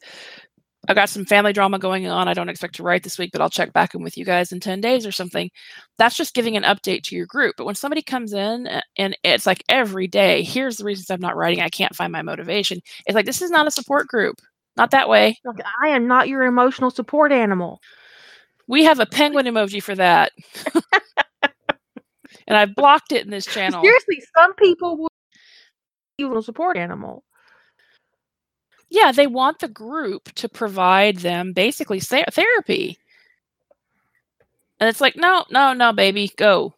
"I 0.90 0.94
got 0.94 1.10
some 1.10 1.26
family 1.26 1.54
drama 1.54 1.80
going 1.80 2.08
on. 2.08 2.28
I 2.28 2.34
don't 2.34 2.50
expect 2.50 2.76
to 2.76 2.84
write 2.84 3.04
this 3.04 3.18
week, 3.18 3.32
but 3.32 3.42
I'll 3.42 3.50
check 3.50 3.72
back 3.74 3.96
in 3.96 4.04
with 4.04 4.18
you 4.18 4.26
guys 4.26 4.52
in 4.52 4.60
ten 4.60 4.82
days 4.82 5.06
or 5.06 5.12
something." 5.12 5.50
That's 5.98 6.16
just 6.18 6.34
giving 6.36 6.58
an 6.58 6.64
update 6.64 7.04
to 7.04 7.16
your 7.16 7.26
group. 7.28 7.56
But 7.58 7.66
when 7.66 7.76
somebody 7.76 8.02
comes 8.02 8.34
in 8.34 8.68
eh, 8.68 8.82
and 8.98 9.18
it's 9.24 9.46
like 9.48 9.64
every 9.70 10.08
day, 10.08 10.44
here's 10.44 10.78
the 10.78 10.86
reasons 10.86 11.10
I'm 11.10 11.22
not 11.22 11.38
writing. 11.38 11.62
I 11.62 11.70
can't 11.70 11.96
find 11.96 12.12
my 12.12 12.22
motivation. 12.24 12.80
It's 13.06 13.16
like 13.16 13.26
this 13.26 13.42
is 13.42 13.52
not 13.52 13.68
a 13.68 13.72
support 13.72 14.08
group. 14.08 14.36
Not 14.78 14.92
that 14.92 15.10
way. 15.10 15.38
I 15.84 15.90
am 15.90 16.08
not 16.08 16.28
your 16.30 16.44
emotional 16.44 16.90
support 16.92 17.32
animal. 17.32 17.80
We 18.68 18.84
have 18.86 19.00
a 19.00 19.06
penguin 19.06 19.46
emoji 19.46 19.82
for 19.82 19.96
that. 19.96 20.32
and 22.48 22.58
I've 22.58 22.76
blocked 22.76 23.12
it 23.12 23.26
in 23.26 23.32
this 23.32 23.46
channel. 23.46 23.82
Seriously, 23.82 24.22
some 24.36 24.54
people 24.56 24.98
will 24.98 25.10
you 26.18 26.38
a 26.38 26.42
support 26.44 26.78
animal. 26.78 27.24
Yeah, 28.90 29.12
they 29.12 29.28
want 29.28 29.60
the 29.60 29.68
group 29.68 30.32
to 30.36 30.48
provide 30.48 31.18
them 31.18 31.54
basically 31.54 32.00
ther- 32.00 32.26
therapy. 32.32 33.00
And 34.80 34.88
it's 34.88 35.02
like, 35.02 35.16
no, 35.16 35.46
no, 35.50 35.74
no, 35.74 35.94
baby, 35.94 36.32
go. 36.38 36.76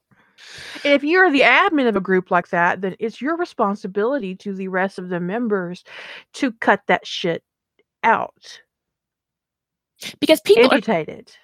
And 0.84 0.94
if 0.94 1.04
you're 1.04 1.32
the 1.32 1.42
admin 1.42 1.88
of 1.88 1.96
a 1.96 2.02
group 2.02 2.32
like 2.32 2.50
that, 2.50 2.82
then 2.82 2.96
it's 3.00 3.22
your 3.22 3.36
responsibility 3.36 4.36
to 4.36 4.54
the 4.54 4.68
rest 4.68 5.00
of 5.00 5.10
the 5.10 5.20
members 5.20 5.84
to 6.34 6.52
cut 6.54 6.82
that 6.88 7.06
shit 7.06 7.44
out, 8.04 8.62
Because 10.20 10.42
people 10.42 10.70
are 10.74 10.82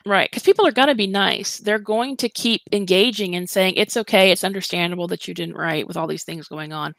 right, 0.06 0.30
because 0.30 0.44
people 0.44 0.68
are 0.68 0.74
going 0.74 0.90
to 0.90 0.96
be 0.96 1.08
nice. 1.08 1.60
They're 1.60 1.80
going 1.80 2.18
to 2.18 2.28
keep 2.28 2.62
engaging 2.74 3.36
and 3.36 3.50
saying 3.50 3.76
it's 3.78 3.96
okay, 3.96 4.30
it's 4.32 4.44
understandable 4.44 5.08
that 5.08 5.28
you 5.28 5.34
didn't 5.34 5.56
write 5.56 5.88
with 5.88 5.96
all 5.96 6.08
these 6.08 6.26
things 6.26 6.50
going 6.50 6.74
on. 6.74 6.94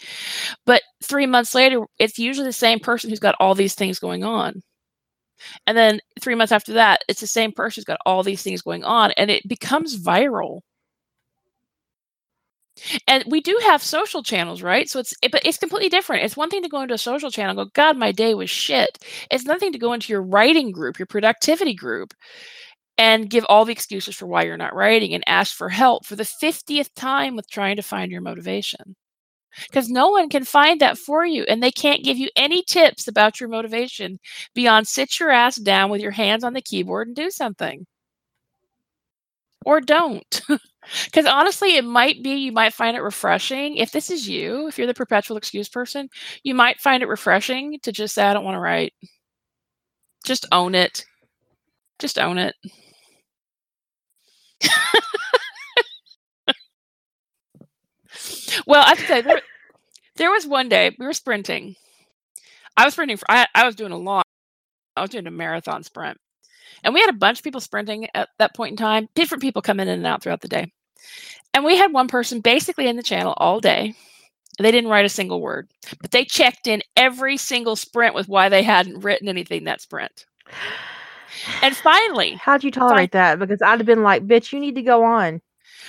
But 0.64 0.82
3 1.02 1.26
months 1.26 1.54
later, 1.54 1.82
it's 1.98 2.18
usually 2.18 2.46
the 2.46 2.52
same 2.52 2.80
person 2.80 3.10
who's 3.10 3.20
got 3.20 3.36
all 3.38 3.54
these 3.54 3.74
things 3.74 3.98
going 3.98 4.24
on. 4.24 4.62
And 5.66 5.76
then 5.76 6.00
3 6.20 6.36
months 6.36 6.52
after 6.52 6.72
that, 6.72 7.02
it's 7.08 7.20
the 7.20 7.26
same 7.26 7.52
person 7.52 7.80
who's 7.80 7.84
got 7.84 8.00
all 8.06 8.22
these 8.22 8.42
things 8.42 8.62
going 8.62 8.84
on 8.84 9.12
and 9.12 9.30
it 9.30 9.46
becomes 9.46 10.02
viral. 10.02 10.60
And 13.06 13.24
we 13.28 13.40
do 13.40 13.58
have 13.64 13.82
social 13.82 14.22
channels 14.22 14.62
right? 14.62 14.88
So 14.88 15.00
it's 15.00 15.14
it, 15.22 15.32
but 15.32 15.44
it's 15.44 15.58
completely 15.58 15.88
different. 15.88 16.24
It's 16.24 16.36
one 16.36 16.50
thing 16.50 16.62
to 16.62 16.68
go 16.68 16.82
into 16.82 16.94
a 16.94 16.98
social 16.98 17.30
channel 17.30 17.54
go 17.54 17.70
god 17.74 17.96
my 17.96 18.12
day 18.12 18.34
was 18.34 18.50
shit. 18.50 18.98
It's 19.30 19.44
nothing 19.44 19.72
to 19.72 19.78
go 19.78 19.92
into 19.92 20.12
your 20.12 20.22
writing 20.22 20.72
group 20.72 20.98
your 20.98 21.06
productivity 21.06 21.74
group 21.74 22.14
and 22.98 23.30
give 23.30 23.46
all 23.48 23.64
the 23.64 23.72
excuses 23.72 24.16
for 24.16 24.26
why 24.26 24.44
you're 24.44 24.56
not 24.56 24.74
writing 24.74 25.14
and 25.14 25.24
ask 25.26 25.56
for 25.56 25.68
help 25.70 26.06
for 26.06 26.16
the 26.16 26.24
50th 26.26 26.90
time 26.94 27.36
with 27.36 27.50
trying 27.50 27.76
to 27.76 27.82
find 27.82 28.12
your 28.12 28.22
motivation. 28.22 28.96
Because 29.68 29.88
no 29.90 30.10
one 30.10 30.28
can 30.30 30.44
find 30.44 30.80
that 30.80 30.98
for 30.98 31.26
you 31.26 31.44
and 31.44 31.62
they 31.62 31.72
can't 31.72 32.04
give 32.04 32.18
you 32.18 32.28
any 32.36 32.62
tips 32.62 33.08
about 33.08 33.40
your 33.40 33.48
motivation 33.50 34.18
beyond 34.54 34.88
sit 34.88 35.20
your 35.20 35.30
ass 35.30 35.56
down 35.56 35.90
with 35.90 36.00
your 36.02 36.12
hands 36.12 36.44
on 36.44 36.54
the 36.54 36.62
keyboard 36.62 37.08
and 37.08 37.16
do 37.16 37.30
something. 37.30 37.86
Or 39.64 39.80
don't 39.80 40.40
because 41.04 41.26
honestly 41.26 41.76
it 41.76 41.84
might 41.84 42.22
be 42.22 42.30
you 42.34 42.52
might 42.52 42.74
find 42.74 42.96
it 42.96 43.00
refreshing 43.02 43.76
if 43.76 43.92
this 43.92 44.10
is 44.10 44.28
you 44.28 44.66
if 44.68 44.78
you're 44.78 44.86
the 44.86 44.94
perpetual 44.94 45.36
excuse 45.36 45.68
person 45.68 46.08
you 46.42 46.54
might 46.54 46.80
find 46.80 47.02
it 47.02 47.08
refreshing 47.08 47.78
to 47.82 47.92
just 47.92 48.14
say 48.14 48.24
i 48.24 48.32
don't 48.32 48.44
want 48.44 48.56
to 48.56 48.60
write. 48.60 48.92
Just 50.24 50.46
own 50.50 50.74
it. 50.74 51.04
Just 51.98 52.18
own 52.18 52.38
it. 52.38 52.54
Well 58.66 58.82
i 58.84 58.90
have 58.90 58.98
to 58.98 59.06
say 59.06 59.20
there, 59.20 59.40
there 60.16 60.30
was 60.30 60.46
one 60.46 60.68
day 60.68 60.94
we 60.98 61.06
were 61.06 61.12
sprinting. 61.14 61.76
I 62.76 62.84
was 62.84 62.94
sprinting 62.94 63.16
for 63.16 63.30
I, 63.30 63.46
I 63.54 63.66
was 63.66 63.74
doing 63.76 63.92
a 63.92 63.96
long 63.98 64.22
i 64.96 65.02
was 65.02 65.10
doing 65.10 65.26
a 65.26 65.30
marathon 65.30 65.82
sprint 65.84 66.18
and 66.82 66.94
we 66.94 67.00
had 67.00 67.10
a 67.10 67.14
bunch 67.14 67.38
of 67.38 67.44
people 67.44 67.60
sprinting 67.60 68.08
at 68.14 68.28
that 68.38 68.54
point 68.54 68.72
in 68.72 68.76
time. 68.76 69.08
Different 69.14 69.42
people 69.42 69.62
come 69.62 69.80
in 69.80 69.88
and 69.88 70.06
out 70.06 70.22
throughout 70.22 70.40
the 70.40 70.48
day. 70.48 70.72
And 71.54 71.64
we 71.64 71.76
had 71.76 71.92
one 71.92 72.08
person 72.08 72.40
basically 72.40 72.88
in 72.88 72.96
the 72.96 73.02
channel 73.02 73.34
all 73.36 73.60
day. 73.60 73.94
They 74.58 74.70
didn't 74.70 74.90
write 74.90 75.04
a 75.06 75.10
single 75.10 75.40
word, 75.40 75.70
but 76.00 76.10
they 76.10 76.24
checked 76.24 76.66
in 76.66 76.82
every 76.96 77.36
single 77.36 77.74
sprint 77.76 78.14
with 78.14 78.28
why 78.28 78.48
they 78.48 78.62
hadn't 78.62 79.00
written 79.00 79.28
anything 79.28 79.64
that 79.64 79.80
sprint. 79.80 80.26
And 81.62 81.74
finally, 81.74 82.34
How'd 82.34 82.62
you 82.62 82.70
tolerate 82.70 83.12
that? 83.12 83.38
Because 83.38 83.62
I'd 83.62 83.80
have 83.80 83.86
been 83.86 84.02
like, 84.02 84.26
bitch, 84.26 84.52
you 84.52 84.60
need 84.60 84.74
to 84.74 84.82
go 84.82 85.04
on. 85.04 85.40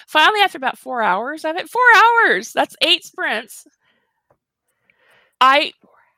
finally, 0.07 0.39
after 0.41 0.57
about 0.57 0.77
four 0.77 1.01
hours 1.01 1.43
of 1.43 1.57
it, 1.57 1.69
four 1.69 1.81
hours, 1.95 2.53
that's 2.53 2.75
eight 2.81 3.03
sprints, 3.03 3.67
I 5.41 5.73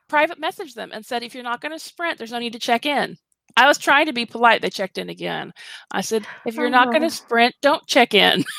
private 0.07 0.39
messaged 0.39 0.75
them 0.75 0.91
and 0.93 1.03
said, 1.03 1.23
if 1.23 1.33
you're 1.33 1.43
not 1.43 1.61
going 1.61 1.71
to 1.71 1.79
sprint, 1.79 2.17
there's 2.19 2.31
no 2.31 2.39
need 2.39 2.53
to 2.53 2.59
check 2.59 2.85
in. 2.85 3.17
I 3.57 3.67
was 3.67 3.77
trying 3.77 4.05
to 4.07 4.13
be 4.13 4.25
polite. 4.25 4.61
They 4.61 4.69
checked 4.69 4.97
in 4.97 5.09
again. 5.09 5.53
I 5.91 6.01
said, 6.01 6.25
if 6.45 6.55
you're 6.55 6.69
not 6.69 6.91
going 6.91 7.03
Oh. 7.03 7.07
to 7.09 7.13
sprint, 7.15 7.55
don't 7.61 7.85
check 7.87 8.13
in. 8.13 8.43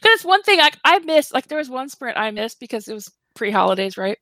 Because 0.00 0.24
one 0.24 0.42
thing 0.42 0.60
I, 0.60 0.70
I 0.84 0.98
missed. 1.00 1.34
Like 1.34 1.48
there 1.48 1.58
was 1.58 1.70
one 1.70 1.88
sprint 1.88 2.16
I 2.16 2.30
missed 2.30 2.60
because 2.60 2.86
it 2.86 2.94
was 2.94 3.10
pre-holidays, 3.34 3.96
right? 3.96 4.16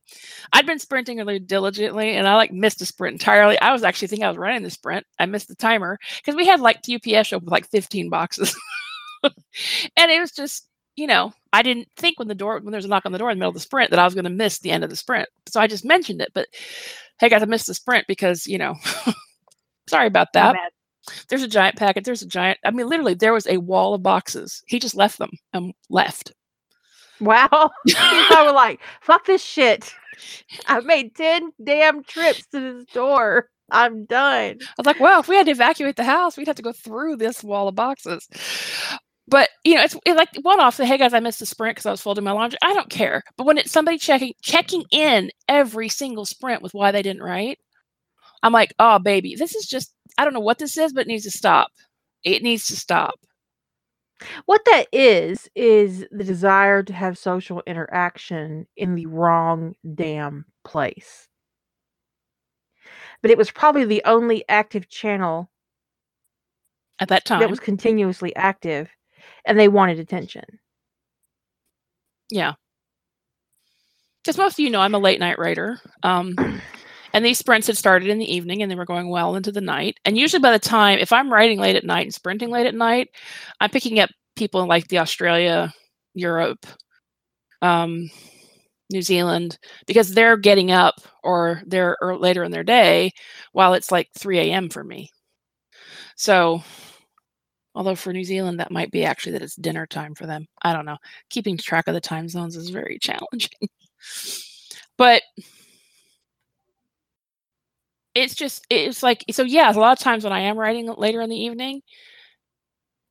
I'd 0.53 0.65
been 0.67 0.79
sprinting 0.79 1.19
really 1.19 1.39
diligently, 1.39 2.13
and 2.17 2.27
I 2.27 2.37
like 2.37 2.53
missed 2.53 2.81
a 2.81 2.87
sprint 2.87 3.15
entirely. 3.15 3.61
I 3.61 3.73
was 3.73 3.83
actually 3.83 4.09
thinking 4.09 4.25
I 4.25 4.29
was 4.31 4.39
running 4.39 4.63
the 4.63 4.71
sprint. 4.71 5.05
I 5.19 5.27
missed 5.27 5.49
the 5.49 5.55
timer 5.57 5.99
because 6.17 6.37
we 6.37 6.47
had 6.47 6.61
like 6.61 6.79
UPS 6.91 7.29
show 7.29 7.37
up 7.37 7.43
with 7.43 7.53
like 7.53 7.69
15 7.69 8.09
boxes, 8.09 8.57
and 9.25 10.11
it 10.11 10.21
was 10.21 10.33
just 10.33 10.67
you 10.97 11.07
know 11.07 11.33
I 11.53 11.63
didn't 11.63 11.89
think 11.97 12.19
when 12.19 12.29
the 12.29 12.35
door 12.35 12.61
when 12.61 12.73
there 12.73 12.79
was 12.79 12.85
a 12.85 12.89
knock 12.89 13.07
on 13.07 13.13
the 13.13 13.19
door 13.19 13.31
in 13.31 13.39
the 13.39 13.41
middle 13.41 13.51
of 13.51 13.55
the 13.55 13.61
sprint 13.61 13.91
that 13.91 13.99
I 13.99 14.05
was 14.05 14.15
going 14.15 14.25
to 14.25 14.31
miss 14.31 14.59
the 14.59 14.71
end 14.71 14.85
of 14.85 14.91
the 14.91 14.97
sprint. 14.97 15.29
So 15.49 15.61
I 15.61 15.67
just 15.67 15.85
mentioned 15.85 16.21
it, 16.21 16.31
but 16.35 16.49
hey, 17.19 17.29
guys, 17.29 17.43
I 17.43 17.47
missed 17.47 17.67
the 17.67 17.75
sprint 17.75 18.07
because 18.07 18.47
you 18.47 18.59
know. 18.59 18.77
sorry 19.89 20.07
about 20.07 20.33
that. 20.33 20.57
There's 21.29 21.43
a 21.43 21.49
giant 21.49 21.77
packet. 21.77 22.05
There's 22.05 22.23
a 22.23 22.27
giant. 22.27 22.59
I 22.65 22.71
mean, 22.71 22.89
literally, 22.89 23.15
there 23.15 23.33
was 23.33 23.47
a 23.47 23.59
wall 23.59 23.95
of 23.95 24.03
boxes. 24.03 24.63
He 24.67 24.79
just 24.79 24.95
left 24.95 25.19
them 25.19 25.31
and 25.53 25.75
left. 25.91 26.33
Wow. 27.21 27.49
I 27.97 28.43
was 28.45 28.55
like, 28.55 28.81
fuck 29.01 29.27
this 29.27 29.43
shit. 29.43 29.93
I 30.67 30.81
made 30.81 31.15
10 31.15 31.53
damn 31.63 32.05
trips 32.05 32.47
to 32.53 32.61
this 32.61 32.85
door. 32.93 33.49
I'm 33.71 34.05
done. 34.05 34.59
I 34.61 34.75
was 34.79 34.87
like, 34.87 35.01
well, 35.01 35.21
if 35.21 35.29
we 35.29 35.37
had 35.37 35.47
to 35.47 35.53
evacuate 35.53 35.97
the 35.97 36.05
house, 36.05 36.37
we'd 36.37 36.47
have 36.47 36.57
to 36.57 36.63
go 36.63 36.73
through 36.73 37.17
this 37.17 37.43
wall 37.43 37.69
of 37.69 37.75
boxes. 37.75 38.29
But 39.29 39.51
you 39.65 39.75
know, 39.75 39.83
it's, 39.83 39.97
it's 40.07 40.17
like 40.19 40.31
one 40.43 40.61
off. 40.61 40.75
Say, 40.77 40.87
hey 40.87 40.99
guys, 40.99 41.15
I 41.15 41.21
missed 41.21 41.41
the 41.41 41.47
sprint 41.47 41.77
because 41.77 41.87
I 41.87 41.91
was 41.91 42.01
folding 42.03 42.25
my 42.25 42.33
laundry. 42.33 42.59
I 42.63 42.75
don't 42.75 42.91
care. 42.91 43.23
But 43.37 43.47
when 43.47 43.59
it's 43.59 43.73
somebody 43.73 43.99
checking 43.99 44.35
checking 44.43 44.85
in 44.91 45.31
every 45.49 45.89
single 45.89 46.25
sprint 46.27 46.63
with 46.63 46.75
why 46.75 46.91
they 46.93 47.03
didn't 47.03 47.23
write, 47.23 47.59
I'm 48.43 48.53
like, 48.53 48.75
oh 48.79 48.99
baby, 48.99 49.35
this 49.37 49.55
is 49.55 49.67
just 49.67 49.95
I 50.19 50.25
don't 50.25 50.35
know 50.35 50.41
what 50.41 50.59
this 50.59 50.77
is, 50.77 50.93
but 50.93 51.03
it 51.03 51.09
needs 51.09 51.25
to 51.25 51.31
stop. 51.31 51.71
It 52.25 52.43
needs 52.43 52.67
to 52.69 52.77
stop. 52.77 53.15
What 54.47 54.65
that 54.67 54.87
is, 54.93 55.49
is 55.57 56.07
the 56.13 56.25
desire 56.25 56.83
to 56.85 56.93
have 56.93 57.19
social 57.19 57.63
interaction 57.67 58.67
in 58.77 58.95
the 58.95 59.07
wrong 59.07 59.75
damn 59.95 60.47
place. 60.65 61.29
But 63.23 63.31
it 63.31 63.39
was 63.39 63.51
probably 63.51 63.85
the 63.85 64.03
only 64.05 64.45
active 64.49 64.89
channel 64.89 65.51
At 66.99 67.09
that 67.09 67.25
time, 67.27 67.41
that 67.41 67.51
was 67.51 67.61
continuously 67.61 68.35
active, 68.37 68.91
and 69.45 69.59
they 69.59 69.69
wanted 69.69 69.99
attention. 69.99 70.45
Yeah. 72.31 72.55
Because 74.23 74.39
most 74.39 74.55
of 74.55 74.61
you 74.61 74.71
know 74.71 74.81
I'm 74.81 74.95
a 74.95 74.99
late 74.99 75.21
night 75.21 75.39
writer. 75.39 75.81
Um, 76.03 76.35
and 77.13 77.25
these 77.25 77.39
sprints 77.39 77.67
had 77.67 77.77
started 77.77 78.09
in 78.09 78.19
the 78.19 78.33
evening 78.33 78.63
and 78.63 78.71
they 78.71 78.77
were 78.77 78.85
going 78.85 79.09
well 79.09 79.37
into 79.37 79.53
the 79.53 79.61
night. 79.61 79.99
And 80.05 80.17
usually 80.17 80.41
by 80.41 80.53
the 80.53 80.59
time, 80.59 80.99
if 80.99 81.13
I'm 81.13 81.33
writing 81.33 81.59
late 81.61 81.77
at 81.77 81.85
night 81.85 82.07
and 82.07 82.15
sprinting 82.15 82.51
late 82.51 82.67
at 82.67 82.75
night, 82.75 83.09
I'm 83.61 83.71
picking 83.71 83.99
up 84.01 84.11
people 84.37 84.63
in 84.63 84.69
like 84.69 84.89
the 84.89 84.99
Australia, 84.99 85.73
Europe, 86.15 86.65
um, 87.61 88.11
New 88.91 89.03
Zealand, 89.03 89.59
because 89.87 90.13
they're 90.15 90.37
getting 90.37 90.71
up 90.71 90.95
or 91.25 91.63
they're 91.67 91.97
or 92.03 92.19
later 92.19 92.45
in 92.45 92.53
their 92.53 92.65
day 92.65 93.13
while 93.53 93.75
it's 93.75 93.91
like 93.93 94.09
3 94.19 94.39
a.m. 94.39 94.69
for 94.69 94.85
me. 94.85 95.11
So, 96.17 96.63
although 97.75 97.95
for 97.95 98.13
New 98.13 98.25
Zealand, 98.25 98.61
that 98.61 98.71
might 98.71 98.91
be 98.91 99.05
actually 99.05 99.33
that 99.33 99.43
it's 99.43 99.57
dinner 99.57 99.87
time 99.87 100.15
for 100.15 100.27
them. 100.27 100.47
I 100.63 100.73
don't 100.73 100.87
know. 100.87 100.99
Keeping 101.31 101.57
track 101.57 101.89
of 101.89 101.95
the 101.95 102.01
time 102.01 102.29
zones 102.29 102.57
is 102.57 102.71
very 102.71 102.99
challenging. 103.03 103.69
but 104.99 105.23
it's 108.15 108.35
just 108.35 108.67
it's 108.71 109.03
like 109.03 109.25
so 109.31 109.43
yeah 109.43 109.73
a 109.73 109.79
lot 109.79 109.93
of 109.93 110.03
times 110.03 110.25
when 110.25 110.33
i 110.33 110.41
am 110.41 110.59
writing 110.59 110.87
later 110.97 111.21
in 111.21 111.31
the 111.31 111.37
evening 111.37 111.81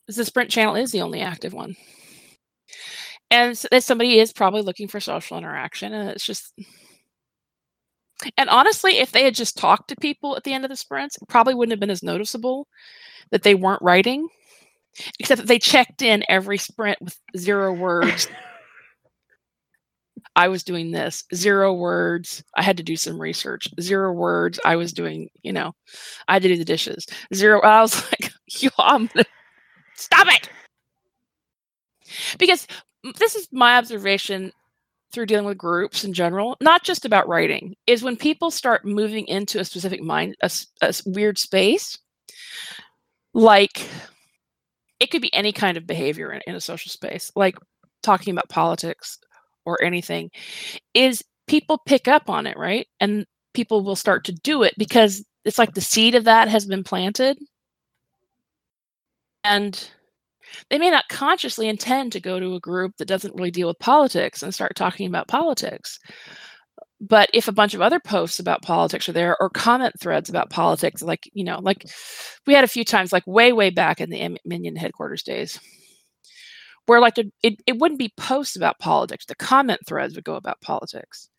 the 0.07 0.25
sprint 0.25 0.49
channel 0.49 0.75
is 0.75 0.91
the 0.91 1.01
only 1.01 1.21
active 1.21 1.53
one 1.53 1.75
and 3.29 3.57
so 3.57 3.67
somebody 3.79 4.19
is 4.19 4.33
probably 4.33 4.61
looking 4.61 4.87
for 4.87 4.99
social 4.99 5.37
interaction 5.37 5.93
and 5.93 6.09
it's 6.09 6.25
just 6.25 6.53
and 8.37 8.49
honestly 8.49 8.97
if 8.99 9.11
they 9.11 9.23
had 9.23 9.33
just 9.33 9.57
talked 9.57 9.87
to 9.87 9.95
people 9.95 10.35
at 10.35 10.43
the 10.43 10.53
end 10.53 10.63
of 10.65 10.69
the 10.69 10.75
sprints 10.75 11.17
it 11.17 11.27
probably 11.27 11.55
wouldn't 11.55 11.71
have 11.71 11.79
been 11.79 11.89
as 11.89 12.03
noticeable 12.03 12.67
that 13.31 13.43
they 13.43 13.55
weren't 13.55 13.81
writing 13.81 14.27
except 15.19 15.41
that 15.41 15.47
they 15.47 15.59
checked 15.59 16.01
in 16.01 16.23
every 16.29 16.57
sprint 16.57 16.97
with 17.01 17.17
zero 17.37 17.73
words 17.73 18.27
I 20.35 20.47
was 20.47 20.63
doing 20.63 20.91
this, 20.91 21.23
zero 21.35 21.73
words. 21.73 22.43
I 22.55 22.61
had 22.61 22.77
to 22.77 22.83
do 22.83 22.95
some 22.95 23.19
research, 23.19 23.67
zero 23.81 24.13
words. 24.13 24.59
I 24.63 24.75
was 24.75 24.93
doing, 24.93 25.29
you 25.43 25.51
know, 25.51 25.73
I 26.27 26.33
had 26.33 26.43
to 26.43 26.47
do 26.47 26.57
the 26.57 26.65
dishes, 26.65 27.05
zero. 27.33 27.61
I 27.61 27.81
was 27.81 27.95
like, 28.11 28.31
yo, 28.47 28.69
I'm 28.77 29.07
gonna 29.07 29.25
stop 29.95 30.27
it. 30.29 30.49
Because 32.37 32.67
this 33.17 33.35
is 33.35 33.47
my 33.51 33.77
observation 33.77 34.51
through 35.11 35.25
dealing 35.25 35.45
with 35.45 35.57
groups 35.57 36.05
in 36.05 36.13
general, 36.13 36.55
not 36.61 36.83
just 36.83 37.03
about 37.03 37.27
writing, 37.27 37.75
is 37.85 38.03
when 38.03 38.15
people 38.15 38.51
start 38.51 38.85
moving 38.85 39.27
into 39.27 39.59
a 39.59 39.65
specific 39.65 40.01
mind, 40.01 40.35
a, 40.41 40.49
a 40.81 40.93
weird 41.05 41.37
space, 41.37 41.97
like 43.33 43.85
it 45.01 45.11
could 45.11 45.21
be 45.21 45.33
any 45.33 45.51
kind 45.51 45.77
of 45.77 45.87
behavior 45.87 46.31
in, 46.31 46.41
in 46.47 46.55
a 46.55 46.61
social 46.61 46.91
space, 46.91 47.31
like 47.35 47.57
talking 48.03 48.31
about 48.31 48.49
politics, 48.49 49.17
or 49.65 49.81
anything 49.83 50.31
is 50.93 51.23
people 51.47 51.79
pick 51.85 52.07
up 52.07 52.29
on 52.29 52.47
it, 52.47 52.57
right? 52.57 52.87
And 52.99 53.25
people 53.53 53.83
will 53.83 53.95
start 53.95 54.23
to 54.25 54.31
do 54.31 54.63
it 54.63 54.73
because 54.77 55.23
it's 55.45 55.57
like 55.57 55.73
the 55.73 55.81
seed 55.81 56.15
of 56.15 56.23
that 56.25 56.47
has 56.47 56.65
been 56.65 56.83
planted. 56.83 57.37
And 59.43 59.89
they 60.69 60.77
may 60.77 60.89
not 60.89 61.09
consciously 61.09 61.67
intend 61.67 62.11
to 62.11 62.19
go 62.19 62.39
to 62.39 62.55
a 62.55 62.59
group 62.59 62.93
that 62.97 63.07
doesn't 63.07 63.35
really 63.35 63.51
deal 63.51 63.67
with 63.67 63.79
politics 63.79 64.43
and 64.43 64.53
start 64.53 64.75
talking 64.75 65.07
about 65.07 65.27
politics. 65.27 65.99
But 67.01 67.29
if 67.33 67.47
a 67.47 67.51
bunch 67.51 67.73
of 67.73 67.81
other 67.81 67.99
posts 67.99 68.39
about 68.39 68.61
politics 68.61 69.09
are 69.09 69.13
there 69.13 69.35
or 69.41 69.49
comment 69.49 69.95
threads 69.99 70.29
about 70.29 70.51
politics, 70.51 71.01
like, 71.01 71.29
you 71.33 71.43
know, 71.43 71.59
like 71.59 71.85
we 72.45 72.53
had 72.53 72.63
a 72.63 72.67
few 72.67 72.85
times, 72.85 73.11
like 73.11 73.25
way, 73.25 73.51
way 73.53 73.71
back 73.71 73.99
in 73.99 74.11
the 74.11 74.37
Minion 74.45 74.75
headquarters 74.75 75.23
days, 75.23 75.59
where 76.85 76.99
like 76.99 77.17
it, 77.17 77.55
it 77.65 77.77
wouldn't 77.77 77.99
be 77.99 78.13
posts 78.17 78.55
about 78.55 78.79
politics 78.79 79.25
the 79.25 79.35
comment 79.35 79.79
threads 79.87 80.15
would 80.15 80.23
go 80.23 80.35
about 80.35 80.59
politics 80.61 81.29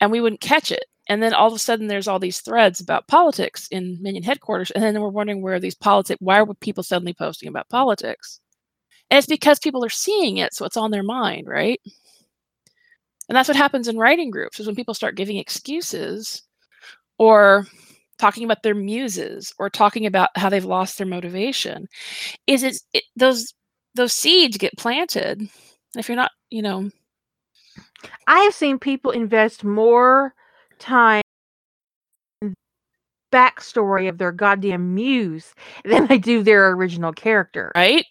and 0.00 0.10
we 0.10 0.20
wouldn't 0.20 0.40
catch 0.40 0.70
it 0.70 0.84
and 1.08 1.22
then 1.22 1.32
all 1.32 1.48
of 1.48 1.54
a 1.54 1.58
sudden 1.58 1.86
there's 1.86 2.08
all 2.08 2.18
these 2.18 2.40
threads 2.40 2.80
about 2.80 3.08
politics 3.08 3.66
in 3.70 3.98
minion 4.00 4.22
headquarters 4.22 4.70
and 4.72 4.84
then 4.84 5.00
we're 5.00 5.08
wondering 5.08 5.42
where 5.42 5.60
these 5.60 5.74
politics 5.74 6.18
why 6.20 6.38
are 6.40 6.46
people 6.60 6.82
suddenly 6.82 7.14
posting 7.14 7.48
about 7.48 7.68
politics? 7.68 8.40
And 9.10 9.18
it's 9.18 9.26
because 9.26 9.58
people 9.58 9.84
are 9.84 9.88
seeing 9.88 10.36
it 10.36 10.54
so 10.54 10.64
it's 10.64 10.76
on 10.76 10.90
their 10.90 11.02
mind 11.02 11.46
right 11.48 11.80
and 13.30 13.36
that's 13.36 13.48
what 13.48 13.56
happens 13.56 13.86
in 13.86 13.96
writing 13.96 14.30
groups 14.30 14.58
is 14.58 14.66
when 14.66 14.74
people 14.74 14.92
start 14.92 15.14
giving 15.14 15.36
excuses 15.36 16.42
or 17.16 17.64
talking 18.18 18.44
about 18.44 18.64
their 18.64 18.74
muses 18.74 19.54
or 19.58 19.70
talking 19.70 20.04
about 20.04 20.30
how 20.34 20.48
they've 20.48 20.64
lost 20.64 20.98
their 20.98 21.06
motivation 21.06 21.86
is 22.48 22.64
it, 22.64 22.76
it 22.92 23.04
those 23.16 23.54
those 23.94 24.12
seeds 24.12 24.58
get 24.58 24.76
planted. 24.76 25.48
If 25.96 26.08
you're 26.08 26.16
not, 26.16 26.32
you 26.50 26.60
know, 26.60 26.90
I 28.26 28.40
have 28.40 28.54
seen 28.54 28.78
people 28.78 29.12
invest 29.12 29.64
more 29.64 30.34
time 30.80 31.22
in 32.42 32.48
the 32.50 33.36
backstory 33.36 34.08
of 34.08 34.18
their 34.18 34.32
goddamn 34.32 34.94
muse 34.94 35.54
than 35.84 36.08
they 36.08 36.18
do 36.18 36.42
their 36.42 36.70
original 36.72 37.12
character. 37.12 37.70
Right? 37.76 38.06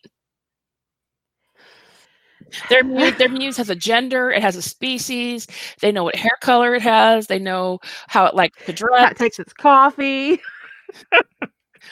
Their 2.70 2.84
muse, 2.84 3.18
their 3.18 3.30
muse 3.30 3.58
has 3.58 3.70
a 3.70 3.76
gender, 3.76 4.32
it 4.32 4.42
has 4.42 4.56
a 4.56 4.62
species, 4.62 5.48
they 5.82 5.92
know 5.92 6.04
what 6.04 6.16
hair 6.16 6.38
color 6.42 6.76
it 6.76 6.82
has, 6.82 7.28
they 7.28 7.40
know 7.40 7.80
how 8.08 8.26
it 8.26 8.36
likes 8.36 8.64
to 8.66 8.74
dress. 8.74 9.00
How 9.00 9.12
it 9.12 9.18
takes 9.18 9.40
its 9.40 9.54
coffee. 9.54 10.42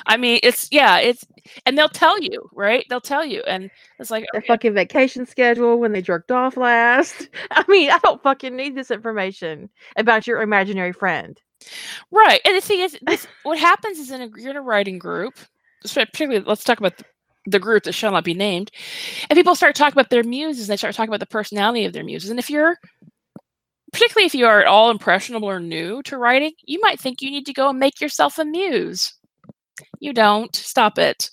I 0.05 0.17
mean, 0.17 0.39
it's 0.43 0.67
yeah, 0.71 0.99
it's 0.99 1.25
and 1.65 1.77
they'll 1.77 1.89
tell 1.89 2.21
you, 2.21 2.49
right? 2.53 2.85
They'll 2.89 3.01
tell 3.01 3.25
you, 3.25 3.41
and 3.47 3.69
it's 3.99 4.11
like 4.11 4.25
their 4.31 4.39
okay. 4.39 4.47
fucking 4.47 4.73
vacation 4.73 5.25
schedule 5.25 5.79
when 5.79 5.91
they 5.91 6.01
jerked 6.01 6.31
off 6.31 6.57
last. 6.57 7.29
I 7.51 7.63
mean, 7.67 7.89
I 7.89 7.99
don't 7.99 8.21
fucking 8.21 8.55
need 8.55 8.75
this 8.75 8.91
information 8.91 9.69
about 9.95 10.27
your 10.27 10.41
imaginary 10.41 10.93
friend. 10.93 11.39
Right, 12.11 12.41
and 12.45 12.55
the 12.55 12.61
thing 12.61 12.81
is, 12.81 12.97
this, 13.01 13.27
what 13.43 13.57
happens 13.57 13.97
is 13.97 14.11
in 14.11 14.21
a 14.21 14.29
you're 14.37 14.51
in 14.51 14.57
a 14.57 14.61
writing 14.61 14.99
group, 14.99 15.35
particularly 15.81 16.43
let's 16.45 16.63
talk 16.63 16.79
about 16.79 16.97
the, 16.97 17.05
the 17.47 17.59
group 17.59 17.83
that 17.83 17.93
shall 17.93 18.11
not 18.11 18.23
be 18.23 18.33
named, 18.33 18.71
and 19.29 19.37
people 19.37 19.55
start 19.55 19.75
talking 19.75 19.97
about 19.97 20.09
their 20.09 20.23
muses. 20.23 20.69
and 20.69 20.73
They 20.73 20.77
start 20.77 20.95
talking 20.95 21.09
about 21.09 21.19
the 21.21 21.25
personality 21.25 21.85
of 21.85 21.93
their 21.93 22.03
muses, 22.03 22.29
and 22.29 22.39
if 22.39 22.49
you're 22.49 22.77
particularly 23.91 24.25
if 24.25 24.35
you 24.35 24.45
are 24.45 24.61
at 24.61 24.67
all 24.67 24.91
impressionable 24.91 25.49
or 25.49 25.59
new 25.59 26.01
to 26.03 26.17
writing, 26.17 26.51
you 26.65 26.79
might 26.81 26.99
think 26.99 27.21
you 27.21 27.31
need 27.31 27.45
to 27.45 27.53
go 27.53 27.69
and 27.69 27.79
make 27.79 28.01
yourself 28.01 28.37
a 28.37 28.45
muse. 28.45 29.13
You 29.99 30.13
don't. 30.13 30.55
Stop 30.55 30.97
it. 30.99 31.29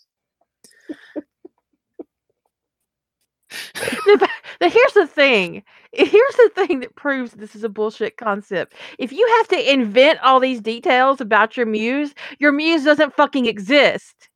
the, 3.75 4.29
the, 4.61 4.69
here's 4.69 4.93
the 4.95 5.07
thing. 5.07 5.62
Here's 5.93 6.35
the 6.37 6.51
thing 6.55 6.81
that 6.81 6.97
proves 6.97 7.33
this 7.33 7.55
is 7.55 7.62
a 7.65 7.69
bullshit 7.69 8.17
concept. 8.17 8.75
If 8.99 9.12
you 9.12 9.27
have 9.39 9.49
to 9.49 9.73
invent 9.73 10.19
all 10.21 10.41
these 10.41 10.61
details 10.61 11.21
about 11.21 11.57
your 11.57 11.67
muse, 11.67 12.15
your 12.39 12.51
muse 12.53 12.85
doesn't 12.85 13.15
fucking 13.15 13.47
exist. 13.47 14.29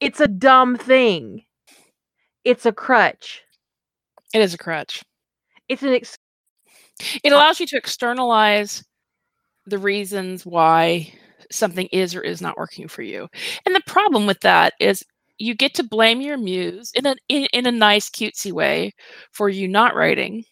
It's 0.00 0.20
a 0.20 0.26
dumb 0.28 0.76
thing. 0.78 1.44
It's 2.44 2.64
a 2.66 2.72
crutch. 2.72 3.42
It 4.34 4.40
is 4.42 4.54
a 4.54 4.58
crutch. 4.58 5.02
It's 5.68 5.82
an 5.82 5.94
ex- 5.94 6.18
It 7.22 7.32
allows 7.32 7.60
you 7.60 7.66
to 7.66 7.76
externalize 7.76 8.84
the 9.66 9.78
reasons 9.78 10.46
why 10.46 11.12
something 11.52 11.88
is 11.92 12.14
or 12.14 12.22
is 12.22 12.42
not 12.42 12.56
working 12.58 12.88
for 12.88 13.02
you. 13.02 13.28
And 13.66 13.74
the 13.74 13.82
problem 13.86 14.26
with 14.26 14.40
that 14.40 14.74
is 14.80 15.04
you 15.38 15.54
get 15.54 15.74
to 15.76 15.84
blame 15.84 16.20
your 16.20 16.38
muse 16.38 16.92
in 16.94 17.06
a 17.06 17.16
in, 17.28 17.46
in 17.52 17.66
a 17.66 17.72
nice 17.72 18.10
cutesy 18.10 18.52
way 18.52 18.94
for 19.32 19.48
you 19.48 19.68
not 19.68 19.94
writing. 19.96 20.44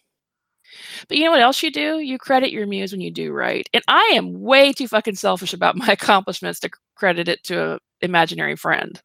But 1.07 1.17
you 1.17 1.25
know 1.25 1.31
what 1.31 1.41
else 1.41 1.63
you 1.63 1.71
do? 1.71 1.99
You 1.99 2.17
credit 2.17 2.51
your 2.51 2.67
muse 2.67 2.91
when 2.91 3.01
you 3.01 3.11
do 3.11 3.31
write. 3.31 3.69
And 3.73 3.83
I 3.87 4.11
am 4.15 4.41
way 4.41 4.71
too 4.73 4.87
fucking 4.87 5.15
selfish 5.15 5.53
about 5.53 5.75
my 5.77 5.87
accomplishments 5.87 6.59
to 6.61 6.69
credit 6.95 7.27
it 7.27 7.43
to 7.45 7.73
an 7.73 7.79
imaginary 8.01 8.55
friend. 8.55 9.01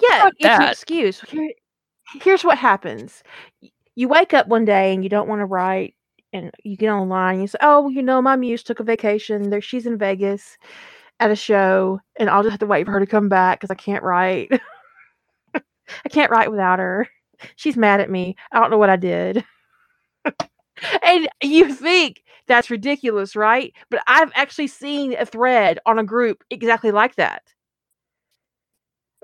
Yeah, 0.00 0.28
it's 0.28 0.42
that. 0.42 0.62
an 0.62 0.68
excuse. 0.68 1.20
Here, 1.20 1.52
here's 2.22 2.44
what 2.44 2.58
happens. 2.58 3.22
You 3.94 4.08
wake 4.08 4.34
up 4.34 4.48
one 4.48 4.64
day 4.64 4.94
and 4.94 5.02
you 5.02 5.10
don't 5.10 5.28
want 5.28 5.40
to 5.40 5.46
write 5.46 5.94
and 6.32 6.50
you 6.64 6.76
get 6.76 6.90
online 6.90 7.34
and 7.34 7.42
you 7.42 7.48
say, 7.48 7.58
"Oh, 7.62 7.88
you 7.88 8.02
know, 8.02 8.20
my 8.20 8.36
muse 8.36 8.62
took 8.62 8.80
a 8.80 8.84
vacation. 8.84 9.50
There, 9.50 9.60
she's 9.60 9.86
in 9.86 9.98
Vegas 9.98 10.58
at 11.20 11.30
a 11.30 11.36
show, 11.36 12.00
and 12.16 12.28
I'll 12.28 12.42
just 12.42 12.52
have 12.52 12.60
to 12.60 12.66
wait 12.66 12.84
for 12.86 12.92
her 12.92 13.00
to 13.00 13.06
come 13.06 13.28
back 13.28 13.60
because 13.60 13.70
I 13.70 13.74
can't 13.74 14.02
write. 14.02 14.50
I 15.54 16.08
can't 16.10 16.30
write 16.30 16.50
without 16.50 16.78
her. 16.78 17.08
She's 17.56 17.76
mad 17.76 18.00
at 18.00 18.10
me. 18.10 18.36
I 18.52 18.60
don't 18.60 18.70
know 18.70 18.78
what 18.78 18.90
I 18.90 18.96
did." 18.96 19.44
and 21.02 21.28
you 21.42 21.72
think 21.72 22.22
that's 22.48 22.70
ridiculous, 22.70 23.34
right? 23.36 23.72
But 23.90 24.02
I've 24.06 24.32
actually 24.34 24.68
seen 24.68 25.14
a 25.18 25.26
thread 25.26 25.78
on 25.86 25.98
a 25.98 26.04
group 26.04 26.44
exactly 26.50 26.90
like 26.90 27.16
that 27.16 27.42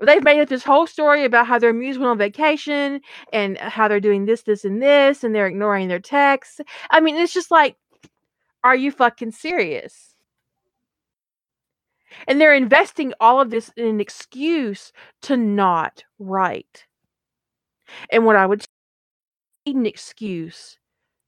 they've 0.01 0.23
made 0.23 0.41
up 0.41 0.49
this 0.49 0.63
whole 0.63 0.87
story 0.87 1.23
about 1.25 1.47
how 1.47 1.59
their 1.59 1.73
muse 1.73 1.97
went 1.97 2.09
on 2.09 2.17
vacation 2.17 3.01
and 3.31 3.57
uh, 3.57 3.69
how 3.69 3.87
they're 3.87 3.99
doing 3.99 4.25
this, 4.25 4.43
this, 4.43 4.65
and 4.65 4.81
this, 4.81 5.23
and 5.23 5.33
they're 5.33 5.47
ignoring 5.47 5.87
their 5.87 5.99
texts. 5.99 6.59
I 6.89 6.99
mean, 6.99 7.15
it's 7.15 7.33
just 7.33 7.51
like, 7.51 7.75
are 8.63 8.75
you 8.75 8.91
fucking 8.91 9.31
serious? 9.31 10.15
And 12.27 12.39
they're 12.39 12.53
investing 12.53 13.13
all 13.19 13.41
of 13.41 13.49
this 13.49 13.71
in 13.75 13.85
an 13.87 13.99
excuse 13.99 14.91
to 15.23 15.35
not 15.37 16.03
write. 16.19 16.85
And 18.11 18.25
what 18.25 18.35
I 18.35 18.45
would 18.45 18.63
need 19.65 19.75
an 19.75 19.85
excuse 19.85 20.77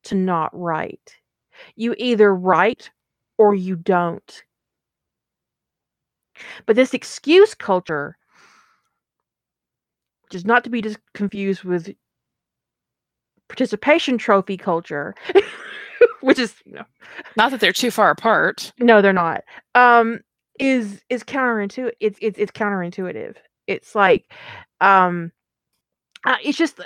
to 0.03 0.15
not 0.15 0.51
write. 0.53 1.17
You 1.75 1.95
either 1.97 2.33
write 2.33 2.91
or 3.37 3.55
you 3.55 3.75
don't. 3.75 4.43
But 6.65 6.75
this 6.75 6.93
excuse 6.93 7.55
culture, 7.55 8.17
which 10.35 10.41
is 10.41 10.45
not 10.45 10.65
to 10.65 10.69
be 10.69 10.81
just 10.81 10.97
confused 11.13 11.63
with 11.63 11.95
participation 13.47 14.17
trophy 14.17 14.57
culture, 14.57 15.15
which 16.21 16.37
is 16.37 16.53
you 16.65 16.73
know, 16.73 16.83
Not 17.37 17.51
that 17.51 17.61
they're 17.61 17.71
too 17.71 17.89
far 17.89 18.11
apart. 18.11 18.73
no, 18.79 19.01
they're 19.01 19.13
not. 19.13 19.45
Um, 19.75 20.19
is 20.59 21.01
is 21.09 21.23
counterintuitive. 21.23 21.91
It's 22.01 22.19
it's 22.21 22.37
it's 22.37 22.51
counterintuitive. 22.51 23.35
It's 23.67 23.95
like, 23.95 24.29
um, 24.81 25.31
uh, 26.25 26.35
it's 26.43 26.57
just 26.57 26.81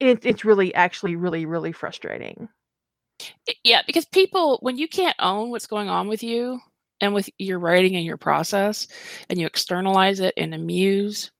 it's 0.00 0.24
it's 0.24 0.44
really 0.46 0.74
actually 0.74 1.16
really 1.16 1.44
really 1.44 1.72
frustrating. 1.72 2.48
Yeah, 3.62 3.82
because 3.86 4.06
people, 4.06 4.58
when 4.62 4.78
you 4.78 4.88
can't 4.88 5.16
own 5.18 5.50
what's 5.50 5.66
going 5.66 5.88
on 5.90 6.08
with 6.08 6.22
you 6.22 6.60
and 7.02 7.12
with 7.12 7.28
your 7.38 7.58
writing 7.58 7.94
and 7.96 8.06
your 8.06 8.16
process, 8.16 8.88
and 9.28 9.38
you 9.38 9.46
externalize 9.46 10.20
it 10.20 10.32
and 10.38 10.54
amuse, 10.54 11.30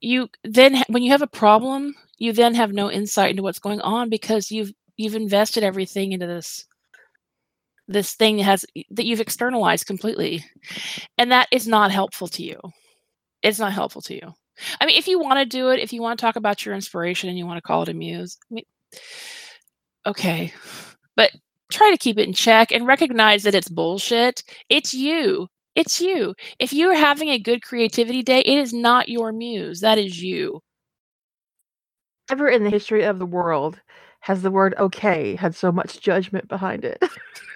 you 0.00 0.28
then 0.44 0.82
when 0.88 1.02
you 1.02 1.10
have 1.12 1.22
a 1.22 1.26
problem, 1.26 1.94
you 2.18 2.32
then 2.32 2.54
have 2.54 2.72
no 2.72 2.90
insight 2.90 3.30
into 3.30 3.42
what's 3.42 3.58
going 3.58 3.80
on 3.80 4.08
because 4.08 4.50
you've 4.50 4.72
you've 4.96 5.14
invested 5.14 5.62
everything 5.62 6.12
into 6.12 6.26
this 6.26 6.66
this 7.88 8.14
thing 8.14 8.36
that 8.36 8.44
has 8.44 8.64
that 8.90 9.04
you've 9.04 9.20
externalized 9.20 9.86
completely, 9.86 10.44
and 11.18 11.32
that 11.32 11.48
is 11.50 11.66
not 11.66 11.90
helpful 11.90 12.28
to 12.28 12.42
you. 12.42 12.58
It's 13.42 13.58
not 13.58 13.72
helpful 13.72 14.02
to 14.02 14.14
you. 14.14 14.32
I 14.80 14.86
mean, 14.86 14.96
if 14.96 15.08
you 15.08 15.18
want 15.18 15.38
to 15.38 15.46
do 15.46 15.70
it, 15.70 15.80
if 15.80 15.92
you 15.92 16.02
want 16.02 16.18
to 16.18 16.24
talk 16.24 16.36
about 16.36 16.64
your 16.64 16.74
inspiration 16.74 17.28
and 17.28 17.38
you 17.38 17.46
want 17.46 17.56
to 17.58 17.62
call 17.62 17.82
it 17.82 17.88
a 17.88 17.94
muse, 17.94 18.38
I 18.50 18.54
mean, 18.54 18.64
okay, 20.06 20.52
but 21.16 21.30
try 21.72 21.90
to 21.90 21.96
keep 21.98 22.18
it 22.18 22.26
in 22.26 22.34
check 22.34 22.72
and 22.72 22.86
recognize 22.86 23.42
that 23.44 23.54
it's 23.54 23.68
bullshit. 23.68 24.42
It's 24.68 24.92
you. 24.92 25.48
It's 25.80 25.98
you. 25.98 26.34
If 26.58 26.74
you're 26.74 26.94
having 26.94 27.30
a 27.30 27.38
good 27.38 27.62
creativity 27.62 28.22
day, 28.22 28.40
it 28.40 28.58
is 28.58 28.74
not 28.74 29.08
your 29.08 29.32
muse. 29.32 29.80
That 29.80 29.96
is 29.98 30.22
you. 30.22 30.60
Ever 32.30 32.48
in 32.48 32.64
the 32.64 32.70
history 32.70 33.02
of 33.04 33.18
the 33.18 33.26
world 33.26 33.80
has 34.20 34.42
the 34.42 34.50
word 34.50 34.74
"okay" 34.78 35.36
had 35.36 35.54
so 35.54 35.72
much 35.72 36.00
judgment 36.00 36.48
behind 36.48 36.84
it. 36.84 37.02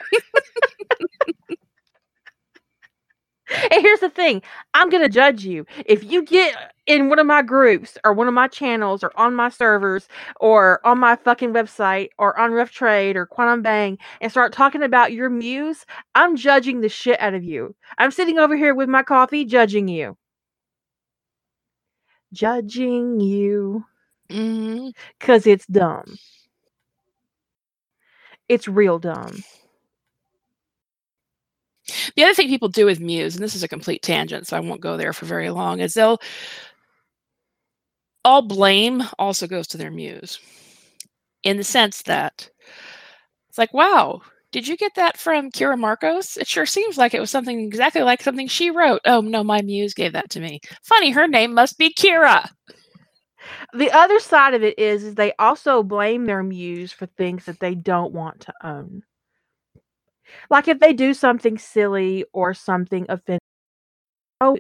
And 3.70 3.82
here's 3.82 4.00
the 4.00 4.10
thing 4.10 4.42
I'm 4.74 4.90
going 4.90 5.02
to 5.02 5.08
judge 5.08 5.44
you. 5.44 5.66
If 5.86 6.04
you 6.04 6.24
get 6.24 6.56
in 6.86 7.08
one 7.08 7.18
of 7.18 7.26
my 7.26 7.42
groups 7.42 7.96
or 8.04 8.12
one 8.12 8.28
of 8.28 8.34
my 8.34 8.48
channels 8.48 9.02
or 9.02 9.12
on 9.16 9.34
my 9.34 9.48
servers 9.48 10.08
or 10.40 10.84
on 10.86 10.98
my 10.98 11.16
fucking 11.16 11.52
website 11.52 12.08
or 12.18 12.38
on 12.38 12.52
Rough 12.52 12.70
Trade 12.70 13.16
or 13.16 13.26
Quantum 13.26 13.62
Bang 13.62 13.98
and 14.20 14.30
start 14.30 14.52
talking 14.52 14.82
about 14.82 15.12
your 15.12 15.30
muse, 15.30 15.86
I'm 16.14 16.36
judging 16.36 16.80
the 16.80 16.88
shit 16.88 17.20
out 17.20 17.34
of 17.34 17.44
you. 17.44 17.74
I'm 17.98 18.10
sitting 18.10 18.38
over 18.38 18.56
here 18.56 18.74
with 18.74 18.88
my 18.88 19.02
coffee 19.02 19.44
judging 19.44 19.88
you. 19.88 20.16
Judging 22.32 23.20
you 23.20 23.84
mm-hmm. 24.30 24.88
because 25.18 25.46
it's 25.46 25.66
dumb. 25.66 26.16
It's 28.48 28.68
real 28.68 28.98
dumb. 28.98 29.42
The 32.16 32.24
other 32.24 32.34
thing 32.34 32.48
people 32.48 32.68
do 32.68 32.86
with 32.86 33.00
Muse, 33.00 33.34
and 33.34 33.44
this 33.44 33.54
is 33.54 33.62
a 33.62 33.68
complete 33.68 34.02
tangent, 34.02 34.46
so 34.46 34.56
I 34.56 34.60
won't 34.60 34.80
go 34.80 34.96
there 34.96 35.12
for 35.12 35.26
very 35.26 35.50
long, 35.50 35.80
is 35.80 35.94
they'll 35.94 36.20
all 38.24 38.42
blame 38.42 39.02
also 39.18 39.46
goes 39.46 39.66
to 39.68 39.76
their 39.76 39.90
muse 39.90 40.40
in 41.42 41.58
the 41.58 41.64
sense 41.64 42.02
that 42.02 42.48
it's 43.48 43.58
like, 43.58 43.74
wow, 43.74 44.22
did 44.50 44.66
you 44.66 44.76
get 44.76 44.94
that 44.94 45.18
from 45.18 45.50
Kira 45.50 45.78
Marcos? 45.78 46.36
It 46.36 46.46
sure 46.46 46.64
seems 46.66 46.96
like 46.96 47.12
it 47.12 47.20
was 47.20 47.30
something 47.30 47.60
exactly 47.60 48.02
like 48.02 48.22
something 48.22 48.48
she 48.48 48.70
wrote. 48.70 49.00
Oh, 49.04 49.20
no, 49.20 49.44
my 49.44 49.60
muse 49.62 49.94
gave 49.94 50.12
that 50.12 50.30
to 50.30 50.40
me. 50.40 50.60
Funny, 50.82 51.10
her 51.10 51.28
name 51.28 51.54
must 51.54 51.76
be 51.76 51.92
Kira. 51.92 52.48
The 53.74 53.90
other 53.92 54.18
side 54.20 54.54
of 54.54 54.62
it 54.62 54.78
is, 54.78 55.04
is 55.04 55.14
they 55.16 55.34
also 55.38 55.82
blame 55.82 56.24
their 56.24 56.42
muse 56.42 56.92
for 56.92 57.06
things 57.06 57.44
that 57.44 57.60
they 57.60 57.74
don't 57.74 58.12
want 58.12 58.40
to 58.40 58.54
own. 58.62 59.02
Like 60.50 60.68
if 60.68 60.78
they 60.80 60.92
do 60.92 61.14
something 61.14 61.58
silly 61.58 62.24
or 62.32 62.54
something 62.54 63.06
offensive. 63.08 63.40
Oh, 64.40 64.56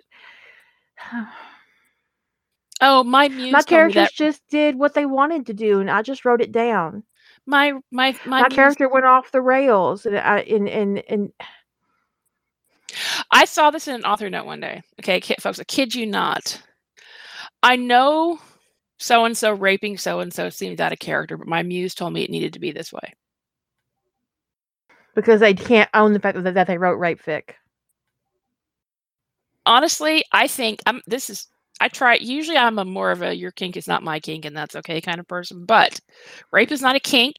Oh, 2.80 3.04
my 3.04 3.28
muse 3.28 3.52
my 3.52 3.62
characters 3.62 4.08
that. 4.08 4.12
just 4.12 4.42
did 4.48 4.76
what 4.76 4.94
they 4.94 5.06
wanted 5.06 5.46
to 5.46 5.54
do, 5.54 5.80
and 5.80 5.90
I 5.90 6.02
just 6.02 6.24
wrote 6.24 6.40
it 6.40 6.52
down. 6.52 7.04
My 7.46 7.72
my 7.90 8.16
my, 8.26 8.42
My 8.42 8.48
character 8.48 8.88
went 8.88 9.04
off 9.04 9.32
the 9.32 9.42
rails, 9.42 10.06
and 10.06 10.16
I 10.16 10.40
and 10.40 10.68
and, 10.68 11.02
and 11.08 11.32
I 13.30 13.44
saw 13.44 13.70
this 13.70 13.88
in 13.88 13.94
an 13.94 14.04
author 14.04 14.30
note 14.30 14.46
one 14.46 14.60
day. 14.60 14.82
Okay, 15.00 15.20
folks, 15.40 15.58
I 15.58 15.64
kid 15.64 15.94
you 15.94 16.06
not. 16.06 16.60
I 17.62 17.76
know 17.76 18.38
so 18.98 19.24
and 19.24 19.36
so 19.36 19.52
raping 19.52 19.98
so 19.98 20.20
and 20.20 20.32
so 20.32 20.48
seemed 20.50 20.80
out 20.80 20.92
of 20.92 20.98
character, 20.98 21.36
but 21.36 21.48
my 21.48 21.62
muse 21.62 21.94
told 21.94 22.12
me 22.12 22.22
it 22.22 22.30
needed 22.30 22.52
to 22.54 22.60
be 22.60 22.70
this 22.72 22.92
way. 22.92 23.14
Because 25.14 25.40
they 25.40 25.54
can't 25.54 25.90
own 25.94 26.12
the 26.12 26.20
fact 26.20 26.42
that, 26.42 26.54
that 26.54 26.66
they 26.66 26.78
wrote 26.78 26.98
rape 26.98 27.22
fic. 27.22 27.54
Honestly, 29.66 30.24
I 30.32 30.46
think 30.46 30.80
I'm. 30.86 31.00
This 31.06 31.30
is. 31.30 31.48
I 31.80 31.88
try. 31.88 32.16
Usually, 32.16 32.56
I'm 32.56 32.78
a 32.78 32.84
more 32.84 33.10
of 33.10 33.22
a 33.22 33.34
your 33.34 33.50
kink 33.50 33.76
is 33.76 33.88
not 33.88 34.02
my 34.02 34.20
kink, 34.20 34.44
and 34.44 34.56
that's 34.56 34.76
okay 34.76 35.00
kind 35.00 35.18
of 35.18 35.26
person. 35.26 35.64
But 35.64 36.00
rape 36.52 36.70
is 36.70 36.82
not 36.82 36.96
a 36.96 37.00
kink. 37.00 37.36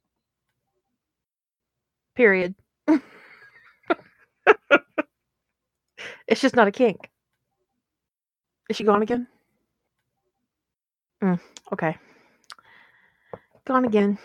Period. 2.15 2.55
it's 6.27 6.41
just 6.41 6.55
not 6.55 6.67
a 6.67 6.71
kink. 6.71 7.09
Is 8.69 8.77
she 8.77 8.83
gone 8.83 9.03
again? 9.03 9.27
Mm, 11.21 11.39
okay. 11.73 11.97
Gone 13.65 13.85
again. 13.85 14.17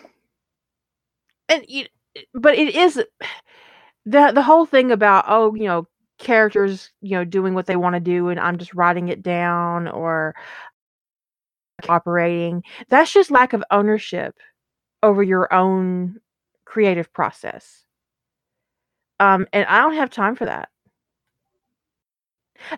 And 1.48 1.64
you, 1.68 1.86
but 2.35 2.57
it 2.57 2.75
is 2.75 2.97
the 4.07 4.33
the 4.33 4.43
whole 4.43 4.66
thing 4.66 4.91
about 4.91 5.25
oh 5.29 5.55
you 5.55 5.64
know 5.64 5.87
characters 6.18 6.91
you 7.01 7.12
know 7.16 7.25
doing 7.25 7.55
what 7.55 7.66
they 7.66 7.77
want 7.77 7.95
to 7.95 8.01
do 8.01 8.29
and 8.29 8.39
I'm 8.39 8.59
just 8.59 8.75
writing 8.75 9.09
it 9.09 9.23
down 9.23 9.89
or 9.89 10.35
operating. 11.89 12.62
That's 12.89 13.12
just 13.12 13.31
lack 13.31 13.53
of 13.53 13.64
ownership 13.71 14.37
over 15.03 15.23
your 15.23 15.53
own 15.53 16.21
creative 16.64 17.12
process. 17.12 17.85
Um, 19.18 19.47
and 19.53 19.66
I 19.66 19.81
don't 19.81 19.95
have 19.95 20.11
time 20.11 20.35
for 20.35 20.47
that. 20.47 20.68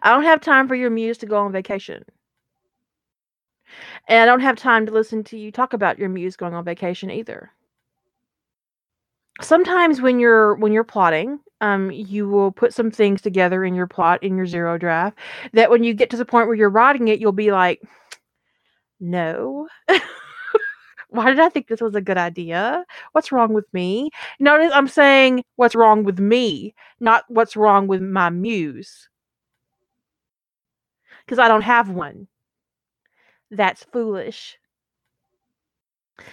I 0.02 0.10
don't 0.10 0.24
have 0.24 0.40
time 0.40 0.68
for 0.68 0.74
your 0.74 0.90
muse 0.90 1.18
to 1.18 1.26
go 1.26 1.38
on 1.38 1.52
vacation. 1.52 2.04
And 4.08 4.18
I 4.20 4.26
don't 4.26 4.40
have 4.40 4.56
time 4.56 4.86
to 4.86 4.92
listen 4.92 5.24
to 5.24 5.38
you 5.38 5.50
talk 5.50 5.72
about 5.72 5.98
your 5.98 6.08
muse 6.08 6.36
going 6.36 6.54
on 6.54 6.64
vacation 6.64 7.10
either. 7.10 7.50
Sometimes 9.40 10.00
when 10.00 10.20
you're 10.20 10.54
when 10.56 10.72
you're 10.72 10.84
plotting, 10.84 11.40
um, 11.60 11.90
you 11.90 12.28
will 12.28 12.52
put 12.52 12.74
some 12.74 12.90
things 12.90 13.22
together 13.22 13.64
in 13.64 13.74
your 13.74 13.86
plot 13.86 14.22
in 14.22 14.36
your 14.36 14.46
zero 14.46 14.76
draft 14.78 15.18
that 15.52 15.70
when 15.70 15.84
you 15.84 15.94
get 15.94 16.10
to 16.10 16.16
the 16.16 16.24
point 16.24 16.46
where 16.48 16.56
you're 16.56 16.68
writing 16.68 17.08
it, 17.08 17.20
you'll 17.20 17.32
be 17.32 17.52
like, 17.52 17.80
no. 19.00 19.68
Why 21.08 21.26
did 21.26 21.40
I 21.40 21.50
think 21.50 21.68
this 21.68 21.80
was 21.82 21.94
a 21.94 22.00
good 22.00 22.16
idea? 22.16 22.84
What's 23.12 23.32
wrong 23.32 23.52
with 23.52 23.66
me? 23.74 24.10
Notice 24.40 24.72
I'm 24.74 24.88
saying 24.88 25.44
what's 25.56 25.74
wrong 25.74 26.04
with 26.04 26.18
me, 26.18 26.74
not 27.00 27.24
what's 27.28 27.54
wrong 27.56 27.86
with 27.86 28.00
my 28.00 28.30
muse. 28.30 29.08
Because 31.24 31.38
I 31.38 31.48
don't 31.48 31.62
have 31.62 31.90
one. 31.90 32.28
That's 33.50 33.84
foolish. 33.84 34.56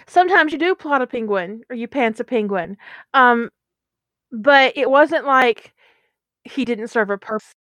Sometimes 0.07 0.51
you 0.51 0.57
do 0.59 0.75
plot 0.75 1.01
a 1.01 1.07
penguin 1.07 1.63
or 1.69 1.75
you 1.75 1.87
pants 1.87 2.19
a 2.19 2.23
penguin. 2.23 2.77
Um, 3.13 3.49
but 4.31 4.73
it 4.77 4.89
wasn't 4.91 5.25
like 5.25 5.73
he 6.45 6.65
didn't 6.65 6.89
serve 6.89 7.09
a 7.11 7.17
purpose, 7.19 7.53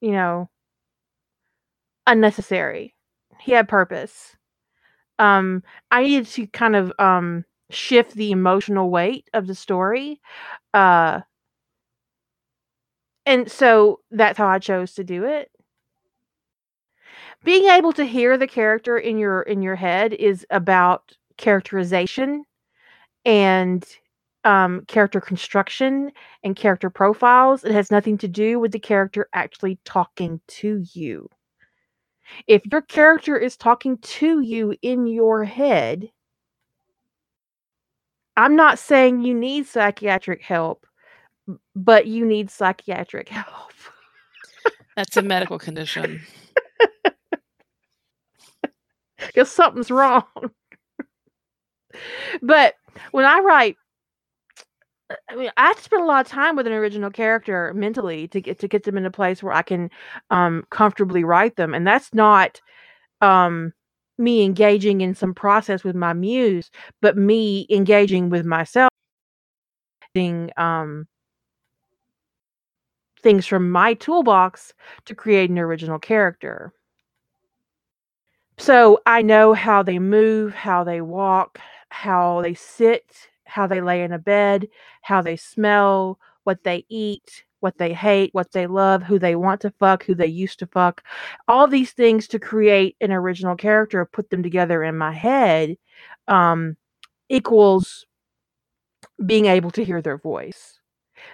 you 0.00 0.12
know, 0.12 0.48
unnecessary. 2.06 2.94
He 3.40 3.52
had 3.52 3.68
purpose. 3.68 4.36
Um, 5.18 5.62
I 5.90 6.02
needed 6.04 6.26
to 6.28 6.46
kind 6.48 6.76
of 6.76 6.92
um 6.98 7.44
shift 7.70 8.14
the 8.14 8.32
emotional 8.32 8.90
weight 8.90 9.28
of 9.34 9.46
the 9.46 9.54
story. 9.54 10.20
Uh 10.74 11.22
and 13.26 13.50
so 13.50 14.00
that's 14.10 14.38
how 14.38 14.46
I 14.46 14.58
chose 14.58 14.94
to 14.94 15.04
do 15.04 15.24
it. 15.24 15.50
Being 17.44 17.66
able 17.66 17.92
to 17.94 18.04
hear 18.04 18.36
the 18.36 18.46
character 18.46 18.98
in 18.98 19.18
your 19.18 19.42
in 19.42 19.62
your 19.62 19.76
head 19.76 20.12
is 20.12 20.46
about 20.50 21.12
characterization 21.38 22.44
and 23.24 23.84
um, 24.44 24.84
character 24.86 25.20
construction 25.20 26.12
and 26.42 26.56
character 26.56 26.90
profiles. 26.90 27.64
It 27.64 27.72
has 27.72 27.90
nothing 27.90 28.18
to 28.18 28.28
do 28.28 28.58
with 28.58 28.72
the 28.72 28.78
character 28.78 29.28
actually 29.32 29.78
talking 29.84 30.40
to 30.48 30.84
you. 30.92 31.28
If 32.46 32.62
your 32.70 32.82
character 32.82 33.36
is 33.36 33.56
talking 33.56 33.98
to 33.98 34.40
you 34.40 34.74
in 34.82 35.06
your 35.06 35.44
head, 35.44 36.10
I'm 38.36 38.56
not 38.56 38.78
saying 38.78 39.22
you 39.22 39.34
need 39.34 39.66
psychiatric 39.66 40.42
help, 40.42 40.86
but 41.74 42.06
you 42.06 42.24
need 42.24 42.50
psychiatric 42.50 43.28
help. 43.30 43.72
That's 44.96 45.16
a 45.16 45.22
medical 45.22 45.58
condition. 45.58 46.20
Because 49.26 49.50
something's 49.50 49.90
wrong. 49.90 50.24
but 52.42 52.74
when 53.12 53.24
I 53.24 53.40
write, 53.40 53.76
I 55.28 55.34
mean, 55.34 55.50
I 55.56 55.74
spend 55.80 56.02
a 56.02 56.06
lot 56.06 56.24
of 56.24 56.30
time 56.30 56.54
with 56.56 56.66
an 56.66 56.72
original 56.72 57.10
character 57.10 57.72
mentally 57.74 58.28
to 58.28 58.40
get 58.40 58.58
to 58.60 58.68
get 58.68 58.84
them 58.84 58.96
in 58.96 59.06
a 59.06 59.10
place 59.10 59.42
where 59.42 59.52
I 59.52 59.62
can 59.62 59.90
um, 60.30 60.64
comfortably 60.70 61.24
write 61.24 61.56
them, 61.56 61.74
and 61.74 61.86
that's 61.86 62.12
not 62.14 62.60
um, 63.22 63.72
me 64.18 64.44
engaging 64.44 65.02
in 65.02 65.14
some 65.14 65.34
process 65.34 65.84
with 65.84 65.96
my 65.96 66.14
muse, 66.14 66.70
but 67.02 67.16
me 67.16 67.66
engaging 67.70 68.30
with 68.30 68.46
myself, 68.46 68.90
um, 70.56 71.06
things 73.22 73.46
from 73.46 73.70
my 73.70 73.94
toolbox 73.94 74.72
to 75.04 75.14
create 75.14 75.50
an 75.50 75.58
original 75.58 75.98
character. 75.98 76.72
So 78.60 79.00
I 79.06 79.22
know 79.22 79.54
how 79.54 79.82
they 79.82 79.98
move, 79.98 80.52
how 80.54 80.84
they 80.84 81.00
walk, 81.00 81.58
how 81.88 82.42
they 82.42 82.52
sit, 82.54 83.06
how 83.44 83.66
they 83.66 83.80
lay 83.80 84.02
in 84.02 84.12
a 84.12 84.18
bed, 84.18 84.68
how 85.00 85.22
they 85.22 85.36
smell, 85.36 86.18
what 86.44 86.62
they 86.62 86.84
eat, 86.90 87.44
what 87.60 87.78
they 87.78 87.94
hate, 87.94 88.34
what 88.34 88.52
they 88.52 88.66
love, 88.66 89.02
who 89.02 89.18
they 89.18 89.34
want 89.34 89.62
to 89.62 89.70
fuck, 89.70 90.04
who 90.04 90.14
they 90.14 90.26
used 90.26 90.58
to 90.58 90.66
fuck. 90.66 91.02
All 91.48 91.66
these 91.66 91.92
things 91.92 92.28
to 92.28 92.38
create 92.38 92.96
an 93.00 93.12
original 93.12 93.56
character, 93.56 94.04
put 94.04 94.28
them 94.28 94.42
together 94.42 94.84
in 94.84 94.96
my 94.96 95.12
head, 95.12 95.76
um, 96.28 96.76
equals 97.30 98.04
being 99.24 99.46
able 99.46 99.70
to 99.70 99.84
hear 99.84 100.02
their 100.02 100.18
voice. 100.18 100.79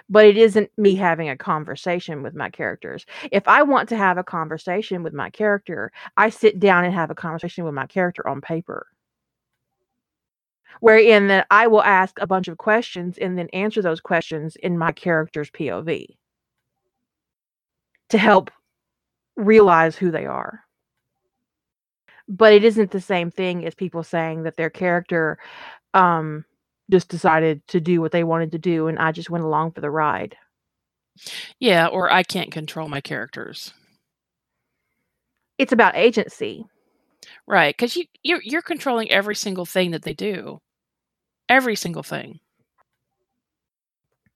But 0.09 0.25
it 0.25 0.37
isn't 0.37 0.71
me 0.77 0.95
having 0.95 1.29
a 1.29 1.37
conversation 1.37 2.23
with 2.23 2.33
my 2.33 2.49
characters. 2.49 3.05
If 3.31 3.47
I 3.47 3.63
want 3.63 3.89
to 3.89 3.97
have 3.97 4.17
a 4.17 4.23
conversation 4.23 5.03
with 5.03 5.13
my 5.13 5.29
character, 5.29 5.91
I 6.15 6.29
sit 6.29 6.59
down 6.59 6.85
and 6.85 6.93
have 6.93 7.11
a 7.11 7.15
conversation 7.15 7.65
with 7.65 7.73
my 7.73 7.87
character 7.87 8.25
on 8.27 8.39
paper 8.41 8.87
wherein 10.79 11.27
that 11.27 11.47
I 11.49 11.67
will 11.67 11.83
ask 11.83 12.19
a 12.19 12.27
bunch 12.27 12.47
of 12.47 12.57
questions 12.57 13.17
and 13.17 13.37
then 13.37 13.49
answer 13.53 13.81
those 13.81 14.01
questions 14.01 14.55
in 14.57 14.77
my 14.77 14.91
character's 14.91 15.49
POV 15.51 16.15
to 18.09 18.17
help 18.17 18.51
realize 19.35 19.95
who 19.95 20.11
they 20.11 20.25
are. 20.25 20.61
But 22.27 22.53
it 22.53 22.63
isn't 22.63 22.91
the 22.91 23.01
same 23.01 23.31
thing 23.31 23.65
as 23.65 23.73
people 23.73 24.03
saying 24.03 24.43
that 24.43 24.57
their 24.57 24.69
character 24.69 25.37
um, 25.93 26.45
just 26.89 27.09
decided 27.09 27.65
to 27.67 27.79
do 27.79 28.01
what 28.01 28.11
they 28.11 28.23
wanted 28.23 28.51
to 28.53 28.57
do 28.57 28.87
and 28.87 28.99
I 28.99 29.11
just 29.11 29.29
went 29.29 29.43
along 29.43 29.71
for 29.71 29.81
the 29.81 29.91
ride. 29.91 30.35
Yeah, 31.59 31.87
or 31.87 32.11
I 32.11 32.23
can't 32.23 32.51
control 32.51 32.87
my 32.87 33.01
characters. 33.01 33.73
It's 35.57 35.73
about 35.73 35.95
agency. 35.95 36.65
Right, 37.47 37.75
because 37.75 37.95
you 37.95 38.05
you're, 38.23 38.41
you're 38.43 38.61
controlling 38.61 39.09
every 39.11 39.35
single 39.35 39.65
thing 39.65 39.91
that 39.91 40.03
they 40.03 40.13
do. 40.13 40.59
Every 41.49 41.75
single 41.75 42.03
thing. 42.03 42.39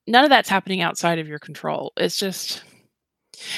None 0.07 0.23
of 0.23 0.29
that's 0.29 0.49
happening 0.49 0.81
outside 0.81 1.19
of 1.19 1.27
your 1.27 1.39
control. 1.39 1.93
It's 1.97 2.17
just 2.17 2.63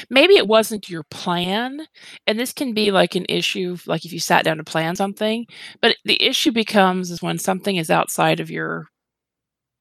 maybe 0.10 0.36
it 0.36 0.48
wasn't 0.48 0.90
your 0.90 1.04
plan 1.12 1.82
and 2.28 2.40
this 2.40 2.54
can 2.54 2.74
be 2.74 2.92
like 2.92 3.16
an 3.16 3.26
issue 3.30 3.78
like 3.86 4.06
if 4.06 4.14
you 4.14 4.20
sat 4.20 4.44
down 4.46 4.58
to 4.58 4.64
plan 4.64 4.96
something 4.96 5.46
but 5.82 5.96
the 6.06 6.22
issue 6.22 6.52
becomes 6.52 7.12
is 7.12 7.22
when 7.22 7.38
something 7.38 7.76
is 7.76 7.90
outside 7.90 8.40
of 8.40 8.52
your 8.52 8.88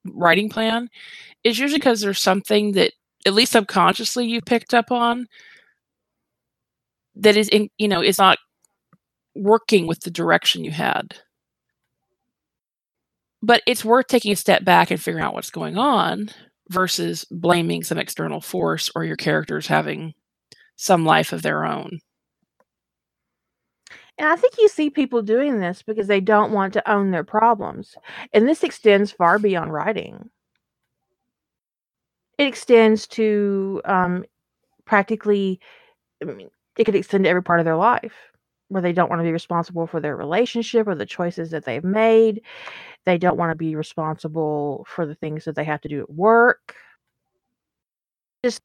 writing 0.05 0.48
plan 0.48 0.88
is 1.44 1.59
usually 1.59 1.78
because 1.78 2.00
there's 2.00 2.22
something 2.22 2.72
that 2.72 2.92
at 3.26 3.34
least 3.34 3.53
subconsciously 3.53 4.26
you 4.26 4.40
picked 4.40 4.74
up 4.74 4.90
on 4.90 5.26
that 7.14 7.36
is 7.36 7.48
in 7.48 7.68
you 7.78 7.88
know 7.88 8.03
is 8.03 8.18
not 8.18 8.38
working 9.34 9.86
with 9.86 10.00
the 10.00 10.11
direction 10.11 10.64
you 10.64 10.70
had. 10.70 11.16
But 13.42 13.62
it's 13.66 13.84
worth 13.84 14.07
taking 14.07 14.32
a 14.32 14.36
step 14.36 14.64
back 14.64 14.90
and 14.90 15.00
figuring 15.00 15.24
out 15.24 15.34
what's 15.34 15.50
going 15.50 15.76
on 15.76 16.30
versus 16.73 17.25
blaming 17.31 17.85
some 17.85 17.99
external 17.99 18.41
force 18.41 18.91
or 18.95 19.05
your 19.05 19.16
characters 19.16 19.66
having 19.66 20.14
some 20.77 21.05
life 21.05 21.33
of 21.33 21.43
their 21.43 21.64
own. 21.64 21.99
And 24.18 24.29
I 24.29 24.37
think 24.37 24.55
you 24.59 24.68
see 24.68 24.91
people 24.91 25.23
doing 25.23 25.61
this 25.61 25.83
because 25.83 26.07
they 26.07 26.20
don't 26.20 26.53
want 26.53 26.73
to 26.75 26.91
own 26.91 27.11
their 27.11 27.25
problems. 27.25 27.97
And 28.33 28.49
this 28.49 28.62
extends 28.62 29.11
far 29.11 29.39
beyond 29.39 29.73
writing. 29.73 30.31
It 32.39 32.47
extends 32.47 33.07
to 33.09 33.81
um, 33.85 34.25
practically, 34.85 35.61
I 36.20 36.27
mean, 36.27 36.51
it 36.79 36.85
could 36.85 36.95
extend 36.95 37.25
to 37.25 37.31
every 37.31 37.43
part 37.43 37.61
of 37.61 37.64
their 37.64 37.77
life 37.77 38.32
where 38.73 38.83
they 38.83 38.93
don't 38.93 39.11
want 39.11 39.20
to 39.20 39.25
be 39.25 39.33
responsible 39.33 39.87
for 39.87 40.01
their 40.01 40.16
relationship 40.16 40.87
or 40.87 40.95
the 40.95 41.07
choices 41.07 41.51
that 41.51 41.64
they've 41.64 41.85
made. 41.85 42.43
They 43.05 43.18
don't 43.18 43.37
want 43.37 43.51
to 43.51 43.57
be 43.57 43.77
responsible 43.77 44.87
for 44.89 45.07
the 45.07 45.14
things 45.14 45.45
that 45.45 45.55
they 45.55 45.64
have 45.64 45.81
to 45.83 45.89
do 45.89 46.01
at 46.01 46.11
work. 46.11 46.75
Just 48.45 48.62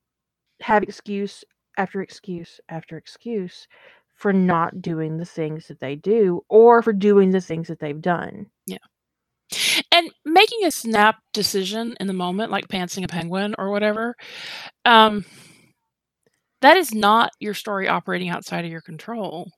have 0.62 0.84
excuse 0.84 1.44
after 1.78 2.02
excuse 2.02 2.60
after 2.70 2.98
excuse 2.98 3.68
for 4.16 4.34
not 4.34 4.82
doing 4.82 5.18
the 5.18 5.26
things 5.26 5.68
that 5.68 5.80
they 5.80 5.96
do 5.96 6.42
or 6.50 6.82
for 6.82 6.94
doing 6.94 7.32
the 7.32 7.42
things 7.42 7.68
that 7.68 7.80
they've 7.80 8.02
done. 8.02 8.48
Yeah. 8.66 8.78
And 9.92 10.10
making 10.26 10.66
a 10.66 10.72
snap 10.72 11.18
decision 11.34 11.96
in 12.00 12.08
the 12.08 12.14
moment, 12.14 12.52
like 12.52 12.68
pantsing 12.68 13.04
a 13.04 13.08
penguin 13.08 13.56
or 13.58 13.70
whatever, 13.70 14.16
um, 14.86 15.24
that 16.62 16.78
is 16.78 16.94
not 16.94 17.32
your 17.40 17.54
story 17.54 17.88
operating 17.88 18.30
outside 18.30 18.66
of 18.66 18.72
your 18.72 18.82
control. 18.82 19.52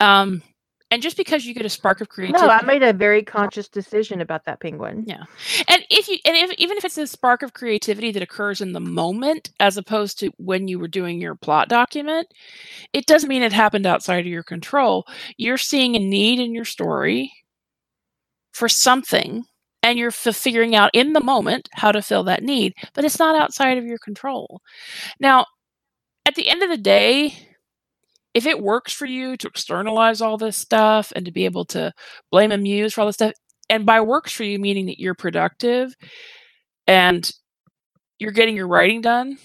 Um, 0.00 0.42
and 0.90 1.02
just 1.02 1.16
because 1.16 1.44
you 1.44 1.54
get 1.54 1.66
a 1.66 1.70
spark 1.70 2.00
of 2.00 2.08
creativity, 2.08 2.46
no, 2.46 2.52
I 2.52 2.62
made 2.62 2.82
a 2.82 2.92
very 2.92 3.22
conscious 3.22 3.68
decision 3.68 4.20
about 4.20 4.44
that 4.44 4.60
penguin. 4.60 5.02
Yeah, 5.06 5.24
and 5.66 5.84
if 5.90 6.08
you 6.08 6.18
and 6.24 6.36
if, 6.36 6.52
even 6.52 6.76
if 6.76 6.84
it's 6.84 6.98
a 6.98 7.06
spark 7.06 7.42
of 7.42 7.52
creativity 7.52 8.12
that 8.12 8.22
occurs 8.22 8.60
in 8.60 8.72
the 8.72 8.80
moment, 8.80 9.50
as 9.58 9.76
opposed 9.76 10.20
to 10.20 10.30
when 10.36 10.68
you 10.68 10.78
were 10.78 10.86
doing 10.86 11.20
your 11.20 11.34
plot 11.34 11.68
document, 11.68 12.28
it 12.92 13.06
doesn't 13.06 13.28
mean 13.28 13.42
it 13.42 13.52
happened 13.52 13.86
outside 13.86 14.20
of 14.20 14.26
your 14.26 14.44
control. 14.44 15.04
You're 15.36 15.58
seeing 15.58 15.96
a 15.96 15.98
need 15.98 16.38
in 16.38 16.54
your 16.54 16.64
story 16.64 17.32
for 18.52 18.68
something, 18.68 19.42
and 19.82 19.98
you're 19.98 20.08
f- 20.08 20.36
figuring 20.36 20.76
out 20.76 20.90
in 20.92 21.12
the 21.12 21.24
moment 21.24 21.68
how 21.72 21.90
to 21.90 22.02
fill 22.02 22.22
that 22.24 22.44
need, 22.44 22.72
but 22.92 23.04
it's 23.04 23.18
not 23.18 23.34
outside 23.34 23.78
of 23.78 23.84
your 23.84 23.98
control. 23.98 24.60
Now, 25.18 25.46
at 26.24 26.36
the 26.36 26.48
end 26.48 26.62
of 26.62 26.70
the 26.70 26.76
day, 26.76 27.34
if 28.34 28.46
it 28.46 28.60
works 28.60 28.92
for 28.92 29.06
you 29.06 29.36
to 29.38 29.48
externalize 29.48 30.20
all 30.20 30.36
this 30.36 30.56
stuff 30.56 31.12
and 31.14 31.24
to 31.24 31.32
be 31.32 31.44
able 31.44 31.64
to 31.66 31.92
blame 32.30 32.52
a 32.52 32.58
muse 32.58 32.92
for 32.92 33.02
all 33.02 33.06
this 33.06 33.16
stuff, 33.16 33.32
and 33.70 33.86
by 33.86 34.00
works 34.00 34.32
for 34.32 34.44
you, 34.44 34.58
meaning 34.58 34.86
that 34.86 35.00
you're 35.00 35.14
productive 35.14 35.94
and 36.86 37.30
you're 38.18 38.32
getting 38.32 38.56
your 38.56 38.68
writing 38.68 39.00
done, 39.00 39.38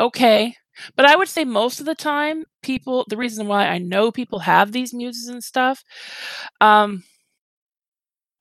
okay. 0.00 0.54
But 0.96 1.06
I 1.06 1.16
would 1.16 1.28
say 1.28 1.44
most 1.44 1.80
of 1.80 1.86
the 1.86 1.94
time, 1.94 2.44
people, 2.62 3.04
the 3.08 3.16
reason 3.16 3.46
why 3.46 3.68
I 3.68 3.78
know 3.78 4.10
people 4.10 4.38
have 4.40 4.72
these 4.72 4.94
muses 4.94 5.28
and 5.28 5.44
stuff, 5.44 5.84
um, 6.60 7.04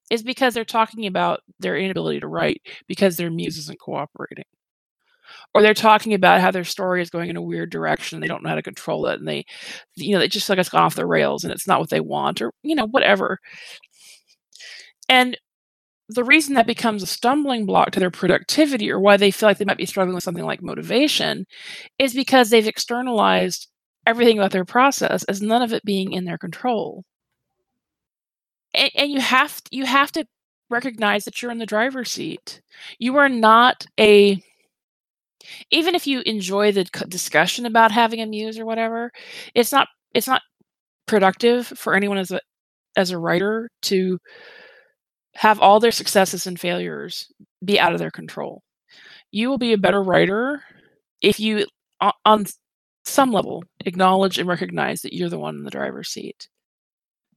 is 0.09 0.23
because 0.23 0.53
they're 0.53 0.65
talking 0.65 1.07
about 1.07 1.41
their 1.59 1.77
inability 1.77 2.19
to 2.19 2.27
write 2.27 2.61
because 2.87 3.17
their 3.17 3.31
muse 3.31 3.57
isn't 3.57 3.79
cooperating 3.79 4.45
or 5.53 5.61
they're 5.61 5.73
talking 5.73 6.13
about 6.13 6.41
how 6.41 6.51
their 6.51 6.63
story 6.63 7.01
is 7.01 7.09
going 7.09 7.29
in 7.29 7.35
a 7.35 7.41
weird 7.41 7.69
direction 7.69 8.19
they 8.19 8.27
don't 8.27 8.43
know 8.43 8.49
how 8.49 8.55
to 8.55 8.61
control 8.61 9.05
it 9.07 9.19
and 9.19 9.27
they 9.27 9.45
you 9.95 10.13
know 10.13 10.19
they 10.19 10.27
just 10.27 10.49
like 10.49 10.57
it's 10.57 10.69
gone 10.69 10.83
off 10.83 10.95
the 10.95 11.05
rails 11.05 11.43
and 11.43 11.51
it's 11.53 11.67
not 11.67 11.79
what 11.79 11.89
they 11.89 11.99
want 11.99 12.41
or 12.41 12.51
you 12.63 12.75
know 12.75 12.87
whatever. 12.87 13.39
And 15.09 15.37
the 16.07 16.23
reason 16.23 16.55
that 16.55 16.67
becomes 16.67 17.03
a 17.03 17.07
stumbling 17.07 17.65
block 17.65 17.91
to 17.91 17.99
their 17.99 18.11
productivity 18.11 18.91
or 18.91 18.99
why 18.99 19.17
they 19.17 19.31
feel 19.31 19.47
like 19.47 19.57
they 19.57 19.65
might 19.65 19.77
be 19.77 19.85
struggling 19.85 20.15
with 20.15 20.23
something 20.23 20.45
like 20.45 20.61
motivation 20.61 21.45
is 21.99 22.13
because 22.13 22.49
they've 22.49 22.67
externalized 22.67 23.67
everything 24.05 24.37
about 24.37 24.51
their 24.51 24.65
process 24.65 25.23
as 25.25 25.41
none 25.41 25.61
of 25.61 25.73
it 25.73 25.85
being 25.85 26.11
in 26.11 26.25
their 26.25 26.37
control. 26.37 27.03
And, 28.73 28.91
and 28.95 29.11
you 29.11 29.21
have 29.21 29.61
to, 29.63 29.75
you 29.75 29.85
have 29.85 30.11
to 30.13 30.25
recognize 30.69 31.25
that 31.25 31.41
you're 31.41 31.51
in 31.51 31.59
the 31.59 31.65
driver's 31.65 32.11
seat. 32.11 32.61
You 32.99 33.17
are 33.17 33.29
not 33.29 33.85
a 33.99 34.43
even 35.71 35.95
if 35.95 36.07
you 36.07 36.21
enjoy 36.25 36.71
the 36.71 36.85
discussion 37.09 37.65
about 37.65 37.91
having 37.91 38.21
a 38.21 38.25
muse 38.25 38.59
or 38.59 38.65
whatever, 38.65 39.11
it's 39.55 39.71
not 39.71 39.87
it's 40.13 40.27
not 40.27 40.41
productive 41.07 41.67
for 41.67 41.95
anyone 41.95 42.17
as 42.17 42.31
a 42.31 42.39
as 42.97 43.11
a 43.11 43.17
writer 43.19 43.69
to 43.83 44.19
have 45.35 45.59
all 45.59 45.79
their 45.79 45.91
successes 45.91 46.45
and 46.47 46.59
failures 46.59 47.31
be 47.63 47.79
out 47.79 47.93
of 47.93 47.99
their 47.99 48.11
control. 48.11 48.63
You 49.31 49.49
will 49.49 49.57
be 49.57 49.73
a 49.73 49.77
better 49.77 50.01
writer 50.03 50.63
if 51.21 51.39
you 51.39 51.65
on 52.25 52.45
some 53.05 53.31
level 53.31 53.63
acknowledge 53.85 54.37
and 54.39 54.47
recognize 54.47 55.01
that 55.01 55.13
you're 55.13 55.29
the 55.29 55.39
one 55.39 55.55
in 55.57 55.63
the 55.63 55.71
driver's 55.71 56.09
seat. 56.09 56.49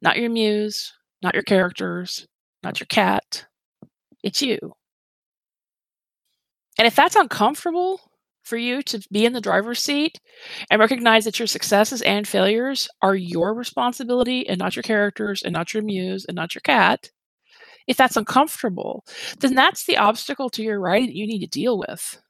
Not 0.03 0.19
your 0.19 0.31
muse, 0.31 0.93
not 1.23 1.35
your 1.35 1.43
characters, 1.43 2.27
not 2.63 2.81
your 2.81 2.87
cat, 2.89 3.47
It's 4.23 4.43
you. 4.43 4.59
And 6.79 6.87
if 6.87 6.97
that's 6.97 7.17
uncomfortable 7.17 8.01
for 8.43 8.57
you 8.57 8.83
to 8.83 9.01
be 9.11 9.25
in 9.25 9.33
the 9.33 9.41
driver's 9.41 9.83
seat 9.83 10.21
and 10.71 10.81
recognize 10.81 11.25
that 11.25 11.39
your 11.39 11.47
successes 11.47 12.03
and 12.03 12.29
failures 12.29 12.89
are 13.01 13.15
your 13.17 13.55
responsibility 13.55 14.47
and 14.49 14.59
not 14.59 14.77
your 14.77 14.83
characters 14.83 15.43
and 15.43 15.53
not 15.53 15.73
your 15.73 15.83
muse 15.83 16.25
and 16.27 16.35
not 16.35 16.55
your 16.55 16.61
cat, 16.61 17.11
if 17.87 17.97
that's 17.97 18.17
uncomfortable, 18.17 19.05
then 19.41 19.55
that's 19.55 19.85
the 19.85 19.97
obstacle 19.97 20.51
to 20.51 20.63
your 20.63 20.81
writing 20.81 21.07
that 21.07 21.17
you 21.17 21.27
need 21.27 21.41
to 21.41 21.47
deal 21.47 21.79
with. 21.79 22.21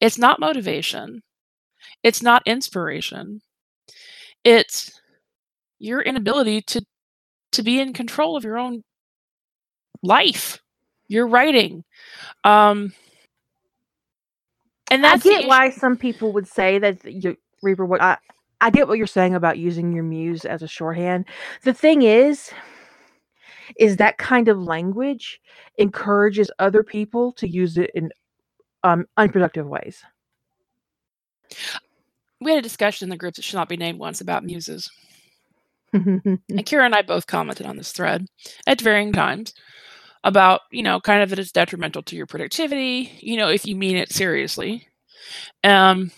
It's 0.00 0.18
not 0.18 0.40
motivation. 0.40 1.22
It's 2.02 2.22
not 2.22 2.42
inspiration. 2.46 3.40
It's 4.44 5.00
your 5.78 6.00
inability 6.00 6.62
to 6.62 6.84
to 7.52 7.62
be 7.62 7.80
in 7.80 7.92
control 7.94 8.36
of 8.36 8.44
your 8.44 8.58
own 8.58 8.82
life, 10.02 10.60
your 11.08 11.26
writing. 11.26 11.84
Um, 12.44 12.92
and 14.90 15.04
that's 15.04 15.24
I 15.24 15.28
get 15.28 15.48
why 15.48 15.70
some 15.70 15.96
people 15.96 16.32
would 16.32 16.46
say 16.46 16.78
that 16.78 17.04
you 17.04 17.36
Reaper. 17.62 17.84
What 17.84 18.02
I 18.02 18.16
I 18.60 18.70
get 18.70 18.88
what 18.88 18.98
you're 18.98 19.06
saying 19.06 19.34
about 19.34 19.58
using 19.58 19.92
your 19.92 20.04
muse 20.04 20.44
as 20.44 20.62
a 20.62 20.68
shorthand. 20.68 21.26
The 21.62 21.74
thing 21.74 22.02
is, 22.02 22.50
is 23.78 23.96
that 23.96 24.18
kind 24.18 24.48
of 24.48 24.58
language 24.58 25.40
encourages 25.76 26.50
other 26.58 26.82
people 26.82 27.32
to 27.32 27.48
use 27.48 27.78
it 27.78 27.90
in 27.94 28.10
um, 28.84 29.06
unproductive 29.16 29.66
ways. 29.66 30.02
We 32.40 32.52
had 32.52 32.60
a 32.60 32.62
discussion 32.62 33.06
in 33.06 33.10
the 33.10 33.16
group 33.16 33.34
that 33.34 33.44
should 33.44 33.56
not 33.56 33.68
be 33.68 33.76
named 33.76 33.98
once 33.98 34.20
about 34.20 34.44
muses. 34.44 34.90
and 35.92 36.40
Kira 36.48 36.84
and 36.84 36.94
I 36.94 37.02
both 37.02 37.26
commented 37.26 37.66
on 37.66 37.76
this 37.76 37.92
thread 37.92 38.26
at 38.66 38.80
varying 38.80 39.12
times 39.12 39.54
about, 40.28 40.60
you 40.70 40.82
know, 40.82 41.00
kind 41.00 41.22
of 41.22 41.30
that 41.30 41.38
it's 41.38 41.50
detrimental 41.52 42.02
to 42.02 42.16
your 42.16 42.26
productivity, 42.26 43.10
you 43.20 43.36
know, 43.36 43.48
if 43.48 43.66
you 43.66 43.74
mean 43.74 43.96
it 43.96 44.12
seriously. 44.12 44.86
Um, 45.64 46.12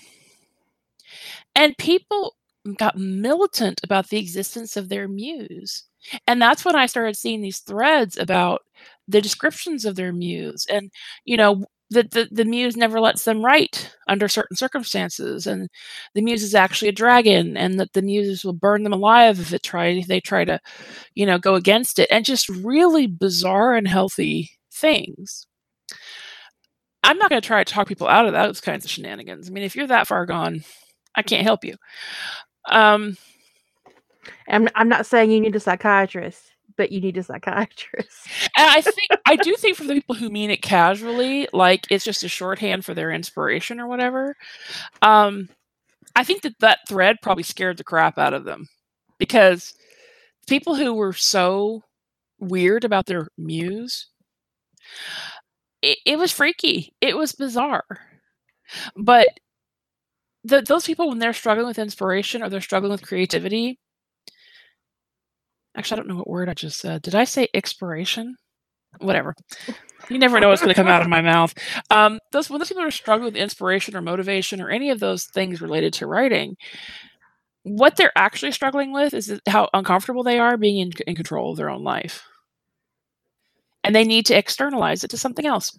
and 1.55 1.79
people 1.79 2.35
got 2.77 2.99
militant 2.99 3.81
about 3.85 4.09
the 4.09 4.19
existence 4.19 4.77
of 4.77 4.89
their 4.89 5.09
muse. 5.09 5.85
And 6.27 6.43
that's 6.43 6.65
when 6.65 6.77
I 6.77 6.87
started 6.87 7.17
seeing 7.17 7.41
these 7.41 7.61
threads 7.61 8.19
about 8.19 8.63
the 9.09 9.21
descriptions 9.21 9.85
of 9.85 9.97
their 9.97 10.13
muse 10.13 10.67
and, 10.71 10.91
you 11.25 11.37
know, 11.37 11.65
that 11.91 12.13
the, 12.13 12.29
the 12.31 12.45
muse 12.45 12.77
never 12.77 13.01
lets 13.01 13.25
them 13.25 13.45
write 13.45 13.95
under 14.09 14.29
certain 14.29 14.57
circumstances 14.57 15.47
and 15.47 15.69
the 16.15 16.23
muse 16.23 16.43
is 16.43 16.55
actually 16.55 16.89
a 16.89 16.93
dragon 16.93 17.57
and 17.57 17.79
that 17.81 17.93
the 17.93 18.03
muses 18.03 18.45
will 18.45 18.53
burn 18.53 18.85
them 18.85 18.93
alive 18.93 19.41
if 19.41 19.53
it 19.53 19.63
try 19.63 20.03
they 20.07 20.21
try 20.21 20.45
to 20.45 20.59
you 21.15 21.27
know 21.27 21.39
go 21.39 21.55
against 21.55 21.99
it 21.99 22.09
and 22.11 22.25
just 22.25 22.49
really 22.49 23.07
bizarre 23.07 23.75
and 23.75 23.89
healthy 23.89 24.51
things. 24.73 25.47
I'm 27.03 27.19
not 27.19 27.31
going 27.31 27.41
to 27.41 27.47
try 27.47 27.65
to 27.65 27.73
talk 27.73 27.89
people 27.89 28.09
out 28.09 28.27
of 28.27 28.33
those 28.33 28.61
kinds 28.61 28.85
of 28.85 28.91
shenanigans. 28.91 29.49
I 29.49 29.53
mean 29.53 29.65
if 29.65 29.75
you're 29.75 29.87
that 29.89 30.07
far 30.07 30.27
gone 30.27 30.63
i 31.17 31.23
can't 31.23 31.43
help 31.43 31.65
you. 31.65 31.77
Um 32.71 33.17
i'm, 34.49 34.69
I'm 34.75 34.89
not 34.89 35.07
saying 35.07 35.31
you 35.31 35.41
need 35.41 35.57
a 35.57 35.61
psychiatrist 35.61 36.50
but 36.81 36.91
you 36.91 36.99
need 37.03 37.19
a 37.19 37.23
psychiatrist. 37.23 38.27
and 38.57 38.67
I 38.71 38.81
think 38.81 39.11
I 39.27 39.37
do 39.37 39.55
think 39.57 39.77
for 39.77 39.85
the 39.85 39.93
people 39.93 40.15
who 40.15 40.31
mean 40.31 40.51
it 40.51 40.63
casually, 40.63 41.47
like 41.53 41.87
it's 41.91 42.07
just 42.07 42.25
a 42.25 42.29
shorthand 42.29 42.87
for 42.87 42.95
their 42.95 43.11
inspiration 43.11 43.79
or 43.79 43.87
whatever. 43.87 44.35
Um, 45.03 45.51
I 46.17 46.25
think 46.25 46.41
that 46.41 46.59
that 46.61 46.89
thread 46.89 47.19
probably 47.21 47.43
scared 47.43 47.77
the 47.77 47.85
crap 47.85 48.17
out 48.17 48.33
of 48.33 48.45
them 48.45 48.71
because 49.19 49.75
people 50.49 50.75
who 50.75 50.95
were 50.95 51.13
so 51.13 51.83
weird 52.39 52.87
about 52.87 53.05
their 53.05 53.29
muse, 53.37 54.09
it, 55.83 55.99
it 56.07 56.19
was 56.19 56.33
freaky. 56.33 56.95
It 57.03 57.15
was 57.15 57.33
bizarre, 57.33 57.85
but 58.97 59.29
the, 60.45 60.63
those 60.63 60.87
people 60.87 61.11
when 61.11 61.19
they're 61.19 61.35
struggling 61.35 61.67
with 61.67 61.79
inspiration 61.79 62.43
or 62.43 62.49
they're 62.49 62.63
struggling 62.63 62.93
with 62.93 63.07
creativity 63.07 63.79
Actually, 65.77 65.95
I 65.95 65.99
don't 66.01 66.09
know 66.09 66.17
what 66.17 66.29
word 66.29 66.49
I 66.49 66.55
just 66.55 66.79
said. 66.79 67.03
Did 67.03 67.15
I 67.15 67.25
say 67.25 67.49
expiration? 67.55 68.37
Whatever. 68.99 69.35
You 70.09 70.19
never 70.19 70.41
know 70.41 70.49
what's 70.49 70.63
going 70.63 70.75
to 70.75 70.81
come 70.81 70.89
out 70.89 71.03
of 71.03 71.09
my 71.09 71.21
mouth. 71.21 71.55
Um, 71.91 72.19
those 72.33 72.51
when 72.51 72.59
those 72.59 72.69
people 72.69 72.83
are 72.83 72.91
struggling 72.91 73.27
with 73.33 73.41
inspiration 73.41 73.95
or 73.95 74.01
motivation 74.01 74.61
or 74.61 74.69
any 74.69 74.91
of 74.91 74.99
those 74.99 75.27
things 75.27 75.61
related 75.61 75.93
to 75.95 76.07
writing, 76.07 76.57
what 77.63 77.97
they're 77.97 78.11
actually 78.17 78.51
struggling 78.51 78.93
with 78.93 79.15
is 79.15 79.39
how 79.47 79.69
uncomfortable 79.73 80.25
they 80.25 80.39
are 80.41 80.57
being 80.57 80.79
in, 80.79 80.91
in 81.07 81.15
control 81.15 81.53
of 81.53 81.59
their 81.59 81.71
own 81.71 81.85
life, 81.85 82.25
and 83.85 83.95
they 83.95 84.05
need 84.05 84.27
to 84.27 84.37
externalize 84.37 85.05
it 85.05 85.09
to 85.11 85.19
something 85.19 85.47
else. 85.47 85.79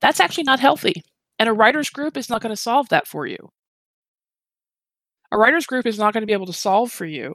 That's 0.00 0.20
actually 0.20 0.44
not 0.44 0.60
healthy, 0.60 1.02
and 1.38 1.48
a 1.48 1.54
writers 1.54 1.88
group 1.88 2.16
is 2.16 2.28
not 2.28 2.42
going 2.42 2.54
to 2.54 2.60
solve 2.60 2.88
that 2.90 3.06
for 3.06 3.26
you. 3.26 3.38
A 5.30 5.38
writers 5.38 5.66
group 5.66 5.86
is 5.86 5.98
not 5.98 6.12
going 6.12 6.22
to 6.22 6.26
be 6.26 6.32
able 6.34 6.46
to 6.46 6.52
solve 6.52 6.90
for 6.90 7.06
you 7.06 7.34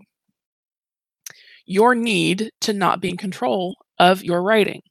your 1.65 1.95
need 1.95 2.49
to 2.61 2.73
not 2.73 3.01
be 3.01 3.09
in 3.09 3.17
control 3.17 3.75
of 3.99 4.23
your 4.23 4.41
writing. 4.41 4.81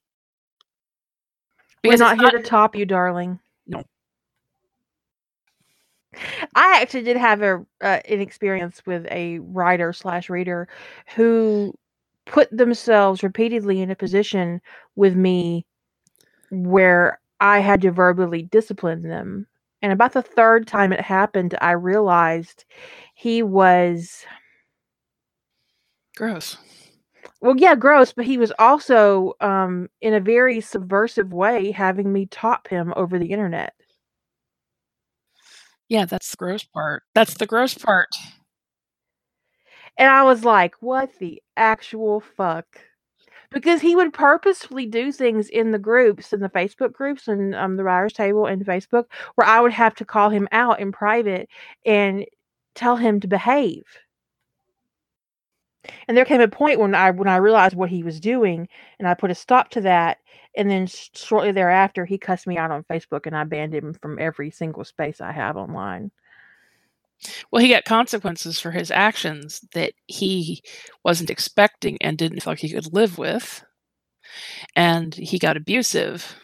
Because 1.83 2.01
We're 2.01 2.07
not 2.07 2.19
here 2.19 2.31
not, 2.33 2.33
to 2.33 2.43
top 2.43 2.77
you, 2.77 2.87
darling. 2.87 3.41
No. 3.67 3.83
I 6.55 6.81
actually 6.81 7.03
did 7.03 7.17
have 7.17 7.43
a 7.43 7.65
uh, 7.81 8.01
an 8.09 8.21
experience 8.21 8.83
with 8.87 9.07
a 9.11 9.39
writer 9.41 9.93
slash 9.93 10.31
reader 10.31 10.69
who 11.15 11.75
put 12.27 12.51
themselves 12.57 13.23
repeatedly 13.23 13.81
in 13.81 13.91
a 13.91 13.97
position 13.97 14.61
with 14.95 15.17
me 15.17 15.67
where 16.51 17.19
I 17.41 17.59
had 17.59 17.81
to 17.83 17.91
verbally 17.91 18.43
discipline 18.43 19.03
them. 19.03 19.47
And 19.81 19.93
about 19.93 20.13
the 20.13 20.23
third 20.23 20.69
time 20.69 20.93
it 20.93 21.01
happened, 21.01 21.57
I 21.61 21.73
realized 21.73 22.65
he 23.15 23.43
was 23.43 24.25
Gross. 26.17 26.57
Well, 27.41 27.57
yeah, 27.57 27.75
gross, 27.75 28.13
but 28.13 28.25
he 28.25 28.39
was 28.39 28.53
also 28.59 29.35
um 29.41 29.89
in 30.01 30.15
a 30.15 30.21
very 30.21 30.61
subversive 30.61 31.33
way 31.33 31.71
having 31.73 32.13
me 32.13 32.27
top 32.27 32.69
him 32.69 32.93
over 32.97 33.19
the 33.19 33.33
internet. 33.33 33.75
Yeah, 35.89 36.07
that's 36.07 36.31
the 36.31 36.37
gross 36.37 36.65
part. 36.65 37.03
That's 37.15 37.35
the 37.35 37.47
gross 37.47 37.75
part. 37.75 38.09
And 39.99 40.09
I 40.09 40.23
was 40.25 40.45
like, 40.45 40.75
what 40.81 41.11
the 41.19 41.43
actual 41.57 42.21
fuck? 42.21 42.67
Because 43.51 43.83
he 43.83 43.95
would 43.95 44.15
purposefully 44.15 44.87
do 44.87 45.13
things 45.13 45.49
in 45.49 45.71
the 45.71 45.79
groups, 45.79 46.33
in 46.33 46.41
the 46.41 46.49
Facebook 46.49 46.93
groups 46.93 47.29
and 47.29 47.55
um, 47.55 47.77
the 47.77 47.85
writers 47.85 48.15
table 48.15 48.47
and 48.47 48.65
Facebook, 48.65 49.05
where 49.35 49.47
I 49.47 49.61
would 49.61 49.73
have 49.73 49.95
to 49.97 50.05
call 50.07 50.31
him 50.31 50.49
out 50.53 50.81
in 50.81 50.93
private 50.93 51.51
and 51.85 52.25
tell 52.75 52.97
him 52.97 53.21
to 53.21 53.29
behave. 53.29 53.85
And 56.07 56.17
there 56.17 56.25
came 56.25 56.41
a 56.41 56.49
point 56.49 56.79
when 56.79 56.95
I 56.95 57.11
when 57.11 57.29
I 57.29 57.37
realized 57.37 57.77
what 57.77 57.91
he 57.91 58.03
was 58.03 58.21
doing, 58.21 58.69
and 58.99 59.09
I 59.09 59.15
put 59.15 59.31
a 59.31 59.35
stop 59.35 59.71
to 59.71 59.81
that. 59.83 60.19
And 60.57 60.71
then 60.71 60.87
shortly 60.87 61.51
thereafter, 61.53 62.05
he 62.05 62.19
cussed 62.19 62.47
me 62.47 62.59
out 62.59 62.71
on 62.71 62.85
Facebook, 62.85 63.27
and 63.27 63.37
I 63.37 63.45
banned 63.45 63.75
him 63.75 63.95
from 63.95 64.19
every 64.19 64.51
single 64.51 64.85
space 64.85 65.21
I 65.21 65.33
have 65.33 65.57
online. 65.57 66.11
Well, 67.51 67.63
he 67.63 67.69
got 67.69 67.85
consequences 67.85 68.59
for 68.59 68.71
his 68.71 68.91
actions 68.91 69.61
that 69.75 69.93
he 70.07 70.63
wasn't 71.05 71.31
expecting 71.31 71.97
and 72.01 72.19
didn't 72.19 72.41
feel 72.41 72.53
like 72.53 72.59
he 72.59 72.71
could 72.71 72.93
live 72.93 73.19
with, 73.19 73.65
and 74.77 75.15
he 75.15 75.39
got 75.39 75.57
abusive 75.57 76.37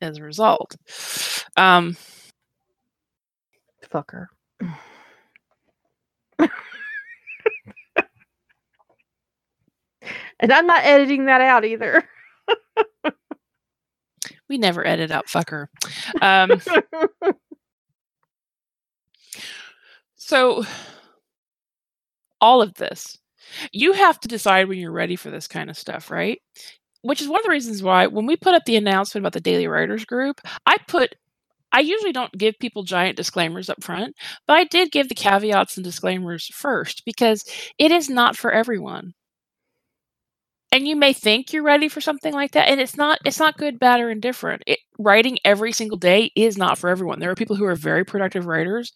as 0.00 0.18
a 0.18 0.22
result. 0.22 0.76
Um, 1.56 1.96
Fucker. 3.92 4.26
And 10.40 10.52
I'm 10.52 10.66
not 10.66 10.84
editing 10.84 11.26
that 11.26 11.42
out 11.42 11.64
either. 11.64 12.08
we 14.48 14.58
never 14.58 14.84
edit 14.86 15.10
out 15.10 15.26
fucker. 15.26 15.66
Um, 16.20 16.60
so, 20.16 20.64
all 22.40 22.62
of 22.62 22.74
this, 22.74 23.18
you 23.72 23.92
have 23.92 24.18
to 24.20 24.28
decide 24.28 24.68
when 24.68 24.78
you're 24.78 24.90
ready 24.90 25.14
for 25.14 25.30
this 25.30 25.46
kind 25.46 25.68
of 25.68 25.76
stuff, 25.76 26.10
right? 26.10 26.40
Which 27.02 27.20
is 27.20 27.28
one 27.28 27.40
of 27.40 27.44
the 27.44 27.50
reasons 27.50 27.82
why 27.82 28.06
when 28.06 28.26
we 28.26 28.36
put 28.36 28.54
up 28.54 28.64
the 28.64 28.76
announcement 28.76 29.22
about 29.22 29.34
the 29.34 29.40
Daily 29.40 29.66
Writers 29.66 30.06
Group, 30.06 30.40
I 30.66 30.76
put 30.88 31.14
I 31.72 31.80
usually 31.80 32.12
don't 32.12 32.32
give 32.32 32.58
people 32.58 32.82
giant 32.82 33.16
disclaimers 33.16 33.70
up 33.70 33.84
front, 33.84 34.16
but 34.48 34.56
I 34.56 34.64
did 34.64 34.90
give 34.90 35.08
the 35.08 35.14
caveats 35.14 35.76
and 35.76 35.84
disclaimers 35.84 36.46
first 36.52 37.04
because 37.04 37.44
it 37.78 37.92
is 37.92 38.08
not 38.10 38.36
for 38.36 38.50
everyone 38.50 39.14
and 40.72 40.86
you 40.86 40.94
may 40.94 41.12
think 41.12 41.52
you're 41.52 41.64
ready 41.64 41.88
for 41.88 42.00
something 42.00 42.32
like 42.32 42.52
that 42.52 42.68
and 42.68 42.80
it's 42.80 42.96
not 42.96 43.18
it's 43.24 43.40
not 43.40 43.58
good 43.58 43.78
bad 43.80 44.00
or 44.00 44.10
indifferent. 44.10 44.62
It, 44.66 44.78
writing 44.98 45.38
every 45.44 45.72
single 45.72 45.98
day 45.98 46.30
is 46.36 46.56
not 46.56 46.78
for 46.78 46.88
everyone. 46.90 47.18
There 47.18 47.30
are 47.30 47.34
people 47.34 47.56
who 47.56 47.64
are 47.64 47.74
very 47.74 48.04
productive 48.04 48.46
writers 48.46 48.92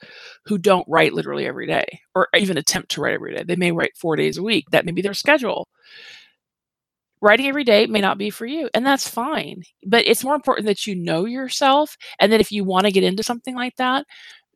who 0.47 0.59
don't 0.59 0.87
write 0.89 1.15
literally 1.15 1.47
every 1.47 1.67
day 1.67 2.01
or 2.15 2.29
even 2.37 2.59
attempt 2.59 2.91
to 2.93 3.01
write 3.01 3.15
every 3.15 3.35
day. 3.35 3.43
They 3.43 3.57
may 3.57 3.73
write 3.73 3.97
four 3.97 4.17
days 4.17 4.39
a 4.39 4.43
week. 4.43 4.67
That 4.71 4.87
may 4.87 4.93
be 4.93 5.03
their 5.03 5.15
schedule. 5.15 5.69
Writing 7.21 7.47
every 7.47 7.65
day 7.65 7.87
may 7.87 8.01
not 8.03 8.19
be 8.19 8.29
for 8.29 8.45
you, 8.45 8.69
and 8.75 8.85
that's 8.85 9.09
fine. 9.09 9.63
But 9.87 10.07
it's 10.07 10.23
more 10.23 10.35
important 10.35 10.67
that 10.67 10.87
you 10.87 10.95
know 10.95 11.25
yourself, 11.25 11.97
and 12.21 12.31
that 12.33 12.41
if 12.41 12.53
you 12.53 12.65
want 12.65 12.85
to 12.85 12.93
get 12.93 13.03
into 13.05 13.23
something 13.23 13.55
like 13.55 13.77
that, 13.77 14.05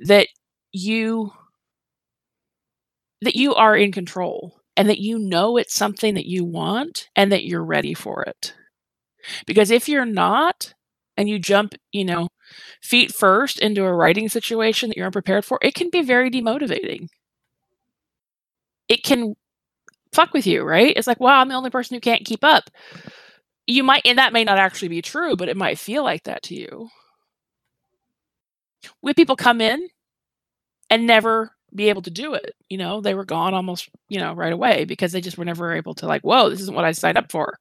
that 0.01 0.29
you 0.73 1.33
that 3.23 3.37
you 3.37 3.55
are 3.55 3.77
in 3.77 3.93
control 3.93 4.58
and 4.79 4.89
that 4.89 5.01
you 5.01 5.18
know 5.18 5.59
it's 5.59 5.74
something 5.74 6.14
that 6.14 6.26
you 6.26 6.45
want 6.45 7.09
and 7.16 7.33
that 7.33 7.45
you're 7.45 7.64
ready 7.64 7.95
for 7.95 8.22
it. 8.22 8.55
Because 9.47 9.70
if 9.72 9.89
you're 9.89 10.07
not 10.07 10.72
and 11.16 11.29
you 11.29 11.41
jump, 11.41 11.74
you 11.93 12.05
know, 12.05 12.29
feet 12.81 13.12
first 13.12 13.59
into 13.61 13.85
a 13.85 13.93
writing 13.93 14.29
situation 14.29 14.89
that 14.89 14.97
you're 14.97 15.07
unprepared 15.07 15.45
for, 15.45 15.59
it 15.62 15.74
can 15.74 15.91
be 15.91 16.03
very 16.03 16.31
demotivating. 16.31 17.09
It 18.89 19.03
can 19.03 19.35
fuck 20.12 20.33
with 20.33 20.47
you, 20.47 20.62
right? 20.62 20.95
It's 20.97 21.09
like, 21.09 21.20
wow, 21.20 21.41
I'm 21.41 21.49
the 21.49 21.57
only 21.57 21.70
person 21.70 21.97
who 21.97 22.01
can't 22.01 22.24
keep 22.24 22.45
up. 22.45 22.70
You 23.66 23.83
might, 23.83 24.03
and 24.07 24.18
that 24.18 24.33
may 24.33 24.45
not 24.45 24.59
actually 24.59 24.89
be 24.89 25.03
true, 25.03 25.37
but 25.37 25.49
it 25.49 25.57
might 25.57 25.79
feel 25.79 26.05
like 26.05 26.24
that 26.24 26.43
to 26.45 26.55
you. 26.55 26.89
We 29.03 29.12
people 29.14 29.37
come 29.37 29.61
in 29.61 29.89
and 30.91 31.07
never 31.07 31.53
be 31.75 31.89
able 31.89 32.03
to 32.03 32.11
do 32.11 32.35
it. 32.35 32.55
You 32.69 32.79
know, 32.79 33.01
they 33.01 33.14
were 33.14 33.25
gone 33.25 33.55
almost, 33.55 33.89
you 34.09 34.19
know, 34.19 34.33
right 34.33 34.53
away 34.53 34.85
because 34.85 35.12
they 35.12 35.21
just 35.21 35.39
were 35.39 35.45
never 35.45 35.73
able 35.73 35.95
to 35.97 36.07
like, 36.07 36.23
whoa, 36.23 36.49
this 36.49 36.61
isn't 36.61 36.75
what 36.75 36.85
I 36.85 36.93
signed 36.93 37.19
up 37.19 37.31
for. 37.31 37.59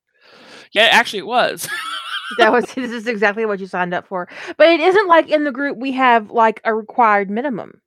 Yeah, 0.71 0.89
actually 0.91 1.19
it 1.19 1.27
was. 1.27 1.67
that 2.37 2.51
was 2.51 2.65
this 2.73 2.91
is 2.91 3.07
exactly 3.07 3.45
what 3.45 3.59
you 3.59 3.67
signed 3.67 3.93
up 3.93 4.07
for. 4.07 4.27
But 4.57 4.67
it 4.67 4.79
isn't 4.79 5.07
like 5.07 5.29
in 5.29 5.43
the 5.43 5.51
group 5.51 5.77
we 5.77 5.91
have 5.93 6.31
like 6.31 6.61
a 6.63 6.73
required 6.73 7.29
minimum. 7.29 7.81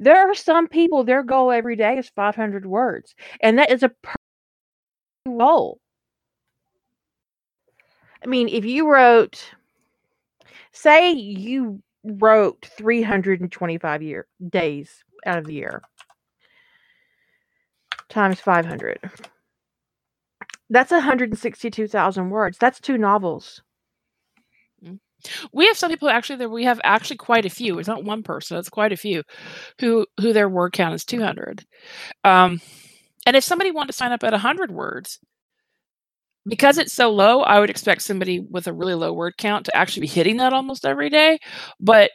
There 0.00 0.16
are 0.16 0.34
some 0.34 0.68
people 0.68 1.04
their 1.04 1.22
goal 1.22 1.50
every 1.50 1.76
day 1.76 1.98
is 1.98 2.10
500 2.10 2.66
words, 2.66 3.14
and 3.40 3.58
that 3.58 3.70
is 3.70 3.82
a 3.82 3.92
goal. 5.26 5.80
I 8.22 8.26
mean, 8.26 8.48
if 8.48 8.64
you 8.64 8.90
wrote, 8.90 9.52
say, 10.72 11.12
you 11.12 11.80
wrote 12.04 12.66
325 12.76 14.02
year 14.02 14.26
days 14.48 15.04
out 15.26 15.38
of 15.38 15.46
the 15.46 15.54
year 15.54 15.82
times 18.08 18.40
500 18.40 18.98
that's 20.70 20.90
162,000 20.90 22.30
words. 22.30 22.58
That's 22.58 22.80
two 22.80 22.98
novels. 22.98 23.62
We 25.52 25.66
have 25.66 25.76
some 25.76 25.90
people 25.90 26.08
actually 26.08 26.36
that 26.36 26.50
we 26.50 26.64
have 26.64 26.80
actually 26.84 27.16
quite 27.16 27.44
a 27.44 27.50
few. 27.50 27.78
It's 27.78 27.88
not 27.88 28.04
one 28.04 28.22
person; 28.22 28.56
it's 28.56 28.68
quite 28.68 28.92
a 28.92 28.96
few 28.96 29.24
who 29.80 30.06
who 30.20 30.32
their 30.32 30.48
word 30.48 30.72
count 30.72 30.94
is 30.94 31.04
200. 31.04 31.64
Um, 32.24 32.60
and 33.26 33.36
if 33.36 33.44
somebody 33.44 33.72
wanted 33.72 33.88
to 33.88 33.92
sign 33.94 34.12
up 34.12 34.22
at 34.24 34.32
100 34.32 34.70
words, 34.70 35.18
because 36.46 36.78
it's 36.78 36.92
so 36.92 37.10
low, 37.10 37.42
I 37.42 37.60
would 37.60 37.70
expect 37.70 38.02
somebody 38.02 38.40
with 38.40 38.68
a 38.68 38.72
really 38.72 38.94
low 38.94 39.12
word 39.12 39.36
count 39.38 39.66
to 39.66 39.76
actually 39.76 40.02
be 40.02 40.06
hitting 40.08 40.36
that 40.38 40.52
almost 40.52 40.86
every 40.86 41.10
day. 41.10 41.38
But 41.80 42.10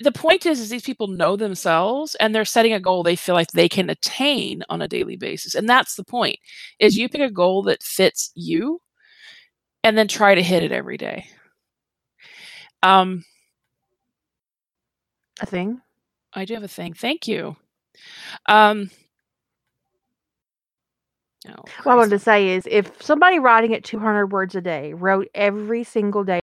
the 0.00 0.12
point 0.12 0.46
is, 0.46 0.60
is 0.60 0.70
these 0.70 0.82
people 0.82 1.08
know 1.08 1.36
themselves 1.36 2.14
and 2.16 2.34
they're 2.34 2.44
setting 2.46 2.72
a 2.72 2.80
goal 2.80 3.02
they 3.02 3.16
feel 3.16 3.34
like 3.34 3.52
they 3.52 3.68
can 3.68 3.90
attain 3.90 4.62
on 4.70 4.80
a 4.80 4.88
daily 4.88 5.16
basis. 5.16 5.54
And 5.54 5.68
that's 5.68 5.94
the 5.94 6.04
point 6.04 6.38
is 6.78 6.96
you 6.96 7.08
pick 7.08 7.20
a 7.20 7.30
goal 7.30 7.62
that 7.64 7.82
fits 7.82 8.32
you 8.34 8.80
and 9.84 9.98
then 9.98 10.08
try 10.08 10.34
to 10.34 10.42
hit 10.42 10.62
it 10.62 10.72
every 10.72 10.96
day. 10.96 11.26
Um, 12.82 13.24
a 15.40 15.46
thing. 15.46 15.82
I 16.32 16.46
do 16.46 16.54
have 16.54 16.62
a 16.62 16.68
thing. 16.68 16.94
Thank 16.94 17.28
you. 17.28 17.56
Um, 18.46 18.90
oh, 21.46 21.64
what 21.82 21.92
I 21.92 21.96
wanted 21.96 22.10
to 22.10 22.18
say 22.18 22.48
is 22.48 22.66
if 22.70 23.02
somebody 23.02 23.38
writing 23.38 23.74
at 23.74 23.84
200 23.84 24.28
words 24.28 24.54
a 24.54 24.62
day 24.62 24.94
wrote 24.94 25.28
every 25.34 25.84
single 25.84 26.24
day 26.24 26.39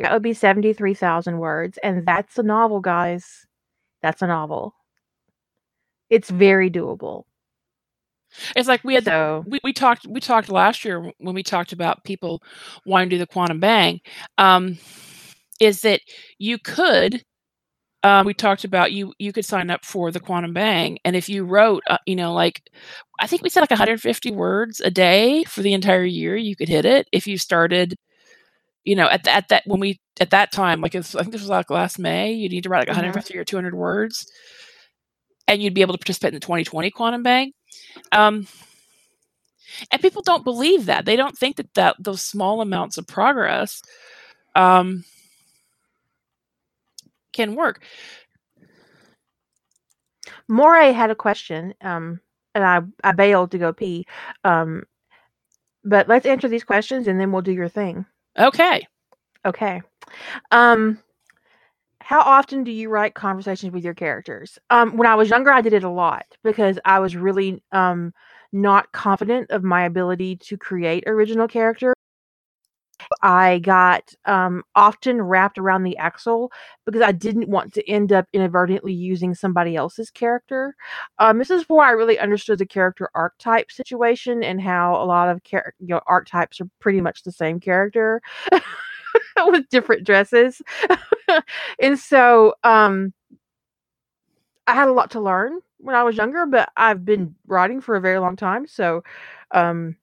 that 0.00 0.12
would 0.12 0.22
be 0.22 0.32
73,000 0.32 1.38
words. 1.38 1.78
And 1.82 2.06
that's 2.06 2.38
a 2.38 2.42
novel, 2.42 2.80
guys. 2.80 3.46
That's 4.00 4.22
a 4.22 4.26
novel. 4.26 4.74
It's 6.08 6.30
very 6.30 6.70
doable. 6.70 7.24
It's 8.56 8.68
like 8.68 8.82
we 8.82 8.94
had 8.94 9.04
so, 9.04 9.44
we, 9.46 9.60
we 9.62 9.72
talked 9.74 10.06
we 10.06 10.18
talked 10.18 10.48
last 10.48 10.84
year 10.86 11.12
when 11.18 11.34
we 11.34 11.42
talked 11.42 11.72
about 11.72 12.02
people 12.04 12.42
wanting 12.86 13.10
to 13.10 13.16
do 13.16 13.18
the 13.18 13.26
quantum 13.26 13.60
bang. 13.60 14.00
Um, 14.38 14.78
is 15.60 15.82
that 15.82 16.00
you 16.38 16.58
could 16.58 17.22
um, 18.04 18.26
we 18.26 18.34
talked 18.34 18.64
about 18.64 18.92
you 18.92 19.12
you 19.18 19.32
could 19.32 19.44
sign 19.44 19.70
up 19.70 19.84
for 19.84 20.10
the 20.10 20.20
quantum 20.20 20.52
bang 20.52 20.98
and 21.04 21.14
if 21.14 21.28
you 21.28 21.44
wrote 21.44 21.82
uh, 21.88 21.98
you 22.06 22.16
know 22.16 22.32
like 22.32 22.62
i 23.20 23.26
think 23.26 23.42
we 23.42 23.48
said 23.48 23.60
like 23.60 23.70
150 23.70 24.30
words 24.32 24.80
a 24.80 24.90
day 24.90 25.44
for 25.44 25.62
the 25.62 25.72
entire 25.72 26.04
year 26.04 26.36
you 26.36 26.56
could 26.56 26.68
hit 26.68 26.84
it 26.84 27.06
if 27.12 27.26
you 27.26 27.38
started 27.38 27.94
you 28.84 28.96
know, 28.96 29.08
at, 29.08 29.26
at 29.26 29.48
that 29.48 29.62
when 29.66 29.80
we 29.80 30.00
at 30.20 30.30
that 30.30 30.52
time, 30.52 30.80
like 30.80 30.94
I 30.94 31.02
think 31.02 31.32
this 31.32 31.40
was 31.40 31.48
like 31.48 31.70
last 31.70 31.98
May, 31.98 32.32
you 32.32 32.48
need 32.48 32.64
to 32.64 32.68
write 32.68 32.80
like 32.80 32.88
150 32.88 33.32
mm-hmm. 33.32 33.40
or 33.40 33.44
200 33.44 33.74
words, 33.74 34.26
and 35.46 35.62
you'd 35.62 35.74
be 35.74 35.82
able 35.82 35.94
to 35.94 35.98
participate 35.98 36.28
in 36.28 36.34
the 36.34 36.40
2020 36.40 36.90
Quantum 36.90 37.22
Bang. 37.22 37.52
Um, 38.10 38.46
and 39.90 40.02
people 40.02 40.22
don't 40.22 40.44
believe 40.44 40.86
that. 40.86 41.04
They 41.04 41.16
don't 41.16 41.36
think 41.36 41.56
that 41.56 41.72
that 41.74 41.96
those 41.98 42.22
small 42.22 42.60
amounts 42.60 42.98
of 42.98 43.06
progress 43.06 43.82
um, 44.54 45.04
can 47.32 47.54
work. 47.54 47.82
Moray 50.48 50.92
had 50.92 51.10
a 51.10 51.14
question, 51.14 51.74
um, 51.80 52.20
and 52.54 52.64
I 52.64 52.80
I 53.08 53.12
bailed 53.12 53.52
to 53.52 53.58
go 53.58 53.72
pee. 53.72 54.06
Um, 54.44 54.84
but 55.84 56.08
let's 56.08 56.26
answer 56.26 56.48
these 56.48 56.64
questions, 56.64 57.06
and 57.08 57.20
then 57.20 57.32
we'll 57.32 57.42
do 57.42 57.52
your 57.52 57.68
thing. 57.68 58.06
Okay. 58.38 58.86
Okay. 59.46 59.82
Um 60.52 60.98
how 62.00 62.20
often 62.20 62.64
do 62.64 62.70
you 62.72 62.88
write 62.88 63.14
conversations 63.14 63.72
with 63.72 63.84
your 63.84 63.94
characters? 63.94 64.58
Um 64.70 64.96
when 64.96 65.08
I 65.08 65.14
was 65.14 65.30
younger 65.30 65.50
I 65.50 65.60
did 65.60 65.72
it 65.72 65.84
a 65.84 65.90
lot 65.90 66.24
because 66.44 66.78
I 66.84 66.98
was 67.00 67.16
really 67.16 67.62
um 67.72 68.12
not 68.52 68.92
confident 68.92 69.50
of 69.50 69.62
my 69.64 69.84
ability 69.84 70.36
to 70.36 70.56
create 70.58 71.04
original 71.06 71.48
character. 71.48 71.94
I 73.22 73.58
got 73.58 74.14
um, 74.24 74.62
often 74.74 75.20
wrapped 75.20 75.58
around 75.58 75.82
the 75.82 75.96
axle 75.96 76.52
because 76.86 77.02
I 77.02 77.12
didn't 77.12 77.48
want 77.48 77.74
to 77.74 77.88
end 77.90 78.12
up 78.12 78.26
inadvertently 78.32 78.92
using 78.92 79.34
somebody 79.34 79.76
else's 79.76 80.10
character. 80.10 80.74
Um, 81.18 81.38
this 81.38 81.50
is 81.50 81.68
where 81.68 81.86
I 81.86 81.90
really 81.92 82.18
understood 82.18 82.58
the 82.58 82.66
character 82.66 83.10
archetype 83.14 83.70
situation 83.70 84.42
and 84.42 84.60
how 84.60 84.96
a 84.96 85.04
lot 85.04 85.28
of 85.28 85.42
char- 85.44 85.74
you 85.80 85.88
know, 85.88 86.00
archetypes 86.06 86.60
are 86.60 86.68
pretty 86.80 87.00
much 87.00 87.22
the 87.22 87.32
same 87.32 87.60
character 87.60 88.20
with 89.46 89.68
different 89.68 90.04
dresses. 90.04 90.62
and 91.80 91.98
so 91.98 92.54
um, 92.64 93.12
I 94.66 94.74
had 94.74 94.88
a 94.88 94.92
lot 94.92 95.10
to 95.12 95.20
learn 95.20 95.60
when 95.78 95.96
I 95.96 96.02
was 96.04 96.16
younger, 96.16 96.46
but 96.46 96.70
I've 96.76 97.04
been 97.04 97.34
writing 97.46 97.80
for 97.80 97.96
a 97.96 98.00
very 98.00 98.18
long 98.18 98.36
time. 98.36 98.66
So 98.66 99.02
um, 99.50 99.96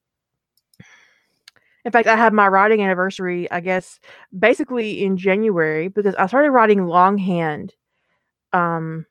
in 1.90 1.92
fact, 1.92 2.08
I 2.08 2.16
had 2.16 2.34
my 2.34 2.48
writing 2.48 2.84
anniversary, 2.84 3.50
I 3.50 3.62
guess, 3.62 4.00
basically 4.38 5.04
in 5.04 5.18
January 5.18 5.88
because 5.88 6.14
I 6.14 6.28
started 6.28 6.52
writing 6.52 6.86
longhand 6.86 7.74
um 8.54 9.08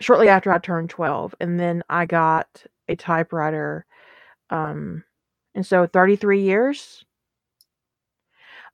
shortly 0.00 0.28
after 0.28 0.50
I 0.50 0.56
turned 0.56 0.88
12 0.88 1.34
and 1.40 1.60
then 1.60 1.82
I 1.90 2.06
got 2.06 2.64
a 2.88 2.96
typewriter 2.96 3.84
um 4.48 5.04
and 5.54 5.66
so 5.66 5.86
33 5.86 6.40
years. 6.40 7.04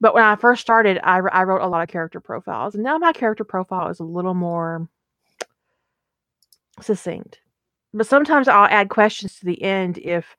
But 0.00 0.14
when 0.14 0.22
I 0.22 0.36
first 0.36 0.62
started, 0.62 1.00
I, 1.02 1.18
I 1.18 1.42
wrote 1.42 1.62
a 1.62 1.66
lot 1.66 1.82
of 1.82 1.88
character 1.88 2.20
profiles 2.20 2.76
and 2.76 2.84
now 2.84 2.96
my 2.96 3.12
character 3.12 3.42
profile 3.42 3.88
is 3.88 3.98
a 3.98 4.04
little 4.04 4.34
more 4.34 4.88
succinct. 6.80 7.40
But 7.92 8.06
sometimes 8.06 8.46
I'll 8.46 8.66
add 8.66 8.88
questions 8.88 9.40
to 9.40 9.46
the 9.46 9.60
end 9.64 9.98
if 9.98 10.36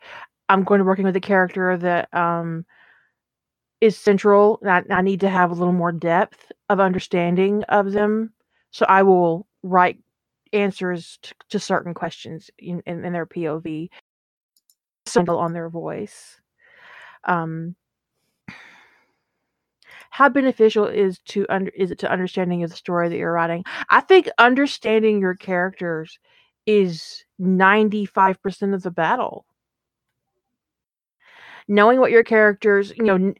I'm 0.51 0.65
going 0.65 0.79
to 0.79 0.85
working 0.85 1.05
with 1.05 1.15
a 1.15 1.21
character 1.21 1.77
that 1.77 2.13
um, 2.13 2.65
is 3.79 3.97
central. 3.97 4.59
I, 4.65 4.83
I 4.89 5.01
need 5.01 5.21
to 5.21 5.29
have 5.29 5.49
a 5.49 5.53
little 5.53 5.73
more 5.73 5.93
depth 5.93 6.51
of 6.69 6.81
understanding 6.81 7.63
of 7.69 7.93
them. 7.93 8.33
So 8.71 8.85
I 8.89 9.03
will 9.03 9.47
write 9.63 9.99
answers 10.51 11.19
to, 11.21 11.33
to 11.51 11.59
certain 11.59 11.93
questions 11.93 12.49
in, 12.59 12.83
in, 12.85 13.05
in, 13.05 13.13
their 13.13 13.25
POV, 13.25 13.89
on 15.39 15.53
their 15.53 15.69
voice. 15.69 16.37
Um, 17.23 17.77
how 20.09 20.27
beneficial 20.27 20.85
is 20.85 21.19
to 21.19 21.45
under 21.47 21.71
is 21.71 21.91
it 21.91 21.99
to 21.99 22.11
understanding 22.11 22.63
of 22.63 22.71
the 22.71 22.75
story 22.75 23.07
that 23.07 23.15
you're 23.15 23.31
writing? 23.31 23.63
I 23.89 24.01
think 24.01 24.27
understanding 24.37 25.21
your 25.21 25.35
characters 25.35 26.19
is 26.65 27.23
95% 27.39 28.73
of 28.73 28.83
the 28.83 28.91
battle 28.91 29.45
knowing 31.71 31.99
what 32.01 32.11
your 32.11 32.23
characters, 32.23 32.91
you 32.97 33.05
know, 33.05 33.33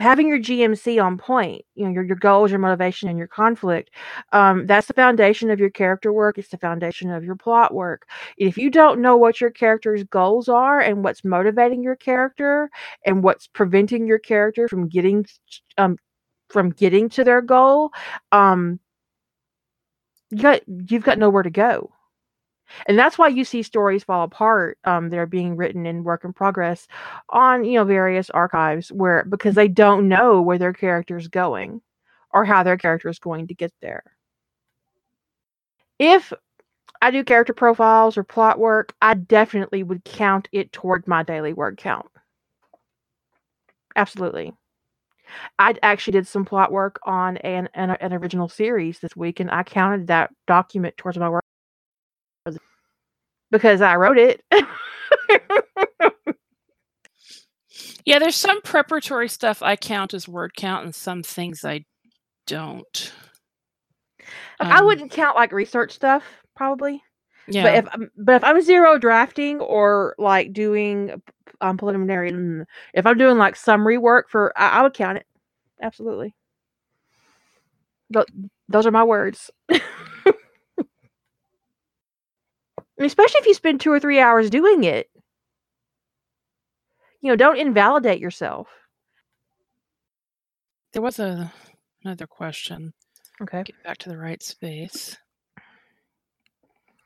having 0.00 0.26
your 0.26 0.38
GMC 0.38 0.98
on 0.98 1.18
point, 1.18 1.64
you 1.76 1.84
know, 1.84 1.92
your 1.92 2.02
your 2.04 2.16
goals, 2.16 2.50
your 2.50 2.58
motivation, 2.58 3.08
and 3.08 3.16
your 3.18 3.28
conflict, 3.28 3.90
um, 4.32 4.66
that's 4.66 4.88
the 4.88 4.94
foundation 4.94 5.50
of 5.50 5.60
your 5.60 5.70
character 5.70 6.12
work. 6.12 6.36
It's 6.38 6.48
the 6.48 6.58
foundation 6.58 7.10
of 7.10 7.24
your 7.24 7.36
plot 7.36 7.72
work. 7.74 8.08
If 8.38 8.58
you 8.58 8.70
don't 8.70 9.00
know 9.00 9.16
what 9.16 9.40
your 9.40 9.50
character's 9.50 10.02
goals 10.04 10.48
are 10.48 10.80
and 10.80 11.04
what's 11.04 11.24
motivating 11.24 11.82
your 11.82 11.96
character 11.96 12.70
and 13.06 13.22
what's 13.22 13.46
preventing 13.46 14.06
your 14.06 14.18
character 14.18 14.68
from 14.68 14.88
getting 14.88 15.26
um 15.78 15.96
from 16.48 16.70
getting 16.70 17.08
to 17.10 17.24
their 17.24 17.42
goal, 17.42 17.92
um, 18.32 18.80
you 20.30 20.42
got 20.42 20.62
you've 20.88 21.04
got 21.04 21.18
nowhere 21.18 21.42
to 21.44 21.50
go 21.50 21.92
and 22.86 22.98
that's 22.98 23.18
why 23.18 23.28
you 23.28 23.44
see 23.44 23.62
stories 23.62 24.04
fall 24.04 24.24
apart 24.24 24.78
um, 24.84 25.10
that 25.10 25.18
are 25.18 25.26
being 25.26 25.56
written 25.56 25.86
in 25.86 26.04
work 26.04 26.24
in 26.24 26.32
progress 26.32 26.86
on 27.30 27.64
you 27.64 27.74
know 27.74 27.84
various 27.84 28.30
archives 28.30 28.90
where 28.92 29.24
because 29.28 29.54
they 29.54 29.68
don't 29.68 30.08
know 30.08 30.40
where 30.42 30.58
their 30.58 30.72
character 30.72 31.16
is 31.16 31.28
going 31.28 31.80
or 32.32 32.44
how 32.44 32.62
their 32.62 32.76
character 32.78 33.08
is 33.08 33.18
going 33.18 33.46
to 33.48 33.54
get 33.54 33.72
there. 33.80 34.04
If 36.00 36.32
i 37.02 37.10
do 37.10 37.24
character 37.24 37.52
profiles 37.54 38.16
or 38.18 38.24
plot 38.24 38.58
work 38.58 38.94
i 39.02 39.14
definitely 39.14 39.82
would 39.82 40.04
count 40.04 40.48
it 40.52 40.72
toward 40.72 41.06
my 41.08 41.22
daily 41.22 41.52
word 41.52 41.76
count. 41.78 42.06
Absolutely. 43.96 44.52
I 45.58 45.74
actually 45.82 46.12
did 46.12 46.26
some 46.26 46.44
plot 46.44 46.72
work 46.72 46.98
on 47.04 47.36
an, 47.38 47.68
an, 47.74 47.90
an 47.90 48.12
original 48.12 48.48
series 48.48 48.98
this 49.00 49.16
week, 49.16 49.40
and 49.40 49.50
I 49.50 49.62
counted 49.62 50.06
that 50.08 50.30
document 50.46 50.96
towards 50.96 51.18
my 51.18 51.28
work 51.28 51.44
because 53.50 53.80
I 53.80 53.96
wrote 53.96 54.18
it. 54.18 54.42
yeah, 58.04 58.18
there's 58.18 58.36
some 58.36 58.60
preparatory 58.62 59.28
stuff 59.28 59.62
I 59.62 59.76
count 59.76 60.14
as 60.14 60.28
word 60.28 60.54
count, 60.56 60.84
and 60.84 60.94
some 60.94 61.22
things 61.22 61.64
I 61.64 61.84
don't. 62.46 63.12
Um, 64.60 64.68
I 64.70 64.82
wouldn't 64.82 65.10
count 65.10 65.36
like 65.36 65.52
research 65.52 65.92
stuff, 65.92 66.24
probably. 66.54 67.02
Yeah. 67.48 67.62
But 67.64 67.74
if 67.74 67.88
I'm, 67.92 68.10
but 68.16 68.34
if 68.36 68.44
I'm 68.44 68.60
zero 68.62 68.98
drafting 68.98 69.60
or 69.60 70.14
like 70.18 70.52
doing 70.52 71.20
um, 71.60 71.76
preliminary, 71.76 72.32
mm, 72.32 72.64
if 72.94 73.06
I'm 73.06 73.18
doing 73.18 73.38
like 73.38 73.56
summary 73.56 73.98
work 73.98 74.28
for, 74.30 74.52
I, 74.56 74.78
I 74.80 74.82
would 74.82 74.94
count 74.94 75.18
it. 75.18 75.26
Absolutely. 75.82 76.34
Th- 78.12 78.26
those 78.68 78.86
are 78.86 78.92
my 78.92 79.04
words. 79.04 79.50
especially 83.06 83.40
if 83.40 83.46
you 83.46 83.54
spend 83.54 83.80
two 83.80 83.92
or 83.92 84.00
three 84.00 84.20
hours 84.20 84.50
doing 84.50 84.84
it. 84.84 85.08
You 87.20 87.30
know, 87.30 87.36
don't 87.36 87.58
invalidate 87.58 88.20
yourself. 88.20 88.68
There 90.92 91.02
was 91.02 91.18
a 91.18 91.52
another 92.04 92.26
question. 92.26 92.92
Okay. 93.42 93.62
Get 93.64 93.82
back 93.84 93.98
to 93.98 94.08
the 94.08 94.18
right 94.18 94.42
space. 94.42 95.16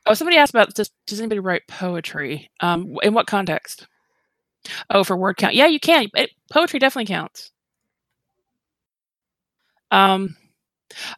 Oh, 0.05 0.13
somebody 0.13 0.37
asked 0.37 0.53
about 0.53 0.73
does 0.73 0.91
does 1.07 1.19
anybody 1.19 1.39
write 1.39 1.67
poetry? 1.67 2.49
Um, 2.59 2.97
in 3.03 3.13
what 3.13 3.27
context? 3.27 3.87
Oh, 4.89 5.03
for 5.03 5.17
word 5.17 5.37
count. 5.37 5.55
Yeah, 5.55 5.67
you 5.67 5.79
can. 5.79 6.07
It, 6.15 6.31
poetry 6.51 6.79
definitely 6.79 7.05
counts. 7.07 7.51
Um, 9.91 10.35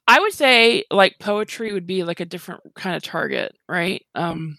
I 0.07 0.19
would 0.19 0.33
say 0.33 0.83
like 0.91 1.19
poetry 1.19 1.73
would 1.73 1.87
be 1.87 2.03
like 2.03 2.19
a 2.19 2.25
different 2.25 2.61
kind 2.75 2.95
of 2.95 3.03
target, 3.03 3.53
right? 3.67 4.03
Um, 4.15 4.57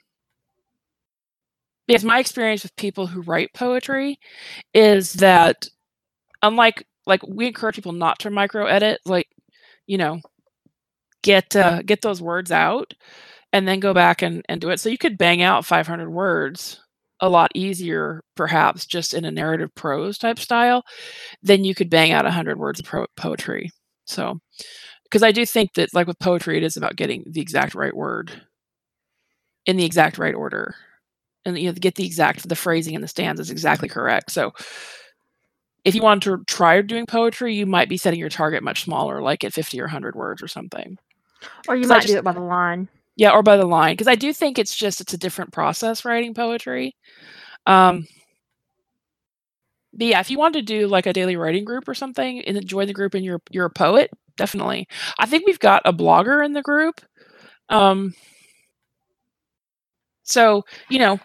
because 1.89 2.05
my 2.05 2.21
experience 2.21 2.65
with 2.65 2.77
people 2.77 3.09
who 3.09 3.23
write 3.23 3.55
poetry 3.55 4.21
is 4.75 5.15
that 5.15 5.69
unlike 6.43 6.87
like 7.07 7.23
we 7.29 7.47
encourage 7.49 7.77
people 7.77 7.93
not 7.93 8.19
to 8.21 8.31
micro 8.31 8.67
edit 8.67 9.01
like 9.07 9.29
you 9.87 9.99
know 9.99 10.21
get 11.23 11.55
uh, 11.57 11.83
get 11.83 12.03
those 12.03 12.23
words 12.23 12.53
out 12.53 12.95
and 13.53 13.69
then 13.69 13.81
go 13.81 13.95
back 13.95 14.23
and, 14.23 14.43
and 14.49 14.61
do 14.61 14.71
it. 14.71 14.81
So 14.81 14.91
you 14.91 14.99
could 14.99 15.19
bang 15.19 15.43
out 15.43 15.65
500 15.67 16.11
words 16.11 16.81
a 17.21 17.29
lot 17.29 17.51
easier 17.55 18.23
perhaps 18.37 18.87
just 18.87 19.15
in 19.15 19.25
a 19.25 19.31
narrative 19.31 19.75
prose 19.75 20.19
type 20.19 20.39
style 20.39 20.85
than 21.43 21.65
you 21.65 21.75
could 21.75 21.91
bang 21.91 22.13
out 22.13 22.25
100 22.25 22.59
words 22.59 22.81
of 22.81 22.87
pro- 22.87 23.07
poetry. 23.17 23.71
So 24.07 24.41
because 25.05 25.23
i 25.23 25.33
do 25.33 25.47
think 25.47 25.75
that 25.75 25.91
like 25.95 26.07
with 26.07 26.19
poetry 26.19 26.57
it 26.59 26.65
is 26.65 26.77
about 26.77 26.97
getting 26.97 27.25
the 27.31 27.41
exact 27.41 27.75
right 27.75 27.97
word 27.97 28.43
in 29.67 29.77
the 29.77 29.85
exact 29.85 30.19
right 30.19 30.35
order 30.35 30.75
and 31.49 31.59
you 31.59 31.69
know 31.69 31.73
get 31.73 31.97
the 31.97 32.07
exact 32.07 32.49
the 32.49 32.57
phrasing 32.57 32.95
and 32.95 33.03
the 33.03 33.09
stanzas 33.09 33.51
exactly 33.51 33.89
correct. 33.89 34.31
So 34.31 34.53
if 35.85 35.95
you 35.95 36.03
want 36.03 36.23
to 36.25 36.45
try 36.47 36.81
doing 36.83 37.07
poetry, 37.07 37.55
you 37.55 37.67
might 37.67 37.89
be 37.89 37.97
setting 37.97 38.21
your 38.21 38.29
target 38.29 38.63
much 38.63 38.85
smaller, 38.85 39.23
like 39.23 39.45
at 39.45 39.55
50 39.55 39.81
or 39.81 39.85
100 39.85 40.15
words 40.15 40.43
or 40.43 40.49
something. 40.49 40.99
Or 41.69 41.77
you 41.77 41.87
might 41.87 42.03
just, 42.03 42.09
do 42.09 42.19
it 42.19 42.25
by 42.25 42.33
the 42.33 42.41
line. 42.41 42.89
Yeah, 43.17 43.31
or 43.31 43.43
by 43.43 43.57
the 43.57 43.65
line, 43.65 43.95
because 43.95 44.09
I 44.09 44.15
do 44.15 44.33
think 44.33 44.59
it's 44.59 44.77
just 44.77 45.01
it's 45.01 45.15
a 45.15 45.19
different 45.19 45.53
process 45.53 46.05
writing 46.05 46.35
poetry. 46.35 46.95
Um, 47.67 48.07
but 49.93 50.07
yeah, 50.07 50.21
if 50.21 50.31
you 50.31 50.39
want 50.39 50.55
to 50.55 50.63
do 50.63 50.87
like 50.87 51.07
a 51.07 51.13
daily 51.13 51.37
writing 51.37 51.65
group 51.65 51.89
or 51.89 51.95
something 51.95 52.41
and 52.43 52.67
join 52.67 52.87
the 52.87 52.93
group 52.93 53.15
and 53.15 53.25
you're 53.25 53.41
you're 53.51 53.67
a 53.67 53.71
poet, 53.71 54.11
definitely. 54.37 54.87
I 55.19 55.27
think 55.27 55.47
we've 55.47 55.59
got 55.59 55.83
a 55.85 55.93
blogger 55.93 56.45
in 56.45 56.53
the 56.53 56.63
group. 56.63 57.01
Um, 57.69 58.15
so 60.23 60.65
you 60.89 60.99
know, 60.99 61.19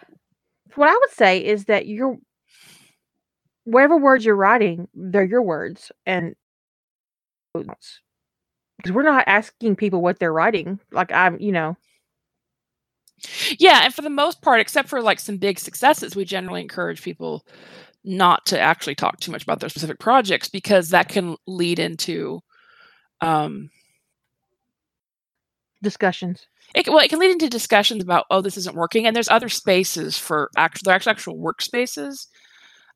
what 0.76 0.88
I 0.88 0.94
would 0.94 1.10
say 1.10 1.44
is 1.44 1.66
that 1.66 1.86
you're 1.86 2.16
whatever 3.64 3.96
words 3.96 4.24
you're 4.24 4.36
writing, 4.36 4.88
they're 4.94 5.24
your 5.24 5.42
words, 5.42 5.90
and 6.06 6.34
because 7.54 8.92
we're 8.92 9.02
not 9.02 9.24
asking 9.26 9.76
people 9.76 10.02
what 10.02 10.18
they're 10.18 10.32
writing. 10.32 10.80
Like 10.92 11.12
I'm, 11.12 11.38
you 11.40 11.52
know. 11.52 11.76
Yeah, 13.58 13.82
and 13.84 13.94
for 13.94 14.02
the 14.02 14.10
most 14.10 14.42
part, 14.42 14.60
except 14.60 14.88
for 14.88 15.00
like 15.00 15.18
some 15.18 15.38
big 15.38 15.58
successes, 15.58 16.14
we 16.16 16.24
generally 16.24 16.60
encourage 16.60 17.02
people 17.02 17.46
not 18.04 18.44
to 18.46 18.60
actually 18.60 18.94
talk 18.94 19.18
too 19.20 19.32
much 19.32 19.42
about 19.42 19.60
their 19.60 19.70
specific 19.70 19.98
projects 19.98 20.48
because 20.48 20.90
that 20.90 21.08
can 21.08 21.36
lead 21.46 21.78
into 21.78 22.40
um 23.22 23.70
discussions. 25.84 26.46
It, 26.74 26.88
well, 26.88 26.98
it 26.98 27.08
can 27.08 27.20
lead 27.20 27.30
into 27.30 27.48
discussions 27.48 28.02
about, 28.02 28.24
oh, 28.30 28.40
this 28.40 28.56
isn't 28.56 28.74
working, 28.74 29.06
and 29.06 29.14
there's 29.14 29.28
other 29.28 29.48
spaces 29.48 30.18
for 30.18 30.50
actual, 30.56 30.82
there 30.84 30.94
are 30.94 30.96
actual, 30.96 31.10
actual 31.10 31.38
workspaces 31.38 32.26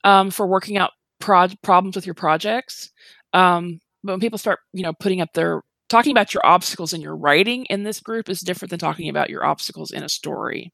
um, 0.02 0.31
for 0.31 0.47
working 0.47 0.77
out 0.77 0.90
pro- 1.20 1.48
problems 1.62 1.94
with 1.94 2.06
your 2.06 2.15
projects. 2.15 2.90
Um, 3.32 3.81
but 4.02 4.15
when 4.15 4.20
people 4.20 4.39
start, 4.39 4.59
you 4.73 4.82
know, 4.82 4.93
putting 4.93 5.20
up 5.20 5.32
their 5.35 5.62
talking 5.89 6.12
about 6.12 6.35
your 6.35 6.44
obstacles 6.44 6.93
in 6.93 7.01
your 7.01 7.16
writing 7.16 7.65
in 7.66 7.82
this 7.82 8.01
group 8.01 8.28
is 8.28 8.40
different 8.40 8.70
than 8.70 8.78
talking 8.78 9.09
about 9.09 9.31
your 9.31 9.44
obstacles 9.44 9.90
in 9.90 10.02
a 10.02 10.09
story. 10.09 10.73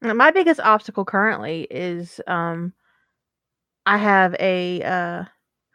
My 0.00 0.30
biggest 0.30 0.60
obstacle 0.60 1.04
currently 1.04 1.66
is 1.70 2.20
um, 2.26 2.72
I 3.86 3.96
have 3.96 4.36
a 4.38 4.82
uh, 4.82 5.24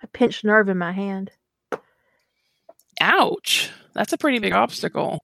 a 0.01 0.07
pinched 0.13 0.45
nerve 0.45 0.69
in 0.69 0.77
my 0.77 0.91
hand. 0.91 1.31
Ouch! 3.03 3.69
That's 3.93 4.13
a 4.13 4.17
pretty 4.17 4.39
big 4.39 4.53
obstacle. 4.53 5.19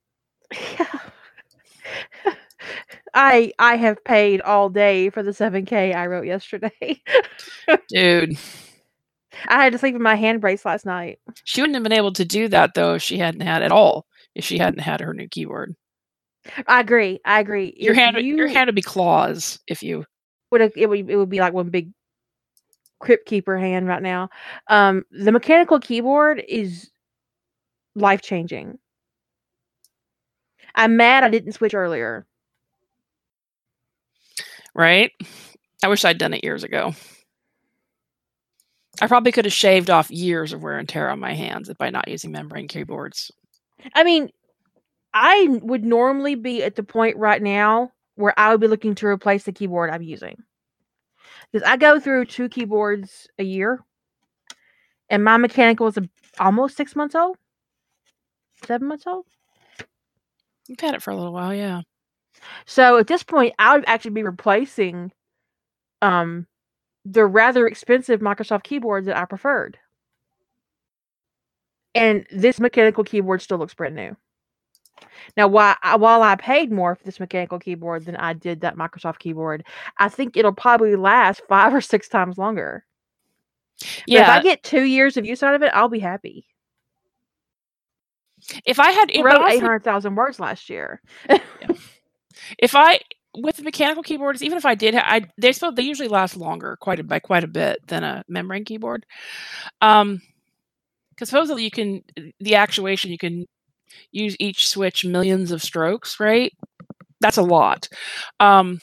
Yeah. 0.77 0.99
I 3.13 3.53
I 3.57 3.77
have 3.77 4.03
paid 4.03 4.41
all 4.41 4.69
day 4.69 5.09
for 5.09 5.23
the 5.23 5.31
7K 5.31 5.95
I 5.95 6.07
wrote 6.07 6.25
yesterday. 6.25 7.01
Dude. 7.89 8.37
I 9.47 9.63
had 9.63 9.71
to 9.71 9.79
sleep 9.79 9.95
in 9.95 10.01
my 10.01 10.15
hand 10.15 10.41
brace 10.41 10.65
last 10.65 10.85
night. 10.85 11.19
She 11.45 11.61
wouldn't 11.61 11.75
have 11.75 11.83
been 11.83 11.93
able 11.93 12.11
to 12.13 12.25
do 12.25 12.49
that 12.49 12.73
though 12.75 12.95
if 12.95 13.01
she 13.01 13.17
hadn't 13.17 13.41
had 13.41 13.63
at 13.63 13.71
all. 13.71 14.05
If 14.35 14.43
she 14.43 14.57
hadn't 14.57 14.81
had 14.81 14.99
her 14.99 15.13
new 15.13 15.29
keyboard. 15.29 15.73
I 16.67 16.81
agree. 16.81 17.21
I 17.23 17.39
agree. 17.39 17.73
Your 17.77 17.93
if 17.93 17.97
hand 17.97 18.17
you, 18.17 18.35
your 18.35 18.47
hand 18.49 18.67
would 18.67 18.75
be 18.75 18.81
claws 18.81 19.57
if 19.67 19.81
you 19.81 20.03
would 20.51 20.59
it 20.75 20.89
would 20.89 21.09
it 21.09 21.15
would 21.15 21.29
be 21.29 21.39
like 21.39 21.53
one 21.53 21.69
big 21.69 21.91
crypt 22.99 23.25
keeper 23.25 23.57
hand 23.57 23.87
right 23.87 24.01
now. 24.03 24.27
Um 24.67 25.05
the 25.11 25.31
mechanical 25.31 25.79
keyboard 25.79 26.43
is 26.45 26.91
life 27.95 28.21
changing. 28.21 28.77
I'm 30.75 30.97
mad 30.97 31.23
I 31.23 31.29
didn't 31.29 31.53
switch 31.53 31.73
earlier. 31.73 32.25
Right? 34.73 35.11
I 35.83 35.87
wish 35.87 36.05
I'd 36.05 36.17
done 36.17 36.33
it 36.33 36.43
years 36.43 36.63
ago. 36.63 36.93
I 39.01 39.07
probably 39.07 39.31
could 39.31 39.45
have 39.45 39.53
shaved 39.53 39.89
off 39.89 40.11
years 40.11 40.51
of 40.51 40.61
wear 40.61 40.77
and 40.77 40.87
tear 40.87 41.09
on 41.09 41.19
my 41.19 41.33
hands 41.33 41.71
by 41.77 41.89
not 41.89 42.07
using 42.07 42.31
membrane 42.31 42.67
keyboards. 42.67 43.31
I 43.93 44.03
mean, 44.03 44.29
I 45.13 45.47
would 45.61 45.85
normally 45.85 46.35
be 46.35 46.63
at 46.63 46.75
the 46.75 46.83
point 46.83 47.17
right 47.17 47.41
now 47.41 47.91
where 48.15 48.37
I 48.37 48.51
would 48.51 48.59
be 48.59 48.67
looking 48.67 48.95
to 48.95 49.07
replace 49.07 49.43
the 49.43 49.53
keyboard 49.53 49.89
I'm 49.89 50.01
using. 50.01 50.43
Because 51.51 51.67
I 51.67 51.77
go 51.77 51.99
through 51.99 52.25
two 52.25 52.49
keyboards 52.49 53.27
a 53.39 53.43
year, 53.43 53.83
and 55.09 55.23
my 55.23 55.37
mechanical 55.37 55.87
is 55.87 55.97
almost 56.37 56.77
six 56.77 56.95
months 56.95 57.15
old, 57.15 57.37
seven 58.65 58.87
months 58.87 59.07
old. 59.07 59.25
You've 60.67 60.79
had 60.79 60.95
it 60.95 61.01
for 61.01 61.11
a 61.11 61.15
little 61.15 61.33
while, 61.33 61.53
yeah. 61.53 61.81
So 62.65 62.97
at 62.97 63.07
this 63.07 63.23
point, 63.23 63.53
I 63.59 63.75
would 63.75 63.85
actually 63.87 64.11
be 64.11 64.23
replacing 64.23 65.11
um 66.01 66.47
the 67.05 67.25
rather 67.25 67.67
expensive 67.67 68.19
Microsoft 68.19 68.63
keyboard 68.63 69.05
that 69.05 69.17
I 69.17 69.25
preferred. 69.25 69.77
And 71.95 72.25
this 72.31 72.59
mechanical 72.59 73.03
keyboard 73.03 73.41
still 73.41 73.57
looks 73.57 73.73
brand 73.73 73.95
new. 73.95 74.15
Now, 75.37 75.47
while 75.47 75.75
I, 75.81 75.95
while 75.95 76.21
I 76.21 76.35
paid 76.35 76.71
more 76.71 76.95
for 76.95 77.03
this 77.03 77.19
mechanical 77.19 77.59
keyboard 77.59 78.05
than 78.05 78.15
I 78.15 78.33
did 78.33 78.61
that 78.61 78.75
Microsoft 78.75 79.19
keyboard, 79.19 79.65
I 79.97 80.09
think 80.09 80.37
it'll 80.37 80.53
probably 80.53 80.95
last 80.95 81.41
five 81.47 81.73
or 81.73 81.81
six 81.81 82.07
times 82.09 82.37
longer. 82.37 82.85
Yeah. 84.05 84.21
But 84.21 84.23
if 84.23 84.29
I 84.29 84.43
get 84.43 84.63
two 84.63 84.83
years 84.83 85.17
of 85.17 85.25
use 85.25 85.41
out 85.41 85.55
of 85.55 85.63
it, 85.63 85.71
I'll 85.73 85.89
be 85.89 85.99
happy. 85.99 86.45
If 88.65 88.79
I 88.79 88.91
had 88.91 89.11
I 89.15 89.21
wrote 89.21 89.49
eight 89.49 89.61
hundred 89.61 89.83
thousand 89.83 90.15
words 90.15 90.39
last 90.39 90.69
year. 90.69 91.01
yeah. 91.29 91.39
If 92.57 92.75
I 92.75 92.99
with 93.35 93.61
mechanical 93.63 94.03
keyboards, 94.03 94.41
even 94.41 94.57
if 94.57 94.65
I 94.65 94.75
did, 94.75 94.95
I 94.95 95.21
they 95.37 95.51
still 95.51 95.71
they 95.71 95.83
usually 95.83 96.07
last 96.07 96.37
longer, 96.37 96.77
quite 96.79 96.99
a 96.99 97.03
by 97.03 97.19
quite 97.19 97.43
a 97.43 97.47
bit 97.47 97.79
than 97.87 98.03
a 98.03 98.23
membrane 98.27 98.65
keyboard. 98.65 99.05
Um, 99.81 100.21
because 101.11 101.29
supposedly 101.29 101.63
you 101.63 101.71
can 101.71 102.03
the 102.39 102.55
actuation 102.55 103.11
you 103.11 103.17
can 103.17 103.45
use 104.11 104.35
each 104.39 104.67
switch 104.67 105.03
millions 105.03 105.51
of 105.51 105.61
strokes, 105.61 106.19
right? 106.19 106.53
That's 107.19 107.37
a 107.37 107.41
lot. 107.43 107.89
Um, 108.39 108.79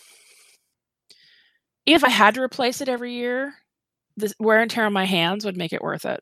if 1.87 2.05
I 2.05 2.11
had 2.11 2.35
to 2.35 2.43
replace 2.43 2.81
it 2.81 2.89
every 2.89 3.15
year, 3.15 3.55
the 4.17 4.35
wear 4.39 4.61
and 4.61 4.71
tear 4.71 4.85
on 4.85 4.93
my 4.93 5.07
hands 5.07 5.45
would 5.45 5.57
make 5.57 5.73
it 5.73 5.83
worth 5.83 6.05
it. 6.05 6.21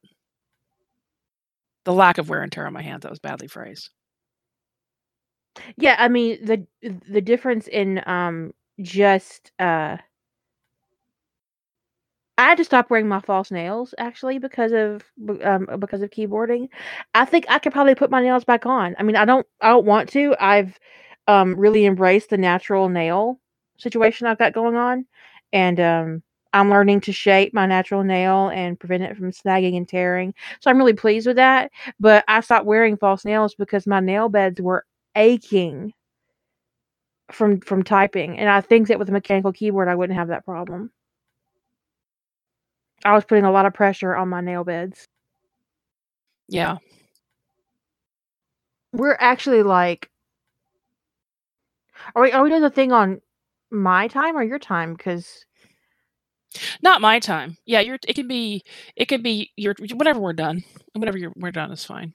The 1.85 1.93
lack 1.93 2.19
of 2.19 2.28
wear 2.28 2.43
and 2.43 2.51
tear 2.52 2.66
on 2.66 2.73
my 2.73 2.82
hands, 2.82 3.02
that 3.02 3.11
was 3.11 3.19
badly 3.20 3.47
phrased. 3.48 3.90
Yeah, 5.77 5.97
I 5.98 6.09
mean 6.09 6.44
the 6.44 6.66
the 7.09 7.20
difference 7.20 7.69
in 7.69 8.02
um 8.06 8.52
just 8.81 9.52
uh 9.59 9.98
I 12.36 12.44
had 12.48 12.59
to 12.59 12.65
stop 12.65 12.90
wearing 12.90 13.06
my 13.09 13.20
false 13.20 13.51
nails 13.52 13.94
actually 13.98 14.39
because 14.39 14.73
of 14.73 15.05
um 15.43 15.69
because 15.78 16.02
of 16.02 16.11
keyboarding. 16.11 16.69
I 17.15 17.24
think 17.24 17.47
I 17.48 17.59
could 17.61 17.73
probably 17.73 17.94
put 17.94 18.11
my 18.11 18.20
nails 18.23 18.44
back 18.44 18.66
on. 18.66 18.97
I 18.98 19.02
mean, 19.05 19.16
I 19.16 19.24
don't 19.24 19.47
I 19.61 19.69
don't 19.69 19.86
want 19.86 20.09
to. 20.11 20.35
I've 20.40 20.78
um 21.28 21.55
really 21.56 21.86
embraced 21.86 22.31
the 22.31 22.39
natural 22.39 22.89
nail 22.89 23.40
situation 23.78 24.27
I've 24.27 24.39
got 24.39 24.52
going 24.52 24.77
on 24.77 25.06
and 25.52 25.78
um 25.81 26.23
I'm 26.55 26.71
learning 26.71 27.01
to 27.03 27.13
shape 27.13 27.53
my 27.53 27.67
natural 27.67 28.05
nail 28.05 28.49
and 28.51 28.79
prevent 28.81 29.03
it 29.03 29.17
from 29.17 29.33
snagging 29.33 29.77
and 29.77 29.89
tearing. 29.89 30.35
So 30.61 30.71
I'm 30.71 30.79
really 30.79 30.95
pleased 30.95 31.27
with 31.27 31.37
that. 31.37 31.71
But 32.01 32.25
I 32.29 32.41
stopped 32.41 32.67
wearing 32.67 32.97
false 32.97 33.25
nails 33.25 33.55
because 33.55 33.87
my 33.87 34.01
nail 34.01 34.29
beds 34.31 34.61
were 34.61 34.87
aching 35.17 35.93
from 37.33 37.61
from 37.61 37.83
typing. 37.83 38.39
And 38.39 38.49
I 38.49 38.61
think 38.61 38.89
that 38.89 38.99
with 38.99 39.09
a 39.09 39.13
mechanical 39.13 39.53
keyboard 39.53 39.89
I 39.89 39.95
wouldn't 39.95 40.19
have 40.19 40.29
that 40.29 40.45
problem. 40.45 40.91
I 43.05 43.15
was 43.15 43.25
putting 43.25 43.45
a 43.45 43.53
lot 43.53 43.67
of 43.67 43.75
pressure 43.75 44.15
on 44.17 44.29
my 44.29 44.41
nail 44.41 44.65
beds. 44.65 45.07
Yeah. 46.49 46.79
We're 48.93 49.17
actually 49.21 49.63
like 49.63 50.11
Are 52.15 52.23
we 52.23 52.33
are 52.33 52.43
we 52.43 52.51
doing 52.51 52.63
the 52.63 52.71
thing 52.71 52.93
on 52.93 53.21
my 53.71 54.09
time 54.09 54.37
or 54.37 54.43
your 54.43 54.59
time? 54.59 54.95
Because 54.95 55.45
not 56.83 57.01
my 57.01 57.19
time. 57.21 57.57
Yeah, 57.67 57.81
you're 57.81 57.99
it 58.07 58.15
can 58.15 58.29
be 58.29 58.65
it 58.97 59.07
can 59.09 59.23
be 59.23 59.53
your 59.57 59.75
whatever 59.95 60.21
we're 60.21 60.33
done. 60.33 60.65
Whatever 60.95 61.19
you're 61.19 61.33
we're 61.37 61.53
done 61.53 61.73
is 61.73 61.85
fine. 61.85 62.15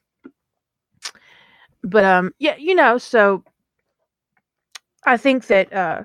But 1.84 2.04
um 2.06 2.34
yeah, 2.40 2.56
you 2.58 2.76
know, 2.76 2.98
so 2.98 3.44
I 5.06 5.18
think 5.18 5.48
that 5.48 5.72
uh 5.74 6.04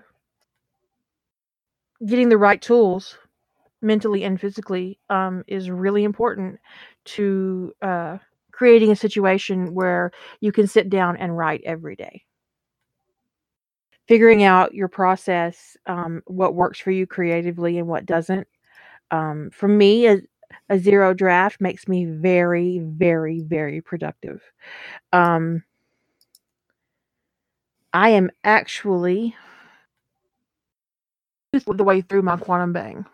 getting 2.06 2.28
the 2.28 2.38
right 2.38 2.60
tools 2.60 3.16
mentally 3.82 4.24
and 4.24 4.40
physically 4.40 5.00
um, 5.10 5.44
is 5.48 5.70
really 5.70 6.04
important 6.04 6.60
to 7.06 7.72
uh, 7.82 8.18
creating 8.52 8.92
a 8.92 8.96
situation 8.96 9.74
where 9.74 10.12
you 10.40 10.52
can 10.52 10.68
sit 10.68 10.90
down 10.90 11.16
and 11.18 11.38
write 11.38 11.62
every 11.66 11.96
day. 11.96 12.23
Figuring 14.06 14.42
out 14.42 14.74
your 14.74 14.88
process, 14.88 15.76
um, 15.86 16.22
what 16.26 16.54
works 16.54 16.78
for 16.78 16.90
you 16.90 17.06
creatively 17.06 17.78
and 17.78 17.88
what 17.88 18.06
doesn't. 18.06 18.46
Um, 19.10 19.50
for 19.52 19.68
me, 19.68 20.06
a, 20.06 20.18
a, 20.68 20.78
zero 20.78 21.14
draft 21.14 21.60
makes 21.60 21.88
me 21.88 22.04
very, 22.04 22.80
very, 22.80 23.40
very 23.40 23.80
productive. 23.80 24.42
Um, 25.12 25.62
I 27.92 28.10
am 28.10 28.30
actually 28.42 29.34
the 31.52 31.84
way 31.84 32.00
through 32.00 32.22
my 32.22 32.36
quantum 32.36 32.72
bang 32.72 33.06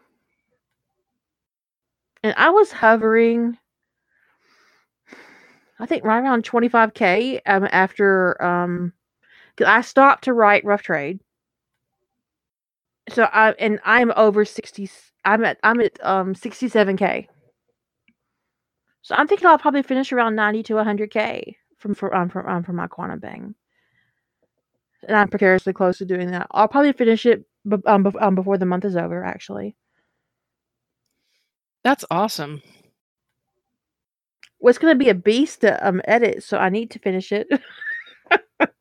and 2.23 2.35
I 2.37 2.51
was 2.51 2.71
hovering, 2.71 3.59
I 5.79 5.87
think 5.87 6.05
right 6.05 6.23
around 6.23 6.45
25k 6.45 7.41
um, 7.47 7.69
after 7.71 8.41
um, 9.51 9.67
cause 9.67 9.67
I 9.69 9.81
stopped 9.83 10.25
to 10.25 10.33
write 10.33 10.65
rough 10.65 10.83
trade. 10.83 11.21
So 13.11 13.25
I 13.25 13.53
and 13.53 13.81
I'm 13.85 14.13
over 14.17 14.45
60. 14.45 14.91
I'm 15.25 15.45
at 15.45 15.59
I'm 15.63 15.81
at 15.81 16.03
um 16.05 16.35
67k. 16.35 17.29
So 19.03 19.15
I'm 19.17 19.27
thinking 19.27 19.47
I'll 19.47 19.59
probably 19.59 19.83
finish 19.83 20.13
around 20.13 20.37
90 20.37 20.63
to 20.65 20.75
100k 20.75 21.57
from 21.79 21.95
for 21.95 22.15
um, 22.15 22.29
from 22.29 22.47
um, 22.47 22.63
from 22.63 22.77
my 22.77 22.87
quantum 22.87 23.19
bang. 23.19 23.55
And 25.09 25.17
I'm 25.17 25.29
precariously 25.29 25.73
close 25.73 25.99
to 25.99 26.05
doing 26.05 26.31
that. 26.31 26.47
I'll 26.51 26.69
probably 26.69 26.93
finish 26.93 27.25
it 27.27 27.45
b- 27.69 27.79
um, 27.87 28.03
b- 28.03 28.19
um, 28.21 28.35
before 28.35 28.59
the 28.59 28.67
month 28.67 28.85
is 28.85 28.97
over, 28.97 29.25
actually. 29.25 29.77
That's 31.83 32.05
awesome. 32.11 32.63
Well, 34.61 34.71
it's 34.71 34.79
gonna 34.79 34.95
be 34.95 35.09
a 35.09 35.15
beast 35.15 35.63
to 35.63 35.87
um 35.87 36.03
edit, 36.05 36.43
so 36.43 36.59
I 36.59 36.69
need 36.69 36.91
to 36.93 36.99
finish 36.99 37.33
it. 37.33 37.49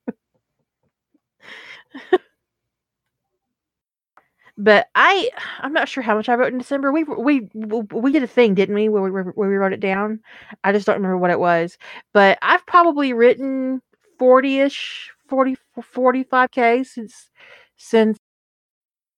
but 4.60 4.88
I 4.96 5.30
I'm 5.60 5.74
not 5.74 5.90
sure 5.90 6.04
how 6.04 6.16
much 6.16 6.30
I 6.30 6.36
wrote 6.36 6.52
in 6.52 6.60
December. 6.60 6.92
We 6.92 7.04
we 7.06 7.50
we 7.56 8.12
did 8.12 8.24
a 8.24 8.28
thing, 8.28 8.54
didn't 8.56 8.76
we, 8.76 8.90
where 8.90 9.02
we, 9.02 9.10
where 9.12 9.50
we 9.50 9.56
wrote 9.56 9.74
it 9.74 9.80
down? 9.80 10.20
I 10.64 10.74
just 10.74 10.86
don't 10.86 10.98
remember 10.98 11.18
what 11.18 11.32
it 11.32 11.40
was. 11.40 11.78
But 12.14 12.38
I've 12.42 12.66
probably 12.68 13.14
written 13.14 13.82
40ish, 14.20 15.10
40 15.30 15.56
45k 15.82 16.84
since 16.86 17.30
since 17.78 18.18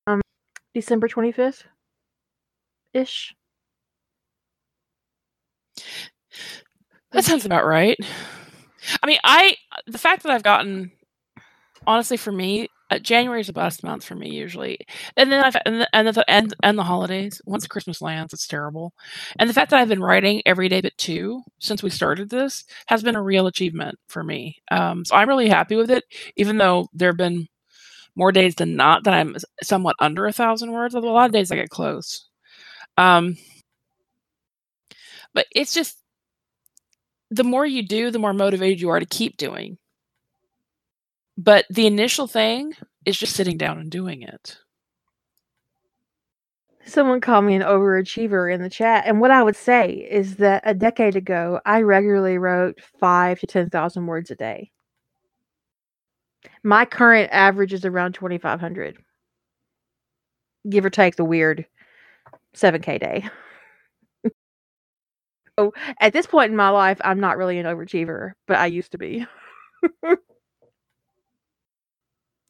um 0.07 0.22
December 0.73 1.07
25th 1.07 1.65
ish. 2.93 3.34
That 7.11 7.26
sounds 7.26 7.45
about 7.45 7.65
right. 7.65 7.97
I 9.03 9.07
mean, 9.07 9.19
I 9.23 9.55
the 9.88 9.97
fact 9.97 10.23
that 10.23 10.31
I've 10.31 10.43
gotten 10.43 10.91
honestly 11.88 12.18
for 12.18 12.31
me, 12.31 12.69
uh, 12.91 12.99
January 12.99 13.41
is 13.41 13.47
the 13.47 13.53
best 13.53 13.84
month 13.84 14.05
for 14.05 14.15
me 14.15 14.30
usually, 14.31 14.80
and 15.18 15.31
then 15.31 15.43
I've 15.43 15.57
and 15.65 15.81
the, 15.81 15.89
and 15.95 16.07
the 16.09 16.26
and, 16.30 16.55
and 16.63 16.80
the 16.80 16.84
holidays. 16.84 17.41
Once 17.45 17.68
Christmas 17.68 18.01
lands, 18.01 18.34
it's 18.34 18.47
terrible, 18.47 18.93
and 19.39 19.49
the 19.49 19.55
fact 19.55 19.72
that 19.72 19.80
I've 19.80 19.89
been 19.89 20.03
writing 20.03 20.43
every 20.45 20.69
day 20.69 20.81
but 20.81 20.97
two 20.97 21.41
since 21.59 21.84
we 21.84 21.89
started 21.91 22.30
this 22.30 22.65
has 22.88 23.03
been 23.03 23.15
a 23.18 23.23
real 23.23 23.47
achievement 23.47 23.97
for 24.09 24.23
me. 24.23 24.57
Um, 24.72 25.05
so 25.05 25.15
I'm 25.15 25.30
really 25.30 25.49
happy 25.49 25.77
with 25.77 25.91
it, 25.91 26.05
even 26.38 26.57
though 26.57 26.89
there 26.93 27.09
have 27.09 27.18
been 27.18 27.47
more 28.15 28.31
days 28.31 28.55
than 28.55 28.76
not 28.76 29.05
that 29.05 29.13
I'm 29.15 29.35
somewhat 29.63 29.95
under 29.99 30.27
a 30.27 30.34
thousand 30.34 30.72
words. 30.72 30.95
A 30.95 30.99
lot 30.99 31.27
of 31.27 31.34
days 31.34 31.51
I 31.51 31.57
get 31.57 31.69
close. 31.69 32.27
Um, 32.97 33.38
but 35.34 35.45
it's 35.55 35.73
just 35.73 35.97
the 37.31 37.43
more 37.43 37.65
you 37.65 37.88
do, 37.88 38.11
the 38.11 38.19
more 38.19 38.34
motivated 38.34 38.81
you 38.81 38.89
are 38.89 38.99
to 38.99 39.05
keep 39.05 39.38
doing. 39.38 39.77
But 41.37 41.65
the 41.69 41.87
initial 41.87 42.27
thing 42.27 42.73
is 43.05 43.17
just 43.17 43.35
sitting 43.35 43.57
down 43.57 43.79
and 43.79 43.89
doing 43.91 44.21
it. 44.21 44.57
Someone 46.85 47.21
called 47.21 47.45
me 47.45 47.55
an 47.55 47.61
overachiever 47.61 48.53
in 48.53 48.61
the 48.61 48.69
chat, 48.69 49.05
and 49.05 49.21
what 49.21 49.31
I 49.31 49.43
would 49.43 49.55
say 49.55 49.91
is 50.09 50.37
that 50.37 50.63
a 50.65 50.73
decade 50.73 51.15
ago, 51.15 51.61
I 51.65 51.81
regularly 51.81 52.37
wrote 52.37 52.81
five 52.99 53.39
to 53.41 53.47
ten 53.47 53.69
thousand 53.69 54.07
words 54.07 54.31
a 54.31 54.35
day. 54.35 54.71
My 56.63 56.85
current 56.85 57.29
average 57.31 57.73
is 57.73 57.85
around 57.85 58.13
twenty 58.13 58.37
five 58.39 58.59
hundred, 58.59 58.97
give 60.69 60.85
or 60.85 60.89
take 60.89 61.15
the 61.15 61.25
weird 61.25 61.65
seven 62.53 62.81
k 62.81 62.97
day. 62.97 63.25
So 65.59 65.73
at 65.99 66.13
this 66.13 66.25
point 66.25 66.51
in 66.51 66.57
my 66.57 66.69
life, 66.69 66.99
I'm 67.03 67.19
not 67.19 67.37
really 67.37 67.59
an 67.59 67.65
overachiever, 67.65 68.31
but 68.47 68.57
I 68.57 68.67
used 68.67 68.93
to 68.93 68.97
be. 68.97 69.25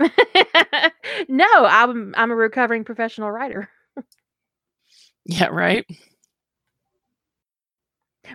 no, 1.29 1.47
I'm 1.53 2.13
I'm 2.17 2.31
a 2.31 2.35
recovering 2.35 2.83
professional 2.83 3.31
writer. 3.31 3.69
yeah, 5.25 5.47
right. 5.47 5.85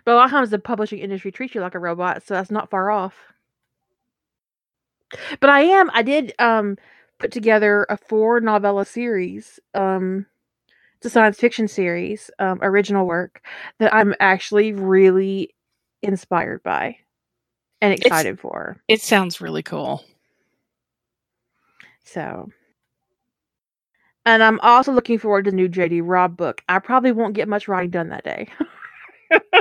But 0.06 0.12
a 0.12 0.16
lot 0.16 0.24
of 0.26 0.30
times 0.30 0.48
the 0.50 0.58
publishing 0.58 1.00
industry 1.00 1.30
treats 1.30 1.54
you 1.54 1.60
like 1.60 1.74
a 1.74 1.78
robot, 1.78 2.22
so 2.22 2.32
that's 2.32 2.50
not 2.50 2.70
far 2.70 2.90
off. 2.90 3.34
But 5.40 5.50
I 5.50 5.62
am 5.62 5.90
I 5.94 6.02
did 6.02 6.32
um 6.38 6.76
put 7.18 7.32
together 7.32 7.86
a 7.88 7.96
four 7.96 8.40
novella 8.40 8.84
series 8.84 9.58
um 9.74 10.26
It's 10.98 11.06
a 11.06 11.10
science 11.10 11.38
fiction 11.40 11.68
series, 11.68 12.30
um, 12.40 12.60
original 12.62 13.06
work 13.06 13.42
that 13.80 13.94
I'm 13.94 14.14
actually 14.20 14.72
really 14.72 15.54
inspired 16.02 16.62
by 16.64 16.98
and 17.82 17.92
It's 18.00 18.00
excited 18.06 18.40
for. 18.40 18.78
it 18.88 19.02
sounds 19.02 19.40
really 19.40 19.62
cool. 19.62 20.04
So, 22.06 22.48
and 24.24 24.42
I'm 24.42 24.58
also 24.60 24.92
looking 24.92 25.18
forward 25.18 25.44
to 25.44 25.50
the 25.50 25.56
new 25.56 25.68
JD 25.68 26.02
Robb 26.04 26.36
book. 26.36 26.62
I 26.68 26.78
probably 26.78 27.12
won't 27.12 27.34
get 27.34 27.48
much 27.48 27.68
writing 27.68 27.90
done 27.90 28.08
that 28.08 28.24
day. 28.24 28.48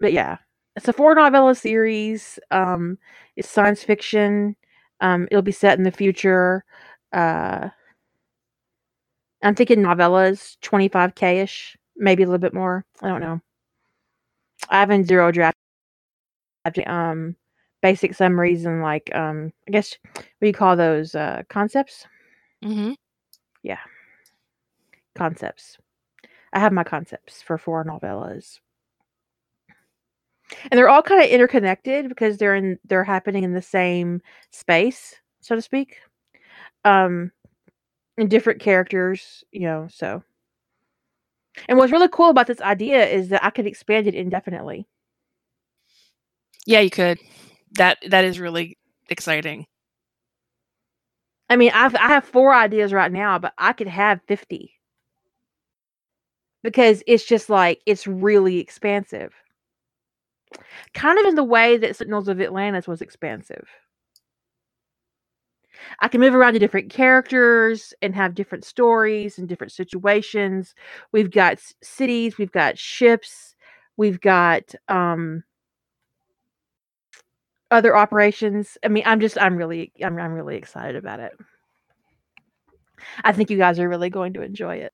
but 0.00 0.12
yeah, 0.12 0.38
it's 0.76 0.88
a 0.88 0.92
four 0.92 1.14
novella 1.14 1.54
series. 1.54 2.38
Um, 2.50 2.98
it's 3.36 3.48
science 3.48 3.82
fiction. 3.84 4.56
Um, 5.00 5.28
it'll 5.30 5.42
be 5.42 5.52
set 5.52 5.78
in 5.78 5.84
the 5.84 5.90
future. 5.90 6.64
Uh, 7.12 7.68
I'm 9.42 9.54
thinking 9.54 9.80
novellas, 9.80 10.56
25k 10.62 11.42
ish, 11.42 11.76
maybe 11.96 12.22
a 12.22 12.26
little 12.26 12.38
bit 12.38 12.54
more. 12.54 12.84
I 13.02 13.08
don't 13.08 13.20
know. 13.20 13.40
I 14.68 14.80
haven't 14.80 15.04
zero 15.06 15.30
draft 15.30 15.56
um 16.86 17.36
basic 17.82 18.14
summaries 18.14 18.64
and 18.64 18.82
like 18.82 19.14
um 19.14 19.52
I 19.68 19.72
guess 19.72 19.96
what 20.14 20.24
do 20.40 20.46
you 20.46 20.52
call 20.52 20.76
those 20.76 21.14
uh 21.14 21.42
concepts? 21.48 22.06
hmm 22.62 22.92
Yeah. 23.62 23.80
Concepts. 25.14 25.78
I 26.52 26.60
have 26.60 26.72
my 26.72 26.84
concepts 26.84 27.42
for 27.42 27.58
four 27.58 27.84
novellas. 27.84 28.60
And 30.70 30.78
they're 30.78 30.88
all 30.88 31.02
kind 31.02 31.22
of 31.22 31.28
interconnected 31.30 32.08
because 32.08 32.36
they're 32.38 32.54
in 32.54 32.78
they're 32.84 33.04
happening 33.04 33.42
in 33.44 33.52
the 33.54 33.62
same 33.62 34.20
space, 34.50 35.16
so 35.40 35.54
to 35.54 35.62
speak. 35.62 35.98
Um 36.84 37.32
and 38.18 38.30
different 38.30 38.60
characters, 38.60 39.44
you 39.52 39.62
know, 39.62 39.88
so 39.90 40.22
and 41.68 41.78
what's 41.78 41.92
really 41.92 42.08
cool 42.08 42.30
about 42.30 42.46
this 42.46 42.60
idea 42.60 43.06
is 43.06 43.28
that 43.28 43.44
I 43.44 43.50
could 43.50 43.66
expand 43.66 44.06
it 44.06 44.14
indefinitely. 44.14 44.86
Yeah, 46.66 46.80
you 46.80 46.90
could. 46.90 47.18
That 47.74 47.98
that 48.08 48.24
is 48.24 48.38
really 48.40 48.78
exciting. 49.08 49.66
I 51.48 51.56
mean, 51.56 51.70
I've 51.74 51.94
I 51.94 52.08
have 52.08 52.24
four 52.24 52.54
ideas 52.54 52.92
right 52.92 53.12
now, 53.12 53.38
but 53.38 53.52
I 53.58 53.72
could 53.72 53.88
have 53.88 54.20
50. 54.26 54.74
Because 56.62 57.02
it's 57.06 57.24
just 57.24 57.50
like 57.50 57.80
it's 57.86 58.06
really 58.06 58.58
expansive. 58.58 59.34
Kind 60.94 61.18
of 61.18 61.26
in 61.26 61.34
the 61.34 61.44
way 61.44 61.76
that 61.78 61.96
Sentinels 61.96 62.28
of 62.28 62.40
Atlantis 62.40 62.86
was 62.86 63.02
expansive. 63.02 63.68
I 66.00 66.08
can 66.08 66.20
move 66.20 66.34
around 66.34 66.54
to 66.54 66.58
different 66.58 66.90
characters 66.90 67.94
and 68.02 68.14
have 68.14 68.34
different 68.34 68.64
stories 68.64 69.38
and 69.38 69.48
different 69.48 69.72
situations. 69.72 70.74
We've 71.12 71.30
got 71.30 71.58
cities, 71.82 72.38
we've 72.38 72.52
got 72.52 72.78
ships, 72.78 73.54
we've 73.96 74.20
got 74.20 74.74
um 74.88 75.44
other 77.72 77.96
operations. 77.96 78.78
I 78.84 78.88
mean, 78.88 79.02
I'm 79.06 79.20
just 79.20 79.40
I'm 79.40 79.56
really 79.56 79.92
I'm 80.02 80.18
I'm 80.18 80.32
really 80.32 80.56
excited 80.56 80.96
about 80.96 81.20
it. 81.20 81.32
I 83.24 83.32
think 83.32 83.50
you 83.50 83.58
guys 83.58 83.78
are 83.78 83.88
really 83.88 84.10
going 84.10 84.34
to 84.34 84.42
enjoy 84.42 84.76
it. 84.76 84.92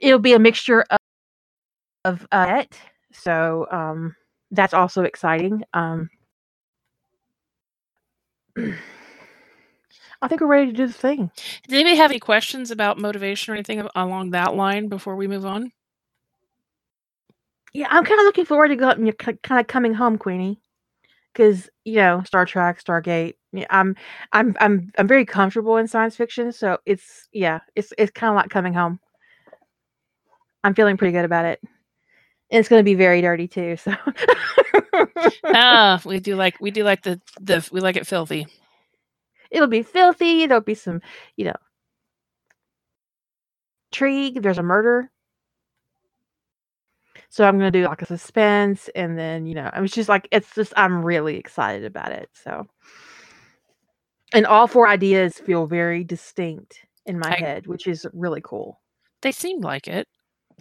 It'll 0.00 0.18
be 0.18 0.32
a 0.32 0.38
mixture 0.38 0.84
of, 0.90 0.98
of 2.04 2.26
uh, 2.32 2.64
so 3.12 3.66
um, 3.70 4.16
that's 4.50 4.74
also 4.74 5.04
exciting. 5.04 5.62
Um, 5.74 6.10
I 8.56 10.28
think 10.28 10.40
we're 10.40 10.46
ready 10.48 10.70
to 10.70 10.76
do 10.76 10.86
the 10.86 10.92
thing. 10.92 11.30
Does 11.66 11.74
anybody 11.74 11.96
have 11.96 12.10
any 12.10 12.20
questions 12.20 12.70
about 12.70 12.98
motivation 12.98 13.52
or 13.52 13.54
anything 13.54 13.86
along 13.94 14.30
that 14.30 14.54
line 14.54 14.88
before 14.88 15.16
we 15.16 15.26
move 15.26 15.46
on? 15.46 15.72
Yeah, 17.72 17.86
I'm 17.88 18.04
kind 18.04 18.20
of 18.20 18.24
looking 18.24 18.44
forward 18.44 18.68
to 18.68 18.76
go, 18.76 18.94
kind 19.12 19.60
of 19.60 19.66
coming 19.66 19.94
home, 19.94 20.18
Queenie, 20.18 20.60
because 21.32 21.68
you 21.84 21.96
know 21.96 22.22
Star 22.24 22.44
Trek, 22.46 22.82
Stargate. 22.82 23.34
Yeah, 23.52 23.66
I'm 23.70 23.96
I'm 24.32 24.56
I'm 24.60 24.90
I'm 24.98 25.08
very 25.08 25.24
comfortable 25.24 25.76
in 25.76 25.88
science 25.88 26.16
fiction, 26.16 26.52
so 26.52 26.78
it's 26.86 27.28
yeah, 27.32 27.60
it's 27.74 27.92
it's 27.98 28.12
kind 28.12 28.30
of 28.30 28.36
like 28.36 28.50
coming 28.50 28.72
home. 28.74 29.00
I'm 30.62 30.74
feeling 30.74 30.96
pretty 30.96 31.12
good 31.12 31.24
about 31.24 31.46
it, 31.46 31.60
and 31.62 32.60
it's 32.60 32.68
going 32.68 32.80
to 32.80 32.84
be 32.84 32.94
very 32.94 33.20
dirty 33.22 33.48
too. 33.48 33.76
So 33.76 33.92
ah, 35.46 36.00
we 36.04 36.20
do 36.20 36.36
like 36.36 36.60
we 36.60 36.70
do 36.70 36.84
like 36.84 37.02
the 37.02 37.20
the 37.40 37.66
we 37.72 37.80
like 37.80 37.96
it 37.96 38.06
filthy. 38.06 38.46
it'll 39.50 39.68
be 39.68 39.82
filthy. 39.82 40.46
There'll 40.46 40.62
be 40.62 40.74
some, 40.74 41.00
you 41.36 41.46
know, 41.46 41.56
intrigue. 43.92 44.42
There's 44.42 44.58
a 44.58 44.62
murder. 44.62 45.10
So 47.30 47.44
I'm 47.46 47.56
gonna 47.58 47.70
do 47.70 47.84
like 47.84 48.02
a 48.02 48.06
suspense, 48.06 48.90
and 48.94 49.16
then 49.18 49.46
you 49.46 49.54
know, 49.54 49.70
I 49.72 49.80
was 49.80 49.92
just 49.92 50.08
like, 50.08 50.28
it's 50.32 50.52
just 50.54 50.72
I'm 50.76 51.04
really 51.04 51.36
excited 51.36 51.84
about 51.84 52.10
it. 52.12 52.28
So, 52.32 52.66
and 54.34 54.44
all 54.46 54.66
four 54.66 54.88
ideas 54.88 55.38
feel 55.38 55.66
very 55.66 56.02
distinct 56.04 56.80
in 57.06 57.18
my 57.20 57.30
I- 57.30 57.36
head, 57.36 57.66
which 57.68 57.86
is 57.86 58.04
really 58.12 58.40
cool. 58.42 58.80
They 59.22 59.32
seem 59.32 59.60
like 59.60 59.86
it. 59.86 60.08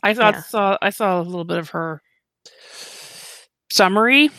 I 0.04 0.14
thought 0.14 0.36
Yeah. 0.36 0.42
saw 0.42 0.78
I 0.82 0.92
saw 0.92 1.20
a 1.20 1.24
little 1.24 1.44
bit 1.44 1.58
of 1.58 1.70
her 1.72 2.02
summary. 3.72 4.30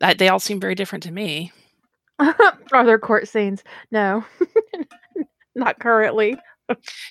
I, 0.00 0.14
they 0.14 0.28
all 0.28 0.40
seem 0.40 0.60
very 0.60 0.74
different 0.74 1.04
to 1.04 1.12
me. 1.12 1.52
Are 2.18 2.84
there 2.84 2.98
court 2.98 3.28
scenes? 3.28 3.62
No, 3.90 4.24
not 5.54 5.78
currently. 5.78 6.36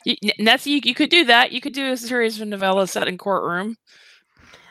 You, 0.06 0.16
that's 0.44 0.66
you, 0.66 0.80
you 0.84 0.94
could 0.94 1.10
do 1.10 1.26
that. 1.26 1.52
You 1.52 1.62
could 1.62 1.74
do 1.74 1.92
a 1.92 1.98
series 1.98 2.40
of 2.40 2.48
novellas 2.48 2.90
set 2.90 3.08
in 3.08 3.18
courtroom. 3.18 3.78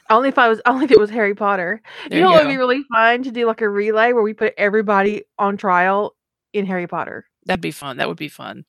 Only 0.09 0.29
if 0.29 0.39
I 0.39 0.49
was, 0.49 0.61
only 0.67 0.85
if 0.87 0.91
it 0.91 0.99
was 0.99 1.11
Harry 1.11 1.35
Potter. 1.35 1.83
There 2.09 2.19
you 2.19 2.25
know 2.25 2.33
you 2.33 2.39
go. 2.39 2.45
would 2.45 2.51
be 2.51 2.57
really 2.57 2.83
fun 2.93 3.23
to 3.23 3.31
do 3.31 3.47
like 3.47 3.61
a 3.61 3.69
relay 3.69 4.13
where 4.13 4.23
we 4.23 4.35
put 4.35 4.55
everybody 4.57 5.23
on 5.39 5.57
trial 5.57 6.17
in 6.53 6.67
Harry 6.67 6.87
Potter. 6.87 7.27
That'd 7.47 7.61
be 7.61 7.71
fun. 7.71 7.99
That 7.99 8.09
would 8.09 8.19
be 8.19 8.29
fun. 8.29 8.65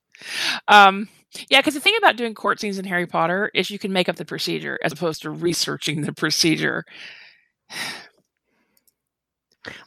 Um, 0.67 1.09
yeah, 1.49 1.59
because 1.59 1.73
the 1.73 1.79
thing 1.79 1.95
about 1.97 2.17
doing 2.17 2.35
court 2.35 2.59
scenes 2.59 2.77
in 2.77 2.85
Harry 2.85 3.07
Potter 3.07 3.49
is 3.53 3.69
you 3.69 3.79
can 3.79 3.93
make 3.93 4.09
up 4.09 4.17
the 4.17 4.25
procedure 4.25 4.77
as 4.83 4.91
opposed 4.91 5.21
to 5.23 5.29
researching 5.29 6.01
the 6.01 6.13
procedure. 6.13 6.85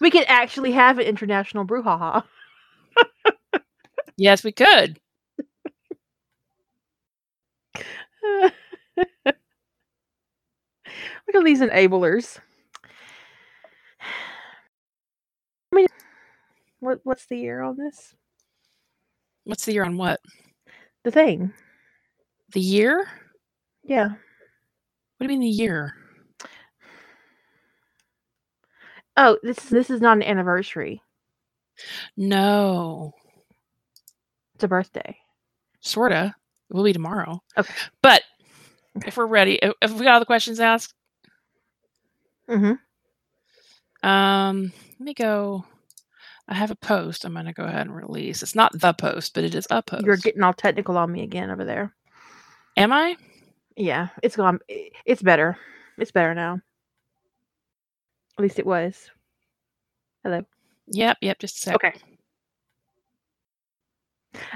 We 0.01 0.10
could 0.10 0.24
actually 0.28 0.72
have 0.72 0.98
an 0.98 1.06
international 1.06 1.64
brouhaha. 1.66 2.24
Yes, 4.16 4.44
we 4.44 4.52
could. 4.52 5.01
Look 11.26 11.36
at 11.36 11.44
these 11.44 11.60
enablers. 11.60 12.38
I 14.01 15.76
mean, 15.76 15.86
what 16.80 17.01
what's 17.05 17.26
the 17.26 17.36
year 17.38 17.60
on 17.62 17.76
this? 17.76 18.14
What's 19.44 19.64
the 19.64 19.72
year 19.72 19.84
on 19.84 19.96
what? 19.96 20.20
The 21.05 21.10
thing. 21.10 21.52
The 22.52 22.60
year? 22.60 23.06
Yeah. 23.82 24.09
What 24.09 25.26
do 25.26 25.32
you 25.32 25.38
mean 25.38 25.40
the 25.40 25.48
year? 25.48 25.94
Oh, 29.16 29.38
this 29.42 29.59
this 29.59 29.90
is 29.90 30.01
not 30.01 30.16
an 30.16 30.22
anniversary. 30.22 31.02
No, 32.16 33.12
It's 34.55 34.64
a 34.64 34.68
birthday. 34.68 35.16
sorta. 35.80 36.34
Will 36.74 36.82
be 36.82 36.92
tomorrow. 36.92 37.40
Okay. 37.56 37.72
But 38.02 38.22
if 39.06 39.16
we're 39.16 39.26
ready, 39.26 39.60
if, 39.62 39.74
if 39.80 39.92
we 39.92 40.05
got 40.05 40.14
all 40.14 40.20
the 40.20 40.26
questions 40.26 40.59
asked, 40.59 40.92
Mm-hmm. 42.51 44.06
um, 44.09 44.72
let 44.98 45.01
me 45.01 45.14
go. 45.14 45.64
I 46.48 46.55
have 46.55 46.72
a 46.72 46.76
post. 46.76 47.24
I'm 47.24 47.32
going 47.32 47.46
to 47.46 47.52
go 47.52 47.62
ahead 47.62 47.86
and 47.86 47.94
release. 47.94 48.42
It's 48.42 48.56
not 48.56 48.78
the 48.78 48.92
post, 48.92 49.34
but 49.34 49.44
it 49.44 49.55
is 49.55 49.68
a 49.70 49.82
post. 49.82 50.05
You're 50.05 50.16
getting 50.16 50.42
all 50.42 50.52
technical 50.52 50.98
on 50.98 51.12
me 51.12 51.22
again 51.22 51.51
over 51.51 51.64
there. 51.64 51.94
Am 52.76 52.92
I? 52.92 53.16
Yeah, 53.76 54.09
it's 54.22 54.34
gone. 54.36 54.59
It's 55.06 55.22
better. 55.22 55.56
It's 55.96 56.10
better 56.10 56.34
now. 56.34 56.59
At 58.36 58.42
least 58.42 58.59
it 58.59 58.66
was. 58.66 59.10
Hello. 60.24 60.42
Yep. 60.88 61.18
Yep. 61.20 61.38
Just 61.38 61.56
a 61.56 61.60
sec. 61.60 61.74
Okay. 61.76 61.94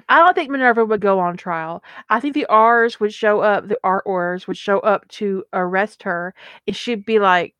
I 0.09 0.19
don't 0.21 0.35
think 0.35 0.51
Minerva 0.51 0.85
would 0.85 1.01
go 1.01 1.19
on 1.21 1.37
trial. 1.37 1.83
I 2.09 2.21
think 2.21 2.35
the 2.35 2.47
R's 2.47 3.01
would 3.01 3.13
show 3.13 3.41
up, 3.41 3.69
the 3.69 3.79
Aurors 3.85 4.47
would 4.47 4.57
show 4.57 4.81
up 4.81 5.07
to 5.09 5.45
arrest 5.53 6.03
her, 6.05 6.35
and 6.67 6.75
she'd 6.77 7.05
be 7.05 7.19
like, 7.19 7.55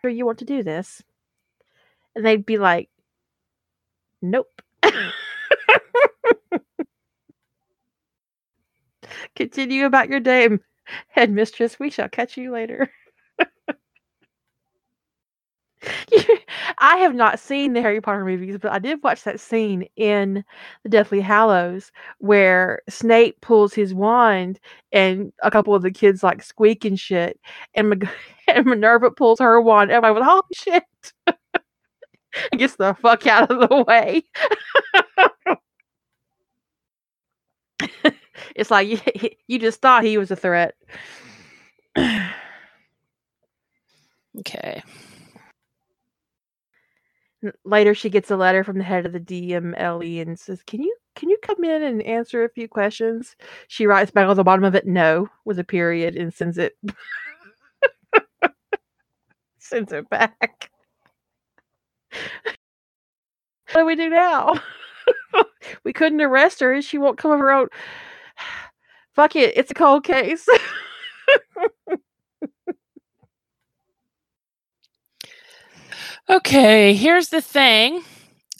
Sure, 0.00 0.10
you 0.10 0.26
want 0.26 0.38
to 0.38 0.44
do 0.44 0.62
this? 0.62 1.02
And 2.14 2.24
they'd 2.24 2.46
be 2.46 2.58
like, 2.58 2.88
Nope. 4.22 4.62
Continue 9.36 9.86
about 9.86 10.08
your 10.08 10.20
day, 10.20 10.48
headmistress. 11.08 11.78
We 11.78 11.90
shall 11.90 12.08
catch 12.08 12.36
you 12.36 12.50
later. 12.52 12.90
I 16.78 16.96
have 16.98 17.14
not 17.14 17.38
seen 17.38 17.72
the 17.72 17.82
Harry 17.82 18.00
Potter 18.00 18.24
movies, 18.24 18.58
but 18.60 18.72
I 18.72 18.78
did 18.78 19.02
watch 19.02 19.24
that 19.24 19.40
scene 19.40 19.86
in 19.96 20.44
the 20.82 20.88
Deathly 20.88 21.20
Hallows 21.20 21.92
where 22.18 22.82
Snape 22.88 23.40
pulls 23.40 23.74
his 23.74 23.94
wand 23.94 24.60
and 24.92 25.32
a 25.42 25.50
couple 25.50 25.74
of 25.74 25.82
the 25.82 25.90
kids 25.90 26.22
like 26.22 26.42
squeak 26.42 26.84
and 26.84 26.98
shit, 26.98 27.38
and, 27.74 28.08
and 28.48 28.66
Minerva 28.66 29.10
pulls 29.10 29.38
her 29.40 29.60
wand. 29.60 29.90
Everybody 29.90 30.20
was 30.20 30.28
holy 30.28 30.42
shit. 30.54 30.82
gets 32.58 32.76
the 32.76 32.94
fuck 32.94 33.26
out 33.26 33.50
of 33.50 33.68
the 33.68 33.84
way. 33.86 34.22
it's 38.54 38.70
like 38.70 38.88
you, 38.88 38.98
you 39.46 39.58
just 39.58 39.80
thought 39.80 40.04
he 40.04 40.18
was 40.18 40.30
a 40.30 40.36
threat. 40.36 40.74
okay. 44.38 44.82
Later, 47.64 47.94
she 47.94 48.10
gets 48.10 48.30
a 48.30 48.36
letter 48.36 48.64
from 48.64 48.78
the 48.78 48.84
head 48.84 49.06
of 49.06 49.12
the 49.12 49.20
DMLE 49.20 50.20
and 50.20 50.38
says, 50.38 50.62
"Can 50.64 50.82
you 50.82 50.94
can 51.14 51.30
you 51.30 51.38
come 51.42 51.62
in 51.64 51.82
and 51.82 52.02
answer 52.02 52.42
a 52.44 52.48
few 52.48 52.68
questions?" 52.68 53.36
She 53.68 53.86
writes 53.86 54.10
back 54.10 54.26
on 54.28 54.36
the 54.36 54.42
bottom 54.44 54.64
of 54.64 54.74
it, 54.74 54.86
"No," 54.86 55.28
with 55.44 55.58
a 55.60 55.64
period, 55.64 56.16
and 56.16 56.34
sends 56.34 56.58
it 56.58 56.76
sends 59.58 59.92
it 59.92 60.08
back. 60.10 60.70
what 63.72 63.82
do 63.82 63.86
we 63.86 63.96
do 63.96 64.08
now? 64.10 64.54
we 65.84 65.92
couldn't 65.92 66.20
arrest 66.20 66.60
her, 66.60 66.80
she 66.82 66.98
won't 66.98 67.18
come 67.18 67.30
of 67.32 67.40
her 67.40 67.50
own. 67.52 67.68
Fuck 69.14 69.36
it, 69.36 69.56
it's 69.56 69.70
a 69.70 69.74
cold 69.74 70.04
case. 70.04 70.46
Okay, 76.30 76.94
here's 76.94 77.28
the 77.30 77.40
thing. 77.40 78.02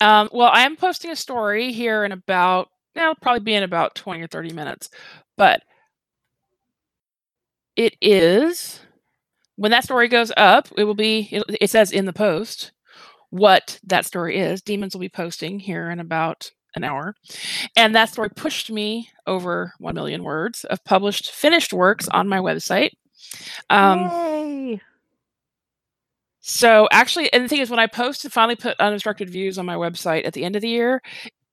Um, 0.00 0.28
well, 0.32 0.50
I 0.52 0.62
am 0.62 0.76
posting 0.76 1.10
a 1.10 1.16
story 1.16 1.72
here 1.72 2.04
in 2.04 2.12
about, 2.12 2.68
it'll 2.94 3.14
probably 3.16 3.40
be 3.40 3.54
in 3.54 3.62
about 3.62 3.94
20 3.94 4.22
or 4.22 4.26
30 4.26 4.52
minutes, 4.52 4.90
but 5.36 5.62
it 7.76 7.94
is, 8.00 8.80
when 9.56 9.70
that 9.72 9.84
story 9.84 10.08
goes 10.08 10.32
up, 10.36 10.68
it 10.76 10.84
will 10.84 10.94
be, 10.94 11.28
it, 11.32 11.44
it 11.60 11.70
says 11.70 11.92
in 11.92 12.06
the 12.06 12.12
post 12.12 12.72
what 13.30 13.80
that 13.84 14.06
story 14.06 14.38
is. 14.38 14.62
Demons 14.62 14.94
will 14.94 15.00
be 15.00 15.08
posting 15.08 15.60
here 15.60 15.90
in 15.90 16.00
about 16.00 16.50
an 16.76 16.84
hour. 16.84 17.14
And 17.76 17.94
that 17.94 18.10
story 18.10 18.30
pushed 18.30 18.70
me 18.70 19.10
over 19.26 19.74
1 19.78 19.94
million 19.94 20.24
words 20.24 20.64
of 20.64 20.84
published 20.84 21.32
finished 21.32 21.72
works 21.72 22.08
on 22.08 22.28
my 22.28 22.38
website. 22.38 22.92
Um, 23.70 24.00
Yay! 24.10 24.80
So 26.48 26.88
actually, 26.90 27.30
and 27.34 27.44
the 27.44 27.48
thing 27.48 27.60
is, 27.60 27.68
when 27.68 27.78
I 27.78 27.86
posted, 27.86 28.32
finally 28.32 28.56
put 28.56 28.74
unobstructed 28.80 29.28
views 29.28 29.58
on 29.58 29.66
my 29.66 29.74
website 29.74 30.26
at 30.26 30.32
the 30.32 30.44
end 30.44 30.56
of 30.56 30.62
the 30.62 30.68
year, 30.68 31.02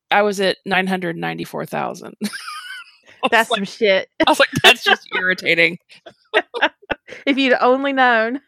I 0.10 0.22
was 0.22 0.40
at 0.40 0.56
nine 0.66 0.88
hundred 0.88 1.18
ninety-four 1.18 1.66
thousand. 1.66 2.16
That's 3.30 3.52
like, 3.52 3.58
some 3.58 3.66
shit. 3.66 4.08
I 4.26 4.32
was 4.32 4.40
like, 4.40 4.50
that's 4.64 4.84
just 4.84 5.08
irritating. 5.16 5.80
if 7.26 7.38
you'd 7.40 7.58
only 7.60 7.92
known. 7.92 8.40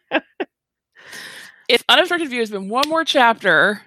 if 1.68 1.82
unobstructed 1.88 2.30
view 2.30 2.38
has 2.38 2.50
been 2.50 2.68
one 2.68 2.88
more 2.88 3.04
chapter, 3.04 3.82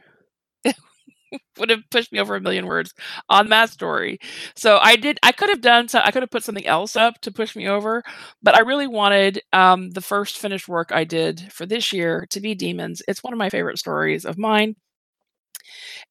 would 1.58 1.70
have 1.70 1.82
pushed 1.90 2.12
me 2.12 2.20
over 2.20 2.36
a 2.36 2.42
million 2.42 2.66
words 2.66 2.94
on 3.30 3.50
that 3.50 3.70
story. 3.70 4.20
So 4.56 4.78
I 4.80 4.96
did. 4.96 5.20
I 5.24 5.32
could 5.32 5.50
have 5.50 5.62
done. 5.62 5.88
So 5.88 6.00
I 6.04 6.12
could 6.12 6.24
have 6.24 6.32
put 6.32 6.44
something 6.44 6.66
else 6.66 6.96
up 6.96 7.20
to 7.22 7.32
push 7.32 7.56
me 7.56 7.68
over, 7.68 8.04
but 8.42 8.56
I 8.56 8.62
really 8.62 8.88
wanted 8.88 9.42
um, 9.54 9.92
the 9.92 10.02
first 10.02 10.38
finished 10.38 10.68
work 10.68 10.92
I 10.92 11.04
did 11.04 11.52
for 11.52 11.66
this 11.66 11.94
year 11.94 12.26
to 12.30 12.40
be 12.40 12.56
Demons. 12.56 13.02
It's 13.08 13.24
one 13.24 13.34
of 13.34 13.40
my 13.40 13.50
favorite 13.50 13.80
stories 13.80 14.26
of 14.26 14.38
mine, 14.38 14.76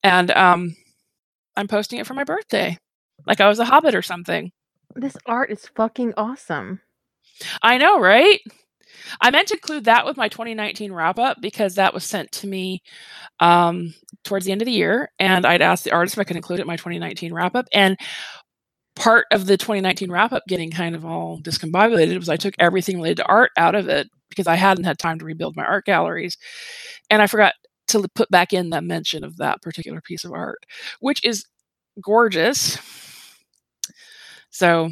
and 0.03 0.31
um, 0.33 0.77
I'm 1.57 1.69
posting 1.69 1.99
it 1.99 2.07
for 2.07 2.15
my 2.15 2.25
birthday, 2.25 2.79
like 3.27 3.41
I 3.41 3.49
was 3.49 3.59
a 3.59 3.65
Hobbit 3.65 3.95
or 3.95 4.03
something. 4.03 4.53
This 4.95 5.17
art 5.27 5.51
is 5.51 5.69
fucking 5.77 6.15
awesome. 6.17 6.81
I 7.63 7.79
know, 7.79 8.01
right? 8.01 8.41
I 9.21 9.31
meant 9.31 9.49
to 9.49 9.55
include 9.55 9.85
that 9.85 10.07
with 10.07 10.17
my 10.17 10.29
2019 10.29 10.93
wrap 10.93 11.19
up 11.19 11.39
because 11.41 11.75
that 11.75 11.95
was 11.95 12.05
sent 12.05 12.31
to 12.33 12.47
me 12.47 12.83
um, 13.41 13.95
towards 14.25 14.47
the 14.47 14.53
end 14.53 14.63
of 14.63 14.67
the 14.67 14.73
year, 14.73 15.11
and 15.19 15.47
I'd 15.47 15.63
asked 15.63 15.85
the 15.85 15.93
artist 15.93 16.17
if 16.17 16.21
I 16.21 16.25
could 16.25 16.37
include 16.37 16.61
it 16.61 16.63
in 16.63 16.69
my 16.69 16.77
2019 16.77 17.33
wrap 17.33 17.55
up. 17.55 17.67
And 17.73 17.97
part 18.97 19.27
of 19.33 19.47
the 19.47 19.57
2019 19.57 20.11
wrap 20.11 20.33
up 20.33 20.43
getting 20.49 20.71
kind 20.71 20.95
of 20.95 21.05
all 21.05 21.41
discombobulated 21.41 22.19
was 22.19 22.29
I 22.29 22.37
took 22.37 22.55
everything 22.59 22.97
related 22.97 23.19
to 23.19 23.27
art 23.27 23.51
out 23.57 23.75
of 23.75 23.89
it 23.89 24.09
because 24.29 24.47
I 24.47 24.57
hadn't 24.57 24.85
had 24.85 24.99
time 24.99 25.19
to 25.19 25.25
rebuild 25.25 25.57
my 25.57 25.65
art 25.65 25.85
galleries, 25.85 26.37
and 27.11 27.23
I 27.23 27.27
forgot 27.27 27.55
to 27.89 28.07
put 28.15 28.31
back 28.31 28.53
in 28.53 28.71
that 28.71 28.85
mention 28.85 29.25
of 29.25 29.37
that 29.39 29.63
particular 29.63 30.01
piece 30.01 30.25
of 30.25 30.33
art, 30.33 30.61
which 31.01 31.25
is 31.25 31.45
gorgeous. 32.03 32.79
So 34.51 34.91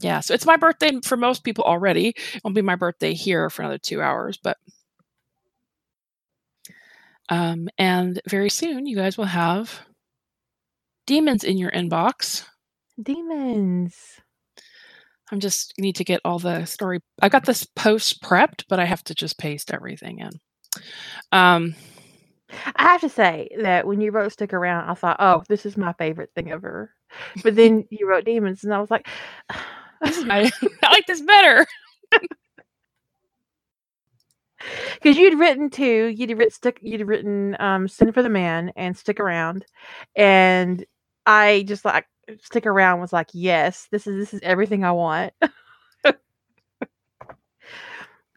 yeah, 0.00 0.20
so 0.20 0.34
it's 0.34 0.46
my 0.46 0.56
birthday 0.56 0.92
for 1.04 1.16
most 1.16 1.44
people 1.44 1.64
already. 1.64 2.08
It 2.08 2.40
won't 2.44 2.54
be 2.56 2.62
my 2.62 2.76
birthday 2.76 3.14
here 3.14 3.50
for 3.50 3.62
another 3.62 3.78
two 3.78 4.02
hours, 4.02 4.38
but 4.42 4.56
um, 7.28 7.68
and 7.78 8.20
very 8.28 8.50
soon 8.50 8.86
you 8.86 8.96
guys 8.96 9.16
will 9.16 9.24
have 9.24 9.80
demons 11.06 11.44
in 11.44 11.58
your 11.58 11.70
inbox. 11.70 12.44
Demons. 13.02 13.96
I'm 15.32 15.40
just 15.40 15.74
need 15.78 15.96
to 15.96 16.04
get 16.04 16.20
all 16.24 16.38
the 16.38 16.64
story. 16.66 17.00
I 17.22 17.28
got 17.28 17.46
this 17.46 17.64
post 17.64 18.22
prepped, 18.22 18.64
but 18.68 18.78
I 18.78 18.84
have 18.84 19.02
to 19.04 19.14
just 19.14 19.38
paste 19.38 19.72
everything 19.72 20.18
in. 20.20 20.30
Um, 21.32 21.74
I 22.76 22.84
have 22.84 23.00
to 23.00 23.08
say 23.08 23.48
that 23.62 23.86
when 23.86 24.00
you 24.00 24.10
wrote 24.12 24.32
"Stick 24.32 24.52
Around," 24.52 24.90
I 24.90 24.94
thought, 24.94 25.16
"Oh, 25.18 25.42
this 25.48 25.66
is 25.66 25.76
my 25.76 25.92
favorite 25.94 26.30
thing 26.34 26.50
ever." 26.50 26.90
But 27.42 27.56
then 27.56 27.86
you 27.90 28.08
wrote 28.08 28.24
"Demons," 28.24 28.64
and 28.64 28.74
I 28.74 28.80
was 28.80 28.90
like, 28.90 29.08
"This 30.04 30.18
is 30.18 30.24
my 30.24 30.50
I 30.82 30.90
like 30.92 31.06
this 31.06 31.22
better." 31.22 31.66
Because 34.94 35.16
you'd 35.18 35.38
written 35.38 35.68
two, 35.70 36.06
you'd 36.06 36.30
written 36.38 36.50
stick, 36.50 36.78
you'd 36.82 37.06
written 37.06 37.56
um, 37.60 37.86
"Send 37.88 38.14
for 38.14 38.22
the 38.22 38.28
Man" 38.30 38.72
and 38.76 38.96
"Stick 38.96 39.20
Around," 39.20 39.66
and 40.16 40.84
I 41.26 41.64
just 41.68 41.84
like 41.84 42.06
"Stick 42.42 42.64
Around" 42.66 43.00
was 43.00 43.12
like, 43.12 43.28
"Yes, 43.34 43.88
this 43.90 44.06
is 44.06 44.16
this 44.16 44.32
is 44.34 44.40
everything 44.42 44.84
I 44.84 44.92
want." 44.92 45.32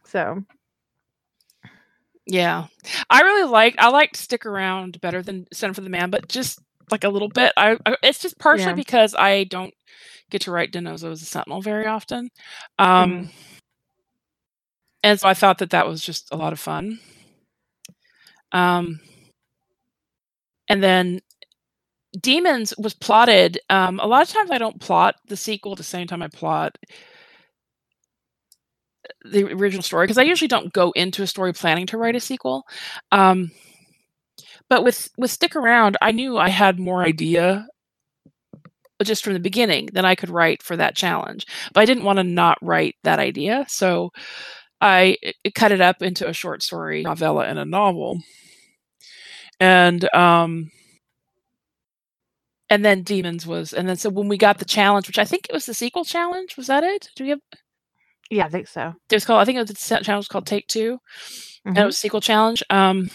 so 0.04 0.42
yeah. 2.26 2.66
I 3.10 3.20
really 3.22 3.50
like 3.50 3.74
I 3.78 3.88
like 3.90 4.16
Stick 4.16 4.44
Around 4.46 5.00
better 5.00 5.22
than 5.22 5.46
Send 5.52 5.74
for 5.74 5.80
the 5.80 5.90
Man, 5.90 6.10
but 6.10 6.28
just 6.28 6.60
like 6.90 7.04
a 7.04 7.08
little 7.08 7.28
bit. 7.28 7.52
I, 7.56 7.76
I 7.86 7.96
it's 8.02 8.18
just 8.18 8.38
partially 8.38 8.66
Yeah. 8.72 8.74
because 8.74 9.14
I 9.18 9.44
don't 9.44 9.72
get 10.30 10.42
to 10.42 10.50
write 10.52 10.72
DiNozzo 10.72 11.10
as 11.12 11.22
a 11.22 11.26
Sentinel 11.26 11.62
very 11.62 11.86
often. 11.86 12.30
Um 12.78 13.28
Mhm. 13.28 13.30
and 15.02 15.18
so 15.20 15.28
I 15.28 15.34
thought 15.34 15.58
that 15.58 15.70
that 15.70 15.86
was 15.86 16.02
just 16.02 16.28
a 16.32 16.36
lot 16.36 16.52
of 16.52 16.60
fun. 16.60 16.98
Um 18.52 19.00
and 20.68 20.82
then 20.82 21.20
Demons 22.20 22.74
was 22.78 22.94
plotted 22.94 23.58
um 23.70 24.00
a 24.00 24.06
lot 24.06 24.22
of 24.22 24.28
times 24.28 24.50
I 24.50 24.58
don't 24.58 24.80
plot 24.80 25.16
the 25.28 25.36
sequel 25.36 25.72
at 25.72 25.78
the 25.78 25.84
same 25.84 26.06
time 26.06 26.22
I 26.22 26.28
plot 26.28 26.76
the 29.24 29.44
original 29.52 29.82
story 29.82 30.06
because 30.06 30.18
I 30.18 30.22
usually 30.22 30.48
don't 30.48 30.72
go 30.72 30.90
into 30.92 31.22
a 31.22 31.26
story 31.26 31.52
planning 31.52 31.86
to 31.86 31.98
write 31.98 32.16
a 32.16 32.20
sequel. 32.20 32.66
Um, 33.12 33.50
but 34.68 34.84
with 34.84 35.08
with 35.18 35.30
stick 35.30 35.56
around, 35.56 35.96
I 36.00 36.12
knew 36.12 36.38
I 36.38 36.48
had 36.48 36.78
more 36.78 37.02
idea 37.02 37.66
just 39.04 39.24
from 39.24 39.34
the 39.34 39.40
beginning 39.40 39.86
than 39.92 40.04
I 40.04 40.14
could 40.14 40.30
write 40.30 40.62
for 40.62 40.76
that 40.76 40.96
challenge. 40.96 41.46
But 41.72 41.80
I 41.80 41.84
didn't 41.84 42.04
want 42.04 42.18
to 42.18 42.24
not 42.24 42.58
write 42.62 42.96
that 43.04 43.18
idea, 43.18 43.64
so 43.68 44.10
I 44.80 45.16
it 45.22 45.54
cut 45.54 45.72
it 45.72 45.80
up 45.80 46.02
into 46.02 46.28
a 46.28 46.32
short 46.32 46.62
story, 46.62 47.02
novella, 47.02 47.44
and 47.46 47.58
a 47.58 47.64
novel. 47.64 48.18
And 49.60 50.12
um, 50.14 50.70
and 52.70 52.84
then 52.84 53.02
demons 53.02 53.46
was, 53.46 53.72
and 53.72 53.88
then 53.88 53.96
so 53.96 54.10
when 54.10 54.28
we 54.28 54.36
got 54.36 54.58
the 54.58 54.64
challenge, 54.64 55.06
which 55.06 55.18
I 55.18 55.24
think 55.24 55.46
it 55.48 55.54
was 55.54 55.66
the 55.66 55.74
sequel 55.74 56.04
challenge, 56.04 56.56
was 56.56 56.66
that 56.66 56.84
it? 56.84 57.08
Do 57.16 57.24
we 57.24 57.30
have? 57.30 57.40
yeah, 58.30 58.44
I 58.44 58.48
think 58.50 58.68
so. 58.68 58.94
It 59.10 59.14
was 59.16 59.24
called. 59.24 59.40
I 59.40 59.44
think 59.44 59.56
it 59.56 59.60
was 59.60 59.70
the 59.70 59.74
challenge 60.04 60.24
was 60.24 60.28
called 60.28 60.46
Take 60.46 60.66
2 60.68 60.98
and 61.64 61.78
it 61.78 61.80
Mhm. 61.80 61.86
was 61.86 61.96
sequel 61.96 62.20
challenge. 62.20 62.62
Um, 62.70 63.10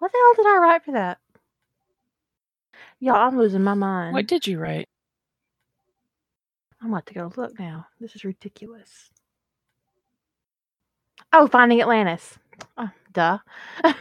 What 0.00 0.12
the 0.12 0.18
hell 0.18 0.34
did 0.44 0.46
I 0.46 0.56
write 0.58 0.84
for 0.84 0.92
that? 0.92 1.18
Y'all, 3.00 3.16
I'm 3.16 3.38
losing 3.38 3.62
my 3.62 3.74
mind. 3.74 4.14
what 4.14 4.26
did 4.26 4.46
you 4.46 4.58
write? 4.58 4.88
I'm 6.82 6.90
about 6.92 7.06
to 7.06 7.14
go 7.14 7.32
look 7.36 7.58
now. 7.58 7.86
This 8.00 8.14
is 8.16 8.24
ridiculous. 8.24 9.10
Oh, 11.32 11.46
Finding 11.48 11.80
Atlantis. 11.80 12.38
Oh, 12.76 12.90
duh. 13.12 13.38
let 13.84 13.94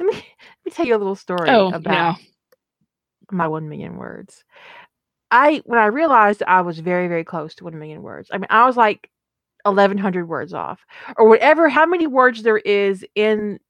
me 0.00 0.12
let 0.14 0.24
me 0.64 0.70
tell 0.72 0.86
you 0.86 0.96
a 0.96 0.98
little 0.98 1.14
story 1.14 1.50
Oh, 1.50 1.72
about 1.72 2.16
my 3.30 3.46
one 3.48 3.68
million 3.68 3.96
words. 3.96 4.44
I 5.30 5.62
when 5.64 5.78
I 5.78 5.86
realized 5.86 6.42
I 6.46 6.62
was 6.62 6.78
very 6.78 7.08
very 7.08 7.24
close 7.24 7.54
to 7.56 7.64
one 7.64 7.78
million 7.78 8.02
words. 8.02 8.28
I 8.32 8.38
mean, 8.38 8.48
I 8.50 8.66
was 8.66 8.76
like, 8.76 9.10
1100 9.64 10.26
words 10.28 10.52
off 10.52 10.84
or 11.16 11.28
whatever 11.28 11.68
how 11.68 11.86
many 11.86 12.06
words 12.08 12.42
there 12.42 12.58
is 12.58 13.04
in 13.14 13.60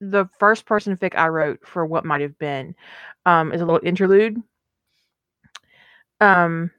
the 0.00 0.26
first 0.38 0.66
person 0.66 0.96
fic 0.96 1.16
I 1.16 1.28
wrote 1.28 1.60
for 1.66 1.84
what 1.86 2.04
might 2.04 2.20
have 2.20 2.38
been 2.38 2.74
um 3.26 3.52
is 3.52 3.60
a 3.60 3.66
little 3.66 3.80
interlude. 3.86 4.42
Um 6.20 6.70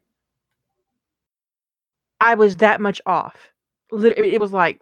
I 2.22 2.36
was 2.36 2.58
that 2.58 2.82
much 2.82 3.02
off. 3.06 3.36
Literally, 3.92 4.34
it 4.34 4.42
was 4.42 4.54
like 4.54 4.82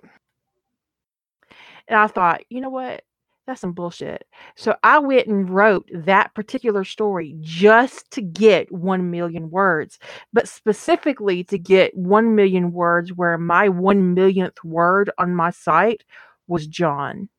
and 1.87 1.99
I 1.99 2.07
thought, 2.07 2.41
you 2.49 2.61
know 2.61 2.69
what? 2.69 3.03
That's 3.45 3.61
some 3.61 3.71
bullshit. 3.71 4.25
So 4.57 4.75
I 4.83 4.99
went 4.99 5.27
and 5.27 5.49
wrote 5.49 5.89
that 5.93 6.33
particular 6.35 6.83
story 6.83 7.35
just 7.39 8.11
to 8.11 8.21
get 8.21 8.69
1 8.73 9.09
million 9.09 9.49
words, 9.49 9.99
but 10.33 10.49
specifically 10.49 11.45
to 11.45 11.57
get 11.57 11.95
1 11.97 12.35
million 12.35 12.73
words 12.73 13.13
where 13.13 13.37
my 13.37 13.69
1 13.69 14.13
millionth 14.13 14.61
word 14.65 15.09
on 15.17 15.33
my 15.33 15.51
site 15.51 16.03
was 16.47 16.67
John. 16.67 17.29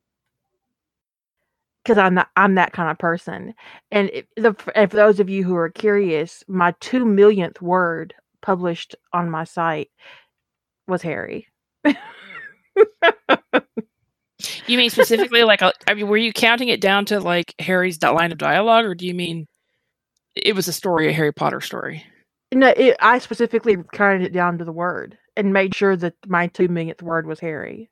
Because 1.88 1.96
I'm 1.96 2.12
not, 2.12 2.28
I'm 2.36 2.54
that 2.56 2.74
kind 2.74 2.90
of 2.90 2.98
person. 2.98 3.54
And, 3.90 4.10
it, 4.10 4.28
the, 4.36 4.54
and 4.74 4.90
for 4.90 4.96
those 4.98 5.20
of 5.20 5.30
you 5.30 5.42
who 5.42 5.56
are 5.56 5.70
curious, 5.70 6.44
my 6.46 6.74
2 6.80 7.06
millionth 7.06 7.62
word 7.62 8.12
published 8.42 8.94
on 9.14 9.30
my 9.30 9.44
site 9.44 9.90
was 10.86 11.00
Harry. 11.00 11.48
You 14.66 14.76
mean 14.76 14.90
specifically 14.90 15.42
like 15.44 15.62
a, 15.62 15.72
I 15.88 15.94
mean, 15.94 16.08
were 16.08 16.16
you 16.18 16.32
counting 16.32 16.68
it 16.68 16.80
down 16.80 17.06
to 17.06 17.18
like 17.20 17.54
Harry's 17.58 18.00
line 18.02 18.30
of 18.32 18.38
dialogue, 18.38 18.84
or 18.84 18.94
do 18.94 19.06
you 19.06 19.14
mean 19.14 19.46
it 20.36 20.54
was 20.54 20.68
a 20.68 20.72
story, 20.72 21.08
a 21.08 21.12
Harry 21.12 21.32
Potter 21.32 21.60
story? 21.60 22.04
No, 22.52 22.68
it, 22.76 22.96
I 23.00 23.18
specifically 23.18 23.78
counted 23.92 24.22
it 24.22 24.32
down 24.32 24.58
to 24.58 24.64
the 24.64 24.72
word 24.72 25.18
and 25.36 25.52
made 25.52 25.74
sure 25.74 25.96
that 25.96 26.14
my 26.26 26.48
two 26.48 26.68
millionth 26.68 27.02
word 27.02 27.26
was 27.26 27.40
Harry. 27.40 27.90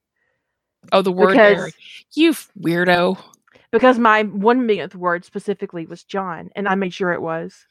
Oh, 0.92 1.02
the 1.02 1.10
word 1.10 1.30
Because- 1.30 1.56
Harry. 1.56 1.72
You 2.14 2.32
weirdo. 2.60 3.18
Because 3.76 3.98
my 3.98 4.22
one 4.22 4.64
millionth 4.66 4.94
word 4.94 5.26
specifically 5.26 5.84
was 5.86 6.02
John, 6.02 6.48
and 6.56 6.66
I 6.66 6.76
made 6.76 6.94
sure 6.94 7.12
it 7.12 7.20
was. 7.20 7.66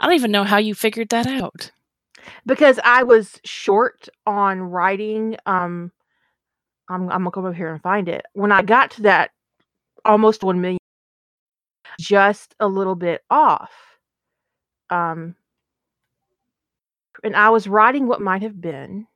I 0.00 0.06
don't 0.06 0.16
even 0.16 0.32
know 0.32 0.42
how 0.44 0.56
you 0.58 0.74
figured 0.74 1.10
that 1.10 1.28
out. 1.28 1.70
because 2.46 2.80
I 2.84 3.04
was 3.04 3.40
short 3.44 4.08
on 4.26 4.60
writing. 4.62 5.36
Um, 5.46 5.92
I'm 6.88 7.02
I'm 7.04 7.20
gonna 7.20 7.30
come 7.30 7.44
over 7.44 7.54
here 7.54 7.72
and 7.72 7.82
find 7.82 8.08
it. 8.08 8.26
When 8.34 8.52
I 8.52 8.62
got 8.62 8.92
to 8.92 9.02
that 9.02 9.30
almost 10.04 10.42
one 10.42 10.60
million, 10.60 10.78
just 12.00 12.54
a 12.60 12.66
little 12.68 12.96
bit 12.96 13.22
off. 13.30 13.72
Um, 14.90 15.36
and 17.24 17.36
I 17.36 17.50
was 17.50 17.68
writing 17.68 18.08
what 18.08 18.20
might 18.20 18.42
have 18.42 18.60
been. 18.60 19.06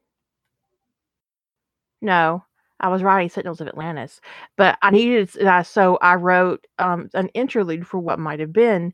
No, 2.03 2.45
I 2.81 2.89
was 2.89 3.03
writing 3.03 3.31
Sentinels 3.31 3.61
of 3.61 3.69
Atlantis, 3.69 4.21
but 4.57 4.79
I 4.83 4.91
needed 4.91 5.37
uh, 5.43 5.63
so 5.65 5.99
I 6.03 6.17
wrote 6.17 6.67
um, 6.79 7.11
an 7.15 7.29
interlude 7.31 7.87
for 7.87 7.99
what 8.01 8.19
might 8.21 8.41
have 8.41 8.53
been, 8.53 8.93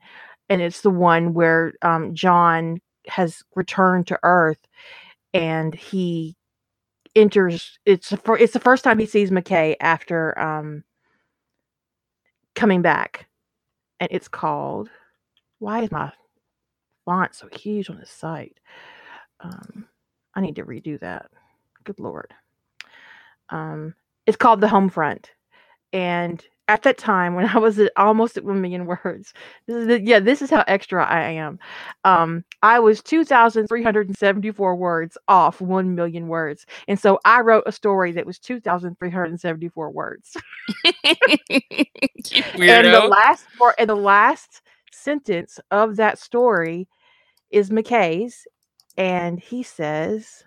and 0.51 0.63
it's 0.63 0.83
the 0.83 0.91
one 0.91 1.35
where 1.35 1.75
um, 1.83 2.15
John 2.15 2.81
has 3.09 3.43
returned 3.57 4.09
to 4.09 4.21
Earth, 4.25 4.61
and 5.35 5.75
he 5.75 6.37
enters. 7.17 7.79
It's 7.87 8.11
fir- 8.25 8.39
it's 8.39 8.55
the 8.55 8.61
first 8.61 8.85
time 8.85 8.99
he 8.99 9.07
sees 9.07 9.31
McKay 9.31 9.77
after 9.81 10.39
um, 10.39 10.85
coming 12.55 12.83
back, 12.83 13.29
and 14.01 14.09
it's 14.13 14.29
called. 14.29 14.91
Why 15.61 15.83
is 15.85 15.93
my 15.93 16.13
font 17.07 17.35
so 17.35 17.49
huge 17.53 17.91
on 17.91 17.99
this 17.99 18.11
site? 18.11 18.59
Um, 19.41 19.87
I 20.35 20.41
need 20.43 20.57
to 20.57 20.65
redo 20.65 21.01
that. 21.01 21.31
Good 21.85 22.01
lord. 22.01 22.35
Um, 23.51 23.95
it's 24.27 24.37
called 24.37 24.61
the 24.61 24.69
Home 24.69 24.89
Front, 24.91 25.31
and 25.93 26.45
at 26.69 26.83
that 26.83 26.99
time 26.99 27.35
when 27.35 27.47
I 27.55 27.59
was 27.59 27.79
at 27.79 27.93
almost 27.97 28.37
at 28.37 28.45
one 28.45 28.61
million 28.61 28.87
words, 28.87 29.33
this 29.67 29.77
is 29.77 29.87
the, 29.87 30.01
yeah, 30.03 30.21
this 30.21 30.43
is 30.43 30.51
how 30.51 30.65
extra 30.67 31.05
I 31.05 31.23
am. 31.31 31.59
Um, 32.05 32.45
I 32.63 32.81
was 32.81 33.03
two 33.03 33.25
thousand 33.25 33.69
three 33.69 33.83
hundred 33.83 34.09
and 34.09 34.17
seventy-four 34.17 34.77
words 34.77 35.17
off 35.29 35.61
one 35.61 35.95
million 35.95 36.29
words, 36.29 36.67
and 36.89 36.99
so 36.99 37.21
I 37.25 37.41
wrote 37.41 37.65
a 37.67 37.73
story 37.73 38.13
that 38.13 38.27
was 38.27 38.39
two 38.39 38.61
thousand 38.61 38.99
three 38.99 39.11
hundred 39.11 39.31
and 39.31 39.41
seventy-four 39.41 39.91
words. 39.91 40.37
And 42.79 42.87
the 42.95 43.07
last 43.09 43.47
part, 43.59 43.77
and 43.79 43.89
the 43.89 43.97
last 43.97 44.63
sentence 44.93 45.61
of 45.71 45.97
that 45.97 46.19
story 46.19 46.89
is 47.51 47.71
McKay's, 47.71 48.47
and 48.97 49.39
he 49.39 49.63
says, 49.63 50.45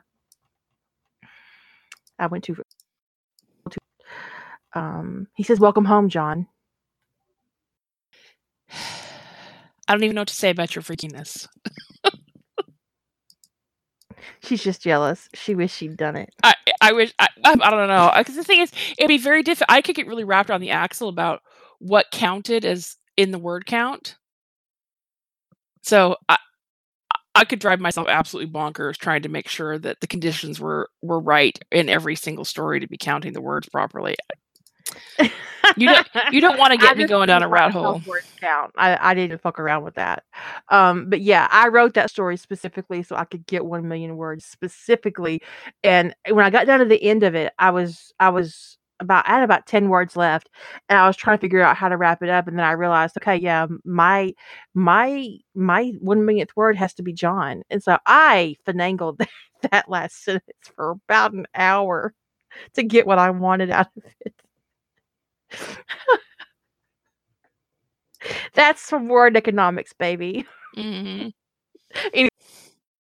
"I 2.20 2.28
went 2.28 2.44
too." 2.46 2.58
Um, 4.80 5.28
he 5.36 5.44
says, 5.44 5.60
"Welcome 5.60 5.86
home, 5.86 6.10
John." 6.10 6.48
I 9.88 9.94
don't 9.94 10.04
even 10.04 10.16
know 10.16 10.22
what 10.22 10.28
to 10.30 10.36
say 10.36 10.52
about 10.52 10.76
your 10.76 10.84
freakiness. 10.84 11.48
She's 14.42 14.64
just 14.64 14.82
jealous. 14.82 15.28
She 15.34 15.56
wished 15.56 15.76
she'd 15.76 15.98
done 15.98 16.16
it. 16.16 16.30
I 16.44 16.54
I 16.82 16.94
wish 16.94 17.14
I 17.20 17.28
I, 17.44 17.56
I 17.62 17.70
don't 17.72 17.88
know 17.88 18.12
because 18.18 18.36
the 18.36 18.44
thing 18.44 18.62
is 18.62 18.72
it'd 18.98 19.08
be 19.10 19.18
very 19.18 19.44
difficult. 19.44 19.76
I 19.76 19.82
could 19.82 19.96
get 19.96 20.08
really 20.08 20.24
wrapped 20.24 20.50
around 20.50 20.62
the 20.62 20.70
axle 20.72 21.10
about 21.10 21.42
what 21.80 22.12
counted 22.12 22.64
as 22.64 22.96
in 23.18 23.32
the 23.32 23.40
word 23.40 23.66
count. 23.66 24.16
So 25.82 26.16
I 26.30 26.38
I 27.36 27.46
could 27.46 27.60
drive 27.60 27.80
myself 27.80 28.08
absolutely 28.08 28.52
bonkers 28.54 28.98
trying 28.98 29.24
to 29.24 29.30
make 29.30 29.48
sure 29.50 29.78
that 29.80 30.00
the 30.02 30.08
conditions 30.08 30.60
were 30.60 30.90
were 31.02 31.20
right 31.20 31.58
in 31.72 31.90
every 31.90 32.16
single 32.16 32.46
story 32.46 32.80
to 32.80 32.88
be 32.88 32.98
counting 32.98 33.34
the 33.34 33.42
words 33.42 33.68
properly. 33.70 34.16
You 35.78 35.88
don't 35.88 36.08
you 36.32 36.42
don't 36.42 36.58
want 36.58 36.72
to 36.72 36.78
get 36.86 36.98
me 36.98 37.06
going 37.06 37.28
down 37.28 37.44
a 37.44 37.48
rat 37.48 37.72
hole. 37.72 38.02
count. 38.40 38.72
I, 38.78 39.12
I 39.12 39.14
didn't 39.14 39.42
fuck 39.42 39.60
around 39.60 39.84
with 39.84 39.96
that. 39.96 40.24
Um, 40.70 41.10
but 41.10 41.22
yeah, 41.22 41.48
I 41.52 41.68
wrote 41.68 41.94
that 41.96 42.10
story 42.10 42.38
specifically 42.38 43.04
so 43.04 43.16
I 43.16 43.26
could 43.26 43.46
get 43.46 43.66
one 43.66 43.88
million 43.88 44.18
words 44.18 44.46
specifically. 44.46 45.42
And 45.84 46.16
when 46.30 46.46
I 46.46 46.50
got 46.50 46.66
down 46.66 46.80
to 46.80 46.86
the 46.86 47.02
end 47.04 47.24
of 47.24 47.36
it, 47.36 47.54
I 47.60 47.72
was 47.72 48.14
I 48.20 48.30
was 48.30 48.78
about 49.00 49.28
I 49.28 49.34
had 49.36 49.44
about 49.44 49.66
ten 49.68 49.90
words 49.90 50.16
left, 50.16 50.50
and 50.90 50.98
I 51.00 51.08
was 51.08 51.18
trying 51.18 51.38
to 51.38 51.42
figure 51.42 51.62
out 51.62 51.78
how 51.78 51.90
to 51.90 51.98
wrap 51.98 52.22
it 52.24 52.30
up. 52.30 52.48
And 52.48 52.58
then 52.58 52.66
I 52.66 52.72
realized, 52.72 53.18
okay, 53.18 53.36
yeah, 53.36 53.68
my 53.86 54.34
my 54.74 55.28
my 55.56 55.94
one 56.00 56.26
millionth 56.26 56.56
word 56.56 56.76
has 56.78 56.94
to 56.96 57.04
be 57.04 57.14
John, 57.14 57.64
and 57.70 57.82
so 57.84 57.98
I 58.06 58.56
finagled 58.68 59.18
that, 59.20 59.30
that 59.72 59.90
last 59.90 60.24
sentence 60.24 60.72
for 60.76 60.92
about 60.92 61.34
an 61.34 61.46
hour 61.56 62.14
to 62.74 62.84
get 62.84 63.06
what 63.08 63.20
I 63.20 63.30
wanted 63.30 63.70
out 63.72 63.88
of 63.98 64.04
it. 64.26 64.34
That's 68.54 68.82
some 68.82 69.08
word 69.08 69.38
economics, 69.38 69.94
baby. 69.94 70.46
hmm 70.76 71.30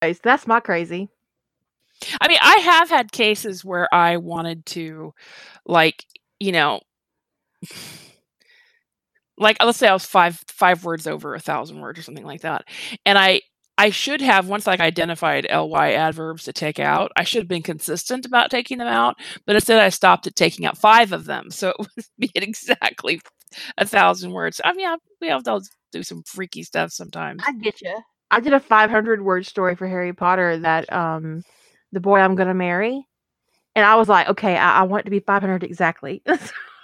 Anyways, 0.01 0.19
that's 0.21 0.47
my 0.47 0.59
crazy. 0.59 1.09
I 2.21 2.27
mean, 2.27 2.37
I 2.41 2.55
have 2.57 2.89
had 2.89 3.11
cases 3.11 3.63
where 3.63 3.93
I 3.93 4.17
wanted 4.17 4.65
to, 4.67 5.13
like, 5.65 6.05
you 6.39 6.51
know, 6.51 6.81
like 9.37 9.57
let's 9.63 9.77
say 9.77 9.87
I 9.87 9.93
was 9.93 10.05
five 10.05 10.41
five 10.47 10.83
words 10.85 11.07
over 11.07 11.35
a 11.35 11.39
thousand 11.39 11.81
words 11.81 11.99
or 11.99 12.03
something 12.03 12.25
like 12.25 12.41
that, 12.41 12.65
and 13.05 13.17
I 13.17 13.41
I 13.77 13.89
should 13.89 14.21
have 14.21 14.47
once 14.47 14.67
like 14.67 14.79
identified 14.79 15.47
ly 15.51 15.91
adverbs 15.91 16.43
to 16.45 16.53
take 16.53 16.79
out. 16.79 17.11
I 17.15 17.23
should 17.23 17.41
have 17.41 17.47
been 17.47 17.63
consistent 17.63 18.25
about 18.25 18.49
taking 18.49 18.77
them 18.77 18.87
out, 18.87 19.15
but 19.45 19.55
instead 19.55 19.79
I 19.79 19.89
stopped 19.89 20.27
at 20.27 20.35
taking 20.35 20.65
out 20.65 20.77
five 20.77 21.11
of 21.11 21.25
them, 21.25 21.51
so 21.51 21.69
it 21.69 21.77
was 21.95 22.09
being 22.19 22.31
exactly 22.35 23.19
a 23.77 23.85
thousand 23.85 24.31
words. 24.31 24.61
I 24.63 24.73
mean, 24.73 24.87
I, 24.87 24.95
we 25.21 25.29
all 25.29 25.41
do 25.91 26.03
some 26.03 26.23
freaky 26.23 26.63
stuff 26.63 26.91
sometimes. 26.91 27.43
I 27.45 27.53
get 27.53 27.81
you. 27.81 27.97
I 28.31 28.39
did 28.39 28.53
a 28.53 28.59
500 28.59 29.21
word 29.23 29.45
story 29.45 29.75
for 29.75 29.87
Harry 29.87 30.13
Potter 30.13 30.57
that 30.59 30.91
um 30.91 31.43
the 31.91 31.99
boy 31.99 32.19
I'm 32.19 32.35
gonna 32.35 32.53
marry, 32.53 33.05
and 33.75 33.85
I 33.85 33.95
was 33.95 34.07
like, 34.07 34.29
okay, 34.29 34.55
I, 34.55 34.79
I 34.79 34.83
want 34.83 35.01
it 35.01 35.05
to 35.05 35.11
be 35.11 35.19
500 35.19 35.63
exactly. 35.63 36.23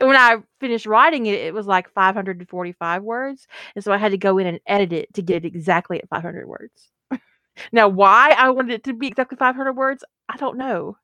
and 0.00 0.08
when 0.08 0.16
I 0.16 0.36
finished 0.60 0.86
writing 0.86 1.26
it, 1.26 1.34
it 1.34 1.54
was 1.54 1.66
like 1.66 1.90
545 1.90 3.02
words, 3.02 3.46
and 3.74 3.84
so 3.84 3.92
I 3.92 3.98
had 3.98 4.12
to 4.12 4.18
go 4.18 4.38
in 4.38 4.46
and 4.46 4.60
edit 4.66 4.92
it 4.92 5.14
to 5.14 5.22
get 5.22 5.44
it 5.44 5.48
exactly 5.48 5.98
at 5.98 6.08
500 6.08 6.46
words. 6.48 6.90
now, 7.72 7.88
why 7.88 8.34
I 8.36 8.50
wanted 8.50 8.74
it 8.74 8.84
to 8.84 8.94
be 8.94 9.08
exactly 9.08 9.36
500 9.36 9.74
words, 9.74 10.04
I 10.28 10.36
don't 10.36 10.58
know. 10.58 10.98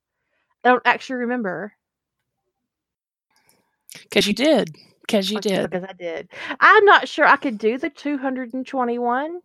I 0.65 0.71
don't 0.71 0.83
actually 0.87 1.17
remember. 1.17 1.75
Because 4.05 4.27
you 4.27 4.35
did. 4.35 4.77
Because 5.01 5.31
you 5.31 5.41
did. 5.41 5.71
Because 5.71 5.85
I 5.89 5.93
did. 5.93 6.29
I'm 6.61 6.85
not 6.85 7.09
sure 7.09 7.27
I 7.27 7.37
could 7.37 7.59
do 7.59 7.79
the 7.79 7.91
221. 7.91 9.41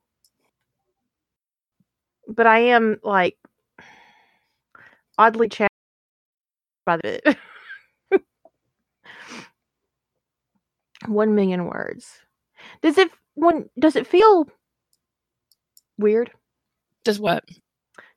But 2.28 2.48
I 2.48 2.60
am 2.60 3.00
like 3.04 3.38
oddly 5.18 5.50
challenged 5.50 5.72
by 6.86 7.00
it. 7.04 7.38
One 11.08 11.36
million 11.36 11.66
words. 11.66 12.08
Does 12.82 12.98
it 12.98 13.12
when 13.36 13.70
does 13.80 13.96
it 13.96 14.08
feel 14.08 14.48
weird 15.98 16.32
Does 17.04 17.20
what? 17.20 17.44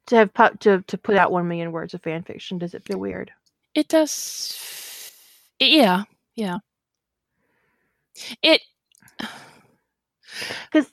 to 0.08 0.16
have 0.16 0.34
pu- 0.34 0.56
to 0.60 0.82
to 0.86 0.98
put 0.98 1.16
out 1.16 1.32
one 1.32 1.48
million 1.48 1.72
words 1.72 1.94
of 1.94 2.02
fan 2.02 2.22
fiction? 2.22 2.58
Does 2.58 2.74
it 2.74 2.84
feel 2.84 2.98
weird? 2.98 3.32
It 3.74 3.88
does. 3.88 4.56
Yeah, 5.60 6.04
yeah. 6.36 6.58
It 8.42 8.62
because 10.72 10.90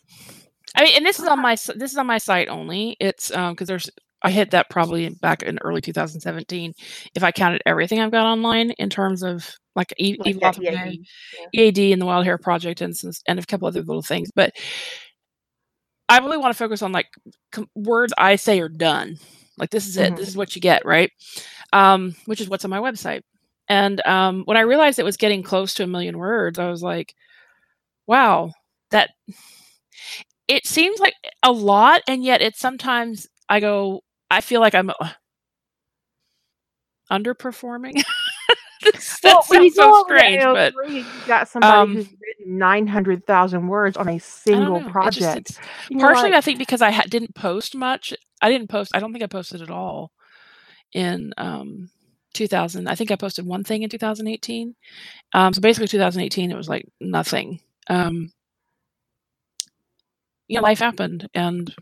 I 0.76 0.84
mean, 0.84 0.96
and 0.98 1.06
this 1.06 1.20
is 1.20 1.28
on 1.28 1.42
my 1.42 1.56
this 1.76 1.92
is 1.92 1.98
on 1.98 2.08
my 2.08 2.18
site 2.20 2.50
only. 2.50 2.98
It's 3.00 3.32
um 3.32 3.54
because 3.54 3.68
there's 3.68 3.90
I 4.28 4.32
hit 4.32 4.52
that 4.52 4.70
probably 4.70 5.08
back 5.10 5.42
in 5.42 5.58
early 5.64 5.80
2017 5.80 6.74
if 7.16 7.24
I 7.24 7.32
counted 7.32 7.62
everything 7.66 8.02
I've 8.02 8.12
got 8.12 8.26
online 8.26 8.72
in 8.72 8.90
terms 8.90 9.24
of 9.24 9.50
like, 9.74 9.94
like 10.20 10.40
that 10.42 10.56
Today, 10.56 11.00
EAD. 11.54 11.78
EAD 11.78 11.94
and 11.94 12.02
the 12.02 12.06
Wild 12.06 12.26
Hair 12.26 12.38
Project 12.38 12.82
and 12.82 12.94
and 13.28 13.40
a 13.40 13.46
couple 13.46 13.70
other 13.70 13.82
little 13.82 14.02
things. 14.02 14.30
But 14.36 14.52
I 16.10 16.18
really 16.20 16.38
want 16.38 16.54
to 16.54 16.58
focus 16.58 16.82
on 16.82 16.92
like 16.92 17.08
com- 17.54 17.70
words 17.76 18.14
I 18.18 18.36
say 18.36 18.60
are 18.60 18.70
done. 18.70 19.18
Like 19.58 19.70
this 19.70 19.88
is 19.88 19.96
it. 19.96 20.14
Mhm. 20.14 20.18
This 20.18 20.28
is 20.28 20.36
what 20.36 20.56
you 20.56 20.62
get, 20.62 20.86
right? 20.86 21.10
Um, 21.72 22.16
which 22.26 22.42
is 22.42 22.50
what's 22.50 22.66
on 22.66 22.72
my 22.72 22.80
website. 22.80 23.22
And 23.70 24.06
um, 24.06 24.44
when 24.46 24.58
I 24.58 24.62
realized 24.62 25.00
it 25.00 25.06
was 25.06 25.18
getting 25.18 25.42
close 25.44 25.74
to 25.76 25.84
a 25.84 25.88
million 25.88 26.18
words, 26.18 26.60
I 26.60 26.70
was 26.70 26.82
like, 26.84 27.14
wow, 28.08 28.52
that 28.92 29.12
it 30.48 30.66
seems 30.66 31.00
like 31.00 31.14
a 31.44 31.52
lot, 31.52 32.02
and 32.08 32.24
yet 32.24 32.42
it's 32.42 32.60
sometimes 32.60 33.28
I 33.50 33.60
go, 33.60 34.02
I 34.30 34.42
feel 34.42 34.62
like 34.62 34.76
I'm 34.76 34.90
uh, 34.90 35.10
underperforming. 37.12 38.04
That 38.84 38.94
you 38.94 39.02
sounds 39.02 39.76
so 39.76 40.04
strange, 40.06 40.44
but 40.44 40.74
AO3, 40.76 40.90
you 40.92 41.06
got 41.26 41.48
somebody 41.48 41.74
um, 41.74 41.96
who's 41.96 42.06
written 42.06 42.58
nine 42.58 42.86
hundred 42.86 43.26
thousand 43.26 43.68
words 43.68 43.98
on 43.98 44.08
a 44.08 44.20
single 44.20 44.80
know. 44.80 44.80
Just, 44.80 44.92
project. 44.92 45.60
you're 45.90 46.00
partially, 46.00 46.30
like, 46.30 46.38
I 46.38 46.42
think, 46.42 46.60
because 46.60 46.82
I 46.82 46.92
ha- 46.92 47.06
didn't 47.10 47.34
post 47.34 47.76
much. 47.76 48.14
I 48.42 48.52
didn't 48.52 48.68
post. 48.70 48.92
I 48.96 49.00
don't 49.00 49.12
think 49.12 49.24
I 49.24 49.28
posted 49.28 49.64
at 49.64 49.72
all 49.72 50.12
in 50.94 51.34
um, 51.38 51.90
2000. 52.34 52.88
I 52.88 52.96
think 52.96 53.10
I 53.12 53.16
posted 53.16 53.46
one 53.46 53.64
thing 53.64 53.82
in 53.82 53.90
2018. 53.90 54.76
Um, 55.34 55.54
so 55.54 55.62
basically, 55.62 55.88
2018, 55.88 56.52
it 56.52 56.56
was 56.58 56.70
like 56.70 56.86
nothing. 57.02 57.60
Um, 57.90 58.32
you 60.48 60.58
know, 60.58 60.62
life 60.64 60.80
happened, 60.80 61.28
and 61.34 61.74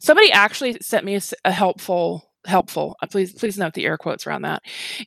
somebody 0.00 0.32
actually 0.32 0.76
sent 0.80 1.04
me 1.04 1.18
a 1.44 1.52
helpful 1.52 2.24
helpful 2.46 2.96
uh, 3.02 3.06
please 3.06 3.32
please 3.34 3.58
note 3.58 3.74
the 3.74 3.84
air 3.84 3.98
quotes 3.98 4.26
around 4.26 4.42
that 4.42 4.62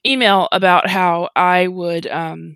email 0.06 0.48
about 0.52 0.88
how 0.88 1.28
i 1.36 1.68
would 1.68 2.06
um 2.07 2.56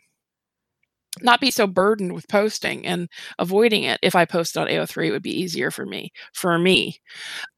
not 1.21 1.41
be 1.41 1.51
so 1.51 1.65
burdened 1.67 2.13
with 2.13 2.27
posting 2.27 2.85
and 2.85 3.09
avoiding 3.39 3.83
it. 3.83 3.99
If 4.01 4.15
i 4.15 4.25
posted 4.25 4.61
on 4.61 4.67
ao3 4.67 5.07
it 5.07 5.11
would 5.11 5.23
be 5.23 5.39
easier 5.39 5.71
for 5.71 5.85
me 5.85 6.11
for 6.33 6.57
me. 6.57 6.99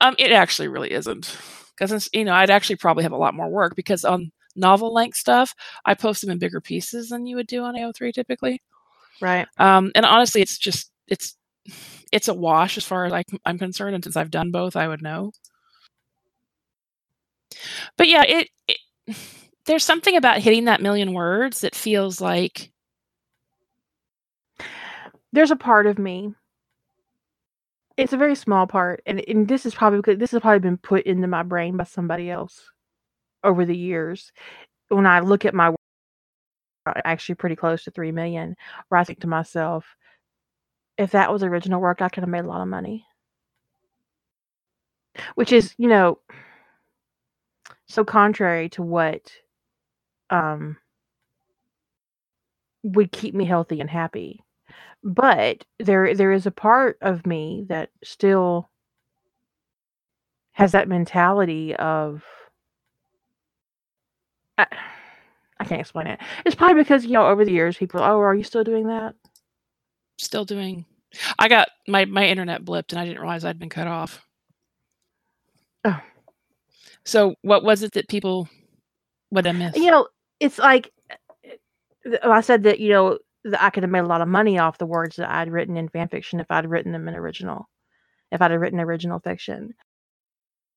Um 0.01 0.15
it 0.17 0.31
actually 0.31 0.67
really 0.67 0.91
isn't 0.91 1.37
because 1.77 2.09
you 2.13 2.25
know 2.25 2.33
i'd 2.33 2.49
actually 2.49 2.75
probably 2.77 3.03
have 3.03 3.11
a 3.11 3.17
lot 3.17 3.33
more 3.33 3.49
work 3.49 3.75
because 3.75 4.03
on 4.05 4.31
novel 4.55 4.93
length 4.93 5.17
stuff 5.17 5.53
i 5.85 5.93
post 5.93 6.21
them 6.21 6.29
in 6.29 6.39
bigger 6.39 6.59
pieces 6.61 7.09
than 7.09 7.25
you 7.25 7.35
would 7.35 7.47
do 7.47 7.63
on 7.63 7.75
ao3 7.75 8.13
typically. 8.13 8.61
Right. 9.21 9.47
um 9.57 9.91
and 9.95 10.05
honestly 10.05 10.41
it's 10.41 10.57
just 10.57 10.91
it's 11.07 11.35
it's 12.11 12.27
a 12.27 12.33
wash 12.33 12.77
as 12.77 12.85
far 12.85 13.05
as 13.05 13.13
I, 13.13 13.23
i'm 13.45 13.57
concerned 13.59 13.95
and 13.95 14.03
since 14.03 14.17
i've 14.17 14.31
done 14.31 14.51
both 14.51 14.75
i 14.75 14.87
would 14.87 15.01
know 15.01 15.31
but 17.97 18.07
yeah 18.07 18.23
it, 18.27 18.49
it 18.67 18.77
there's 19.65 19.83
something 19.83 20.15
about 20.15 20.39
hitting 20.39 20.65
that 20.65 20.81
million 20.81 21.13
words 21.13 21.61
that 21.61 21.75
feels 21.75 22.19
like 22.21 22.71
There's 25.31 25.51
a 25.51 25.55
part 25.55 25.85
of 25.87 25.99
me. 25.99 26.33
It's 27.97 28.13
a 28.13 28.17
very 28.17 28.35
small 28.35 28.65
part, 28.65 29.01
and 29.05 29.21
and 29.27 29.47
this 29.47 29.65
is 29.65 29.75
probably 29.75 29.99
because 29.99 30.17
this 30.19 30.31
has 30.31 30.41
probably 30.41 30.59
been 30.59 30.77
put 30.77 31.03
into 31.05 31.27
my 31.27 31.43
brain 31.43 31.75
by 31.77 31.83
somebody 31.83 32.29
else 32.31 32.61
over 33.43 33.65
the 33.65 33.77
years. 33.77 34.31
When 34.89 35.05
I 35.07 35.21
look 35.21 35.45
at 35.45 35.53
my 35.53 35.75
actually 37.05 37.35
pretty 37.35 37.55
close 37.55 37.83
to 37.83 37.91
three 37.91 38.11
million, 38.11 38.55
where 38.87 38.99
I 38.99 39.03
think 39.03 39.19
to 39.21 39.27
myself, 39.27 39.95
if 40.99 41.13
that 41.13 41.33
was 41.33 41.43
original 41.43 41.81
work, 41.81 42.03
I 42.03 42.09
could 42.09 42.23
have 42.23 42.29
made 42.29 42.45
a 42.45 42.49
lot 42.49 42.61
of 42.61 42.69
money. 42.69 43.07
Which 45.35 45.51
is, 45.51 45.73
you 45.77 45.87
know, 45.87 46.19
so 47.87 48.05
contrary 48.05 48.69
to 48.69 48.83
what 48.83 49.31
um 50.29 50.77
would 52.83 53.11
keep 53.11 53.33
me 53.35 53.45
healthy 53.45 53.79
and 53.81 53.89
happy. 53.89 54.43
But 55.03 55.65
there 55.79 56.13
there 56.15 56.31
is 56.33 56.45
a 56.45 56.51
part 56.51 56.97
of 57.01 57.25
me 57.25 57.65
that 57.69 57.89
still 58.03 58.69
has 60.53 60.73
that 60.73 60.87
mentality 60.89 61.75
of 61.75 62.23
I, 64.57 64.67
I 65.59 65.65
can't 65.65 65.81
explain 65.81 66.07
it. 66.07 66.19
It's 66.45 66.55
probably 66.55 66.81
because, 66.83 67.05
you 67.05 67.11
know, 67.13 67.27
over 67.27 67.45
the 67.45 67.51
years 67.51 67.77
people, 67.77 68.01
oh, 68.01 68.19
are 68.19 68.35
you 68.35 68.43
still 68.43 68.63
doing 68.63 68.87
that? 68.87 69.15
Still 70.19 70.45
doing 70.45 70.85
i 71.39 71.47
got 71.47 71.69
my 71.87 72.05
my 72.05 72.25
internet 72.27 72.63
blipped 72.63 72.91
and 72.91 72.99
i 72.99 73.05
didn't 73.05 73.19
realize 73.21 73.43
i'd 73.45 73.59
been 73.59 73.69
cut 73.69 73.87
off 73.87 74.23
Oh. 75.85 75.99
so 77.05 77.35
what 77.41 77.63
was 77.63 77.83
it 77.83 77.93
that 77.93 78.09
people 78.09 78.49
what 79.29 79.47
i 79.47 79.51
missed 79.53 79.77
You 79.77 79.91
know, 79.91 80.07
it's 80.39 80.59
like 80.59 80.91
I 82.23 82.41
said 82.41 82.63
that, 82.63 82.79
you 82.79 82.89
know, 82.89 83.19
that 83.45 83.61
I 83.61 83.69
could 83.69 83.83
have 83.83 83.91
made 83.91 83.99
a 83.99 84.07
lot 84.07 84.21
of 84.21 84.27
money 84.27 84.57
off 84.57 84.77
the 84.77 84.85
words 84.85 85.17
that 85.17 85.29
I'd 85.29 85.51
written 85.51 85.77
in 85.77 85.89
fan 85.89 86.07
fiction 86.07 86.39
if 86.39 86.49
I'd 86.49 86.69
written 86.69 86.91
them 86.91 87.07
in 87.07 87.15
original, 87.15 87.69
if 88.31 88.41
I'd 88.41 88.51
have 88.51 88.59
written 88.61 88.79
original 88.79 89.19
fiction. 89.19 89.73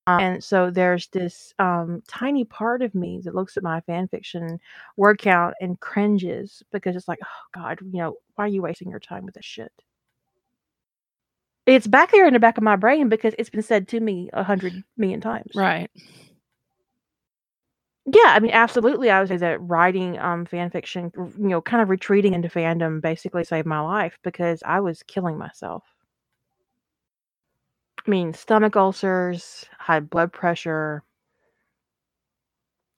Um, 0.07 0.21
and 0.21 0.45
so 0.45 0.71
there's 0.71 1.07
this 1.09 1.55
um, 1.59 2.03
tiny 2.09 2.45
part 2.45 2.83
of 2.83 2.95
me 2.95 3.21
that 3.25 3.35
looks 3.35 3.57
at 3.57 3.63
my 3.63 3.81
fan 3.83 4.09
fiction 4.09 4.59
word 4.97 5.19
count 5.19 5.55
and 5.61 5.79
cringes 5.79 6.63
because 6.73 6.97
it's 6.97 7.07
like, 7.09 7.21
oh 7.23 7.61
God, 7.61 7.79
you 7.83 7.99
know, 7.99 8.17
why 8.35 8.45
are 8.45 8.49
you 8.49 8.63
wasting 8.63 8.91
your 8.91 9.01
time 9.01 9.25
with 9.25 9.35
this 9.35 9.45
shit? 9.45 9.73
It's 11.67 11.87
back 11.87 12.11
there 12.11 12.27
in 12.27 12.33
the 12.33 12.41
back 12.41 12.57
of 12.59 12.65
my 12.65 12.75
brain 12.77 13.09
because 13.09 13.35
it's 13.39 13.51
been 13.51 13.63
said 13.63 13.87
to 13.89 14.01
me 14.01 14.29
a 14.33 14.43
hundred 14.43 14.83
million 14.97 15.21
times. 15.21 15.53
right 15.55 15.91
Yeah, 18.07 18.33
I 18.35 18.41
mean, 18.41 18.51
absolutely. 18.53 19.11
I 19.11 19.21
would 19.21 19.29
say 19.29 19.37
that 19.37 19.61
writing 19.61 20.19
um 20.19 20.45
fan 20.45 20.71
fiction, 20.71 21.13
you 21.17 21.49
know, 21.49 21.61
kind 21.63 21.83
of 21.83 21.89
retreating 21.89 22.35
into 22.35 22.49
fandom 22.49 23.01
basically 23.01 23.45
saved 23.45 23.67
my 23.67 23.81
life 23.81 24.19
because 24.25 24.63
I 24.67 24.81
was 24.81 25.03
killing 25.05 25.39
myself. 25.39 25.85
Mean, 28.07 28.33
stomach 28.35 28.77
ulcers, 28.77 29.67
high 29.79 30.01
blood 30.01 30.33
pressure. 30.33 31.03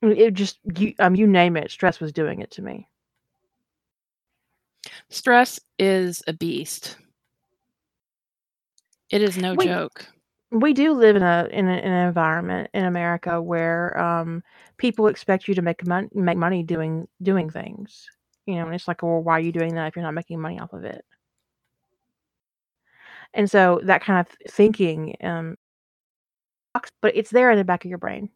It 0.01 0.33
just 0.35 0.59
you 0.77 0.93
um 0.99 1.15
you 1.15 1.27
name 1.27 1.57
it, 1.57 1.71
stress 1.71 1.99
was 1.99 2.13
doing 2.13 2.39
it 2.41 2.51
to 2.51 2.61
me. 2.61 2.87
stress 5.09 5.59
is 5.79 6.21
a 6.27 6.33
beast 6.33 6.97
it 9.09 9.21
is 9.21 9.37
no 9.37 9.55
We 9.55 9.65
joke 9.65 10.07
we 10.51 10.73
do 10.73 10.93
live 10.93 11.15
in 11.15 11.23
a 11.23 11.47
in, 11.51 11.67
a, 11.67 11.73
in 11.77 11.91
an 11.91 12.07
environment 12.07 12.69
in 12.73 12.85
America 12.85 13.41
where 13.41 13.97
um 13.99 14.43
people 14.77 15.07
expect 15.07 15.47
you 15.47 15.55
to 15.55 15.61
make 15.61 15.85
money 15.87 16.09
make 16.13 16.37
money 16.37 16.63
doing 16.63 17.07
doing 17.21 17.49
things. 17.49 18.09
You 18.45 18.55
know, 18.55 18.65
and 18.67 18.75
it's 18.75 18.87
like, 18.87 19.03
well, 19.03 19.23
why 19.23 19.33
are 19.35 19.41
you 19.41 19.51
doing 19.51 19.75
that 19.75 19.87
if 19.87 19.95
you're 19.95 20.03
not 20.05 20.13
making 20.13 20.39
money 20.41 20.59
off 20.59 20.73
of 20.73 20.83
it? 20.85 21.05
And 23.35 23.51
so 23.51 23.81
that 23.83 24.01
kind 24.01 24.19
of 24.19 24.51
thinking, 24.51 25.15
um, 25.21 25.57
but 27.01 27.15
it's 27.15 27.31
there 27.31 27.51
in 27.51 27.57
the 27.57 27.63
back 27.63 27.85
of 27.85 27.89
your 27.89 27.97
brain. 27.97 28.29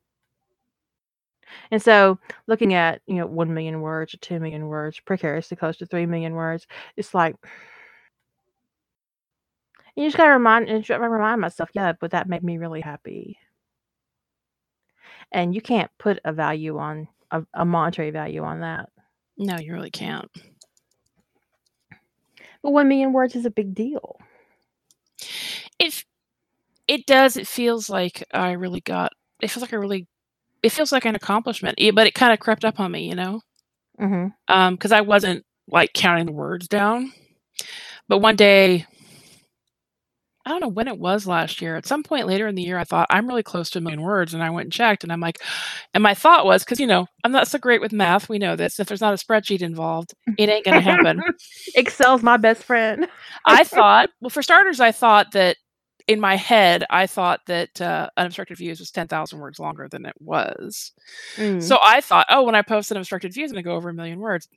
And 1.71 1.81
so 1.81 2.19
looking 2.47 2.73
at, 2.73 3.01
you 3.07 3.15
know, 3.15 3.25
1 3.25 3.53
million 3.53 3.81
words 3.81 4.13
or 4.13 4.17
2 4.17 4.39
million 4.39 4.67
words, 4.67 4.99
precariously 4.99 5.57
close 5.57 5.77
to 5.77 5.85
3 5.85 6.05
million 6.05 6.33
words, 6.33 6.67
it's 6.95 7.13
like, 7.13 7.35
you 9.95 10.05
just 10.05 10.17
gotta 10.17 10.31
remind, 10.31 10.69
and 10.69 10.87
remind 10.89 11.41
myself, 11.41 11.69
yeah, 11.73 11.93
but 11.99 12.11
that 12.11 12.29
made 12.29 12.43
me 12.43 12.57
really 12.57 12.81
happy. 12.81 13.37
And 15.31 15.53
you 15.53 15.61
can't 15.61 15.91
put 15.97 16.19
a 16.25 16.33
value 16.33 16.77
on 16.77 17.07
a, 17.31 17.43
a 17.53 17.65
monetary 17.65 18.11
value 18.11 18.43
on 18.43 18.61
that. 18.61 18.89
no 19.37 19.57
you 19.57 19.73
really 19.73 19.91
can't 19.91 20.29
But 22.61 22.71
1 22.71 22.87
million 22.87 23.13
words 23.13 23.35
is 23.35 23.45
a 23.45 23.51
big 23.51 23.73
deal. 23.73 24.19
If 25.79 26.05
it 26.87 27.05
does 27.05 27.37
it 27.37 27.47
feels 27.47 27.89
like 27.89 28.23
i 28.33 28.51
really 28.51 28.81
got 28.81 29.11
it 29.41 29.49
feels 29.49 29.61
like 29.61 29.73
i 29.73 29.77
really 29.77 30.07
it 30.63 30.71
feels 30.71 30.91
like 30.91 31.05
an 31.05 31.15
accomplishment 31.15 31.75
eh, 31.79 31.91
but 31.91 32.07
it 32.07 32.13
kind 32.13 32.33
of 32.33 32.39
crept 32.39 32.65
up 32.65 32.79
on 32.79 32.91
me 32.91 33.07
you 33.07 33.15
know? 33.15 33.41
Hmm 33.97 34.27
um 34.47 34.75
because 34.75 34.91
i 34.91 35.01
wasn't 35.01 35.45
like 35.67 35.93
counting 35.93 36.25
the 36.25 36.31
words 36.31 36.67
down 36.67 37.11
but 38.07 38.19
one 38.19 38.35
day 38.35 38.85
i 40.45 40.49
don't 40.49 40.61
know 40.61 40.67
when 40.69 40.87
it 40.87 40.97
was 40.97 41.27
last 41.27 41.61
year 41.61 41.75
at 41.75 41.85
some 41.85 42.01
point 42.01 42.25
later 42.25 42.47
in 42.47 42.55
the 42.55 42.63
year 42.63 42.77
i 42.79 42.83
thought 42.83 43.05
i'm 43.09 43.27
really 43.27 43.43
close 43.43 43.69
to 43.69 43.77
a 43.77 43.81
million 43.81 44.01
words 44.01 44.33
and 44.33 44.41
i 44.41 44.49
went 44.49 44.65
and 44.65 44.73
checked 44.73 45.03
and 45.03 45.11
i'm 45.11 45.19
like 45.19 45.37
and 45.93 46.01
my 46.01 46.13
thought 46.13 46.45
was 46.45 46.63
because 46.63 46.79
you 46.79 46.87
know 46.87 47.05
i'm 47.23 47.31
not 47.31 47.47
so 47.47 47.59
great 47.59 47.81
with 47.81 47.91
math 47.91 48.29
we 48.29 48.39
know 48.39 48.55
this 48.55 48.79
if 48.79 48.87
there's 48.87 49.01
not 49.01 49.13
a 49.13 49.23
spreadsheet 49.23 49.61
involved 49.61 50.13
it 50.37 50.49
ain't 50.49 50.65
gonna 50.65 50.81
happen. 50.81 51.21
Excel's 51.75 52.23
my 52.23 52.37
best 52.37 52.63
friend. 52.63 53.07
i 53.45 53.63
thought 53.63 54.09
well 54.21 54.29
for 54.29 54.41
starters 54.41 54.79
i 54.79 54.91
thought 54.91 55.31
that 55.33 55.57
in 56.09 56.19
my 56.19 56.35
head, 56.35 56.83
I 56.89 57.05
thought 57.05 57.41
that 57.45 57.79
uh, 57.79 58.09
unobstructed 58.17 58.57
views 58.57 58.79
was 58.79 58.89
10,000 58.89 59.37
words 59.37 59.59
longer 59.59 59.87
than 59.87 60.07
it 60.07 60.15
was. 60.19 60.91
Mm. 61.35 61.61
So 61.61 61.77
I 61.83 62.01
thought, 62.01 62.25
oh, 62.31 62.41
when 62.41 62.55
I 62.55 62.63
post 62.63 62.91
unobstructed 62.91 63.31
views, 63.31 63.51
I'm 63.51 63.53
going 63.53 63.63
to 63.63 63.69
go 63.69 63.75
over 63.75 63.89
a 63.89 63.93
million 63.93 64.17
words. 64.17 64.47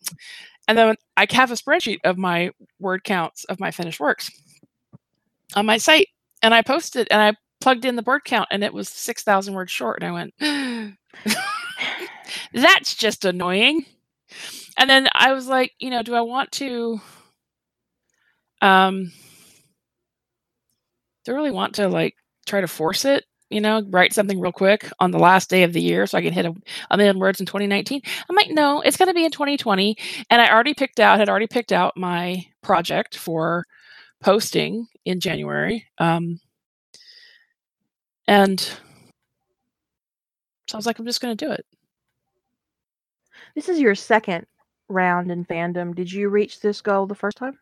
And 0.66 0.78
then 0.78 0.96
I 1.18 1.26
have 1.30 1.50
a 1.50 1.54
spreadsheet 1.54 1.98
of 2.04 2.16
my 2.16 2.52
word 2.80 3.04
counts 3.04 3.44
of 3.44 3.60
my 3.60 3.70
finished 3.70 4.00
works 4.00 4.30
on 5.54 5.66
my 5.66 5.76
site. 5.76 6.08
And 6.40 6.54
I 6.54 6.62
posted 6.62 7.06
and 7.10 7.20
I 7.20 7.36
plugged 7.60 7.84
in 7.84 7.96
the 7.96 8.02
word 8.02 8.24
count 8.24 8.48
and 8.50 8.64
it 8.64 8.72
was 8.72 8.88
6,000 8.88 9.52
words 9.52 9.70
short. 9.70 10.02
And 10.02 10.08
I 10.08 10.12
went, 10.40 10.96
that's 12.54 12.94
just 12.94 13.26
annoying. 13.26 13.84
And 14.78 14.88
then 14.88 15.06
I 15.12 15.34
was 15.34 15.48
like, 15.48 15.72
you 15.78 15.90
know, 15.90 16.02
do 16.02 16.14
I 16.14 16.22
want 16.22 16.50
to 16.52 16.98
um 18.62 19.12
do 21.24 21.32
I 21.32 21.34
really 21.34 21.50
want 21.50 21.74
to 21.76 21.88
like 21.88 22.16
try 22.46 22.60
to 22.60 22.68
force 22.68 23.04
it? 23.04 23.24
You 23.50 23.60
know, 23.60 23.82
write 23.90 24.14
something 24.14 24.40
real 24.40 24.52
quick 24.52 24.90
on 24.98 25.10
the 25.10 25.18
last 25.18 25.50
day 25.50 25.62
of 25.62 25.74
the 25.74 25.82
year 25.82 26.06
so 26.06 26.16
I 26.16 26.22
can 26.22 26.32
hit 26.32 26.46
a, 26.46 26.54
a 26.90 26.96
million 26.96 27.18
words 27.18 27.38
in 27.38 27.44
2019. 27.44 28.00
I'm 28.28 28.36
like, 28.36 28.50
no, 28.50 28.80
it's 28.80 28.96
going 28.96 29.08
to 29.08 29.14
be 29.14 29.26
in 29.26 29.30
2020. 29.30 29.96
And 30.30 30.40
I 30.40 30.50
already 30.50 30.72
picked 30.72 30.98
out, 31.00 31.18
had 31.18 31.28
already 31.28 31.46
picked 31.46 31.70
out 31.70 31.94
my 31.94 32.46
project 32.62 33.16
for 33.16 33.66
posting 34.22 34.86
in 35.04 35.20
January. 35.20 35.86
Um, 35.98 36.40
and 38.26 38.58
so 38.58 38.78
I 40.72 40.76
was 40.76 40.86
like, 40.86 40.98
I'm 40.98 41.04
just 41.04 41.20
going 41.20 41.36
to 41.36 41.44
do 41.44 41.52
it. 41.52 41.66
This 43.54 43.68
is 43.68 43.78
your 43.78 43.94
second 43.94 44.46
round 44.88 45.30
in 45.30 45.44
fandom. 45.44 45.94
Did 45.94 46.10
you 46.10 46.30
reach 46.30 46.60
this 46.60 46.80
goal 46.80 47.06
the 47.06 47.14
first 47.14 47.36
time? 47.36 47.58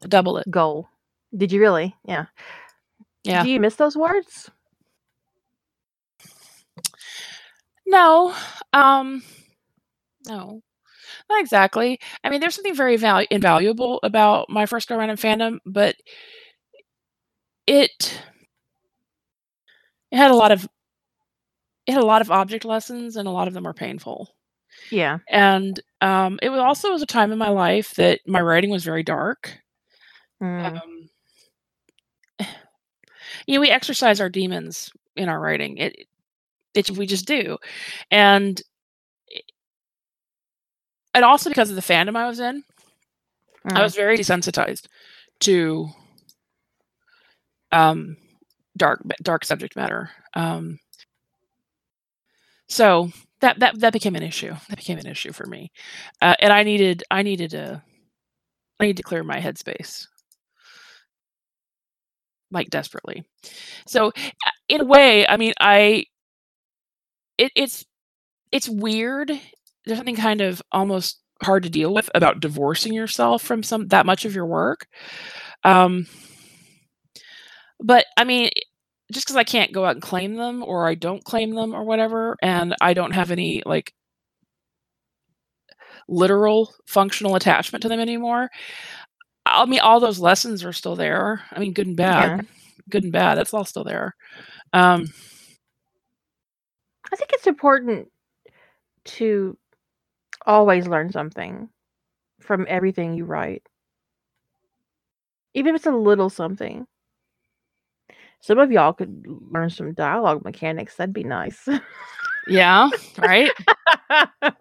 Double 0.00 0.38
it. 0.38 0.50
Goal. 0.50 0.88
Did 1.36 1.52
you 1.52 1.60
really? 1.60 1.94
Yeah. 2.04 2.26
Yeah. 3.24 3.42
Do 3.42 3.50
you 3.50 3.60
miss 3.60 3.76
those 3.76 3.96
words? 3.96 4.50
No. 7.86 8.34
Um 8.72 9.22
no. 10.26 10.62
Not 11.30 11.40
exactly. 11.40 11.98
I 12.24 12.30
mean, 12.30 12.40
there's 12.40 12.54
something 12.54 12.74
very 12.74 12.96
val- 12.96 13.26
invaluable 13.30 14.00
about 14.02 14.50
my 14.50 14.66
first 14.66 14.88
go 14.88 14.96
around 14.96 15.10
in 15.10 15.16
fandom, 15.16 15.58
but 15.66 15.96
it 17.66 18.20
it 20.10 20.16
had 20.16 20.30
a 20.30 20.34
lot 20.34 20.52
of 20.52 20.68
it 21.86 21.92
had 21.92 22.02
a 22.02 22.06
lot 22.06 22.22
of 22.22 22.30
object 22.30 22.64
lessons 22.64 23.16
and 23.16 23.26
a 23.28 23.30
lot 23.32 23.48
of 23.48 23.54
them 23.54 23.64
were 23.64 23.74
painful. 23.74 24.34
Yeah. 24.90 25.18
And 25.28 25.80
um 26.00 26.38
it 26.42 26.50
was 26.50 26.60
also 26.60 26.92
was 26.92 27.02
a 27.02 27.06
time 27.06 27.32
in 27.32 27.38
my 27.38 27.48
life 27.50 27.94
that 27.96 28.20
my 28.26 28.40
writing 28.40 28.70
was 28.70 28.84
very 28.84 29.02
dark. 29.02 29.58
Mm. 30.42 30.76
Um 30.76 30.97
you 33.48 33.56
know, 33.56 33.62
we 33.62 33.70
exercise 33.70 34.20
our 34.20 34.30
demons 34.30 34.90
in 35.16 35.28
our 35.28 35.40
writing. 35.40 35.78
It 35.78 36.06
it 36.74 36.90
we 36.92 37.06
just 37.06 37.26
do. 37.26 37.58
And 38.10 38.60
and 41.14 41.24
also 41.24 41.50
because 41.50 41.70
of 41.70 41.76
the 41.76 41.82
fandom 41.82 42.16
I 42.16 42.28
was 42.28 42.40
in, 42.40 42.62
I 43.74 43.82
Mm. 43.82 43.82
was 43.82 43.94
very 43.96 44.18
desensitized 44.18 44.86
to 45.40 45.90
um 47.72 48.16
dark 48.76 49.02
dark 49.22 49.44
subject 49.44 49.76
matter. 49.76 50.10
Um 50.34 50.78
so 52.68 53.10
that 53.40 53.58
that 53.60 53.80
that 53.80 53.92
became 53.92 54.16
an 54.16 54.22
issue. 54.22 54.54
That 54.68 54.78
became 54.78 54.98
an 54.98 55.06
issue 55.06 55.32
for 55.32 55.46
me. 55.46 55.70
Uh, 56.20 56.34
and 56.40 56.52
I 56.52 56.62
needed 56.62 57.04
I 57.10 57.22
needed 57.22 57.50
to 57.52 57.82
I 58.80 58.86
need 58.86 58.96
to 58.98 59.02
clear 59.02 59.24
my 59.24 59.40
headspace 59.40 60.06
like 62.50 62.70
desperately. 62.70 63.24
So 63.86 64.12
in 64.68 64.82
a 64.82 64.86
way, 64.86 65.26
I 65.28 65.36
mean, 65.36 65.54
I 65.60 66.04
it, 67.36 67.52
it's 67.54 67.84
it's 68.52 68.68
weird. 68.68 69.32
There's 69.86 69.98
something 69.98 70.16
kind 70.16 70.40
of 70.40 70.62
almost 70.72 71.20
hard 71.42 71.62
to 71.64 71.70
deal 71.70 71.94
with 71.94 72.10
about 72.14 72.40
divorcing 72.40 72.92
yourself 72.92 73.42
from 73.42 73.62
some 73.62 73.88
that 73.88 74.06
much 74.06 74.24
of 74.24 74.34
your 74.34 74.46
work. 74.46 74.86
Um, 75.64 76.06
but 77.80 78.06
I 78.16 78.24
mean, 78.24 78.50
just 79.12 79.26
because 79.26 79.36
I 79.36 79.44
can't 79.44 79.72
go 79.72 79.84
out 79.84 79.94
and 79.94 80.02
claim 80.02 80.34
them, 80.36 80.62
or 80.62 80.86
I 80.88 80.94
don't 80.94 81.24
claim 81.24 81.54
them, 81.54 81.74
or 81.74 81.84
whatever, 81.84 82.36
and 82.42 82.74
I 82.80 82.94
don't 82.94 83.12
have 83.12 83.30
any 83.30 83.62
like 83.64 83.92
literal 86.08 86.74
functional 86.86 87.36
attachment 87.36 87.82
to 87.82 87.88
them 87.88 88.00
anymore. 88.00 88.50
I 89.48 89.64
mean, 89.66 89.80
all 89.80 90.00
those 90.00 90.20
lessons 90.20 90.64
are 90.64 90.72
still 90.72 90.96
there. 90.96 91.42
I 91.50 91.58
mean, 91.58 91.72
good 91.72 91.86
and 91.86 91.96
bad, 91.96 92.46
good 92.88 93.04
and 93.04 93.12
bad. 93.12 93.36
That's 93.36 93.54
all 93.54 93.64
still 93.64 93.84
there. 93.84 94.14
Um, 94.72 95.06
I 97.10 97.16
think 97.16 97.30
it's 97.32 97.46
important 97.46 98.08
to 99.04 99.56
always 100.44 100.86
learn 100.86 101.10
something 101.10 101.68
from 102.40 102.66
everything 102.68 103.14
you 103.14 103.24
write. 103.24 103.62
Even 105.54 105.74
if 105.74 105.80
it's 105.80 105.86
a 105.86 105.90
little 105.90 106.30
something. 106.30 106.86
Some 108.40 108.58
of 108.58 108.70
y'all 108.70 108.92
could 108.92 109.26
learn 109.26 109.70
some 109.70 109.94
dialogue 109.94 110.44
mechanics. 110.44 110.94
That'd 110.96 111.12
be 111.12 111.24
nice. 111.24 111.68
yeah, 112.46 112.88
right. 113.18 113.50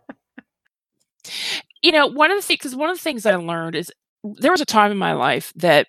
you 1.83 1.91
know, 1.91 2.07
one 2.07 2.31
of 2.31 2.37
the 2.37 2.41
things, 2.41 2.57
because 2.57 2.75
one 2.75 2.89
of 2.89 2.97
the 2.97 3.03
things 3.03 3.25
I 3.25 3.35
learned 3.35 3.75
is 3.75 3.91
there 4.37 4.51
was 4.51 4.61
a 4.61 4.65
time 4.65 4.91
in 4.91 4.97
my 4.97 5.13
life 5.13 5.53
that 5.55 5.87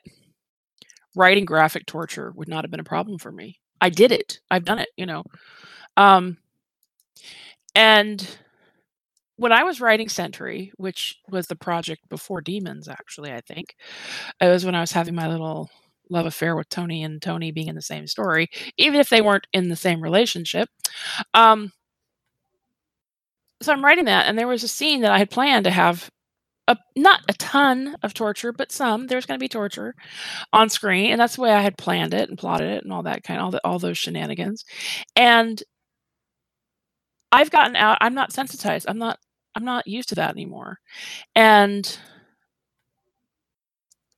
writing 1.16 1.44
graphic 1.44 1.86
torture 1.86 2.32
would 2.36 2.48
not 2.48 2.64
have 2.64 2.70
been 2.70 2.80
a 2.80 2.84
problem 2.84 3.18
for 3.18 3.32
me. 3.32 3.58
I 3.80 3.90
did 3.90 4.12
it. 4.12 4.40
I've 4.50 4.64
done 4.64 4.78
it, 4.78 4.88
you 4.96 5.06
know. 5.06 5.24
Um, 5.96 6.38
and 7.74 8.26
when 9.36 9.52
I 9.52 9.62
was 9.62 9.80
writing 9.80 10.08
Century, 10.08 10.72
which 10.76 11.16
was 11.28 11.46
the 11.46 11.56
project 11.56 12.08
before 12.08 12.40
Demons, 12.40 12.88
actually, 12.88 13.32
I 13.32 13.40
think, 13.40 13.76
it 14.40 14.48
was 14.48 14.64
when 14.64 14.74
I 14.74 14.80
was 14.80 14.92
having 14.92 15.14
my 15.14 15.28
little 15.28 15.70
love 16.10 16.26
affair 16.26 16.56
with 16.56 16.68
Tony 16.68 17.02
and 17.04 17.22
Tony 17.22 17.52
being 17.52 17.68
in 17.68 17.74
the 17.74 17.82
same 17.82 18.06
story, 18.06 18.48
even 18.76 18.98
if 18.98 19.08
they 19.08 19.20
weren't 19.20 19.46
in 19.52 19.68
the 19.68 19.76
same 19.76 20.02
relationship. 20.02 20.68
Um, 21.34 21.72
so 23.60 23.72
I'm 23.72 23.84
writing 23.84 24.06
that, 24.06 24.26
and 24.26 24.38
there 24.38 24.48
was 24.48 24.62
a 24.62 24.68
scene 24.68 25.02
that 25.02 25.12
I 25.12 25.18
had 25.18 25.30
planned 25.30 25.64
to 25.64 25.70
have 25.70 26.10
a, 26.68 26.76
not 26.96 27.22
a 27.28 27.32
ton 27.34 27.96
of 28.02 28.14
torture, 28.14 28.52
but 28.52 28.70
some. 28.70 29.06
There's 29.08 29.26
going 29.26 29.38
to 29.38 29.42
be 29.42 29.48
torture 29.48 29.94
on 30.52 30.68
screen, 30.68 31.10
and 31.10 31.20
that's 31.20 31.36
the 31.36 31.42
way 31.42 31.52
I 31.52 31.62
had 31.62 31.78
planned 31.78 32.14
it 32.14 32.28
and 32.28 32.38
plotted 32.38 32.70
it 32.70 32.84
and 32.84 32.92
all 32.92 33.02
that 33.04 33.24
kind, 33.24 33.40
all 33.40 33.50
the, 33.50 33.60
all 33.66 33.78
those 33.80 33.98
shenanigans. 33.98 34.64
And 35.16 35.62
I've 37.32 37.50
gotten 37.50 37.76
out. 37.76 37.98
I'm 38.00 38.14
not 38.14 38.32
sensitized. 38.32 38.86
I'm 38.88 38.98
not. 38.98 39.18
I'm 39.54 39.64
not 39.64 39.88
used 39.88 40.10
to 40.10 40.14
that 40.16 40.30
anymore, 40.30 40.78
and 41.34 41.98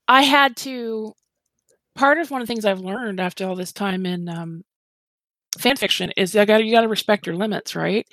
I 0.09 0.23
had 0.23 0.57
to. 0.59 1.15
Part 1.97 2.19
of 2.19 2.31
one 2.31 2.41
of 2.41 2.47
the 2.47 2.53
things 2.53 2.65
I've 2.65 2.81
learned 2.81 3.21
after 3.21 3.47
all 3.47 3.57
this 3.57 3.73
time 3.73 4.07
in 4.07 4.29
um, 4.29 4.63
fan 5.59 5.77
fiction 5.77 6.13
is 6.17 6.37
I 6.37 6.45
got 6.45 6.65
you 6.65 6.73
got 6.73 6.83
to 6.83 6.89
respect 6.89 7.27
your 7.27 7.37
limits, 7.37 7.77
right? 7.77 8.07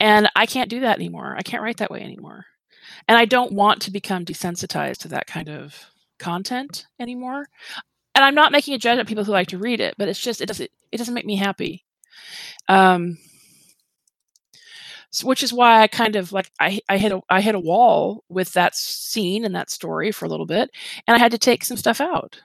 And 0.00 0.28
I 0.36 0.46
can't 0.46 0.70
do 0.70 0.80
that 0.80 0.96
anymore. 0.96 1.34
I 1.36 1.42
can't 1.42 1.62
write 1.62 1.78
that 1.78 1.90
way 1.90 2.02
anymore, 2.02 2.46
and 3.08 3.18
I 3.18 3.24
don't 3.24 3.52
want 3.52 3.82
to 3.82 3.90
become 3.90 4.24
desensitized 4.24 4.98
to 4.98 5.08
that 5.08 5.26
kind 5.26 5.48
of 5.48 5.76
content 6.18 6.86
anymore. 6.98 7.48
And 8.14 8.24
I'm 8.24 8.34
not 8.34 8.52
making 8.52 8.74
a 8.74 8.78
judgment 8.78 9.02
of 9.02 9.08
people 9.08 9.24
who 9.24 9.32
like 9.32 9.48
to 9.48 9.58
read 9.58 9.80
it, 9.80 9.94
but 9.98 10.08
it's 10.08 10.20
just 10.20 10.40
it 10.40 10.46
doesn't 10.46 10.70
it 10.92 10.96
doesn't 10.96 11.14
make 11.14 11.26
me 11.26 11.36
happy. 11.36 11.84
Um, 12.68 13.18
so, 15.10 15.26
which 15.26 15.42
is 15.42 15.52
why 15.52 15.82
I 15.82 15.86
kind 15.86 16.16
of 16.16 16.32
like 16.32 16.50
I 16.60 16.80
I 16.88 16.98
hit 16.98 17.12
a 17.12 17.20
I 17.28 17.40
hit 17.40 17.54
a 17.54 17.60
wall 17.60 18.24
with 18.28 18.52
that 18.54 18.74
scene 18.74 19.44
and 19.44 19.54
that 19.54 19.70
story 19.70 20.12
for 20.12 20.24
a 20.24 20.28
little 20.28 20.46
bit, 20.46 20.70
and 21.06 21.14
I 21.14 21.18
had 21.18 21.32
to 21.32 21.38
take 21.38 21.64
some 21.64 21.76
stuff 21.76 22.00
out 22.00 22.40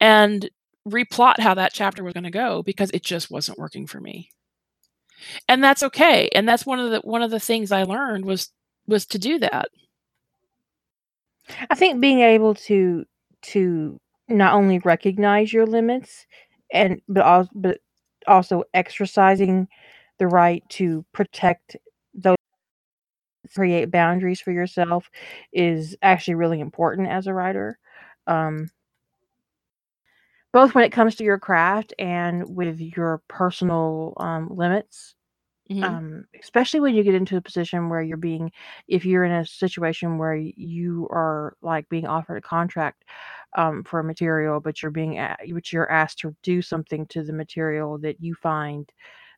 and 0.00 0.48
replot 0.88 1.38
how 1.38 1.54
that 1.54 1.72
chapter 1.72 2.02
was 2.02 2.14
going 2.14 2.24
to 2.24 2.30
go 2.30 2.62
because 2.62 2.90
it 2.92 3.02
just 3.02 3.30
wasn't 3.30 3.58
working 3.58 3.86
for 3.86 4.00
me. 4.00 4.30
And 5.48 5.62
that's 5.62 5.82
okay. 5.84 6.28
And 6.34 6.48
that's 6.48 6.66
one 6.66 6.80
of 6.80 6.90
the 6.90 7.00
one 7.00 7.22
of 7.22 7.30
the 7.30 7.40
things 7.40 7.70
I 7.70 7.84
learned 7.84 8.24
was 8.24 8.50
was 8.92 9.06
to 9.08 9.18
do 9.18 9.38
that. 9.40 9.70
I 11.70 11.74
think 11.74 12.00
being 12.00 12.20
able 12.20 12.54
to 12.54 13.04
to 13.42 14.00
not 14.28 14.54
only 14.54 14.78
recognize 14.78 15.52
your 15.52 15.66
limits 15.66 16.26
and 16.72 17.00
but 17.08 17.24
also 17.24 17.50
but 17.54 17.78
also 18.26 18.62
exercising 18.74 19.68
the 20.18 20.28
right 20.28 20.62
to 20.70 21.04
protect 21.12 21.76
those 22.14 22.36
create 23.54 23.90
boundaries 23.90 24.40
for 24.40 24.52
yourself 24.52 25.10
is 25.52 25.96
actually 26.02 26.34
really 26.34 26.60
important 26.60 27.08
as 27.08 27.26
a 27.26 27.34
writer. 27.34 27.78
Um, 28.26 28.70
both 30.52 30.74
when 30.74 30.84
it 30.84 30.92
comes 30.92 31.16
to 31.16 31.24
your 31.24 31.38
craft 31.38 31.94
and 31.98 32.54
with 32.54 32.78
your 32.80 33.22
personal 33.28 34.14
um, 34.18 34.48
limits. 34.54 35.14
Mhm. 35.72 36.02
Um, 36.06 36.24
especially 36.40 36.80
when 36.80 36.94
you 36.94 37.02
get 37.02 37.14
into 37.14 37.36
a 37.36 37.40
position 37.40 37.88
where 37.88 38.02
you're 38.02 38.16
being, 38.16 38.52
if 38.88 39.04
you're 39.04 39.24
in 39.24 39.32
a 39.32 39.44
situation 39.46 40.18
where 40.18 40.34
you 40.34 41.08
are 41.10 41.56
like 41.62 41.88
being 41.88 42.06
offered 42.06 42.36
a 42.36 42.40
contract 42.40 43.04
um, 43.56 43.82
for 43.84 44.00
a 44.00 44.04
material, 44.04 44.60
but 44.60 44.82
you're 44.82 44.90
being 44.92 45.14
but 45.52 45.72
you're 45.72 45.90
asked 45.90 46.18
to 46.20 46.34
do 46.42 46.62
something 46.62 47.06
to 47.08 47.22
the 47.24 47.32
material 47.32 47.98
that 47.98 48.20
you 48.20 48.34
find 48.34 48.90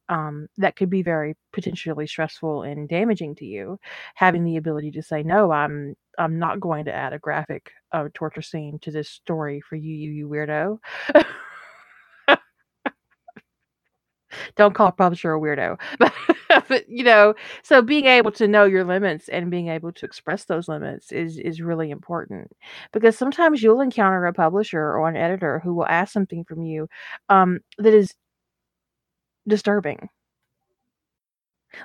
um, 0.08 0.48
that 0.58 0.76
could 0.76 0.90
be 0.90 1.02
very 1.02 1.36
potentially 1.52 2.06
stressful 2.06 2.62
and 2.62 2.88
damaging 2.88 3.34
to 3.36 3.44
you. 3.46 3.78
Having 4.14 4.44
the 4.44 4.56
ability 4.56 4.90
to 4.92 5.02
say 5.02 5.22
no, 5.22 5.50
I'm 5.52 5.96
I'm 6.18 6.38
not 6.38 6.60
going 6.60 6.84
to 6.86 6.92
add 6.94 7.12
a 7.12 7.18
graphic 7.18 7.72
uh, 7.92 8.08
torture 8.14 8.42
scene 8.42 8.78
to 8.80 8.90
this 8.90 9.08
story 9.08 9.60
for 9.60 9.76
you, 9.76 9.94
you, 9.94 10.10
you 10.12 10.28
weirdo. 10.28 10.78
Don't 14.56 14.74
call 14.74 14.88
a 14.88 14.92
publisher 14.92 15.34
a 15.34 15.40
weirdo, 15.40 15.78
but, 15.98 16.12
but 16.68 16.88
you 16.88 17.04
know, 17.04 17.34
so 17.62 17.82
being 17.82 18.06
able 18.06 18.30
to 18.32 18.48
know 18.48 18.64
your 18.64 18.84
limits 18.84 19.28
and 19.28 19.50
being 19.50 19.68
able 19.68 19.92
to 19.92 20.06
express 20.06 20.44
those 20.44 20.68
limits 20.68 21.12
is 21.12 21.38
is 21.38 21.60
really 21.60 21.90
important 21.90 22.50
because 22.92 23.16
sometimes 23.16 23.62
you'll 23.62 23.80
encounter 23.80 24.24
a 24.26 24.32
publisher 24.32 24.80
or 24.80 25.08
an 25.08 25.16
editor 25.16 25.60
who 25.60 25.74
will 25.74 25.86
ask 25.86 26.12
something 26.12 26.44
from 26.44 26.62
you 26.62 26.88
um, 27.28 27.60
that 27.78 27.94
is 27.94 28.14
disturbing. 29.46 30.08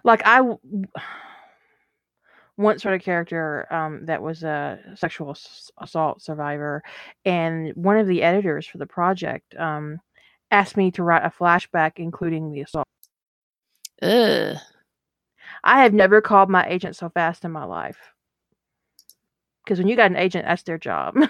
Like 0.03 0.21
I 0.25 0.41
once 2.57 2.83
read 2.85 2.93
a 2.93 2.99
character 2.99 3.65
um, 3.73 4.05
that 4.05 4.21
was 4.21 4.43
a 4.43 4.79
sexual 4.95 5.35
assault 5.81 6.21
survivor, 6.21 6.83
and 7.25 7.71
one 7.75 7.97
of 7.97 8.07
the 8.07 8.21
editors 8.21 8.67
for 8.67 8.77
the 8.77 8.85
project 8.85 9.55
um, 9.55 9.99
asked 10.51 10.77
me 10.77 10.91
to 10.91 11.03
write 11.03 11.25
a 11.25 11.29
flashback 11.29 11.93
including 11.97 12.51
the 12.51 12.61
assault. 12.61 12.85
Ugh. 14.01 14.57
I 15.63 15.83
have 15.83 15.93
never 15.93 16.21
called 16.21 16.49
my 16.49 16.67
agent 16.67 16.95
so 16.95 17.09
fast 17.09 17.43
in 17.43 17.51
my 17.51 17.65
life. 17.65 17.97
Because 19.63 19.77
when 19.77 19.87
you 19.87 19.95
got 19.95 20.09
an 20.09 20.17
agent, 20.17 20.45
that's 20.45 20.63
their 20.63 20.77
job. 20.77 21.15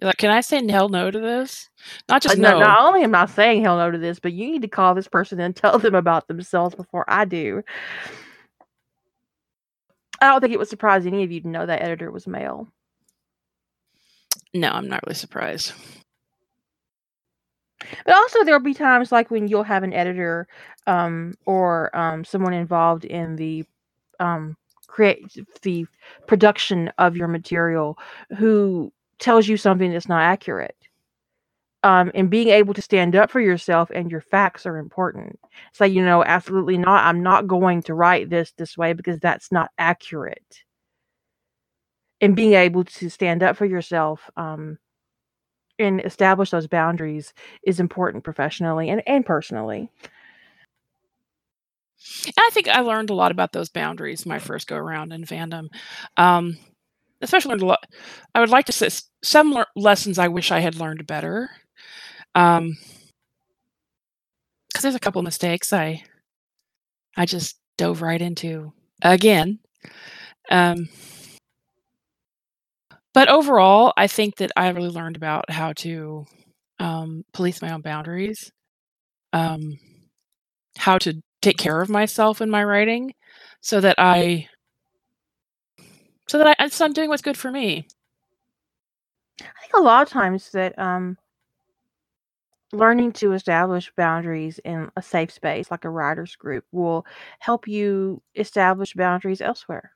Like, 0.00 0.16
can 0.18 0.30
I 0.30 0.42
say 0.42 0.64
hell 0.70 0.88
no 0.88 1.10
to 1.10 1.18
this? 1.18 1.68
Not 2.08 2.22
just 2.22 2.36
Uh, 2.36 2.40
no, 2.40 2.52
no. 2.52 2.60
not 2.60 2.80
only 2.82 3.02
am 3.02 3.14
I 3.14 3.26
saying 3.26 3.64
hell 3.64 3.78
no 3.78 3.90
to 3.90 3.98
this, 3.98 4.20
but 4.20 4.32
you 4.32 4.48
need 4.50 4.62
to 4.62 4.68
call 4.68 4.94
this 4.94 5.08
person 5.08 5.40
and 5.40 5.56
tell 5.56 5.78
them 5.78 5.94
about 5.94 6.28
themselves 6.28 6.74
before 6.74 7.04
I 7.08 7.24
do. 7.24 7.62
I 10.20 10.28
don't 10.28 10.40
think 10.40 10.52
it 10.52 10.58
would 10.58 10.68
surprise 10.68 11.04
any 11.06 11.24
of 11.24 11.32
you 11.32 11.40
to 11.40 11.48
know 11.48 11.66
that 11.66 11.82
editor 11.82 12.10
was 12.10 12.26
male. 12.26 12.68
No, 14.54 14.70
I'm 14.70 14.88
not 14.88 15.04
really 15.04 15.14
surprised. 15.16 15.72
But 18.04 18.14
also, 18.16 18.44
there'll 18.44 18.60
be 18.60 18.74
times 18.74 19.12
like 19.12 19.30
when 19.30 19.48
you'll 19.48 19.62
have 19.62 19.82
an 19.82 19.92
editor 19.92 20.48
um, 20.86 21.34
or 21.46 21.94
um, 21.96 22.24
someone 22.24 22.52
involved 22.54 23.04
in 23.04 23.36
the 23.36 23.64
um, 24.20 24.56
create 24.88 25.36
the 25.62 25.86
production 26.26 26.90
of 26.98 27.16
your 27.16 27.28
material 27.28 27.98
who 28.36 28.92
tells 29.18 29.46
you 29.46 29.56
something 29.56 29.92
that's 29.92 30.08
not 30.08 30.22
accurate. 30.22 30.74
Um, 31.84 32.10
and 32.14 32.28
being 32.28 32.48
able 32.48 32.74
to 32.74 32.82
stand 32.82 33.14
up 33.14 33.30
for 33.30 33.40
yourself 33.40 33.90
and 33.90 34.10
your 34.10 34.20
facts 34.20 34.66
are 34.66 34.78
important. 34.78 35.38
Say, 35.72 35.88
you 35.88 36.04
know, 36.04 36.24
absolutely 36.24 36.76
not. 36.76 37.04
I'm 37.04 37.22
not 37.22 37.46
going 37.46 37.82
to 37.82 37.94
write 37.94 38.28
this 38.30 38.52
this 38.52 38.76
way 38.76 38.92
because 38.94 39.20
that's 39.20 39.52
not 39.52 39.70
accurate. 39.78 40.64
And 42.20 42.34
being 42.34 42.54
able 42.54 42.82
to 42.84 43.08
stand 43.08 43.44
up 43.44 43.56
for 43.56 43.64
yourself 43.64 44.28
um, 44.36 44.78
and 45.78 46.00
establish 46.00 46.50
those 46.50 46.66
boundaries 46.66 47.32
is 47.62 47.80
important 47.80 48.24
professionally 48.24 48.90
and, 48.90 49.02
and 49.06 49.24
personally. 49.24 49.90
I 52.38 52.50
think 52.52 52.68
I 52.68 52.80
learned 52.80 53.10
a 53.10 53.14
lot 53.14 53.32
about 53.32 53.52
those 53.52 53.68
boundaries 53.68 54.26
my 54.26 54.38
first 54.38 54.66
go 54.68 54.76
around 54.76 55.12
in 55.12 55.24
fandom. 55.24 55.68
Um, 56.16 56.56
especially 57.20 57.50
learned 57.50 57.62
a 57.62 57.66
lot. 57.66 57.84
I 58.34 58.40
would 58.40 58.50
like 58.50 58.66
to 58.66 58.72
say 58.72 58.88
some 59.22 59.52
lear- 59.52 59.66
lessons 59.74 60.18
I 60.18 60.28
wish 60.28 60.50
I 60.52 60.60
had 60.60 60.76
learned 60.76 61.06
better. 61.06 61.50
Um, 62.34 62.76
because 64.68 64.82
there's 64.82 64.94
a 64.94 65.00
couple 65.00 65.22
mistakes 65.22 65.72
I 65.72 66.04
I 67.16 67.26
just 67.26 67.58
dove 67.76 68.02
right 68.02 68.20
into 68.20 68.72
again. 69.02 69.58
Um, 70.50 70.88
but 73.14 73.28
overall, 73.28 73.92
I 73.96 74.06
think 74.06 74.36
that 74.36 74.52
I 74.56 74.68
really 74.70 74.90
learned 74.90 75.16
about 75.16 75.50
how 75.50 75.72
to 75.74 76.26
um, 76.78 77.24
police 77.32 77.62
my 77.62 77.72
own 77.72 77.80
boundaries, 77.82 78.52
um, 79.32 79.78
how 80.76 80.98
to 80.98 81.20
take 81.42 81.58
care 81.58 81.80
of 81.80 81.88
myself 81.88 82.40
in 82.40 82.50
my 82.50 82.64
writing, 82.64 83.14
so 83.60 83.80
that 83.80 83.96
I 83.98 84.48
so 86.28 86.38
that 86.38 86.56
I 86.58 86.68
so 86.68 86.84
I'm 86.84 86.92
doing 86.92 87.08
what's 87.08 87.22
good 87.22 87.36
for 87.36 87.50
me. 87.50 87.86
I 89.40 89.60
think 89.60 89.74
a 89.74 89.80
lot 89.80 90.02
of 90.02 90.08
times 90.08 90.50
that 90.52 90.78
um, 90.78 91.16
learning 92.72 93.12
to 93.12 93.32
establish 93.32 93.90
boundaries 93.96 94.58
in 94.64 94.90
a 94.96 95.02
safe 95.02 95.30
space 95.30 95.70
like 95.70 95.84
a 95.84 95.90
writers 95.90 96.36
group 96.36 96.64
will 96.72 97.06
help 97.38 97.66
you 97.66 98.22
establish 98.34 98.94
boundaries 98.94 99.40
elsewhere. 99.40 99.92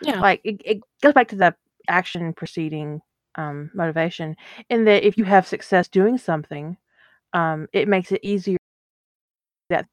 Yeah. 0.00 0.20
Like 0.20 0.40
it, 0.44 0.60
it 0.64 0.80
goes 1.02 1.12
back 1.14 1.28
to 1.28 1.36
the 1.36 1.54
action 1.88 2.32
preceding 2.32 3.00
um, 3.36 3.70
motivation, 3.74 4.36
in 4.70 4.84
that 4.84 5.04
if 5.06 5.16
you 5.18 5.24
have 5.24 5.46
success 5.46 5.88
doing 5.88 6.18
something, 6.18 6.76
um, 7.34 7.68
it 7.72 7.88
makes 7.88 8.12
it 8.12 8.20
easier 8.22 8.58
that 9.70 9.86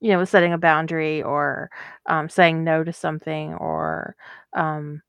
you 0.00 0.10
know 0.12 0.24
setting 0.24 0.52
a 0.52 0.58
boundary 0.58 1.22
or 1.22 1.70
um, 2.06 2.28
saying 2.28 2.64
no 2.64 2.82
to 2.84 2.92
something 2.92 3.54
or 3.54 4.16
um, 4.54 5.02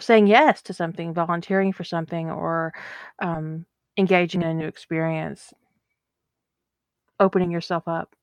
saying 0.00 0.26
yes 0.26 0.62
to 0.62 0.74
something, 0.74 1.14
volunteering 1.14 1.72
for 1.72 1.84
something, 1.84 2.30
or 2.30 2.72
um, 3.20 3.66
engaging 3.96 4.42
in 4.42 4.48
a 4.48 4.54
new 4.54 4.66
experience, 4.66 5.52
opening 7.20 7.50
yourself 7.50 7.88
up. 7.88 8.14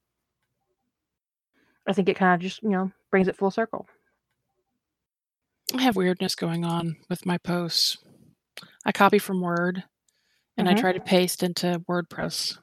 I 1.89 1.93
think 1.93 2.07
it 2.07 2.15
kind 2.15 2.35
of 2.35 2.39
just, 2.39 2.61
you 2.61 2.69
know, 2.69 2.91
brings 3.09 3.27
it 3.27 3.35
full 3.35 3.49
circle. 3.49 3.87
I 5.75 5.81
have 5.81 5.95
weirdness 5.95 6.35
going 6.35 6.63
on 6.63 6.97
with 7.09 7.25
my 7.25 7.39
posts. 7.39 7.97
I 8.85 8.91
copy 8.91 9.17
from 9.17 9.41
Word 9.41 9.83
and 10.55 10.69
I 10.69 10.75
Mhm. 10.75 10.79
try 10.79 10.91
to 10.93 10.99
paste 10.99 11.41
into 11.41 11.83
WordPress. 11.89 12.59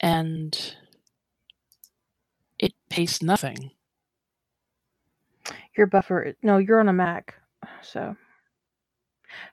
And 0.00 0.76
it 2.58 2.72
pastes 2.88 3.22
nothing. 3.22 3.70
Your 5.76 5.86
buffer, 5.86 6.34
no, 6.42 6.58
you're 6.58 6.80
on 6.80 6.88
a 6.88 6.92
Mac. 6.92 7.36
So 7.82 8.16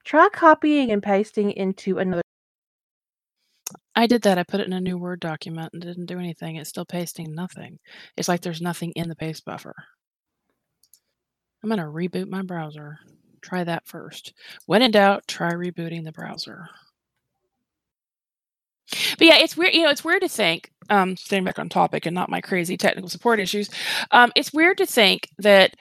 try 0.04 0.28
copying 0.30 0.92
and 0.92 1.04
pasting 1.04 1.52
into 1.52 2.00
another. 2.00 2.24
I 4.00 4.08
did 4.08 4.22
that. 4.22 4.38
I 4.38 4.44
put 4.44 4.62
it 4.62 4.68
in 4.68 4.72
a 4.72 4.80
new 4.80 4.98
Word 4.98 5.20
document 5.20 5.74
and 5.74 5.82
didn't 5.82 6.06
do 6.06 6.20
anything. 6.20 6.56
It's 6.56 6.70
still 6.70 6.86
pasting 6.86 7.36
nothing. 7.36 7.80
It's 8.16 8.30
like 8.30 8.40
there's 8.40 8.62
nothing 8.62 8.94
in 8.96 9.10
the 9.10 9.16
paste 9.16 9.44
buffer. 9.44 9.76
I'm 11.62 11.70
going 11.70 11.82
to 11.82 11.86
reboot 11.86 12.30
my 12.30 12.42
browser. 12.42 13.00
Try 13.42 13.66
that 13.66 13.86
first. 13.86 14.32
When 14.68 14.82
in 14.82 14.92
doubt, 14.92 15.28
try 15.28 15.52
rebooting 15.52 16.06
the 16.06 16.14
browser. 16.14 16.70
But 19.18 19.28
yeah, 19.28 19.40
it's 19.40 19.58
weird. 19.58 19.74
You 19.74 19.84
know, 19.84 19.90
it's 19.90 20.06
weird 20.06 20.22
to 20.22 20.30
think. 20.30 20.72
Um, 20.90 21.18
staying 21.18 21.44
back 21.44 21.60
on 21.60 21.68
topic 21.68 22.06
and 22.06 22.16
not 22.16 22.30
my 22.30 22.40
crazy 22.40 22.78
technical 22.78 23.10
support 23.10 23.42
issues. 23.42 23.70
Um, 24.12 24.32
it's 24.34 24.54
weird 24.54 24.78
to 24.78 24.86
think 24.86 25.28
that 25.40 25.76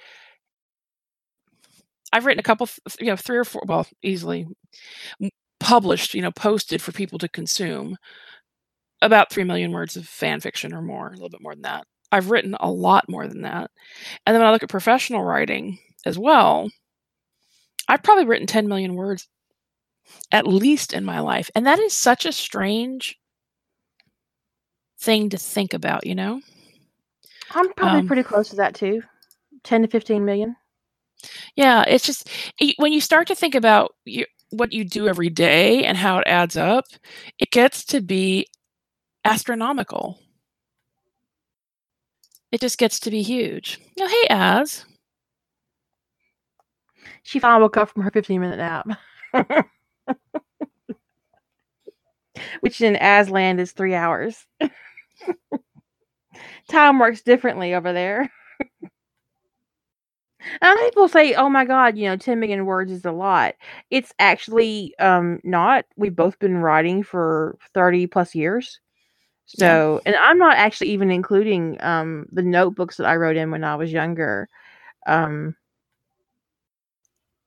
I've 2.13 2.27
written 2.27 2.41
a 2.41 2.43
couple, 2.43 2.69
you 2.99 3.07
know, 3.07 3.17
three 3.17 3.39
or 3.39 3.45
four, 3.45 3.63
well, 3.65 3.87
easily 4.03 4.49
published, 5.61 6.15
you 6.15 6.23
know, 6.23 6.31
posted 6.33 6.81
for 6.81 6.93
people 6.93 7.19
to 7.19 7.29
consume 7.29 7.97
about 9.01 9.31
three 9.31 9.45
million 9.45 9.73
words 9.73 9.97
of 9.97 10.07
fan 10.07 10.41
fiction 10.41 10.75
or 10.75 10.83
more, 10.83 11.09
a 11.09 11.13
little 11.13 11.29
bit 11.29 11.43
more 11.43 11.55
than 11.55 11.63
that. 11.63 11.85
I've 12.11 12.31
written 12.31 12.57
a 12.59 12.71
lot 12.71 13.09
more 13.09 13.27
than 13.27 13.43
that. 13.43 13.71
And 14.27 14.35
then 14.35 14.41
when 14.41 14.49
I 14.49 14.53
look 14.53 14.63
at 14.63 14.71
professional 14.71 15.23
writing 15.23 15.79
as 16.07 16.19
well, 16.19 16.71
I've 17.87 18.03
probably 18.03 18.25
written 18.25 18.47
10 18.47 18.69
million 18.69 18.95
words 18.95 19.29
at 20.33 20.47
least 20.47 20.93
in 20.93 21.05
my 21.05 21.21
life. 21.21 21.51
And 21.55 21.67
that 21.67 21.79
is 21.79 21.93
such 21.95 22.25
a 22.25 22.33
strange 22.33 23.19
thing 25.01 25.29
to 25.31 25.39
think 25.39 25.75
about, 25.75 26.07
you 26.07 26.15
know? 26.15 26.41
I'm 27.51 27.73
probably 27.75 28.01
Um, 28.01 28.07
pretty 28.07 28.23
close 28.23 28.49
to 28.51 28.57
that 28.57 28.75
too. 28.75 29.03
10 29.65 29.83
to 29.83 29.89
15 29.89 30.25
million. 30.25 30.57
Yeah, 31.57 31.85
it's 31.87 32.07
just 32.07 32.31
when 32.79 32.93
you 32.93 33.01
start 33.01 33.27
to 33.29 33.35
think 33.35 33.55
about 33.55 33.95
you, 34.05 34.25
what 34.51 34.73
you 34.73 34.85
do 34.85 35.09
every 35.09 35.31
day 35.31 35.85
and 35.85 35.97
how 35.97 36.19
it 36.19 36.25
adds 36.27 36.57
up, 36.57 36.85
it 37.39 37.51
gets 37.51 37.85
to 37.87 38.01
be 38.01 38.47
astronomical. 39.25 40.19
It 42.51 42.61
just 42.61 42.79
gets 42.79 42.99
to 43.01 43.11
be 43.11 43.23
huge. 43.23 43.79
Oh, 44.01 44.09
hey, 44.09 44.35
Az. 44.35 44.85
She 47.23 47.39
finally 47.39 47.63
woke 47.63 47.77
up 47.77 47.91
from 47.91 48.03
her 48.03 48.11
15 48.11 48.41
minute 48.41 48.57
nap. 48.57 48.89
Which 52.61 52.81
in 52.81 52.97
Aslan 52.97 53.59
is 53.59 53.73
three 53.73 53.95
hours. 53.95 54.47
Time 56.69 56.99
works 56.99 57.23
differently 57.23 57.75
over 57.75 57.93
there. 57.93 58.31
And 60.61 60.79
people 60.81 61.09
say, 61.09 61.35
"Oh 61.35 61.49
my 61.49 61.65
god, 61.65 61.97
you 61.97 62.07
know, 62.09 62.17
10 62.17 62.41
million 62.41 62.67
words 62.67 62.93
is 62.93 63.05
a 63.05 63.13
lot." 63.13 63.55
It's 63.91 64.13
actually 64.19 64.95
um 64.99 65.41
not. 65.45 65.85
We've 65.97 66.15
both 66.17 66.39
been 66.39 66.59
writing 66.59 67.03
for 67.03 67.57
30 67.75 68.07
plus 68.07 68.35
years. 68.35 68.81
Yeah. 69.57 69.67
So, 69.69 70.01
and 70.07 70.17
I'm 70.17 70.39
not 70.39 70.57
actually 70.57 70.91
even 70.91 71.11
including 71.11 71.79
um 71.83 72.27
the 72.33 72.43
notebooks 72.43 72.97
that 72.99 73.07
I 73.07 73.17
wrote 73.17 73.37
in 73.37 73.51
when 73.51 73.65
I 73.65 73.77
was 73.77 73.93
younger. 73.93 74.49
Um 75.07 75.57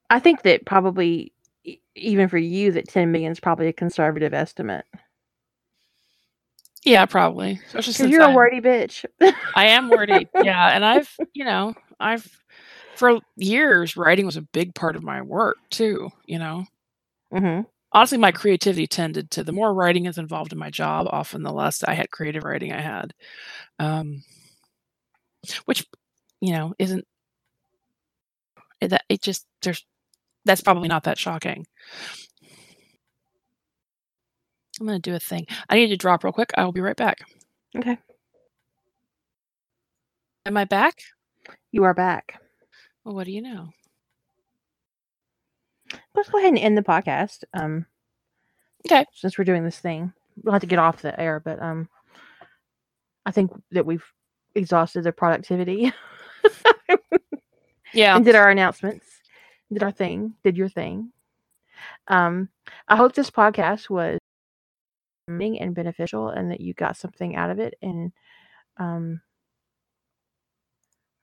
I 0.10 0.19
think 0.19 0.41
that 0.44 0.65
probably 0.65 1.34
e- 1.64 1.80
even 1.95 2.28
for 2.28 2.38
you 2.38 2.72
that 2.73 2.90
10 2.90 3.11
million 3.11 3.32
is 3.32 3.40
probably 3.40 3.68
a 3.68 3.73
conservative 3.73 4.34
estimate. 4.34 4.86
Yeah, 6.84 7.06
probably. 7.06 7.61
Especially 7.68 8.10
you're 8.10 8.23
a 8.23 8.30
I'm 8.30 8.36
wordy 8.36 8.60
bitch. 8.60 9.06
I 9.56 9.68
am 9.68 9.90
wordy. 9.90 10.30
Yeah, 10.40 10.69
and 10.76 10.84
I've, 10.84 11.10
you 11.34 11.45
know, 11.45 11.76
I've 11.99 12.40
for 12.95 13.19
years 13.35 13.97
writing 13.97 14.26
was 14.26 14.38
a 14.38 14.41
big 14.41 14.73
part 14.76 14.95
of 14.95 15.03
my 15.03 15.22
work 15.22 15.57
too, 15.69 16.09
you 16.26 16.39
know. 16.39 16.65
mhm. 17.31 17.65
Honestly, 17.93 18.18
my 18.18 18.31
creativity 18.31 18.88
tended 18.88 19.31
to 19.31 19.43
the 19.43 19.51
more 19.51 19.73
writing 19.73 20.05
is 20.05 20.18
involved 20.18 20.51
in 20.53 20.59
my 20.59 20.69
job, 20.69 21.07
often 21.11 21.43
the 21.43 21.51
less 21.53 21.84
I 21.84 21.93
had 21.93 22.11
creative 22.11 22.43
writing 22.43 22.72
I 22.73 22.81
had. 22.81 23.13
Um 23.80 24.23
which, 25.65 25.85
you 26.41 26.53
know, 26.53 26.73
isn't 26.80 27.05
that 28.81 29.03
it 29.09 29.22
just 29.22 29.45
there's 29.61 29.85
that's 30.45 30.61
probably 30.61 30.88
not 30.88 31.03
that 31.03 31.18
shocking. 31.19 31.65
I'm 34.80 34.88
going 34.88 35.01
to 35.01 35.09
do 35.11 35.15
a 35.15 35.19
thing. 35.19 35.45
I 35.69 35.76
need 35.76 35.88
to 35.88 35.97
drop 35.97 36.23
real 36.23 36.34
quick. 36.34 36.51
I 36.57 36.65
will 36.65 36.72
be 36.72 36.81
right 36.81 36.95
back. 36.95 37.19
Okay. 37.76 37.97
Am 40.45 40.55
I 40.57 40.65
back? 40.65 41.01
You 41.72 41.84
are 41.85 41.93
back. 41.93 42.40
Well, 43.03 43.15
what 43.15 43.26
do 43.26 43.32
you 43.32 43.41
know? 43.41 43.69
Let's 46.14 46.30
go 46.30 46.38
ahead 46.38 46.49
and 46.49 46.60
end 46.60 46.78
the 46.78 46.82
podcast. 46.84 47.44
Um 47.53 47.86
Okay. 48.86 49.06
since 49.14 49.38
we're 49.38 49.44
doing 49.45 49.64
this 49.64 49.80
thing. 49.80 50.14
We'll 50.44 50.53
have 50.53 50.61
to 50.61 50.68
get 50.68 50.80
off 50.80 51.02
the 51.02 51.19
air, 51.19 51.40
but 51.40 51.61
um 51.61 51.90
I 53.26 53.32
think 53.32 53.52
that 53.72 53.86
we've 53.86 54.06
exhausted 54.56 55.03
the 55.03 55.11
productivity 55.11 55.91
Yeah. 57.94 58.15
and 58.15 58.26
did 58.26 58.36
our 58.36 58.49
announcements, 58.49 59.06
did 59.72 59.84
our 59.84 59.91
thing, 59.91 60.36
did 60.44 60.57
your 60.57 60.69
thing. 60.69 61.11
Um, 62.07 62.49
I 62.88 62.95
hope 62.95 63.14
this 63.14 63.30
podcast 63.30 63.90
was 63.90 64.18
and 65.28 65.73
beneficial 65.76 66.30
and 66.30 66.52
that 66.52 66.61
you 66.61 66.73
got 66.73 66.98
something 66.98 67.36
out 67.36 67.49
of 67.49 67.60
it. 67.60 67.76
And 67.82 68.11
um, 68.78 69.22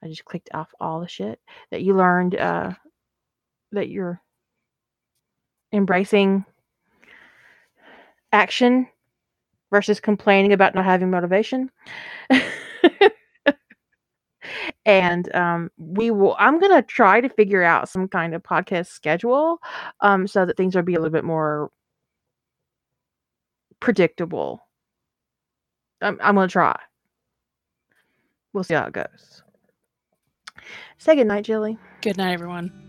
I 0.02 0.08
just 0.08 0.24
clicked 0.24 0.50
off 0.54 0.72
all 0.80 1.00
the 1.00 1.08
shit 1.08 1.40
that 1.70 1.82
you 1.82 1.94
learned, 1.94 2.36
uh, 2.36 2.72
that 3.72 3.88
you're 3.88 4.20
embracing 5.72 6.44
action 8.32 8.88
versus 9.70 10.00
complaining 10.00 10.52
about 10.52 10.74
not 10.74 10.84
having 10.84 11.10
motivation. 11.10 11.70
and 14.86 15.34
um, 15.34 15.70
we 15.76 16.10
will 16.10 16.34
i'm 16.38 16.58
going 16.58 16.74
to 16.74 16.80
try 16.82 17.20
to 17.20 17.28
figure 17.28 17.62
out 17.62 17.88
some 17.88 18.08
kind 18.08 18.34
of 18.34 18.42
podcast 18.42 18.86
schedule 18.86 19.58
um, 20.00 20.26
so 20.26 20.46
that 20.46 20.56
things 20.56 20.74
will 20.74 20.82
be 20.82 20.94
a 20.94 20.98
little 20.98 21.12
bit 21.12 21.24
more 21.24 21.70
predictable. 23.80 24.66
I'm, 26.00 26.18
I'm 26.22 26.34
going 26.34 26.48
to 26.48 26.52
try. 26.52 26.78
We'll 28.52 28.64
see 28.64 28.74
how 28.74 28.86
it 28.86 28.92
goes 28.92 29.42
say 30.98 31.14
good 31.16 31.26
night 31.26 31.44
jilly 31.44 31.78
Good 32.00 32.16
night, 32.16 32.32
everyone. 32.32 32.87